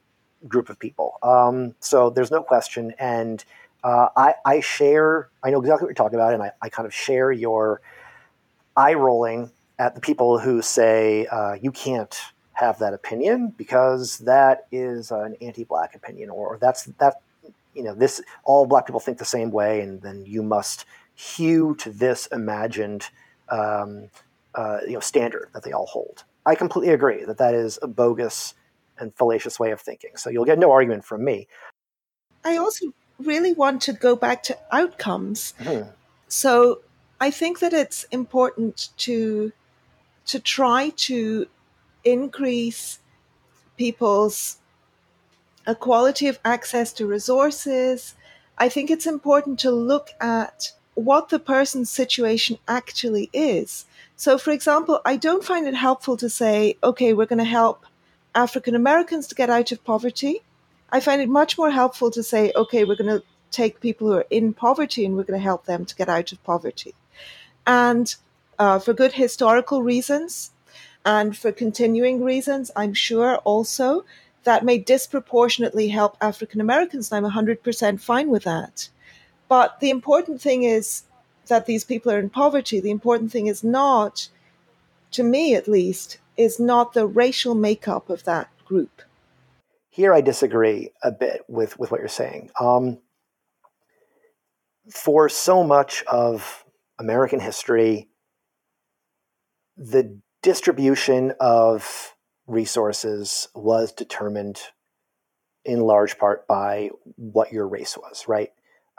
group 0.47 0.69
of 0.69 0.79
people. 0.79 1.15
Um, 1.23 1.75
so 1.81 2.11
there's 2.11 2.31
no 2.31 2.43
question. 2.43 2.95
And 2.99 3.45
uh, 3.83 4.09
I, 4.17 4.35
I, 4.45 4.61
share, 4.61 5.29
I 5.43 5.51
know 5.51 5.61
exactly 5.61 5.85
what 5.85 5.91
you're 5.91 5.95
talking 5.95 6.19
about, 6.19 6.35
and 6.35 6.43
I, 6.43 6.53
I 6.63 6.69
kind 6.69 6.87
of 6.87 6.95
share 6.95 7.33
your 7.33 7.81
eye 8.77 8.95
rolling 8.95 9.51
at 9.79 9.95
the 9.95 10.01
people 10.01 10.39
who 10.39 10.63
say 10.63 11.27
uh, 11.27 11.55
you 11.61 11.73
can't 11.73 12.17
have 12.53 12.79
that 12.79 12.95
opinion 12.95 13.49
because 13.57 14.19
that 14.19 14.67
is 14.71 15.11
an 15.11 15.37
anti-black 15.41 15.95
opinion, 15.95 16.31
or 16.31 16.59
that's 16.61 16.85
that 16.85 17.21
you 17.75 17.83
know 17.83 17.95
this 17.95 18.23
all 18.45 18.67
black 18.67 18.87
people 18.87 19.01
think 19.01 19.19
the 19.19 19.25
same 19.25 19.51
way, 19.51 19.81
and 19.81 20.01
then 20.03 20.25
you 20.25 20.43
must 20.43 20.87
hew 21.15 21.75
to 21.77 21.91
this 21.91 22.27
imagined 22.27 23.09
um, 23.49 24.09
uh, 24.55 24.79
you 24.87 24.93
know 24.95 25.01
standard 25.01 25.51
that 25.55 25.63
they 25.63 25.73
all 25.73 25.87
hold. 25.87 26.25
I 26.47 26.55
completely 26.55 26.93
agree 26.93 27.25
that 27.25 27.39
that 27.39 27.55
is 27.55 27.79
a 27.83 27.89
bogus 27.89 28.55
and 28.99 29.15
fallacious 29.15 29.59
way 29.59 29.71
of 29.71 29.81
thinking. 29.81 30.17
So 30.17 30.31
you'll 30.31 30.45
get 30.45 30.59
no 30.59 30.71
argument 30.71 31.05
from 31.05 31.25
me. 31.25 31.49
I 32.45 32.57
also 32.57 32.93
really 33.19 33.53
want 33.53 33.83
to 33.83 33.93
go 33.93 34.17
back 34.17 34.43
to 34.45 34.59
outcomes. 34.71 35.55
Mm-hmm. 35.59 35.91
So 36.29 36.81
I 37.21 37.31
think 37.31 37.61
that 37.61 37.73
it's 37.73 38.05
important 38.05 38.91
to 38.99 39.53
to 40.27 40.41
try 40.41 40.91
to 40.97 41.47
increase 42.05 42.99
people's 43.77 44.59
equality 45.67 46.29
of 46.29 46.39
access 46.45 46.93
to 46.95 47.07
resources. 47.07 48.15
I 48.57 48.69
think 48.69 48.91
it's 48.91 49.07
important 49.07 49.59
to 49.61 49.71
look 49.71 50.11
at 50.21 50.73
what 50.95 51.29
the 51.29 51.39
person's 51.39 51.91
situation 51.91 52.59
actually 52.69 53.31
is. 53.33 53.87
So, 54.17 54.39
for 54.39 54.53
example, 54.53 55.01
I 55.05 55.17
don't 55.17 55.45
find 55.45 55.67
it 55.67 55.75
helpful 55.75 56.17
to 56.19 56.31
say, 56.31 56.77
okay, 56.83 57.13
we're 57.13 57.27
going 57.27 57.39
to 57.39 57.45
help 57.45 57.85
African 58.35 58.75
Americans 58.75 59.27
to 59.29 59.35
get 59.35 59.51
out 59.51 59.73
of 59.73 59.85
poverty. 59.85 60.43
I 60.91 61.01
find 61.01 61.21
it 61.21 61.29
much 61.29 61.59
more 61.59 61.71
helpful 61.71 62.11
to 62.13 62.23
say, 62.23 62.53
okay, 62.55 62.85
we're 62.85 62.97
going 62.97 63.19
to 63.19 63.25
take 63.51 63.81
people 63.81 64.09
who 64.09 64.15
are 64.15 64.27
in 64.31 64.53
poverty 64.53 65.05
and 65.05 65.17
we're 65.17 65.25
going 65.25 65.39
to 65.39 65.45
help 65.45 65.67
them 65.67 65.85
to 65.85 65.95
get 65.95 66.09
out 66.09 66.33
of 66.33 66.43
poverty. 66.45 66.95
And 67.67 68.15
uh, 68.59 68.79
for 68.79 68.93
good 68.93 69.13
historical 69.13 69.83
reasons 69.83 70.53
and 71.05 71.37
for 71.37 71.53
continuing 71.53 72.23
reasons, 72.23 72.71
I'm 72.77 72.95
sure 72.95 73.37
also 73.39 74.05
that 74.45 74.65
may 74.65 74.79
disproportionately 74.79 75.89
help 75.89 76.17
African 76.21 76.61
Americans. 76.61 77.11
I'm 77.13 77.25
100% 77.25 78.01
fine 78.01 78.29
with 78.29 78.45
that. 78.45 78.89
But 79.49 79.81
the 79.81 79.91
important 79.91 80.41
thing 80.41 80.63
is 80.65 81.05
that 81.49 81.67
these 81.67 81.85
people 81.85 82.11
are 82.13 82.19
in 82.19 82.31
poverty. 82.31 82.81
The 82.81 82.91
important 82.91 83.31
thing 83.31 83.47
is 83.47 83.63
not, 83.63 84.29
to 85.13 85.23
me 85.23 85.55
at 85.55 85.69
least, 85.69 86.19
is 86.37 86.59
not 86.59 86.93
the 86.93 87.07
racial 87.07 87.55
makeup 87.55 88.09
of 88.11 88.25
that 88.25 88.49
group. 88.65 89.03
Here 89.91 90.13
I 90.13 90.21
disagree 90.21 90.91
a 91.03 91.13
bit 91.13 91.43
with, 91.49 91.79
with 91.79 91.91
what 91.91 92.01
you're 92.01 92.09
saying. 92.09 92.51
Um, 92.61 92.99
for 94.91 95.29
so 95.29 95.63
much 95.63 96.03
of 96.05 96.65
American 96.99 97.41
history, 97.41 98.09
the 99.77 100.21
distribution 100.43 101.33
of 101.41 102.15
resources 102.47 103.49
was 103.55 103.93
determined 103.93 104.61
in 105.65 105.81
large 105.81 106.19
part 106.19 106.47
by 106.47 106.91
what 107.17 107.53
your 107.53 107.67
race 107.67 107.97
was, 107.97 108.27
right? 108.29 108.51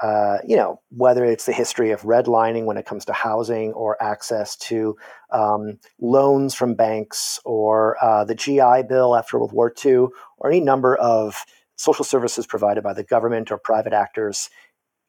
Uh, 0.02 0.40
you 0.46 0.58
know, 0.58 0.82
whether 0.90 1.24
it's 1.24 1.46
the 1.46 1.54
history 1.54 1.92
of 1.92 2.02
redlining 2.02 2.66
when 2.66 2.78
it 2.78 2.86
comes 2.86 3.06
to 3.06 3.14
housing 3.14 3.72
or 3.74 4.02
access 4.04 4.56
to 4.58 4.98
um, 5.32 5.80
loans 6.02 6.54
from 6.54 6.76
banks 6.76 7.40
or 7.46 7.96
uh, 8.04 8.26
the 8.26 8.36
GI 8.36 8.84
Bill 8.90 9.16
after 9.16 9.38
World 9.38 9.54
War 9.54 9.74
II 9.84 10.08
or 10.38 10.50
any 10.50 10.60
number 10.60 10.96
of 10.98 11.46
social 11.78 12.04
services 12.06 12.46
provided 12.46 12.84
by 12.84 12.94
the 12.94 13.04
government 13.04 13.52
or 13.52 13.58
private 13.58 13.94
actors, 13.94 14.50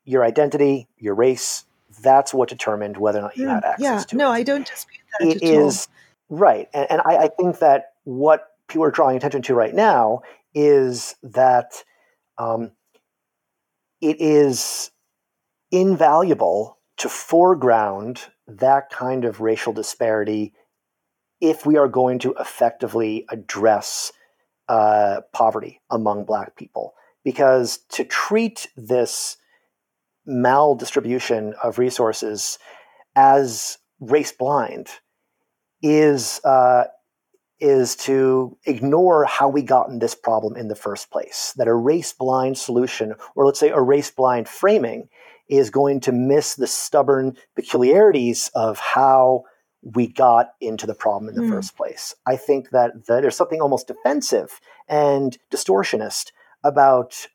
your 0.05 0.25
identity, 0.25 0.89
your 0.99 1.15
race, 1.15 1.65
that's 2.03 2.33
what 2.33 2.49
determined 2.49 2.97
whether 2.97 3.19
or 3.19 3.23
not 3.23 3.37
you 3.37 3.47
mm, 3.47 3.55
had 3.55 3.65
access 3.65 3.81
yeah, 3.81 4.03
to 4.03 4.17
no, 4.17 4.31
it. 4.31 4.35
I 4.35 4.43
don't 4.43 4.67
dispute 4.67 5.03
that. 5.19 5.29
It 5.29 5.43
is 5.43 5.89
all. 6.31 6.39
right. 6.39 6.69
And, 6.73 6.87
and 6.91 7.01
I, 7.05 7.17
I 7.25 7.29
think 7.29 7.59
that 7.59 7.93
what 8.05 8.47
people 8.69 8.85
are 8.85 8.91
drawing 8.91 9.17
attention 9.17 9.43
to 9.43 9.55
right 9.55 9.75
now 9.75 10.23
is 10.55 11.17
that 11.23 11.83
um, 12.39 12.73
it 14.01 14.20
is 14.20 14.90
invaluable 15.70 16.78
to 16.98 17.09
foreground 17.09 18.23
that 18.47 18.90
kind 18.90 19.24
of 19.24 19.40
racial 19.40 19.73
disparity 19.73 20.52
if 21.40 21.66
we 21.66 21.77
are 21.77 21.89
going 21.89 22.18
to 22.18 22.35
effectively 22.40 23.27
address 23.28 24.12
uh, 24.68 25.20
poverty 25.32 25.81
among 25.90 26.24
Black 26.24 26.56
people. 26.56 26.94
Because 27.24 27.78
to 27.90 28.05
treat 28.05 28.68
this 28.77 29.36
maldistribution 30.28 31.52
of 31.62 31.78
resources 31.78 32.59
as 33.14 33.78
race 34.01 34.32
blind 34.32 34.89
is 35.82 36.40
uh, 36.44 36.85
is 37.59 37.97
to 37.97 38.57
ignore 38.66 39.24
how 39.24 39.49
we 39.49 39.62
got 39.62 39.89
in 39.89 39.99
this 39.99 40.15
problem 40.15 40.57
in 40.57 40.69
the 40.69 40.74
first 40.74 41.11
place. 41.11 41.55
That 41.57 41.69
a 41.69 41.74
race 41.74 42.12
blind 42.12 42.59
solution, 42.59 43.15
or 43.35 43.47
let's 43.47 43.61
say 43.61 43.70
a 43.70 43.81
race 43.81 44.11
blind 44.11 44.49
framing, 44.49 45.09
is 45.49 45.70
going 45.70 46.01
to 46.01 46.12
miss 46.12 46.55
the 46.55 46.66
stubborn 46.66 47.37
peculiarities 47.55 48.51
of 48.55 48.78
how 48.78 49.45
we 49.83 50.09
got 50.09 50.51
into 50.61 50.87
the 50.87 50.95
problem 50.95 51.28
in 51.28 51.37
the 51.37 51.43
mm. 51.43 51.51
first 51.51 51.77
place. 51.77 52.15
I 52.27 52.37
think 52.37 52.70
that, 52.70 53.07
that 53.07 53.23
there's 53.23 53.37
something 53.37 53.61
almost 53.61 53.87
defensive 53.87 54.61
and 54.89 55.39
distortionist 55.53 56.33
about, 56.65 57.27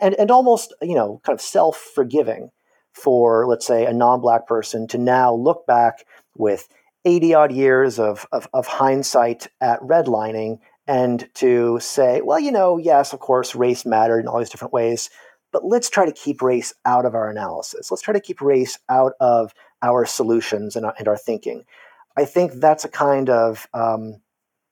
and, 0.00 0.14
and 0.14 0.30
almost, 0.30 0.74
you 0.80 0.94
know, 0.94 1.20
kind 1.24 1.34
of 1.34 1.42
self 1.42 1.76
forgiving 1.76 2.50
for, 2.92 3.46
let's 3.46 3.66
say, 3.66 3.84
a 3.84 3.92
non 3.92 4.20
black 4.20 4.46
person 4.46 4.86
to 4.88 4.98
now 4.98 5.34
look 5.34 5.66
back 5.66 6.04
with 6.34 6.68
80 7.04 7.34
odd 7.34 7.52
years 7.52 7.98
of, 7.98 8.26
of, 8.32 8.48
of 8.52 8.66
hindsight 8.66 9.48
at 9.60 9.80
redlining 9.80 10.58
and 10.86 11.28
to 11.34 11.78
say, 11.80 12.22
well, 12.22 12.40
you 12.40 12.50
know, 12.50 12.78
yes, 12.78 13.12
of 13.12 13.20
course, 13.20 13.54
race 13.54 13.84
mattered 13.84 14.20
in 14.20 14.28
all 14.28 14.38
these 14.38 14.50
different 14.50 14.72
ways, 14.72 15.10
but 15.52 15.64
let's 15.64 15.90
try 15.90 16.06
to 16.06 16.12
keep 16.12 16.42
race 16.42 16.74
out 16.84 17.04
of 17.04 17.14
our 17.14 17.30
analysis. 17.30 17.90
Let's 17.90 18.02
try 18.02 18.14
to 18.14 18.20
keep 18.20 18.40
race 18.40 18.78
out 18.88 19.12
of 19.20 19.52
our 19.82 20.06
solutions 20.06 20.76
and 20.76 20.86
our, 20.86 20.94
and 20.98 21.08
our 21.08 21.16
thinking. 21.16 21.64
I 22.16 22.24
think 22.24 22.54
that's 22.54 22.84
a 22.84 22.88
kind 22.88 23.30
of 23.30 23.68
um, 23.74 24.20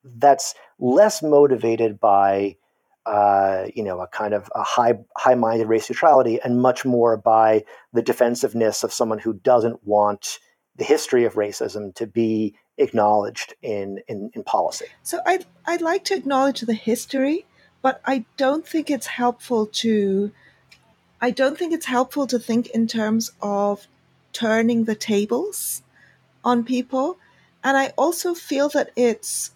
that's 0.02 0.54
less 0.78 1.22
motivated 1.22 2.00
by 2.00 2.56
uh, 3.06 3.66
you 3.74 3.84
know 3.84 4.00
a 4.00 4.08
kind 4.08 4.34
of 4.34 4.50
a 4.54 4.64
high 4.64 4.94
high 5.16 5.36
minded 5.36 5.68
race 5.68 5.88
neutrality 5.88 6.40
and 6.42 6.60
much 6.60 6.84
more 6.84 7.16
by 7.16 7.64
the 7.92 8.02
defensiveness 8.02 8.82
of 8.82 8.92
someone 8.92 9.18
who 9.18 9.32
doesn't 9.32 9.86
want 9.86 10.40
the 10.76 10.84
history 10.84 11.24
of 11.24 11.34
racism 11.34 11.94
to 11.94 12.06
be 12.06 12.54
acknowledged 12.78 13.54
in, 13.62 14.00
in, 14.08 14.30
in 14.34 14.44
policy. 14.44 14.86
So 15.02 15.20
I'd, 15.24 15.46
I'd 15.64 15.80
like 15.80 16.04
to 16.04 16.14
acknowledge 16.14 16.60
the 16.60 16.74
history, 16.74 17.46
but 17.82 18.00
I 18.04 18.24
don't 18.36 18.66
think 18.66 18.90
it's 18.90 19.06
helpful 19.06 19.66
to 19.66 20.32
I 21.20 21.30
don't 21.30 21.58
think 21.58 21.72
it's 21.72 21.86
helpful 21.86 22.26
to 22.26 22.38
think 22.38 22.68
in 22.70 22.86
terms 22.86 23.32
of 23.40 23.86
turning 24.32 24.84
the 24.84 24.94
tables 24.94 25.82
on 26.44 26.64
people. 26.64 27.18
And 27.64 27.76
I 27.76 27.92
also 27.96 28.34
feel 28.34 28.68
that 28.70 28.90
it's 28.96 29.52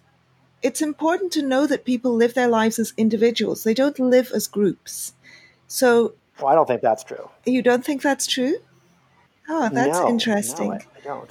it's 0.63 0.83
important 0.83 1.33
to 1.33 1.43
know 1.43 1.67
that 1.67 1.85
people 1.85 2.15
live 2.15 2.35
their 2.35 2.49
lives 2.49 2.79
as 2.79 2.93
individuals. 2.97 3.65
They 3.65 3.75
don't 3.75 3.99
live 3.99 4.31
as 4.35 4.47
groups. 4.47 5.15
So 5.69 6.15
well, 6.41 6.49
I 6.49 6.55
don't 6.55 6.67
think 6.67 6.83
that's 6.83 7.05
true. 7.05 7.29
You 7.45 7.63
don't 7.63 7.85
think 7.85 8.03
that's 8.03 8.27
true? 8.27 8.57
Oh, 9.53 9.69
that's 9.69 9.99
no, 9.99 10.09
interesting. 10.09 10.69
No, 10.69 10.75
I, 10.75 10.87
I 10.97 11.01
don't. 11.03 11.31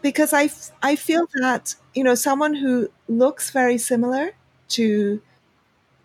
Because 0.00 0.32
I, 0.32 0.48
I 0.82 0.96
feel 0.96 1.28
that, 1.34 1.74
you 1.94 2.02
know, 2.02 2.14
someone 2.14 2.54
who 2.54 2.90
looks 3.06 3.50
very 3.50 3.76
similar 3.76 4.30
to 4.70 5.20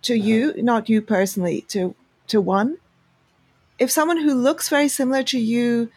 to 0.01 0.13
uh-huh. 0.13 0.27
you, 0.27 0.53
not 0.61 0.89
you 0.89 1.01
personally, 1.01 1.61
to 1.69 1.95
to 2.27 2.41
one, 2.41 2.77
if 3.79 3.89
someone 3.89 4.17
who 4.17 4.33
looks 4.33 4.67
very 4.67 4.89
similar 4.89 5.23
to 5.23 5.39
you 5.39 5.89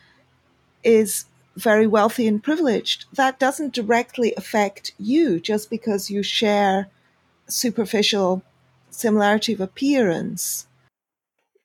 is 0.85 1.25
very 1.57 1.89
wealthy 1.89 2.29
and 2.29 2.43
privileged, 2.43 3.07
that 3.13 3.41
doesn't 3.41 3.75
directly 3.75 4.33
affect 4.37 4.93
you 4.97 5.41
just 5.41 5.69
because 5.69 6.09
you 6.09 6.23
share 6.23 6.89
superficial 7.49 8.43
similarity 8.91 9.53
of 9.53 9.61
appearance. 9.61 10.68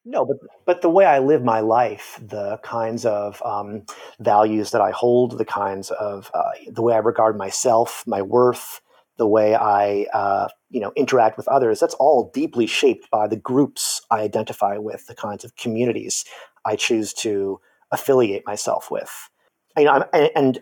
No, 0.05 0.25
but 0.25 0.37
but 0.65 0.81
the 0.81 0.89
way 0.89 1.05
I 1.05 1.19
live 1.19 1.43
my 1.43 1.61
life, 1.61 2.19
the 2.21 2.57
kinds 2.57 3.05
of 3.05 3.41
um, 3.45 3.83
values 4.19 4.71
that 4.71 4.81
I 4.81 4.91
hold, 4.91 5.37
the 5.37 5.45
kinds 5.45 5.91
of 5.91 6.29
uh, 6.33 6.51
the 6.67 6.81
way 6.81 6.93
I 6.93 6.97
regard 6.97 7.37
myself, 7.37 8.03
my 8.05 8.21
worth, 8.21 8.81
the 9.17 9.27
way 9.27 9.55
I, 9.55 10.05
uh, 10.13 10.49
you 10.69 10.81
know, 10.81 10.91
interact 10.97 11.37
with 11.37 11.47
others, 11.47 11.79
that's 11.79 11.93
all 11.95 12.31
deeply 12.33 12.67
shaped 12.67 13.09
by 13.11 13.27
the 13.27 13.37
groups 13.37 14.01
I 14.11 14.19
identify 14.21 14.77
with, 14.77 15.07
the 15.07 15.15
kinds 15.15 15.45
of 15.45 15.55
communities 15.55 16.25
I 16.65 16.75
choose 16.75 17.13
to 17.15 17.61
affiliate 17.91 18.45
myself 18.45 18.91
with. 18.91 19.29
You 19.77 19.85
know, 19.85 20.03
I'm, 20.13 20.29
and 20.35 20.59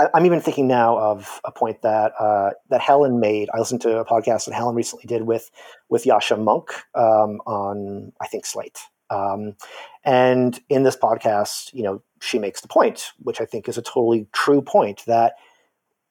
I, 0.00 0.18
am 0.18 0.26
even 0.26 0.40
thinking 0.40 0.66
now 0.66 0.98
of 0.98 1.40
a 1.44 1.52
point 1.52 1.82
that 1.82 2.12
uh, 2.18 2.50
that 2.68 2.80
Helen 2.80 3.20
made. 3.20 3.48
I 3.52 3.58
listened 3.58 3.80
to 3.82 3.98
a 3.98 4.04
podcast 4.04 4.46
that 4.46 4.54
Helen 4.54 4.74
recently 4.74 5.06
did 5.06 5.22
with 5.22 5.50
with 5.88 6.04
Yascha 6.04 6.38
Mounk 6.38 6.70
um, 6.98 7.40
on 7.46 8.12
I 8.20 8.26
think 8.26 8.46
Slate. 8.46 8.78
Um, 9.10 9.56
and 10.04 10.58
in 10.68 10.84
this 10.84 10.96
podcast, 10.96 11.74
you 11.74 11.82
know, 11.82 12.00
she 12.20 12.38
makes 12.38 12.60
the 12.60 12.68
point, 12.68 13.10
which 13.18 13.40
I 13.40 13.44
think 13.44 13.68
is 13.68 13.76
a 13.76 13.82
totally 13.82 14.28
true 14.32 14.62
point, 14.62 15.04
that 15.06 15.34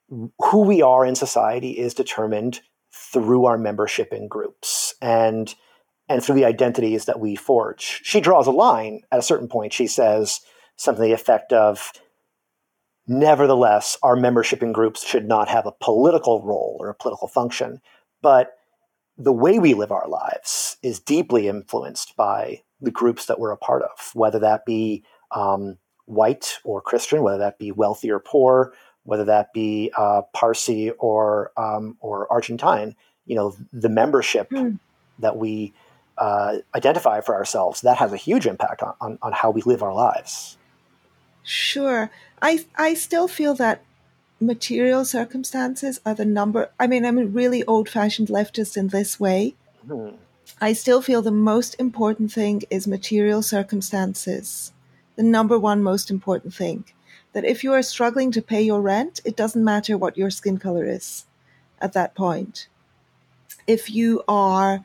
who 0.09 0.61
we 0.61 0.81
are 0.81 1.05
in 1.05 1.15
society 1.15 1.77
is 1.77 1.93
determined 1.93 2.59
through 2.91 3.45
our 3.45 3.57
membership 3.57 4.11
in 4.11 4.27
groups 4.27 4.93
and 5.01 5.55
and 6.09 6.23
through 6.23 6.35
the 6.35 6.45
identities 6.45 7.05
that 7.05 7.19
we 7.19 7.35
forge. 7.35 8.01
She 8.03 8.19
draws 8.19 8.47
a 8.47 8.51
line 8.51 9.01
at 9.11 9.19
a 9.19 9.23
certain 9.23 9.47
point. 9.47 9.73
She 9.73 9.85
says 9.85 10.41
something 10.75 11.03
to 11.03 11.07
the 11.07 11.13
effect 11.13 11.53
of, 11.53 11.91
nevertheless, 13.09 13.97
our 14.03 14.15
membership 14.15 14.61
in 14.61 14.71
groups 14.71 15.05
should 15.05 15.27
not 15.27 15.49
have 15.49 15.65
a 15.65 15.71
political 15.71 16.41
role 16.43 16.77
or 16.79 16.89
a 16.89 16.95
political 16.95 17.27
function, 17.27 17.81
but 18.21 18.55
the 19.17 19.33
way 19.33 19.59
we 19.59 19.73
live 19.73 19.91
our 19.91 20.07
lives 20.07 20.77
is 20.83 20.99
deeply 20.99 21.47
influenced 21.47 22.15
by 22.15 22.61
the 22.79 22.91
groups 22.91 23.25
that 23.25 23.39
we're 23.39 23.51
a 23.51 23.57
part 23.57 23.81
of, 23.81 24.11
whether 24.13 24.39
that 24.39 24.65
be 24.65 25.03
um, 25.31 25.77
white 26.05 26.59
or 26.63 26.81
Christian, 26.81 27.23
whether 27.23 27.39
that 27.39 27.59
be 27.59 27.71
wealthy 27.71 28.11
or 28.11 28.19
poor, 28.19 28.73
whether 29.03 29.25
that 29.25 29.51
be 29.53 29.91
uh, 29.97 30.21
Parsi 30.33 30.91
or 30.91 31.51
um, 31.57 31.97
or 31.99 32.31
Argentine, 32.31 32.95
you 33.25 33.35
know, 33.35 33.55
the 33.73 33.89
membership 33.89 34.49
mm. 34.51 34.79
that 35.17 35.35
we 35.35 35.73
uh, 36.19 36.57
identify 36.75 37.21
for 37.21 37.35
ourselves 37.35 37.81
that 37.81 37.97
has 37.97 38.13
a 38.13 38.17
huge 38.17 38.45
impact 38.45 38.83
on, 38.83 38.93
on, 39.01 39.19
on 39.21 39.31
how 39.31 39.49
we 39.49 39.61
live 39.63 39.81
our 39.81 39.93
lives. 39.93 40.57
Sure, 41.43 42.11
I 42.41 42.65
I 42.75 42.93
still 42.93 43.27
feel 43.27 43.53
that 43.55 43.83
material 44.39 45.05
circumstances 45.05 45.99
are 46.05 46.13
the 46.13 46.25
number. 46.25 46.71
I 46.79 46.87
mean, 46.87 47.05
I'm 47.05 47.17
a 47.17 47.25
really 47.25 47.63
old 47.65 47.89
fashioned 47.89 48.29
leftist 48.29 48.77
in 48.77 48.89
this 48.89 49.19
way. 49.19 49.55
Mm. 49.87 50.15
I 50.61 50.73
still 50.73 51.01
feel 51.01 51.21
the 51.21 51.31
most 51.31 51.75
important 51.79 52.31
thing 52.31 52.63
is 52.69 52.87
material 52.87 53.41
circumstances. 53.41 54.71
The 55.15 55.23
number 55.23 55.59
one 55.59 55.83
most 55.83 56.09
important 56.09 56.53
thing 56.53 56.85
that 57.33 57.45
if 57.45 57.63
you 57.63 57.73
are 57.73 57.83
struggling 57.83 58.31
to 58.31 58.41
pay 58.41 58.61
your 58.61 58.81
rent, 58.81 59.19
it 59.23 59.35
doesn't 59.35 59.63
matter 59.63 59.97
what 59.97 60.17
your 60.17 60.29
skin 60.29 60.57
color 60.57 60.85
is 60.85 61.25
at 61.79 61.93
that 61.93 62.15
point. 62.15 62.67
If 63.67 63.89
you 63.89 64.23
are, 64.27 64.83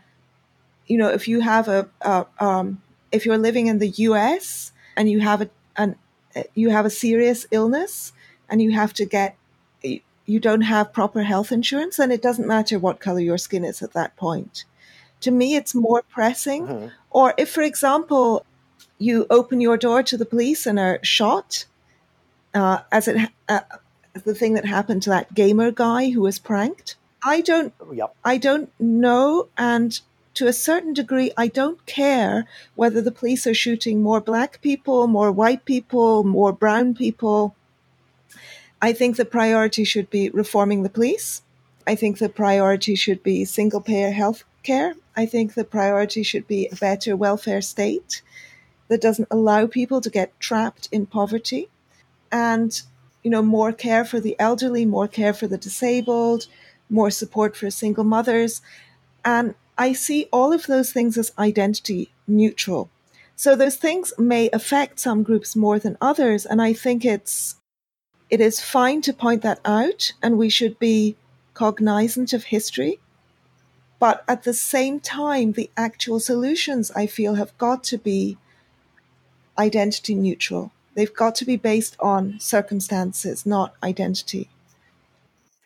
you 0.87 0.99
know, 0.99 1.09
if 1.09 1.27
you 1.27 1.41
have 1.41 1.69
a, 1.69 1.89
a 2.03 2.27
um, 2.39 2.83
if 3.13 3.25
you're 3.25 3.39
living 3.39 3.69
in 3.69 3.79
the 3.79 3.89
U.S. 3.89 4.73
and 4.97 5.09
you 5.09 5.21
have 5.21 5.41
a 5.41 5.51
an 5.77 5.97
you 6.55 6.71
have 6.71 6.87
a 6.87 6.91
serious 6.91 7.47
illness 7.51 8.13
and 8.49 8.61
you 8.61 8.73
have 8.73 8.93
to 8.95 9.05
get 9.05 9.37
you 10.27 10.41
don't 10.41 10.63
have 10.63 10.93
proper 10.93 11.23
health 11.23 11.53
insurance, 11.53 11.99
then 11.99 12.11
it 12.11 12.23
doesn't 12.23 12.47
matter 12.47 12.79
what 12.79 13.01
color 13.01 13.21
your 13.21 13.39
skin 13.39 13.65
is 13.65 13.83
at 13.83 13.93
that 13.93 14.17
point. 14.17 14.65
To 15.21 15.31
me, 15.31 15.55
it's 15.55 15.75
more 15.75 16.03
pressing. 16.03 16.67
Mm-hmm. 16.67 16.87
Or 17.11 17.35
if, 17.37 17.51
for 17.51 17.63
example, 17.63 18.45
you 18.99 19.27
open 19.31 19.61
your 19.61 19.77
door 19.77 20.03
to 20.03 20.17
the 20.17 20.25
police 20.25 20.67
and 20.67 20.79
are 20.79 20.99
shot, 21.03 21.67
uh, 22.55 22.81
as 22.91 23.09
it 23.09 23.31
uh, 23.49 23.61
the 24.13 24.35
thing 24.35 24.55
that 24.55 24.65
happened 24.65 25.03
to 25.03 25.11
that 25.11 25.35
gamer 25.35 25.71
guy 25.71 26.11
who 26.11 26.23
was 26.23 26.39
pranked. 26.39 26.97
I 27.23 27.41
don't. 27.41 27.73
Yep. 27.93 28.15
I 28.25 28.37
don't 28.37 28.71
know, 28.79 29.49
and 29.57 29.99
to 30.35 30.47
a 30.47 30.53
certain 30.53 30.93
degree, 30.93 31.31
I 31.37 31.49
don't 31.49 31.85
care 31.87 32.47
whether 32.75 33.01
the 33.01 33.13
police 33.13 33.47
are 33.47 33.55
shooting 33.55 34.03
more 34.03 34.21
black 34.21 34.61
people, 34.61 35.07
more 35.07 35.31
white 35.31 35.65
people, 35.65 36.25
more 36.25 36.53
brown 36.53 36.95
people. 36.95 37.55
I 38.83 38.93
think 38.93 39.17
the 39.17 39.25
priority 39.25 39.85
should 39.85 40.11
be 40.11 40.31
reforming 40.31 40.83
the 40.83 40.91
police. 40.91 41.43
I 41.87 41.95
think 41.95 42.19
the 42.19 42.29
priority 42.29 42.95
should 42.95 43.23
be 43.23 43.45
single 43.45 43.81
payer 43.81 44.11
health 44.11 44.45
care. 44.63 44.95
I 45.17 45.27
think 45.27 45.55
the 45.55 45.65
priority 45.65 46.23
should 46.23 46.49
be 46.49 46.67
a 46.67 46.77
better 46.77 47.17
welfare 47.17 47.63
state 47.63 48.23
that 48.89 49.01
doesn't 49.01 49.29
allow 49.31 49.67
people 49.67 50.01
to 50.01 50.11
get 50.11 50.39
trapped 50.41 50.89
in 50.91 51.07
poverty 51.07 51.69
and 52.31 52.83
you 53.23 53.31
know 53.31 53.43
more 53.43 53.73
care 53.73 54.05
for 54.05 54.21
the 54.21 54.37
elderly 54.39 54.85
more 54.85 55.09
care 55.09 55.33
for 55.33 55.47
the 55.47 55.57
disabled 55.57 56.47
more 56.91 57.11
support 57.11 57.57
for 57.57 57.71
single 57.71 58.05
mothers 58.05 58.61
and 59.25 59.55
i 59.77 59.93
see 59.93 60.29
all 60.33 60.53
of 60.53 60.67
those 60.67 60.93
things 60.93 61.19
as 61.19 61.33
identity 61.39 62.11
neutral. 62.27 62.91
So 63.37 63.57
those 63.57 63.77
things 63.77 64.13
may 64.17 64.49
affect 64.51 65.01
some 65.01 65.25
groups 65.25 65.57
more 65.57 65.79
than 65.79 65.99
others 66.01 66.47
and 66.47 66.63
i 66.63 66.73
think 66.73 67.05
it's 67.05 67.57
it 68.31 68.41
is 68.41 68.61
fine 68.61 69.03
to 69.03 69.13
point 69.13 69.43
that 69.43 69.61
out 69.65 70.13
and 70.23 70.39
we 70.39 70.49
should 70.49 70.79
be 70.79 71.17
cognizant 71.53 72.33
of 72.33 72.45
history. 72.45 72.99
But 74.01 74.25
at 74.27 74.43
the 74.43 74.55
same 74.55 75.01
time 75.01 75.53
the 75.53 75.71
actual 75.77 76.21
solutions 76.21 76.91
i 76.93 77.07
feel 77.07 77.35
have 77.35 77.57
got 77.59 77.85
to 77.85 77.99
be 77.99 78.39
identity 79.59 80.15
neutral. 80.15 80.73
They've 80.95 81.15
got 81.15 81.35
to 81.37 81.45
be 81.45 81.57
based 81.57 81.97
on 81.99 82.39
circumstances, 82.39 83.45
not 83.45 83.75
identity. 83.83 84.49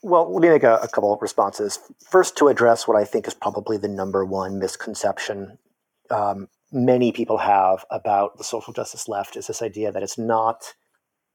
Well, 0.03 0.33
let 0.33 0.43
me 0.43 0.49
make 0.49 0.63
a, 0.63 0.77
a, 0.77 0.89
couple 0.89 1.13
of 1.13 1.21
responses. 1.21 1.81
First, 2.09 2.37
to 2.37 2.49
address 2.49 2.87
what 2.87 2.97
I 2.97 3.05
think 3.05 3.27
is 3.27 3.35
probably 3.35 3.77
the 3.77 3.89
number 3.89 4.25
one 4.25 4.59
misconception 4.59 5.59
um, 6.11 6.49
many 6.73 7.13
people 7.13 7.39
have 7.39 7.85
about 7.91 8.39
the 8.39 8.45
social 8.45 8.73
justice 8.73 9.09
left 9.09 9.37
is 9.37 9.47
this 9.47 9.63
idea 9.63 9.93
that 9.93 10.03
it's 10.03 10.19
not 10.19 10.75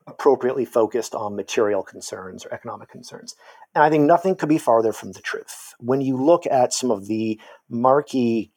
appropriately 0.06 0.65
focused 0.65 1.15
on 1.15 1.35
material 1.35 1.81
concerns 1.81 2.45
or 2.45 2.53
economic 2.53 2.90
concerns. 2.90 3.35
And 3.73 3.84
I 3.84 3.90
think 3.90 4.03
nothing 4.03 4.35
could 4.35 4.49
be 4.49 4.57
farther 4.57 4.91
from 4.91 5.14
the 5.14 5.22
truth. 5.22 5.73
When 5.80 6.02
you 6.02 6.18
look 6.18 6.45
at 6.45 6.73
some 6.73 6.91
of 6.91 7.07
the 7.07 7.40
marquee 7.69 8.52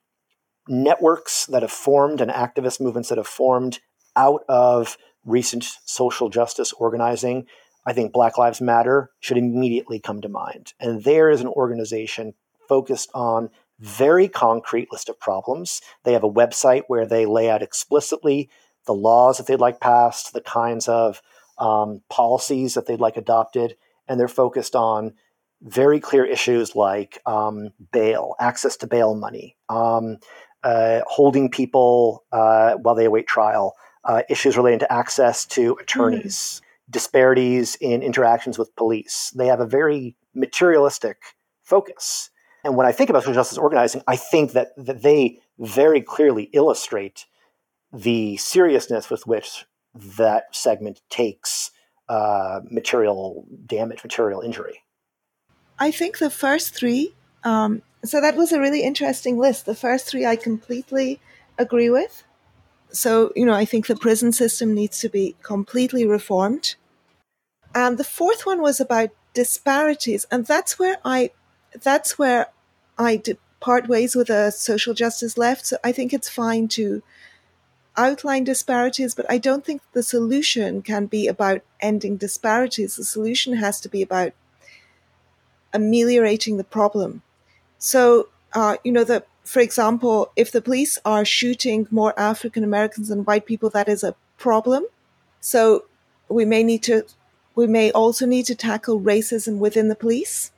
networks 0.69 1.47
that 1.47 1.63
have 1.63 1.71
formed 1.71 2.21
and 2.21 2.31
activist 2.31 2.81
movements 2.81 3.09
that 3.11 3.19
have 3.19 3.29
formed 3.29 3.79
out 4.17 4.43
of 4.49 4.99
recent 5.25 5.65
social 5.85 6.29
justice 6.29 6.73
organizing, 6.73 7.47
I 7.87 7.93
think 7.93 8.13
Black 8.13 8.37
Lives 8.37 8.61
Matter 8.61 9.11
should 9.21 9.39
immediately 9.39 10.01
come 10.01 10.21
to 10.21 10.29
mind. 10.29 10.75
And 10.81 11.05
there 11.05 11.31
is 11.31 11.41
an 11.41 11.47
organization 11.47 12.35
focused 12.69 13.11
on 13.15 13.51
very 13.79 14.29
concrete 14.29 14.89
list 14.91 15.09
of 15.09 15.21
problems. 15.21 15.81
They 16.05 16.13
have 16.13 16.25
a 16.25 16.31
website 16.31 16.83
where 16.89 17.07
they 17.07 17.27
lay 17.27 17.49
out 17.49 17.63
explicitly 17.63 18.51
the 18.87 18.95
laws 18.95 19.39
that 19.39 19.47
they'd 19.47 19.61
like 19.61 19.81
passed, 19.81 20.33
the 20.33 20.41
kinds 20.41 20.89
of 20.89 21.21
um, 21.59 22.03
policies 22.09 22.75
that 22.75 22.87
they'd 22.87 23.01
like 23.01 23.17
adopted, 23.17 23.77
and 24.09 24.19
they're 24.19 24.29
focused 24.29 24.75
on 24.75 25.15
very 25.63 26.01
clear 26.01 26.25
issues 26.25 26.77
like 26.77 27.21
um, 27.27 27.71
bail, 27.93 28.35
access 28.39 28.77
to 28.79 28.87
bail 28.87 29.15
money, 29.15 29.57
um, 29.69 30.19
uh, 30.63 31.01
holding 31.07 31.51
people 31.51 32.25
uh, 32.33 32.75
while 32.75 32.95
they 32.95 33.07
await 33.07 33.27
trial, 33.27 33.75
uh, 34.05 34.23
issues 34.29 34.57
relating 34.57 34.79
to 34.79 34.93
access 34.93 35.45
to 35.45 35.77
attorneys, 35.81 36.61
mm. 36.63 36.66
Disparities 36.89 37.77
in 37.81 38.03
interactions 38.03 38.59
with 38.59 38.75
police. 38.77 39.33
They 39.37 39.47
have 39.47 39.61
a 39.61 39.67
very 39.67 40.17
materialistic 40.35 41.19
focus. 41.63 42.31
And 42.65 42.77
when 42.77 42.87
I 42.87 42.93
think 42.93 43.11
about 43.11 43.23
social 43.23 43.35
justice 43.35 43.59
organizing, 43.59 44.03
I 44.07 44.17
think 44.17 44.53
that, 44.53 44.69
that 44.77 45.03
they 45.03 45.41
very 45.59 46.01
clearly 46.01 46.45
illustrate 46.53 47.27
the 47.93 48.37
seriousness 48.37 49.11
with 49.11 49.27
which 49.27 49.65
that 49.95 50.55
segment 50.55 51.01
takes 51.09 51.71
uh, 52.09 52.61
material 52.71 53.47
damage, 53.65 54.03
material 54.03 54.41
injury. 54.41 54.83
I 55.79 55.91
think 55.91 56.19
the 56.19 56.31
first 56.31 56.75
three, 56.75 57.15
um, 57.45 57.83
so 58.05 58.21
that 58.21 58.37
was 58.37 58.53
a 58.53 58.61
really 58.61 58.83
interesting 58.83 59.39
list. 59.39 59.67
The 59.67 59.75
first 59.75 60.07
three 60.07 60.25
I 60.25 60.37
completely 60.37 61.21
agree 61.59 61.91
with. 61.91 62.25
So, 62.97 63.33
you 63.37 63.45
know, 63.45 63.53
I 63.53 63.65
think 63.65 63.87
the 63.87 63.97
prison 63.97 64.33
system 64.33 64.75
needs 64.75 65.01
to 65.01 65.09
be 65.09 65.37
completely 65.43 66.07
reformed. 66.07 66.77
And 67.75 67.99
the 67.99 68.05
fourth 68.05 68.47
one 68.47 68.63
was 68.63 68.81
about 68.81 69.11
disparities. 69.35 70.27
And 70.31 70.47
that's 70.47 70.79
where 70.79 70.97
I, 71.05 71.31
that's 71.83 72.19
where 72.19 72.47
I 72.99 73.23
part 73.61 73.87
ways 73.89 74.15
with 74.15 74.31
a 74.31 74.51
social 74.51 74.95
justice 74.95 75.37
left. 75.37 75.67
So 75.67 75.77
I 75.85 75.93
think 75.93 76.13
it's 76.13 76.29
fine 76.29 76.69
to 76.69 77.03
outline 77.99 78.45
disparities, 78.45 79.15
but 79.15 79.27
I 79.29 79.39
don't 79.39 79.65
think 79.65 79.83
the 79.93 80.03
solution 80.03 80.83
can 80.83 81.07
be 81.07 81.27
about 81.27 81.63
ending 81.81 82.17
disparities. 82.17 82.97
The 82.97 83.05
solution 83.05 83.57
has 83.57 83.81
to 83.81 83.89
be 83.89 84.03
about 84.03 84.33
ameliorating 85.73 86.57
the 86.57 86.65
problem. 86.65 87.23
So, 87.79 88.29
uh, 88.53 88.77
you 88.85 88.93
know, 88.93 89.05
the 89.05 89.25
for 89.47 89.61
example, 89.61 90.33
if 90.37 90.51
the 90.53 90.61
police 90.61 90.99
are 91.05 91.25
shooting 91.25 91.87
more 91.91 92.19
African 92.19 92.65
Americans 92.65 93.09
than 93.09 93.25
white 93.25 93.47
people, 93.47 93.71
that 93.71 93.89
is 93.89 94.03
a 94.03 94.15
problem. 94.39 94.85
So 95.41 95.85
we 96.29 96.45
may 96.45 96.63
need 96.65 96.83
to, 96.85 97.05
we 97.55 97.67
may 97.67 97.91
also 97.93 98.27
need 98.27 98.47
to 98.47 98.55
tackle 98.55 99.01
racism 99.01 99.59
within 99.59 99.89
the 99.89 99.95
police. 99.95 100.51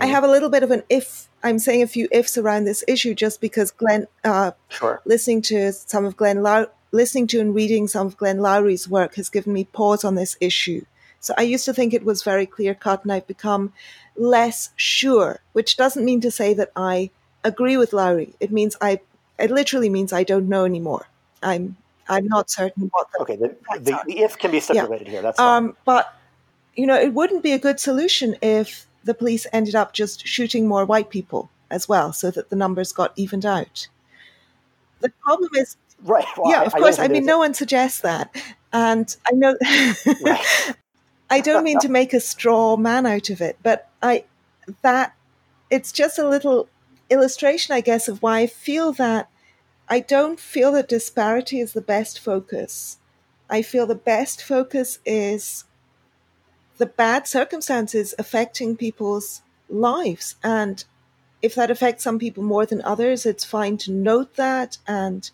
I 0.00 0.06
have 0.06 0.24
a 0.24 0.28
little 0.28 0.48
bit 0.48 0.62
of 0.62 0.70
an 0.70 0.82
if. 0.88 1.28
I'm 1.44 1.58
saying 1.58 1.82
a 1.82 1.88
few 1.88 2.06
ifs 2.12 2.38
around 2.38 2.64
this 2.64 2.84
issue 2.86 3.14
just 3.14 3.40
because 3.40 3.72
Glenn, 3.72 4.06
uh, 4.22 4.52
Sure. 4.68 5.02
listening 5.04 5.42
to 5.42 5.72
some 5.72 6.04
of 6.04 6.16
Glenn, 6.16 6.42
Low- 6.42 6.70
listening 6.92 7.26
to 7.28 7.40
and 7.40 7.52
reading 7.52 7.88
some 7.88 8.06
of 8.06 8.16
Glenn 8.16 8.38
Loury's 8.38 8.88
work 8.88 9.16
has 9.16 9.28
given 9.28 9.52
me 9.52 9.64
pause 9.64 10.04
on 10.04 10.14
this 10.14 10.36
issue. 10.40 10.84
So 11.18 11.34
I 11.36 11.42
used 11.42 11.64
to 11.64 11.74
think 11.74 11.92
it 11.92 12.04
was 12.04 12.22
very 12.22 12.46
clear 12.46 12.74
cut, 12.74 13.02
and 13.02 13.12
I've 13.12 13.26
become 13.26 13.72
less 14.16 14.70
sure. 14.76 15.40
Which 15.52 15.76
doesn't 15.76 16.04
mean 16.04 16.20
to 16.20 16.30
say 16.30 16.54
that 16.54 16.70
I 16.76 17.10
agree 17.44 17.76
with 17.76 17.92
Larry. 17.92 18.34
It 18.40 18.52
means 18.52 18.76
I. 18.80 19.00
It 19.38 19.50
literally 19.50 19.88
means 19.88 20.12
I 20.12 20.24
don't 20.24 20.48
know 20.48 20.64
anymore. 20.64 21.06
I'm. 21.42 21.76
I'm 22.08 22.26
not 22.26 22.50
certain 22.50 22.88
what 22.92 23.08
the 23.12 23.22
Okay. 23.22 23.36
The, 23.36 23.56
the, 23.80 24.00
the 24.06 24.18
if 24.18 24.36
can 24.38 24.50
be 24.50 24.60
stipulated 24.60 25.08
here. 25.08 25.22
That's 25.22 25.38
fine. 25.38 25.64
um, 25.68 25.76
but 25.84 26.12
you 26.74 26.86
know, 26.86 26.96
it 26.98 27.14
wouldn't 27.14 27.42
be 27.42 27.52
a 27.52 27.58
good 27.58 27.78
solution 27.80 28.36
if 28.42 28.86
the 29.04 29.14
police 29.14 29.46
ended 29.52 29.74
up 29.74 29.92
just 29.92 30.26
shooting 30.26 30.66
more 30.66 30.84
white 30.84 31.10
people 31.10 31.50
as 31.70 31.88
well, 31.88 32.12
so 32.12 32.30
that 32.30 32.50
the 32.50 32.56
numbers 32.56 32.92
got 32.92 33.12
evened 33.16 33.46
out. 33.46 33.88
The 35.00 35.10
problem 35.24 35.50
is, 35.56 35.76
right. 36.02 36.24
Well, 36.36 36.50
yeah, 36.50 36.60
I- 36.60 36.64
of 36.64 36.74
I 36.74 36.78
course. 36.78 36.98
I 36.98 37.08
mean, 37.08 37.24
no 37.24 37.38
one 37.38 37.54
suggests 37.54 38.00
that, 38.00 38.34
and 38.72 39.14
I 39.28 39.32
know. 39.34 39.56
Right. 40.22 40.74
I 41.30 41.40
don't 41.40 41.64
mean 41.64 41.78
to 41.80 41.88
make 42.00 42.12
a 42.12 42.20
straw 42.20 42.76
man 42.76 43.06
out 43.06 43.30
of 43.30 43.40
it, 43.40 43.56
but 43.62 43.88
I 44.02 44.24
that 44.82 45.14
it's 45.70 45.90
just 45.92 46.18
a 46.18 46.28
little 46.28 46.68
illustration, 47.12 47.74
I 47.74 47.80
guess, 47.80 48.08
of 48.08 48.22
why 48.22 48.40
I 48.40 48.46
feel 48.46 48.92
that 48.94 49.28
I 49.88 50.00
don't 50.00 50.40
feel 50.40 50.72
that 50.72 50.88
disparity 50.88 51.60
is 51.60 51.72
the 51.72 51.80
best 51.82 52.18
focus. 52.18 52.98
I 53.50 53.62
feel 53.62 53.86
the 53.86 53.94
best 53.94 54.42
focus 54.42 54.98
is 55.04 55.64
the 56.78 56.86
bad 56.86 57.28
circumstances 57.28 58.14
affecting 58.18 58.76
people's 58.76 59.42
lives. 59.68 60.36
And 60.42 60.84
if 61.42 61.54
that 61.54 61.70
affects 61.70 62.04
some 62.04 62.18
people 62.18 62.42
more 62.42 62.64
than 62.64 62.80
others, 62.82 63.26
it's 63.26 63.44
fine 63.44 63.76
to 63.78 63.92
note 63.92 64.36
that 64.36 64.78
and 64.86 65.30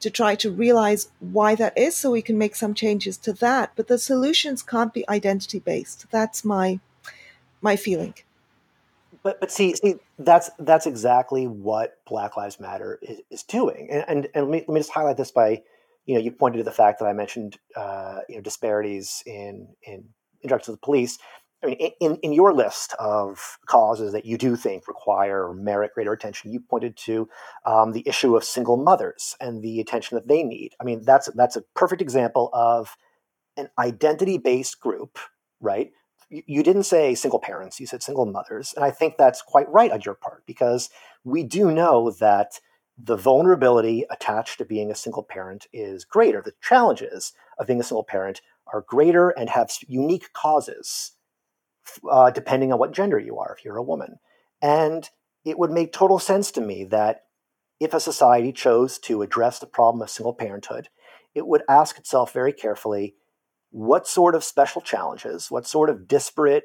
to 0.00 0.10
try 0.10 0.36
to 0.36 0.50
realize 0.50 1.08
why 1.18 1.54
that 1.56 1.76
is 1.76 1.96
so 1.96 2.12
we 2.12 2.22
can 2.22 2.38
make 2.38 2.54
some 2.54 2.74
changes 2.74 3.16
to 3.18 3.32
that. 3.32 3.72
But 3.74 3.88
the 3.88 3.98
solutions 3.98 4.62
can't 4.62 4.94
be 4.94 5.08
identity 5.08 5.58
based. 5.58 6.06
That's 6.10 6.44
my 6.44 6.78
my 7.60 7.74
feeling. 7.74 8.14
But 9.22 9.40
but 9.40 9.50
see 9.50 9.74
see 9.74 9.96
that's 10.18 10.50
that's 10.58 10.86
exactly 10.86 11.46
what 11.46 11.94
Black 12.06 12.36
Lives 12.36 12.58
Matter 12.58 12.98
is, 13.02 13.20
is 13.30 13.42
doing. 13.44 13.88
And, 13.90 14.04
and 14.08 14.28
and 14.34 14.44
let 14.46 14.50
me 14.50 14.64
let 14.66 14.74
me 14.74 14.80
just 14.80 14.90
highlight 14.90 15.16
this 15.16 15.30
by 15.30 15.62
you 16.06 16.14
know 16.14 16.20
you 16.20 16.32
pointed 16.32 16.58
to 16.58 16.64
the 16.64 16.72
fact 16.72 16.98
that 16.98 17.06
I 17.06 17.12
mentioned 17.12 17.58
uh, 17.76 18.20
you 18.28 18.36
know 18.36 18.42
disparities 18.42 19.22
in 19.26 19.68
in 19.82 20.04
introduction 20.42 20.72
to 20.72 20.76
the 20.80 20.84
police. 20.84 21.18
I 21.62 21.66
mean, 21.66 21.90
in, 22.00 22.16
in 22.22 22.32
your 22.32 22.54
list 22.54 22.94
of 23.00 23.58
causes 23.66 24.12
that 24.12 24.24
you 24.24 24.38
do 24.38 24.54
think 24.54 24.86
require 24.86 25.48
or 25.48 25.54
merit 25.54 25.90
greater 25.92 26.12
attention, 26.12 26.52
you 26.52 26.60
pointed 26.60 26.96
to 26.98 27.28
um, 27.66 27.90
the 27.90 28.06
issue 28.06 28.36
of 28.36 28.44
single 28.44 28.76
mothers 28.76 29.34
and 29.40 29.60
the 29.60 29.80
attention 29.80 30.14
that 30.14 30.28
they 30.28 30.44
need. 30.44 30.74
I 30.80 30.84
mean, 30.84 31.02
that's 31.02 31.28
that's 31.34 31.56
a 31.56 31.62
perfect 31.74 32.00
example 32.00 32.50
of 32.52 32.96
an 33.56 33.70
identity-based 33.76 34.78
group, 34.80 35.18
right? 35.60 35.90
You, 36.30 36.62
didn't 36.62 36.82
say 36.82 37.14
single 37.14 37.40
parents; 37.40 37.80
you 37.80 37.86
said 37.86 38.02
single 38.02 38.26
mothers, 38.26 38.74
and 38.74 38.84
I 38.84 38.90
think 38.90 39.16
that's 39.16 39.40
quite 39.40 39.68
right 39.70 39.90
on 39.90 40.02
your 40.02 40.14
part 40.14 40.44
because 40.46 40.90
we 41.24 41.42
do 41.42 41.70
know 41.70 42.10
that 42.10 42.60
the 42.98 43.16
vulnerability 43.16 44.04
attached 44.10 44.58
to 44.58 44.64
being 44.64 44.90
a 44.90 44.94
single 44.94 45.22
parent 45.22 45.66
is 45.72 46.04
greater. 46.04 46.42
The 46.42 46.52
challenges 46.60 47.32
of 47.58 47.66
being 47.66 47.80
a 47.80 47.84
single 47.84 48.04
parent 48.04 48.42
are 48.72 48.84
greater 48.86 49.30
and 49.30 49.48
have 49.48 49.70
unique 49.86 50.32
causes 50.32 51.12
uh, 52.10 52.30
depending 52.30 52.72
on 52.72 52.78
what 52.78 52.92
gender 52.92 53.18
you 53.18 53.38
are, 53.38 53.54
if 53.56 53.64
you're 53.64 53.76
a 53.76 53.82
woman. 53.82 54.18
And 54.60 55.08
it 55.44 55.58
would 55.58 55.70
make 55.70 55.92
total 55.92 56.18
sense 56.18 56.50
to 56.52 56.60
me 56.60 56.84
that 56.84 57.24
if 57.80 57.94
a 57.94 58.00
society 58.00 58.52
chose 58.52 58.98
to 58.98 59.22
address 59.22 59.58
the 59.58 59.66
problem 59.66 60.02
of 60.02 60.10
single 60.10 60.34
parenthood, 60.34 60.88
it 61.34 61.46
would 61.46 61.62
ask 61.68 61.96
itself 61.98 62.32
very 62.32 62.52
carefully 62.52 63.14
what 63.70 64.06
sort 64.06 64.34
of 64.34 64.44
special 64.44 64.80
challenges, 64.80 65.50
what 65.50 65.66
sort 65.66 65.90
of 65.90 66.08
disparate 66.08 66.64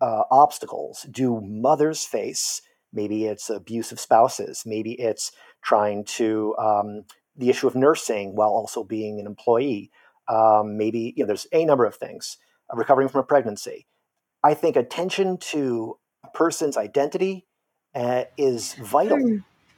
uh, 0.00 0.22
obstacles 0.30 1.06
do 1.10 1.40
mothers 1.40 2.04
face? 2.04 2.62
Maybe 2.92 3.24
it's 3.24 3.50
abusive 3.50 3.98
spouses, 3.98 4.62
maybe 4.64 4.92
it's 4.92 5.32
trying 5.62 6.04
to 6.04 6.54
um, 6.58 7.04
the 7.36 7.50
issue 7.50 7.66
of 7.66 7.74
nursing 7.74 8.36
while 8.36 8.50
also 8.50 8.84
being 8.84 9.18
an 9.18 9.26
employee. 9.26 9.90
Um, 10.28 10.76
maybe 10.76 11.12
you 11.16 11.24
know, 11.24 11.26
there's 11.26 11.46
a 11.52 11.64
number 11.64 11.84
of 11.84 11.96
things. 11.96 12.38
Uh, 12.72 12.76
recovering 12.76 13.08
from 13.08 13.20
a 13.20 13.24
pregnancy. 13.24 13.86
I 14.42 14.54
think 14.54 14.76
attention 14.76 15.36
to 15.50 15.98
a 16.24 16.28
person's 16.28 16.78
identity 16.78 17.46
uh, 17.94 18.24
is 18.38 18.72
vital 18.74 19.18
Hmm. 19.18 19.36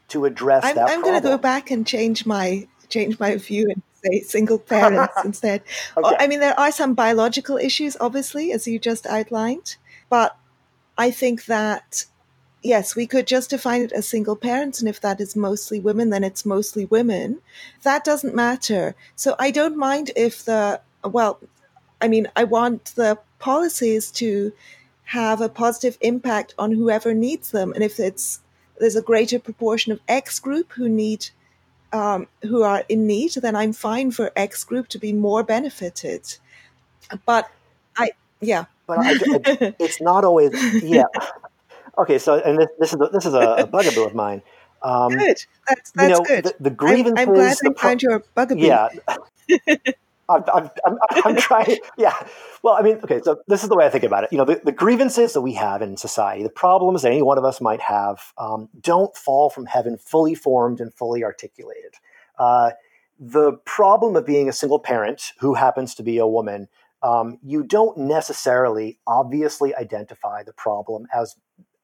to 0.09 0.25
address 0.25 0.65
I'm, 0.65 0.77
that 0.77 0.89
I'm 0.89 1.03
going 1.03 1.21
to 1.21 1.29
go 1.29 1.37
back 1.37 1.73
and 1.73 1.85
change 1.85 2.27
my 2.27 2.69
change 2.89 3.19
my 3.19 3.37
view 3.37 3.67
and 3.69 3.83
say 4.07 4.21
single 4.21 4.59
parents 4.59 5.15
instead. 5.25 5.63
Okay. 5.97 6.17
I 6.19 6.27
mean, 6.27 6.41
there 6.41 6.59
are 6.59 6.73
some 6.73 6.95
biological 6.95 7.57
issues, 7.57 7.97
obviously, 8.01 8.53
as 8.53 8.67
you 8.67 8.79
just 8.79 9.07
outlined, 9.07 9.77
but 10.09 10.37
I 10.99 11.11
think 11.11 11.47
that 11.47 12.07
yes, 12.67 12.97
we 12.97 13.07
could 13.07 13.27
just 13.27 13.51
define 13.51 13.83
it 13.83 13.93
as 13.93 14.09
single 14.09 14.37
parents, 14.37 14.81
and 14.81 14.89
if 14.89 15.01
that 15.01 15.21
is 15.21 15.37
mostly 15.37 15.79
women, 15.79 16.11
then 16.11 16.25
it's 16.25 16.45
mostly 16.45 16.85
women. 16.85 17.39
That 17.83 18.05
doesn't 18.05 18.35
matter. 18.35 18.95
So 19.15 19.37
I 19.39 19.51
don't 19.51 19.77
mind 19.77 20.11
if 20.17 20.45
the 20.45 20.81
well, 21.05 21.39
I 22.01 22.09
mean, 22.09 22.27
I 22.35 22.45
want 22.45 22.87
the 22.97 23.19
policies 23.39 24.11
to 24.13 24.53
have 25.05 25.41
a 25.41 25.49
positive 25.49 25.97
impact 26.01 26.55
on 26.59 26.73
whoever 26.73 27.15
needs 27.15 27.51
them, 27.53 27.73
and 27.73 27.83
if 27.83 28.01
it's 28.01 28.41
there's 28.79 28.97
a 28.97 29.03
greater 29.03 29.39
proportion 29.39 29.93
of 29.93 30.01
X 30.09 30.39
group 30.39 30.73
who 30.73 30.89
need 30.89 31.29
um, 31.93 32.27
who 32.43 32.63
are 32.63 32.85
in 32.89 33.07
need, 33.07 33.33
then 33.35 33.57
I'm 33.57 33.73
fine 33.73 34.11
for 34.11 34.33
X 34.37 34.65
group 34.65 34.89
to 34.89 34.99
be 34.99 35.13
more 35.13 35.43
benefited. 35.43 36.39
But 37.25 37.51
I, 37.97 38.11
yeah, 38.41 38.65
but 38.87 38.99
I, 38.99 39.11
I- 39.13 39.75
it's 39.79 40.01
not 40.01 40.25
always. 40.25 40.53
Yeah. 40.83 41.05
Okay. 41.99 42.19
So, 42.19 42.39
and 42.39 42.59
this, 42.59 42.69
this 42.79 42.93
is 42.93 43.01
a, 43.01 43.09
this 43.13 43.27
is 43.27 43.35
a, 43.35 43.67
bugaboo 43.73 44.05
of 44.05 44.15
mine. 44.15 44.43
Um, 44.83 45.11
good. 45.13 45.37
That's 45.67 45.93
you 45.99 46.09
know, 46.09 46.21
good. 46.21 46.45
the, 46.45 46.55
the 46.61 46.71
I'm, 46.71 46.77
grievances. 46.77 47.27
I'm 47.29 47.35
glad 47.35 47.57
the 47.61 47.71
I 47.71 47.73
pro- 47.73 47.89
found 47.89 48.03
your 48.03 48.19
bugaboo. 48.35 48.61
Yeah. 48.61 48.89
I'm, 50.29 50.45
I'm, 50.53 50.71
I'm, 50.85 50.99
I'm 51.25 51.37
trying. 51.49 51.79
Yeah. 51.97 52.15
Well, 52.63 52.75
I 52.75 52.83
mean, 52.83 52.99
okay. 53.05 53.21
So 53.23 53.39
this 53.47 53.63
is 53.63 53.69
the 53.69 53.77
way 53.77 53.87
I 53.87 53.89
think 53.91 54.05
about 54.05 54.25
it. 54.25 54.33
You 54.33 54.39
know, 54.39 54.45
the, 54.45 54.61
the 54.65 54.73
grievances 54.73 55.33
that 55.35 55.43
we 55.43 55.55
have 55.55 55.83
in 55.83 55.97
society, 55.97 56.43
the 56.43 56.51
problems 56.51 57.03
that 57.03 57.11
any 57.11 57.23
one 57.23 57.39
of 57.39 57.45
us 57.45 57.61
might 57.61 57.81
have, 57.81 58.33
um, 58.39 58.69
don't 58.81 59.17
fall 59.17 59.51
from 59.51 59.67
heaven 59.67 59.97
fully 59.97 60.35
formed 60.35 60.81
and 60.81 60.93
fully 60.93 61.23
articulated. 61.25 61.95
Uh, 62.39 62.71
the 63.19 63.53
problem 63.65 64.17
of 64.17 64.27
being 64.27 64.49
a 64.49 64.53
single 64.53 64.79
parent 64.79 65.33
who 65.39 65.55
happens 65.55 65.95
to 65.95 66.03
be 66.03 66.19
a 66.19 66.27
woman, 66.27 66.69
um, 67.03 67.39
you 67.43 67.63
don't 67.63 67.97
necessarily 67.97 68.99
obviously 69.07 69.75
identify 69.75 70.43
the 70.43 70.53
problem 70.53 71.07
as 71.15 71.37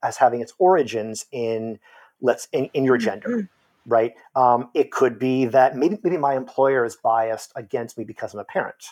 as 0.03 0.17
having 0.17 0.41
its 0.41 0.53
origins 0.59 1.25
in 1.31 1.79
let's 2.21 2.47
in, 2.51 2.65
in 2.73 2.83
your 2.83 2.97
gender 2.97 3.29
Mhm. 3.29 3.49
Right? 3.85 4.13
Um, 4.35 4.69
it 4.73 4.91
could 4.91 5.19
be 5.19 5.45
that 5.45 5.75
maybe 5.75 5.97
maybe 6.03 6.17
my 6.17 6.35
employer 6.35 6.85
is 6.85 6.95
biased 6.95 7.51
against 7.55 7.97
me 7.97 8.03
because 8.03 8.33
I'm 8.33 8.39
a 8.39 8.45
parent. 8.45 8.85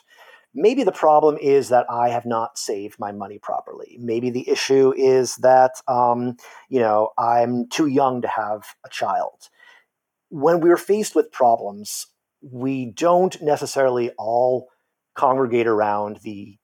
Maybe 0.54 0.84
the 0.84 0.92
problem 0.92 1.38
is 1.38 1.70
that 1.70 1.86
I 1.90 2.10
have 2.10 2.26
not 2.26 2.58
saved 2.58 3.00
my 3.00 3.14
money 3.14 3.40
properly. 3.40 3.98
Maybe 4.00 4.30
the 4.30 4.50
issue 4.50 4.94
is 4.98 5.38
that 5.38 5.72
um, 5.88 6.38
you 6.70 6.80
know 6.80 7.12
I'm 7.18 7.68
too 7.70 7.88
young 7.88 8.22
to 8.22 8.28
have 8.28 8.64
a 8.86 8.90
child. 8.90 9.50
When 10.30 10.62
we're 10.62 10.78
faced 10.78 11.16
with 11.16 11.32
problems, 11.32 12.08
we 12.42 12.86
don't 12.86 13.42
necessarily 13.42 14.12
all 14.18 14.70
congregate 15.16 15.68
around 15.68 16.20
the 16.24 16.58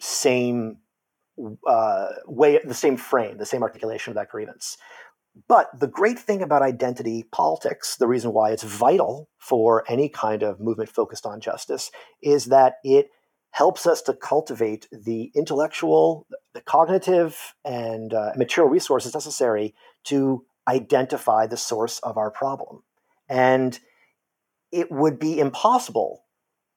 same 0.00 0.78
uh, 1.66 2.08
way, 2.26 2.60
the 2.64 2.74
same 2.74 2.96
frame, 2.96 3.38
the 3.38 3.46
same 3.46 3.62
articulation 3.62 4.10
of 4.10 4.14
that 4.16 4.28
grievance. 4.28 4.76
But 5.48 5.78
the 5.78 5.88
great 5.88 6.18
thing 6.18 6.42
about 6.42 6.62
identity 6.62 7.24
politics, 7.32 7.96
the 7.96 8.06
reason 8.06 8.32
why 8.32 8.50
it's 8.50 8.62
vital 8.62 9.28
for 9.38 9.84
any 9.88 10.08
kind 10.08 10.42
of 10.42 10.60
movement 10.60 10.90
focused 10.90 11.26
on 11.26 11.40
justice, 11.40 11.90
is 12.22 12.46
that 12.46 12.76
it 12.84 13.10
helps 13.50 13.86
us 13.86 14.02
to 14.02 14.14
cultivate 14.14 14.88
the 14.92 15.30
intellectual, 15.34 16.26
the 16.54 16.60
cognitive, 16.60 17.54
and 17.64 18.14
uh, 18.14 18.32
material 18.36 18.70
resources 18.70 19.14
necessary 19.14 19.74
to 20.04 20.44
identify 20.68 21.46
the 21.46 21.56
source 21.56 21.98
of 22.00 22.16
our 22.16 22.30
problem. 22.30 22.82
And 23.28 23.78
it 24.72 24.90
would 24.90 25.18
be 25.18 25.38
impossible 25.38 26.24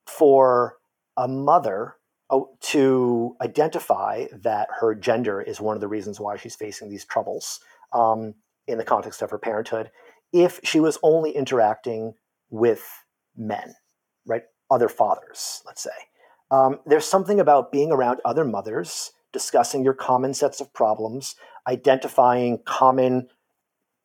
for 0.06 0.78
a 1.16 1.28
mother 1.28 1.96
oh, 2.30 2.50
to 2.62 3.36
identify 3.42 4.26
that 4.32 4.68
her 4.80 4.94
gender 4.94 5.42
is 5.42 5.60
one 5.60 5.76
of 5.76 5.82
the 5.82 5.88
reasons 5.88 6.20
why 6.20 6.38
she's 6.38 6.56
facing 6.56 6.90
these 6.90 7.06
troubles. 7.06 7.60
Um, 7.92 8.36
in 8.68 8.78
the 8.78 8.84
context 8.84 9.22
of 9.22 9.32
her 9.32 9.38
parenthood 9.38 9.92
if 10.34 10.60
she 10.64 10.80
was 10.80 10.98
only 11.04 11.32
interacting 11.32 12.14
with 12.50 12.86
men, 13.36 13.74
right? 14.26 14.44
Other 14.70 14.90
fathers, 14.90 15.62
let's 15.66 15.82
say. 15.82 15.90
Um, 16.52 16.80
there's 16.86 17.06
something 17.06 17.40
about 17.40 17.72
being 17.72 17.92
around 17.92 18.20
other 18.26 18.46
mothers 18.46 19.12
discussing 19.34 19.84
your 19.84 19.94
common 19.94 20.34
sets 20.34 20.62
of 20.62 20.74
problems, 20.74 21.36
identifying 21.68 22.60
common 22.66 23.28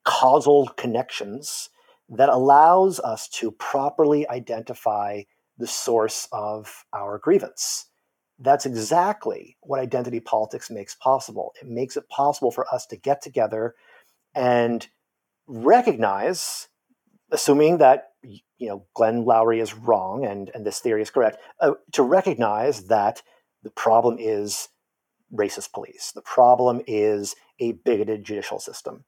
causal 0.05 0.69
connections 0.77 1.71
that 2.09 2.29
allows 2.29 3.01
us 3.01 3.29
to 3.29 3.51
properly 3.53 4.29
identify 4.29 5.23
the 5.59 5.67
source 5.67 6.29
of 6.33 6.85
our 6.93 7.19
grievance. 7.19 7.87
That's 8.39 8.67
exactly 8.67 9.57
what 9.61 9.79
identity 9.79 10.19
politics 10.19 10.71
makes 10.71 10.97
possible. 10.97 11.53
It 11.61 11.69
makes 11.69 11.97
it 11.97 12.09
possible 12.09 12.51
for 12.51 12.67
us 12.75 12.87
to 12.87 12.97
get 12.97 13.23
together 13.23 13.75
and 14.35 14.87
recognize, 15.47 16.69
assuming 17.31 17.79
that 17.79 18.11
you 18.23 18.69
know 18.69 18.87
Glenn 18.95 19.25
Loury 19.25 19.61
is 19.61 19.75
wrong 19.75 20.25
and, 20.25 20.51
and 20.55 20.65
this 20.65 20.81
theory 20.81 21.03
is 21.03 21.11
correct, 21.11 21.39
uh, 21.61 21.73
to 21.93 22.03
recognize 22.03 22.87
that 22.87 23.23
the 23.63 23.71
problem 23.71 24.17
is 24.19 24.69
racist 25.33 25.73
police. 25.73 26.13
The 26.15 26.23
problem 26.23 26.83
is 26.87 27.35
a 27.59 27.73
bigoted 27.73 28.25
judicial 28.25 28.59
system. 28.59 29.05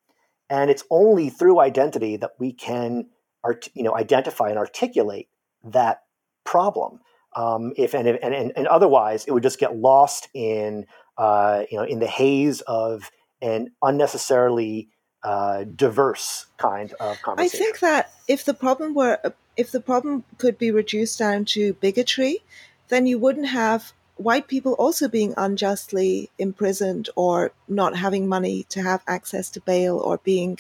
And 0.49 0.71
it's 0.71 0.85
only 0.91 1.31
through 1.31 1.61
identity 1.61 2.17
that 2.17 2.33
we 2.39 2.53
can 2.53 3.09
art, 3.43 3.69
you 3.75 3.83
know, 3.83 3.97
identify 3.97 4.49
and 4.49 4.59
articulate 4.59 5.29
that 5.65 6.03
problem. 6.45 7.01
Um, 7.37 7.73
if 7.77 7.95
and, 7.95 8.07
and, 8.07 8.53
and, 8.57 8.69
otherwise, 8.69 9.25
it 9.25 9.33
would 9.33 9.43
just 9.43 9.59
get 9.59 9.77
lost 9.77 10.29
in 10.35 10.87
uh, 11.19 11.65
you 11.69 11.77
know 11.77 11.85
in 11.85 11.99
the 11.99 12.07
haze 12.07 12.61
of 12.61 13.11
an 13.43 13.73
unnecessarily 13.83 14.91
uh, 15.25 15.65
diverse 15.65 16.47
kind 16.59 16.93
of 17.01 17.21
conversation. 17.23 17.57
I 17.57 17.63
think 17.65 17.81
that 17.81 18.13
if 18.29 18.45
the 18.45 18.55
problem 18.55 18.95
were 18.95 19.19
if 19.57 19.73
the 19.73 19.81
problem 19.81 20.25
could 20.39 20.59
be 20.59 20.71
reduced 20.71 21.19
down 21.19 21.45
to 21.47 21.73
bigotry, 21.75 22.43
then 22.89 23.07
you 23.07 23.19
wouldn't 23.19 23.49
have 23.49 23.93
white 24.17 24.47
people 24.47 24.75
also 24.75 25.09
being 25.09 25.35
unjustly 25.37 26.31
imprisoned 26.39 27.09
or 27.17 27.53
not 27.67 27.97
having 27.97 28.29
money 28.29 28.65
to 28.69 28.83
have 28.83 29.03
access 29.07 29.51
to 29.51 29.61
bail 29.61 29.99
or 29.99 30.19
being 30.19 30.59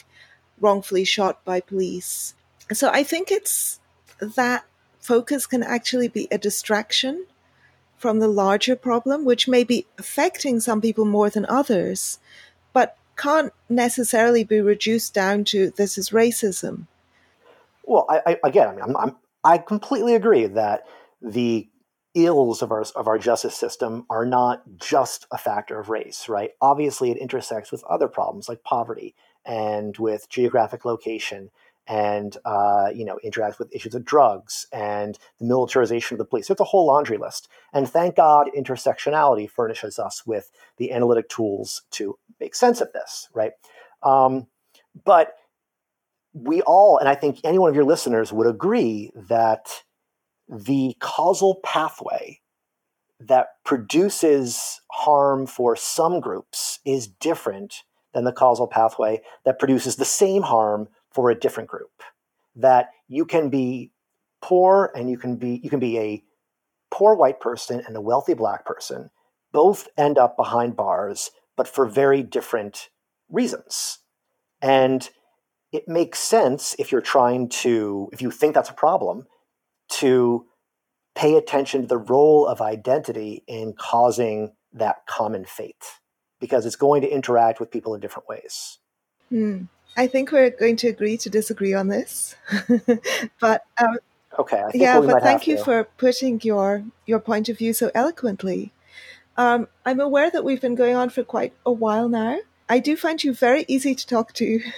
wrongfully 0.60 1.04
shot 1.04 1.44
by 1.44 1.60
police. 1.60 2.34
So 2.72 2.88
I 2.88 3.02
think 3.02 3.30
it's 3.30 3.80
that 4.18 4.64
focus 4.98 5.46
can 5.46 5.62
actually 5.62 6.08
be 6.08 6.26
a 6.30 6.38
distraction 6.38 7.26
from 7.98 8.18
the 8.18 8.28
larger 8.28 8.76
problem, 8.76 9.24
which 9.24 9.46
may 9.46 9.64
be 9.64 9.86
affecting 9.98 10.60
some 10.60 10.80
people 10.80 11.04
more 11.04 11.30
than 11.30 11.46
others, 11.46 12.18
but 12.72 12.96
can't 13.16 13.52
necessarily 13.68 14.44
be 14.44 14.60
reduced 14.60 15.14
down 15.14 15.44
to 15.44 15.70
this 15.70 15.98
is 15.98 16.10
racism. 16.10 16.86
Well, 17.84 18.06
I, 18.08 18.20
I 18.26 18.48
again, 18.48 18.68
I 18.68 18.72
mean, 18.72 18.82
I'm, 18.82 18.96
I'm, 18.96 19.16
I 19.42 19.58
completely 19.58 20.14
agree 20.14 20.46
that 20.46 20.86
the 21.20 21.68
ills 22.14 22.62
of 22.62 22.70
our 22.70 22.84
of 22.94 23.08
our 23.08 23.18
justice 23.18 23.56
system 23.56 24.06
are 24.08 24.24
not 24.24 24.62
just 24.78 25.26
a 25.30 25.38
factor 25.38 25.78
of 25.78 25.88
race, 25.88 26.28
right? 26.28 26.50
Obviously, 26.60 27.10
it 27.10 27.18
intersects 27.18 27.72
with 27.72 27.84
other 27.84 28.08
problems 28.08 28.48
like 28.48 28.62
poverty 28.62 29.14
and 29.44 29.96
with 29.98 30.28
geographic 30.28 30.84
location 30.84 31.50
and 31.86 32.38
uh, 32.44 32.88
you 32.94 33.04
know 33.04 33.18
interacts 33.24 33.58
with 33.58 33.74
issues 33.74 33.94
of 33.94 34.04
drugs 34.04 34.66
and 34.72 35.18
the 35.38 35.44
militarization 35.44 36.14
of 36.14 36.18
the 36.18 36.24
police. 36.24 36.46
So 36.46 36.52
it's 36.52 36.60
a 36.60 36.64
whole 36.64 36.86
laundry 36.86 37.18
list. 37.18 37.48
And 37.72 37.88
thank 37.88 38.16
God, 38.16 38.48
intersectionality 38.56 39.50
furnishes 39.50 39.98
us 39.98 40.24
with 40.24 40.50
the 40.78 40.92
analytic 40.92 41.28
tools 41.28 41.82
to 41.92 42.18
make 42.40 42.54
sense 42.54 42.80
of 42.80 42.92
this, 42.92 43.28
right? 43.34 43.52
Um, 44.02 44.46
but 45.04 45.34
we 46.32 46.62
all, 46.62 46.98
and 46.98 47.08
I 47.08 47.14
think 47.14 47.38
any 47.44 47.58
one 47.58 47.70
of 47.70 47.76
your 47.76 47.84
listeners 47.84 48.32
would 48.32 48.46
agree 48.46 49.10
that 49.14 49.82
the 50.48 50.96
causal 51.00 51.60
pathway 51.64 52.40
that 53.20 53.48
produces 53.64 54.80
harm 54.90 55.46
for 55.46 55.76
some 55.76 56.20
groups 56.20 56.80
is 56.84 57.06
different 57.06 57.82
than 58.12 58.24
the 58.24 58.32
causal 58.32 58.66
pathway 58.66 59.22
that 59.44 59.58
produces 59.58 59.96
the 59.96 60.04
same 60.04 60.42
harm 60.42 60.88
for 61.10 61.30
a 61.30 61.38
different 61.38 61.68
group. 61.68 62.02
That 62.56 62.90
you 63.08 63.24
can 63.24 63.48
be 63.48 63.92
poor 64.42 64.92
and 64.94 65.10
you 65.10 65.16
can 65.16 65.36
be 65.36 65.60
you 65.62 65.70
can 65.70 65.80
be 65.80 65.98
a 65.98 66.22
poor 66.90 67.14
white 67.14 67.40
person 67.40 67.82
and 67.86 67.96
a 67.96 68.00
wealthy 68.00 68.34
black 68.34 68.64
person 68.64 69.10
both 69.52 69.88
end 69.96 70.18
up 70.18 70.36
behind 70.36 70.76
bars 70.76 71.30
but 71.56 71.68
for 71.68 71.86
very 71.86 72.22
different 72.22 72.88
reasons. 73.28 73.98
And 74.60 75.08
it 75.72 75.88
makes 75.88 76.18
sense 76.18 76.74
if 76.78 76.92
you're 76.92 77.00
trying 77.00 77.48
to 77.48 78.08
if 78.12 78.22
you 78.22 78.30
think 78.30 78.54
that's 78.54 78.70
a 78.70 78.74
problem 78.74 79.26
to 79.88 80.46
pay 81.14 81.36
attention 81.36 81.82
to 81.82 81.86
the 81.86 81.98
role 81.98 82.46
of 82.46 82.60
identity 82.60 83.42
in 83.46 83.74
causing 83.78 84.52
that 84.72 85.06
common 85.06 85.44
fate 85.44 85.84
because 86.40 86.66
it's 86.66 86.76
going 86.76 87.02
to 87.02 87.08
interact 87.08 87.60
with 87.60 87.70
people 87.70 87.94
in 87.94 88.00
different 88.00 88.28
ways. 88.28 88.78
Hmm. 89.28 89.62
I 89.96 90.06
think 90.06 90.32
we're 90.32 90.50
going 90.50 90.76
to 90.76 90.88
agree 90.88 91.16
to 91.18 91.30
disagree 91.30 91.72
on 91.72 91.88
this, 91.88 92.34
but 93.40 93.62
um, 93.78 93.98
okay, 94.38 94.64
yeah. 94.74 95.00
But 95.00 95.22
thank 95.22 95.46
you 95.46 95.62
for 95.62 95.84
putting 95.84 96.40
your 96.42 96.84
your 97.06 97.20
point 97.20 97.48
of 97.48 97.58
view 97.58 97.72
so 97.72 97.92
eloquently. 97.94 98.72
Um, 99.36 99.68
I'm 99.84 100.00
aware 100.00 100.30
that 100.30 100.44
we've 100.44 100.60
been 100.60 100.74
going 100.74 100.94
on 100.94 101.10
for 101.10 101.24
quite 101.24 101.52
a 101.66 101.72
while 101.72 102.08
now. 102.08 102.38
I 102.68 102.78
do 102.78 102.96
find 102.96 103.22
you 103.22 103.34
very 103.34 103.64
easy 103.68 103.94
to 103.94 104.06
talk 104.06 104.32
to. 104.34 104.60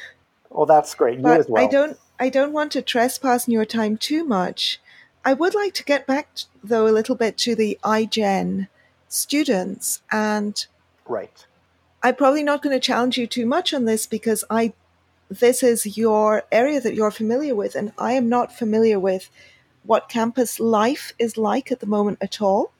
Well, 0.48 0.64
that's 0.64 0.94
great. 0.94 1.18
You 1.18 1.26
as 1.26 1.48
well. 1.48 1.62
I 1.62 1.66
don't. 1.66 1.98
I 2.18 2.30
don't 2.30 2.52
want 2.52 2.72
to 2.72 2.80
trespass 2.80 3.46
on 3.46 3.52
your 3.52 3.66
time 3.66 3.98
too 3.98 4.24
much. 4.24 4.80
I 5.22 5.34
would 5.34 5.54
like 5.54 5.74
to 5.74 5.84
get 5.84 6.06
back, 6.06 6.28
though, 6.64 6.86
a 6.86 6.94
little 6.94 7.14
bit 7.14 7.36
to 7.38 7.54
the 7.54 7.78
iGen 7.84 8.68
students. 9.08 10.00
And 10.10 10.64
right. 11.06 11.44
I'm 12.02 12.14
probably 12.14 12.42
not 12.42 12.62
going 12.62 12.74
to 12.74 12.80
challenge 12.80 13.18
you 13.18 13.26
too 13.26 13.44
much 13.44 13.74
on 13.74 13.84
this 13.84 14.06
because 14.06 14.44
I 14.48 14.72
this 15.28 15.62
is 15.62 15.98
your 15.98 16.44
area 16.52 16.80
that 16.80 16.94
you're 16.94 17.10
familiar 17.10 17.54
with, 17.54 17.74
and 17.74 17.92
I 17.98 18.12
am 18.12 18.28
not 18.28 18.56
familiar 18.56 18.98
with 18.98 19.28
what 19.82 20.08
campus 20.08 20.60
life 20.60 21.12
is 21.18 21.36
like 21.36 21.70
at 21.72 21.80
the 21.80 21.86
moment 21.86 22.18
at 22.20 22.40
all. 22.40 22.72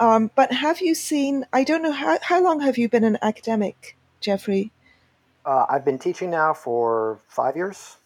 Um, 0.00 0.30
but 0.34 0.50
have 0.50 0.80
you 0.80 0.94
seen? 0.94 1.44
I 1.52 1.62
don't 1.62 1.82
know 1.82 1.92
how 1.92 2.18
how 2.22 2.42
long 2.42 2.60
have 2.60 2.78
you 2.78 2.88
been 2.88 3.04
an 3.04 3.18
academic, 3.20 3.96
Jeffrey? 4.20 4.72
Uh, 5.44 5.66
I've 5.68 5.84
been 5.84 5.98
teaching 5.98 6.30
now 6.30 6.54
for 6.54 7.20
five 7.28 7.54
years, 7.54 7.98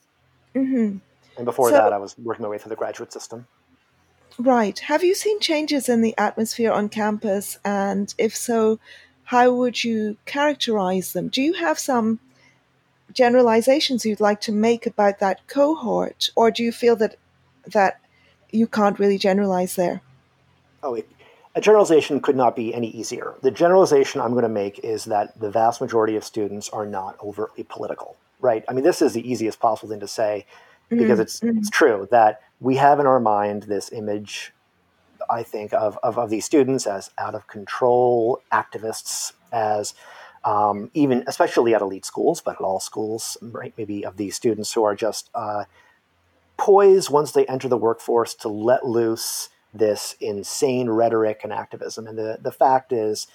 mm-hmm. 0.55 0.99
and 1.37 1.45
before 1.45 1.71
so, 1.71 1.77
that, 1.77 1.93
I 1.93 1.99
was 1.99 2.19
working 2.19 2.43
my 2.43 2.49
way 2.49 2.59
through 2.59 2.71
the 2.71 2.77
graduate 2.77 3.13
system. 3.13 3.47
Right. 4.39 4.77
Have 4.81 5.05
you 5.05 5.15
seen 5.15 5.39
changes 5.39 5.89
in 5.89 6.03
the 6.03 6.15
atmosphere 6.19 6.73
on 6.73 6.89
campus? 6.89 7.59
And 7.65 8.13
if 8.19 8.37
so, 8.37 8.81
how 9.25 9.53
would 9.53 9.85
you 9.85 10.17
characterize 10.27 11.13
them? 11.13 11.29
Do 11.29 11.41
you 11.41 11.53
have 11.53 11.79
some 11.79 12.19
generalizations 13.13 14.05
you'd 14.05 14.19
like 14.19 14.41
to 14.43 14.53
make 14.53 14.87
about 14.87 15.21
that 15.21 15.47
cohort, 15.47 16.31
or 16.35 16.51
do 16.51 16.65
you 16.65 16.73
feel 16.73 16.97
that 16.97 17.17
that 17.67 18.01
you 18.51 18.67
can't 18.67 18.99
really 18.99 19.19
generalize 19.19 19.77
there? 19.77 20.03
Oh, 20.83 20.95
it, 20.95 21.09
a 21.55 21.61
generalization 21.61 22.21
could 22.21 22.37
not 22.37 22.57
be 22.57 22.75
any 22.75 22.89
easier. 22.89 23.35
The 23.43 23.51
generalization 23.51 24.21
I'm 24.21 24.33
going 24.33 24.43
to 24.43 24.49
make 24.49 24.81
is 24.81 25.05
that 25.07 25.39
the 25.39 25.51
vast 25.51 25.81
majority 25.81 26.17
of 26.17 26.25
students 26.25 26.69
are 26.71 26.87
not 26.87 27.17
overtly 27.23 27.65
political, 27.65 28.17
right? 28.41 28.65
I 28.69 28.73
mean, 28.73 28.85
this 28.85 29.01
is 29.01 29.13
the 29.13 29.29
easiest 29.29 29.61
possible 29.61 29.89
thing 29.89 30.01
to 30.01 30.09
say 30.09 30.47
because 30.89 31.19
mm-hmm. 31.19 31.21
it's, 31.21 31.43
it's 31.43 31.71
true 31.71 32.09
that 32.11 32.43
we 32.61 32.77
have 32.77 32.99
in 32.99 33.07
our 33.07 33.21
mind 33.21 33.65
this 33.65 33.93
image, 33.93 34.53
I 35.31 35.43
think, 35.43 35.73
of, 35.73 35.99
of, 36.03 36.19
of 36.19 36.29
these 36.31 36.45
students 36.45 36.87
as 36.87 37.11
out 37.19 37.35
of 37.35 37.47
control 37.47 38.41
activists, 38.53 39.33
as 39.53 39.95
um, 40.45 40.91
even 40.93 41.25
especially 41.27 41.75
at 41.75 41.81
elite 41.81 42.05
schools, 42.05 42.41
but 42.41 42.57
at 42.57 42.61
all 42.61 42.81
schools, 42.81 43.37
right? 43.41 43.73
Maybe 43.79 44.05
of 44.05 44.17
these 44.17 44.35
students 44.35 44.73
who 44.73 44.83
are 44.83 44.95
just 44.95 45.31
uh, 45.35 45.65
poised 46.57 47.11
once 47.11 47.33
they 47.33 47.47
enter 47.47 47.69
the 47.69 47.77
workforce 47.77 48.35
to 48.35 48.49
let 48.49 48.85
loose 48.87 49.49
this 49.75 50.17
insane 50.21 50.89
rhetoric 50.89 51.41
and 51.43 51.53
activism. 51.53 52.07
And 52.07 52.17
the, 52.17 52.39
the 52.41 52.53
fact 52.53 52.93
is, 52.93 53.27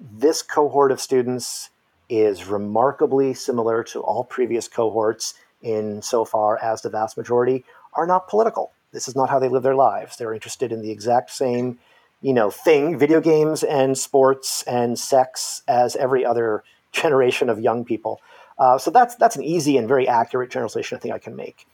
this 0.00 0.42
cohort 0.42 0.90
of 0.90 1.00
students 1.00 1.70
is 2.08 2.46
remarkably 2.46 3.34
similar 3.34 3.82
to 3.82 4.00
all 4.00 4.24
previous 4.24 4.68
cohorts 4.68 5.34
in 5.62 6.00
so 6.02 6.24
far 6.24 6.58
as 6.62 6.82
the 6.82 6.90
vast 6.90 7.16
majority 7.16 7.64
are 7.94 8.06
not 8.06 8.28
political. 8.28 8.72
This 8.92 9.08
is 9.08 9.16
not 9.16 9.28
how 9.28 9.38
they 9.38 9.48
live 9.48 9.62
their 9.62 9.74
lives. 9.74 10.16
They're 10.16 10.34
interested 10.34 10.72
in 10.72 10.80
the 10.80 10.90
exact 10.90 11.30
same, 11.30 11.78
you 12.22 12.32
know, 12.32 12.50
thing, 12.50 12.98
video 12.98 13.20
games 13.20 13.62
and 13.62 13.98
sports 13.98 14.62
and 14.62 14.98
sex 14.98 15.62
as 15.66 15.96
every 15.96 16.24
other 16.24 16.62
generation 16.92 17.50
of 17.50 17.60
young 17.60 17.84
people. 17.84 18.20
Uh, 18.58 18.78
so 18.78 18.90
that's 18.90 19.14
that's 19.16 19.36
an 19.36 19.42
easy 19.42 19.76
and 19.76 19.86
very 19.86 20.08
accurate 20.08 20.50
generalization 20.50 20.96
I 20.96 21.00
think 21.00 21.14
I 21.14 21.18
can 21.18 21.36
make. 21.36 21.66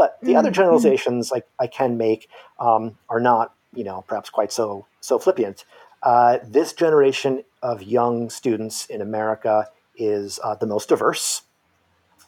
But 0.00 0.18
the 0.22 0.28
mm-hmm. 0.28 0.38
other 0.38 0.50
generalizations 0.50 1.30
I, 1.30 1.42
I 1.58 1.66
can 1.66 1.98
make 1.98 2.30
um, 2.58 2.96
are 3.10 3.20
not, 3.20 3.52
you 3.74 3.84
know, 3.84 4.02
perhaps 4.08 4.30
quite 4.30 4.50
so 4.50 4.86
so 5.02 5.18
flippant. 5.18 5.66
Uh, 6.02 6.38
this 6.42 6.72
generation 6.72 7.44
of 7.62 7.82
young 7.82 8.30
students 8.30 8.86
in 8.86 9.02
America 9.02 9.68
is 9.94 10.40
uh, 10.42 10.54
the 10.54 10.64
most 10.64 10.88
diverse. 10.88 11.42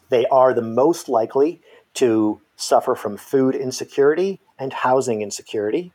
They 0.09 0.27
are 0.27 0.53
the 0.53 0.61
most 0.61 1.09
likely 1.09 1.61
to 1.95 2.41
suffer 2.57 2.93
from 2.93 3.17
food 3.17 3.55
insecurity 3.55 4.39
and 4.59 4.71
housing 4.71 5.23
insecurity. 5.23 5.93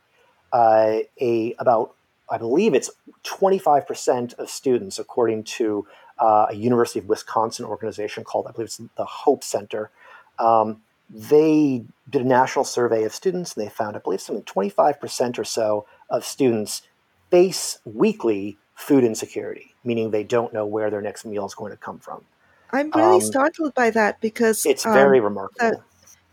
Uh, 0.52 1.02
a 1.20 1.54
about 1.60 1.94
I 2.28 2.38
believe 2.38 2.74
it's 2.74 2.90
25% 3.22 4.34
of 4.34 4.50
students, 4.50 4.98
according 4.98 5.44
to 5.44 5.86
uh, 6.18 6.46
a 6.50 6.54
University 6.56 6.98
of 6.98 7.06
Wisconsin 7.06 7.64
organization 7.64 8.24
called, 8.24 8.48
I 8.48 8.50
believe 8.50 8.66
it's 8.66 8.80
the 8.96 9.04
Hope 9.04 9.44
Center. 9.44 9.92
Um, 10.40 10.82
they 11.10 11.84
did 12.08 12.22
a 12.22 12.24
national 12.24 12.64
survey 12.64 13.04
of 13.04 13.14
students 13.14 13.54
and 13.54 13.64
they 13.64 13.70
found, 13.70 13.96
I 13.96 14.00
believe, 14.00 14.20
something 14.20 14.44
25% 14.44 15.38
or 15.38 15.44
so 15.44 15.86
of 16.10 16.24
students 16.24 16.82
face 17.30 17.78
weekly 17.84 18.58
food 18.74 19.04
insecurity, 19.04 19.74
meaning 19.84 20.10
they 20.10 20.24
don't 20.24 20.52
know 20.52 20.66
where 20.66 20.90
their 20.90 21.00
next 21.00 21.24
meal 21.24 21.46
is 21.46 21.54
going 21.54 21.72
to 21.72 21.76
come 21.76 21.98
from. 21.98 22.24
I'm 22.70 22.90
really 22.90 23.16
um, 23.16 23.20
startled 23.20 23.74
by 23.74 23.90
that 23.90 24.20
because 24.20 24.64
it's 24.66 24.84
very 24.84 25.18
um, 25.18 25.24
remarkable. 25.24 25.70
The, 25.70 25.80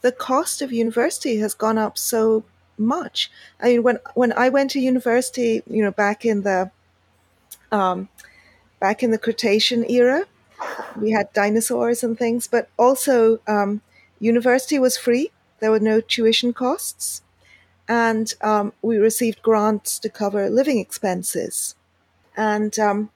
the 0.02 0.12
cost 0.12 0.62
of 0.62 0.72
university 0.72 1.38
has 1.38 1.54
gone 1.54 1.78
up 1.78 1.98
so 1.98 2.44
much. 2.78 3.32
I 3.60 3.70
mean, 3.70 3.84
when 3.84 4.00
when 4.16 4.34
I 4.34 4.50
went 4.50 4.72
to 4.72 4.80
university, 4.80 5.64
you 5.66 5.82
know, 5.82 5.92
back 5.92 6.26
in 6.26 6.42
the 6.44 6.72
um, 7.72 8.10
back 8.80 9.02
in 9.02 9.12
the 9.12 9.18
Cretaceous 9.18 9.86
era, 9.90 10.26
we 11.00 11.12
had 11.12 11.32
dinosaurs 11.34 12.04
and 12.04 12.18
things, 12.18 12.48
but 12.48 12.70
also 12.78 13.40
um, 13.48 13.82
university 14.26 14.80
was 14.80 14.98
free. 14.98 15.32
There 15.60 15.72
were 15.72 15.80
no 15.80 16.02
tuition 16.02 16.54
costs, 16.54 17.22
and 17.88 18.34
um, 18.42 18.74
we 18.82 18.98
received 18.98 19.42
grants 19.42 20.00
to 20.00 20.10
cover 20.10 20.50
living 20.50 20.80
expenses. 20.80 21.76
And 22.36 22.78
um, 22.80 23.12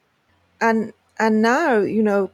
and 0.61 0.93
and 1.17 1.41
now, 1.41 1.79
you 1.79 2.03
know, 2.03 2.31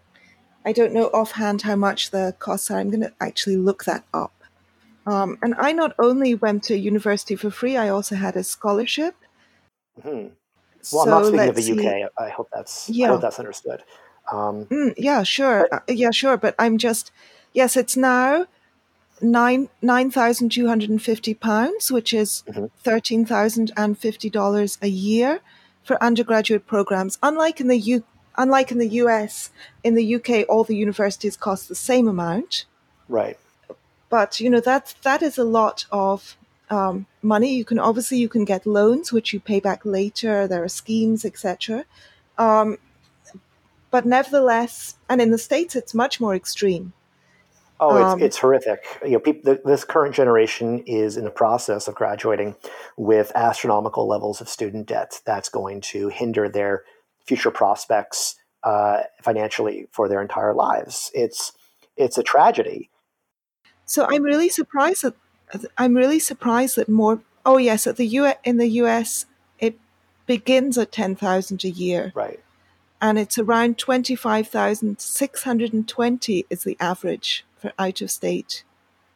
I 0.65 0.71
don't 0.71 0.93
know 0.93 1.07
offhand 1.07 1.63
how 1.63 1.75
much 1.75 2.11
the 2.11 2.35
costs 2.39 2.69
are. 2.69 2.79
I'm 2.79 2.89
going 2.89 3.01
to 3.01 3.13
actually 3.19 3.57
look 3.57 3.85
that 3.85 4.03
up. 4.13 4.33
Um, 5.07 5.37
and 5.41 5.53
I 5.57 5.71
not 5.71 5.93
only 5.99 6.33
went 6.33 6.63
to 6.63 6.77
university 6.77 7.35
for 7.35 7.51
free, 7.51 7.77
I 7.77 7.89
also 7.89 8.15
had 8.15 8.35
a 8.35 8.43
scholarship. 8.43 9.15
Mm-hmm. 9.99 10.33
Well, 10.91 11.05
so 11.05 11.09
I'm 11.09 11.09
not 11.09 11.25
speaking 11.25 11.49
of 11.49 11.55
the 11.55 11.61
see. 11.61 11.87
UK. 11.87 12.11
I 12.17 12.29
hope 12.29 12.49
that's 12.53 12.89
yeah. 12.89 13.07
I 13.07 13.09
hope 13.09 13.21
that's 13.21 13.39
understood. 13.39 13.83
Um, 14.31 14.65
mm, 14.65 14.93
yeah, 14.97 15.23
sure. 15.23 15.67
But, 15.69 15.89
uh, 15.89 15.93
yeah, 15.93 16.11
sure. 16.11 16.37
But 16.37 16.55
I'm 16.59 16.77
just 16.77 17.11
yes, 17.53 17.77
it's 17.77 17.97
now 17.97 18.45
nine 19.21 19.69
nine 19.81 20.11
thousand 20.11 20.51
two 20.51 20.67
hundred 20.67 20.89
and 20.89 21.01
fifty 21.01 21.33
pounds, 21.33 21.91
which 21.91 22.13
is 22.13 22.43
mm-hmm. 22.47 23.25
thousand 23.25 23.71
and 23.77 23.97
fifty 23.97 24.29
dollars 24.29 24.77
a 24.81 24.87
year 24.87 25.41
for 25.83 26.01
undergraduate 26.03 26.65
programs. 26.65 27.17
Unlike 27.21 27.61
in 27.61 27.67
the 27.67 27.77
U, 27.77 28.03
unlike 28.37 28.71
in 28.71 28.79
the 28.79 28.89
US, 29.03 29.51
in 29.83 29.95
the 29.95 30.15
UK, 30.15 30.45
all 30.49 30.63
the 30.63 30.75
universities 30.75 31.37
cost 31.37 31.69
the 31.69 31.75
same 31.75 32.07
amount. 32.07 32.65
Right 33.07 33.37
but 34.09 34.39
you 34.39 34.49
know 34.49 34.59
that 34.61 34.95
that 35.03 35.21
is 35.21 35.37
a 35.37 35.43
lot 35.43 35.85
of 35.91 36.37
um, 36.69 37.05
money. 37.21 37.55
You 37.55 37.65
can 37.65 37.79
obviously 37.79 38.17
you 38.17 38.29
can 38.29 38.45
get 38.45 38.65
loans 38.65 39.11
which 39.11 39.33
you 39.33 39.39
pay 39.39 39.59
back 39.59 39.85
later. 39.85 40.47
There 40.47 40.63
are 40.63 40.69
schemes, 40.69 41.25
etc. 41.25 41.85
Um, 42.37 42.77
but 43.91 44.05
nevertheless, 44.05 44.95
and 45.09 45.21
in 45.21 45.31
the 45.31 45.37
states, 45.37 45.75
it's 45.75 45.93
much 45.93 46.19
more 46.19 46.35
extreme. 46.35 46.93
Oh, 47.79 47.97
it's, 47.97 48.13
um, 48.13 48.21
it's 48.21 48.37
horrific. 48.37 48.85
You 49.03 49.11
know, 49.11 49.19
people, 49.19 49.57
this 49.65 49.83
current 49.83 50.15
generation 50.15 50.79
is 50.85 51.17
in 51.17 51.25
the 51.25 51.31
process 51.31 51.87
of 51.87 51.95
graduating 51.95 52.55
with 52.95 53.31
astronomical 53.35 54.07
levels 54.07 54.39
of 54.39 54.47
student 54.47 54.87
debt. 54.87 55.19
That's 55.25 55.49
going 55.49 55.81
to 55.81 56.07
hinder 56.07 56.47
their 56.47 56.83
future 57.25 57.51
prospects 57.51 58.35
uh, 58.63 59.03
financially 59.21 59.87
for 59.91 60.07
their 60.07 60.21
entire 60.21 60.53
lives. 60.53 61.11
It's 61.13 61.51
it's 61.97 62.17
a 62.17 62.23
tragedy. 62.23 62.89
So 63.85 64.07
I'm 64.09 64.23
really 64.23 64.49
surprised 64.49 65.03
that 65.03 65.15
I'm 65.77 65.95
really 65.95 66.19
surprised 66.19 66.75
that 66.77 66.89
more. 66.89 67.21
Oh 67.45 67.57
yes, 67.57 67.85
at 67.87 67.97
the 67.97 68.07
U 68.07 68.31
in 68.43 68.57
the 68.57 68.67
US, 68.81 69.25
it 69.59 69.77
begins 70.25 70.77
at 70.77 70.91
ten 70.91 71.15
thousand 71.15 71.63
a 71.63 71.69
year, 71.69 72.11
right? 72.15 72.39
And 73.01 73.19
it's 73.19 73.37
around 73.37 73.77
twenty 73.77 74.15
five 74.15 74.47
thousand 74.47 74.99
six 74.99 75.43
hundred 75.43 75.73
and 75.73 75.87
twenty 75.87 76.45
is 76.49 76.63
the 76.63 76.77
average 76.79 77.45
for 77.65 77.73
out 77.79 78.01
of 78.01 78.11
state 78.11 78.63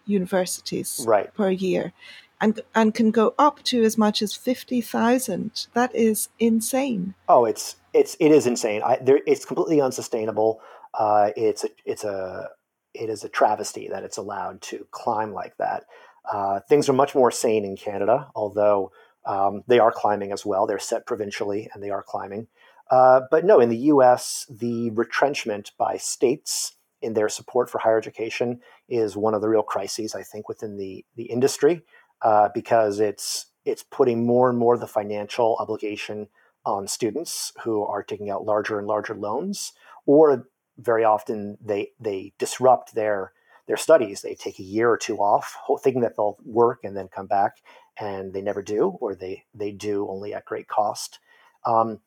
universities, 0.06 1.06
right, 1.08 1.34
per 1.34 1.52
year, 1.52 1.94
and 2.42 2.62
and 2.74 2.94
can 2.94 3.12
go 3.12 3.36
up 3.38 3.62
to 3.64 3.84
as 3.84 3.98
much 3.98 4.22
as 4.22 4.34
fifty 4.34 4.82
thousand. 4.82 5.68
That 5.74 5.94
is 5.94 6.30
insane. 6.40 7.14
Oh, 7.28 7.46
it's 7.46 7.76
it's 7.94 8.18
it 8.20 8.32
is 8.32 8.48
insane. 8.48 8.82
I, 8.84 8.98
there, 9.02 9.20
it's 9.28 9.46
completely 9.46 9.82
unsustainable. 9.82 10.62
Uh, 10.94 11.32
it's 11.36 11.64
a 11.64 11.70
it's 11.86 12.04
a 12.04 12.50
it 12.94 13.10
is 13.10 13.24
a 13.24 13.30
travesty 13.30 13.88
that 13.90 14.04
it's 14.04 14.18
allowed 14.18 14.62
to 14.62 14.88
climb 14.92 15.32
like 15.32 15.56
that. 15.58 15.86
Uh, 16.32 16.60
things 16.68 16.90
are 16.90 16.94
much 16.94 17.14
more 17.16 17.32
sane 17.32 17.66
in 17.66 17.76
Canada, 17.76 18.30
although 18.36 18.92
um, 19.26 19.64
they 19.68 19.80
are 19.80 19.92
climbing 19.92 20.32
as 20.32 20.46
well. 20.46 20.66
They're 20.66 20.80
set 20.80 21.06
provincially 21.06 21.70
and 21.74 21.84
they 21.84 21.92
are 21.92 22.04
climbing. 22.04 22.48
Uh, 22.90 23.22
but 23.30 23.46
no, 23.46 23.60
in 23.60 23.70
the 23.70 23.78
US, 23.78 24.48
the 24.50 24.90
retrenchment 24.92 25.72
by 25.78 25.98
states 25.98 26.74
in 27.02 27.14
their 27.14 27.30
support 27.30 27.70
for 27.70 27.80
higher 27.80 27.98
education 27.98 28.60
is 28.88 29.16
one 29.16 29.34
of 29.34 29.42
the 29.42 29.50
real 29.50 29.64
crises, 29.64 30.16
I 30.16 30.24
think, 30.24 30.50
within 30.50 30.78
the, 30.78 31.06
the 31.16 31.24
industry, 31.24 31.82
uh, 32.22 32.50
because 32.54 33.00
it's, 33.00 33.48
it's 33.66 33.84
putting 33.84 34.26
more 34.26 34.50
and 34.50 34.58
more 34.58 34.74
of 34.74 34.80
the 34.80 34.88
financial 34.88 35.56
obligation 35.60 36.28
on 36.66 36.88
students 36.88 37.54
who 37.64 37.84
are 37.84 38.04
taking 38.04 38.30
out 38.30 38.46
larger 38.46 38.80
and 38.80 38.88
larger 38.88 39.16
loans, 39.16 39.74
or 40.06 40.48
very 40.78 41.04
often 41.04 41.58
they 41.64 41.92
they 42.00 42.34
disrupt 42.38 42.96
their 42.96 43.32
their 43.68 43.78
studies. 43.78 44.22
They 44.22 44.36
take 44.36 44.60
a 44.60 44.64
year 44.64 44.90
or 44.90 44.98
two 44.98 45.18
off, 45.18 45.56
thinking 45.84 46.02
that 46.02 46.16
they'll 46.16 46.38
work 46.46 46.80
and 46.84 46.96
then 46.96 47.08
come 47.08 47.28
back, 47.28 47.58
and 48.00 48.34
they 48.34 48.42
never 48.42 48.62
do, 48.62 48.98
or 49.00 49.16
they 49.16 49.46
they 49.54 49.72
do 49.72 50.08
only 50.10 50.34
at 50.34 50.46
great 50.46 50.68
cost. 50.68 51.20
Um. 51.66 52.00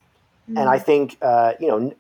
And 0.49 0.69
I 0.69 0.79
mm. 0.79 0.83
think 0.83 1.17
uh, 1.23 1.53
you 1.61 1.69
know, 1.69 1.95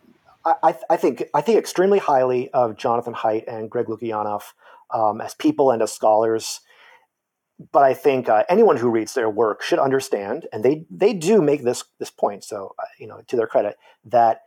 I, 0.44 0.76
I, 0.90 0.96
think 0.96 1.24
I 1.34 1.40
think 1.40 1.58
extremely 1.58 1.98
highly 1.98 2.50
of 2.50 2.76
Jonathan 2.76 3.14
Haidt 3.14 3.44
and 3.46 3.70
Greg 3.70 3.86
Lukianoff 3.86 4.52
um, 4.92 5.20
as 5.20 5.34
people 5.34 5.70
and 5.70 5.82
as 5.82 5.92
scholars. 5.92 6.60
But 7.70 7.84
I 7.84 7.94
think 7.94 8.28
uh, 8.28 8.44
anyone 8.48 8.76
who 8.76 8.90
reads 8.90 9.14
their 9.14 9.30
work 9.30 9.62
should 9.62 9.78
understand, 9.78 10.48
and 10.52 10.64
they 10.64 10.84
they 10.90 11.12
do 11.12 11.40
make 11.40 11.62
this 11.62 11.84
this 11.98 12.10
point. 12.10 12.42
So 12.42 12.74
uh, 12.78 12.84
you 12.98 13.06
know, 13.06 13.20
to 13.28 13.36
their 13.36 13.46
credit, 13.46 13.76
that 14.04 14.40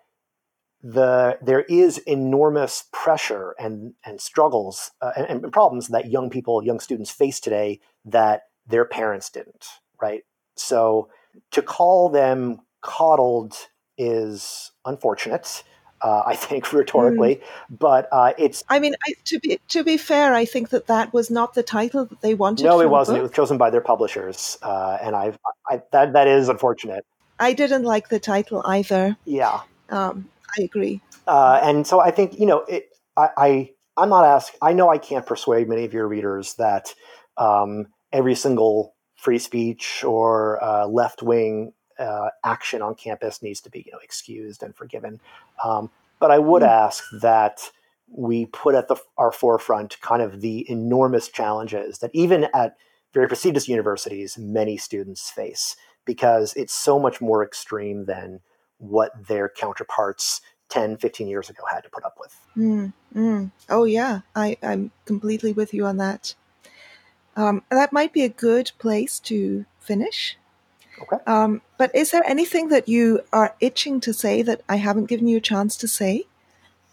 the 0.82 1.38
there 1.42 1.62
is 1.62 1.98
enormous 2.00 2.86
pressure 2.92 3.56
and 3.58 3.94
and 4.06 4.20
struggles 4.20 4.92
uh, 5.02 5.12
and, 5.16 5.44
and, 5.44 5.54
problems 5.54 5.88
that 5.88 6.12
young 6.12 6.30
people, 6.30 6.64
young 6.64 6.80
students 6.80 7.10
face 7.10 7.40
today 7.40 7.80
that 8.04 8.44
their 8.68 8.86
parents 8.86 9.30
didn't. 9.30 9.66
Right. 10.02 10.24
So 10.56 11.10
to 11.52 11.62
call 11.62 12.10
them 12.10 12.60
coddled 12.82 13.56
is 13.98 14.72
unfortunate. 14.86 15.64
Uh, 16.06 16.22
I 16.28 16.36
think 16.36 16.72
rhetorically, 16.72 17.38
mm. 17.38 17.44
but 17.70 18.08
uh, 18.12 18.34
it's. 18.38 18.64
I 18.70 18.80
mean, 18.80 18.96
I, 19.08 19.14
to 19.26 19.40
be 19.40 19.60
to 19.70 19.84
be 19.84 19.98
fair, 19.98 20.34
I 20.34 20.46
think 20.46 20.70
that 20.70 20.88
that 20.88 21.14
was 21.14 21.32
not 21.32 21.56
the 21.56 21.64
title 21.64 22.06
that 22.06 22.22
they 22.22 22.36
wanted. 22.36 22.64
No, 22.64 22.80
it 22.80 22.90
wasn't. 22.90 23.18
It 23.18 23.22
was 23.24 23.32
chosen 23.32 23.58
by 23.58 23.72
their 23.72 23.82
publishers, 23.82 24.58
uh, 24.62 24.98
and 25.02 25.16
I've 25.16 25.40
I, 25.70 25.82
that 25.92 26.14
that 26.14 26.28
is 26.28 26.48
unfortunate. 26.48 27.06
I 27.40 27.54
didn't 27.54 27.84
like 27.84 28.10
the 28.10 28.20
title 28.20 28.62
either. 28.66 29.18
Yeah. 29.26 29.62
Um, 29.90 30.30
I 30.58 30.64
agree. 30.64 31.02
Uh, 31.28 31.60
and 31.62 31.86
so 31.86 32.00
I 32.00 32.12
think 32.12 32.40
you 32.40 32.46
know, 32.46 32.60
it, 32.60 32.90
I, 33.18 33.30
I 33.36 33.70
I'm 33.98 34.10
not 34.10 34.26
asking. 34.26 34.60
I 34.62 34.74
know 34.74 34.90
I 34.90 35.00
can't 35.00 35.26
persuade 35.26 35.68
many 35.68 35.86
of 35.86 35.94
your 35.94 36.08
readers 36.08 36.54
that 36.56 36.94
um, 37.38 37.88
every 38.14 38.36
single 38.36 38.96
free 39.16 39.40
speech 39.40 40.04
or 40.04 40.64
uh, 40.64 40.86
left 40.86 41.24
wing 41.24 41.74
uh, 42.00 42.30
action 42.44 42.82
on 42.82 42.96
campus 42.96 43.42
needs 43.42 43.62
to 43.62 43.70
be 43.70 43.84
you 43.86 43.92
know 43.92 44.00
excused 44.04 44.64
and 44.64 44.76
forgiven. 44.76 45.20
Um, 45.64 45.90
but 46.20 46.32
I 46.32 46.40
would 46.40 46.64
mm. 46.64 46.68
ask 46.68 47.04
that 47.22 47.60
we 48.08 48.46
put 48.46 48.76
at 48.76 48.88
the, 48.88 48.98
our 49.18 49.32
forefront 49.32 50.00
kind 50.02 50.22
of 50.22 50.42
the 50.42 50.70
enormous 50.70 51.28
challenges 51.28 52.00
that 52.00 52.12
even 52.14 52.48
at 52.54 52.78
very 53.14 53.28
prestigious 53.28 53.68
universities 53.68 54.38
many 54.38 54.78
students 54.78 55.30
face 55.30 55.76
because 56.06 56.54
it's 56.56 56.74
so 56.74 57.00
much 57.00 57.20
more 57.20 57.44
extreme 57.44 58.06
than 58.06 58.42
what 58.78 59.28
their 59.28 59.50
counterparts 59.50 60.42
10, 60.70 60.98
15 60.98 61.28
years 61.28 61.50
ago 61.50 61.64
had 61.72 61.82
to 61.82 61.90
put 61.90 62.04
up 62.04 62.18
with. 62.20 62.36
Mm, 62.58 62.94
mm. 63.16 63.52
Oh, 63.70 63.86
yeah, 63.86 64.22
I, 64.36 64.58
I'm 64.62 64.92
completely 65.06 65.54
with 65.54 65.74
you 65.74 65.86
on 65.86 65.98
that. 65.98 66.36
Um, 67.36 67.64
that 67.70 67.94
might 67.94 68.14
be 68.14 68.24
a 68.24 68.30
good 68.30 68.72
place 68.80 69.20
to 69.22 69.66
finish. 69.80 70.38
Okay. 71.02 71.18
Um, 71.28 71.62
but 71.78 71.94
is 71.94 72.12
there 72.12 72.24
anything 72.26 72.70
that 72.70 72.88
you 72.88 73.22
are 73.34 73.56
itching 73.60 74.00
to 74.02 74.14
say 74.14 74.42
that 74.42 74.62
I 74.70 74.78
haven't 74.78 75.06
given 75.06 75.28
you 75.28 75.38
a 75.38 75.42
chance 75.42 75.78
to 75.78 75.88
say? 75.88 76.26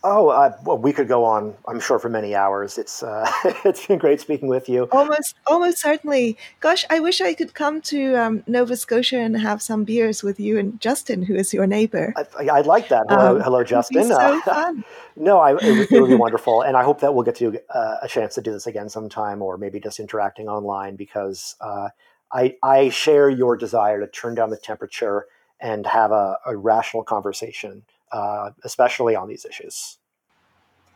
Oh, 0.05 0.29
uh, 0.29 0.57
well, 0.65 0.79
we 0.79 0.93
could 0.93 1.07
go 1.07 1.25
on. 1.25 1.55
I'm 1.69 1.79
sure 1.79 1.99
for 2.01 2.09
many 2.09 2.35
hours. 2.35 2.77
It's 2.77 3.05
uh, 3.05 3.31
it's 3.65 3.87
been 3.87 3.99
great 3.99 4.21
speaking 4.21 4.49
with 4.49 4.69
you. 4.69 4.89
Almost, 4.91 5.37
almost 5.47 5.79
certainly. 5.79 6.37
Gosh, 6.59 6.85
I 6.91 6.99
wish 6.99 7.21
I 7.21 7.35
could 7.35 7.55
come 7.55 7.81
to 7.83 8.17
um, 8.17 8.43
Nova 8.49 8.75
Scotia 8.75 9.19
and 9.19 9.39
have 9.39 9.63
some 9.63 9.85
beers 9.85 10.25
with 10.25 10.41
you 10.41 10.59
and 10.59 10.81
Justin, 10.81 11.23
who 11.23 11.37
is 11.37 11.55
your 11.55 11.69
neighbor. 11.69 12.13
I, 12.17 12.57
would 12.59 12.67
like 12.67 12.89
that. 12.89 13.05
Hello, 13.09 13.37
um, 13.37 13.43
hello, 13.43 13.63
Justin. 13.63 14.09
so 14.09 14.17
uh, 14.17 14.41
fun. 14.45 14.85
no, 15.15 15.39
I, 15.39 15.53
it, 15.53 15.79
would, 15.79 15.93
it, 15.93 16.01
would 16.01 16.11
be 16.11 16.17
wonderful, 16.17 16.63
and 16.63 16.77
I 16.77 16.83
hope 16.83 17.01
that 17.01 17.15
we'll 17.15 17.25
get 17.25 17.37
to 17.37 17.61
uh, 17.73 17.99
a 18.03 18.09
chance 18.09 18.35
to 18.35 18.41
do 18.41 18.51
this 18.51 18.67
again 18.67 18.89
sometime, 18.89 19.41
or 19.41 19.57
maybe 19.57 19.79
just 19.79 20.01
interacting 20.01 20.49
online 20.49 20.97
because 20.97 21.55
uh, 21.61 21.91
I 22.33 22.57
I 22.63 22.89
share 22.89 23.29
your 23.29 23.57
desire 23.57 24.01
to 24.01 24.07
turn 24.07 24.35
down 24.35 24.51
the 24.51 24.57
temperature 24.57 25.27
and 25.61 25.87
have 25.87 26.11
a, 26.11 26.39
a 26.47 26.57
rational 26.57 27.05
conversation, 27.05 27.85
uh, 28.11 28.51
especially 28.65 29.15
on 29.15 29.29
these 29.29 29.45
issues. 29.45 29.99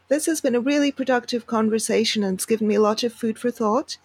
This 0.09 0.27
has 0.27 0.41
been 0.41 0.55
a 0.55 0.61
really 0.61 0.93
productive 0.93 1.47
conversation 1.47 2.23
and 2.23 2.35
it's 2.35 2.47
given 2.47 2.69
me 2.69 2.77
a 2.77 2.81
lot 2.81 3.03
of 3.03 3.13
food 3.13 3.39
for 3.39 3.51
thought. 3.51 3.99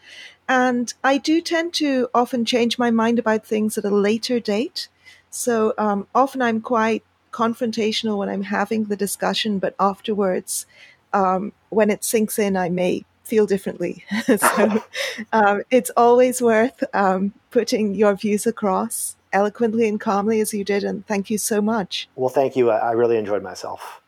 And 0.49 0.93
I 1.03 1.17
do 1.17 1.41
tend 1.41 1.73
to 1.75 2.09
often 2.13 2.43
change 2.43 2.79
my 2.79 2.89
mind 2.89 3.19
about 3.19 3.45
things 3.45 3.77
at 3.77 3.85
a 3.85 3.95
later 3.95 4.39
date. 4.39 4.87
So 5.29 5.73
um, 5.77 6.07
often 6.13 6.41
I'm 6.41 6.61
quite 6.61 7.03
confrontational 7.31 8.17
when 8.17 8.29
I'm 8.29 8.43
having 8.43 8.85
the 8.85 8.95
discussion, 8.95 9.59
but 9.59 9.75
afterwards, 9.79 10.65
um, 11.13 11.53
when 11.69 11.89
it 11.89 12.03
sinks 12.03 12.39
in, 12.39 12.57
I 12.57 12.69
may 12.69 13.05
feel 13.31 13.45
differently. 13.45 14.03
so 14.25 14.83
um, 15.31 15.63
it's 15.71 15.89
always 15.95 16.41
worth 16.41 16.83
um, 16.93 17.33
putting 17.49 17.95
your 17.95 18.13
views 18.13 18.45
across 18.45 19.15
eloquently 19.31 19.87
and 19.87 20.01
calmly 20.01 20.41
as 20.41 20.53
you 20.53 20.65
did. 20.65 20.83
And 20.83 21.07
thank 21.07 21.29
you 21.29 21.37
so 21.37 21.61
much. 21.61 22.09
Well, 22.17 22.27
thank 22.27 22.57
you. 22.57 22.69
I 22.69 22.91
really 22.91 23.17
enjoyed 23.17 23.41
myself. 23.41 24.01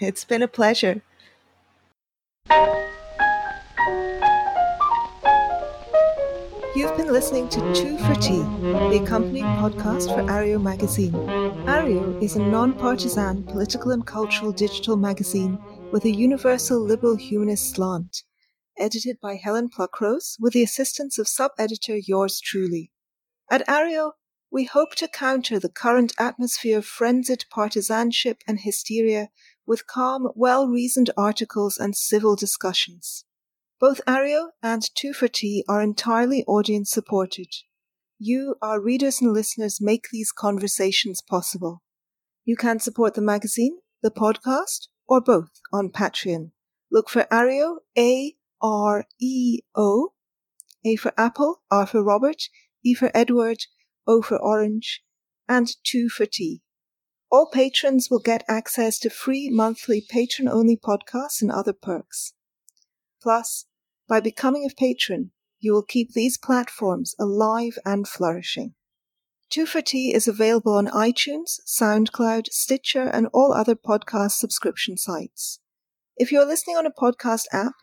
It's 0.00 0.26
been 0.26 0.42
a 0.42 0.48
pleasure. 0.48 1.00
You've 6.76 6.96
been 6.98 7.12
listening 7.12 7.48
to 7.50 7.60
Two 7.72 7.96
for 7.96 8.14
Tea, 8.16 8.44
the 8.90 9.00
accompanying 9.02 9.46
podcast 9.62 10.14
for 10.14 10.22
Areo 10.24 10.60
magazine. 10.60 11.12
Areo 11.76 12.22
is 12.22 12.36
a 12.36 12.40
non 12.40 12.74
partisan 12.74 13.44
political 13.44 13.92
and 13.92 14.06
cultural 14.06 14.52
digital 14.52 14.96
magazine 14.96 15.58
with 15.90 16.04
a 16.04 16.10
universal 16.10 16.80
liberal 16.80 17.16
humanist 17.16 17.74
slant, 17.74 18.24
edited 18.78 19.18
by 19.20 19.34
Helen 19.36 19.68
Pluckrose 19.68 20.36
with 20.40 20.52
the 20.52 20.62
assistance 20.62 21.18
of 21.18 21.28
sub 21.28 21.52
editor 21.58 21.96
yours 21.96 22.40
truly. 22.40 22.90
At 23.50 23.66
Areo, 23.66 24.12
we 24.50 24.64
hope 24.64 24.94
to 24.96 25.08
counter 25.08 25.58
the 25.58 25.68
current 25.68 26.12
atmosphere 26.18 26.78
of 26.78 26.86
frenzied 26.86 27.46
partisanship 27.50 28.42
and 28.46 28.60
hysteria 28.60 29.30
with 29.66 29.86
calm, 29.86 30.28
well 30.34 30.68
reasoned 30.68 31.10
articles 31.16 31.78
and 31.78 31.96
civil 31.96 32.36
discussions. 32.36 33.24
Both 33.80 34.00
Areo 34.06 34.48
and 34.62 34.82
Two 34.94 35.12
for 35.12 35.26
Tea 35.26 35.64
are 35.68 35.82
entirely 35.82 36.44
audience 36.44 36.90
supported. 36.90 37.48
You, 38.18 38.56
our 38.62 38.80
readers 38.80 39.20
and 39.20 39.32
listeners, 39.32 39.80
make 39.80 40.08
these 40.12 40.32
conversations 40.32 41.20
possible. 41.20 41.82
You 42.44 42.56
can 42.56 42.78
support 42.78 43.14
the 43.14 43.22
magazine, 43.22 43.78
the 44.02 44.10
podcast, 44.10 44.88
or 45.08 45.20
both 45.20 45.50
on 45.72 45.88
Patreon. 45.88 46.52
Look 46.90 47.08
for 47.08 47.24
Areo 47.24 47.78
A 47.96 48.36
R 48.62 49.06
E 49.20 49.60
O, 49.74 50.12
A 50.84 50.96
for 50.96 51.12
Apple, 51.18 51.62
R 51.70 51.86
for 51.86 52.02
Robert, 52.02 52.44
E 52.84 52.94
for 52.94 53.10
Edward, 53.14 53.58
O 54.06 54.22
for 54.22 54.38
Orange, 54.38 55.02
and 55.48 55.68
Two 55.84 56.08
for 56.08 56.26
Tea. 56.26 56.62
All 57.30 57.50
patrons 57.50 58.08
will 58.10 58.20
get 58.20 58.44
access 58.48 58.98
to 59.00 59.10
free 59.10 59.50
monthly 59.50 60.04
patron 60.08 60.48
only 60.48 60.76
podcasts 60.76 61.40
and 61.40 61.50
other 61.50 61.72
perks. 61.72 62.34
Plus, 63.22 63.66
by 64.08 64.20
becoming 64.20 64.64
a 64.64 64.74
patron, 64.74 65.30
you 65.58 65.72
will 65.72 65.82
keep 65.82 66.12
these 66.12 66.36
platforms 66.36 67.14
alive 67.18 67.78
and 67.84 68.06
flourishing. 68.06 68.74
Two 69.48 69.64
for 69.64 69.80
Tea 69.80 70.14
is 70.14 70.26
available 70.26 70.74
on 70.74 70.86
iTunes, 70.88 71.60
SoundCloud, 71.66 72.46
Stitcher, 72.50 73.02
and 73.02 73.28
all 73.32 73.52
other 73.52 73.74
podcast 73.76 74.32
subscription 74.32 74.96
sites. 74.96 75.60
If 76.16 76.32
you're 76.32 76.46
listening 76.46 76.76
on 76.76 76.86
a 76.86 76.90
podcast 76.90 77.44
app, 77.52 77.74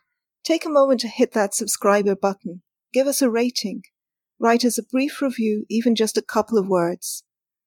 take 0.43 0.65
a 0.65 0.69
moment 0.69 1.01
to 1.01 1.07
hit 1.07 1.33
that 1.33 1.53
subscriber 1.53 2.15
button. 2.15 2.61
Give 2.93 3.07
us 3.07 3.21
a 3.21 3.29
rating. 3.29 3.83
Write 4.39 4.63
us 4.65 4.77
a 4.77 4.83
brief 4.83 5.21
review, 5.21 5.65
even 5.69 5.95
just 5.95 6.17
a 6.17 6.21
couple 6.21 6.57
of 6.57 6.67
words. 6.67 7.23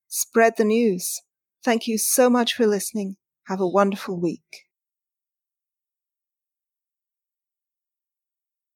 Spread 0.08 0.54
the 0.56 0.64
news. 0.64 1.20
Thank 1.64 1.86
you 1.86 1.98
so 1.98 2.28
much 2.28 2.54
for 2.54 2.66
listening. 2.66 3.16
Have 3.46 3.60
a 3.60 3.68
wonderful 3.68 4.20
week. 4.20 4.66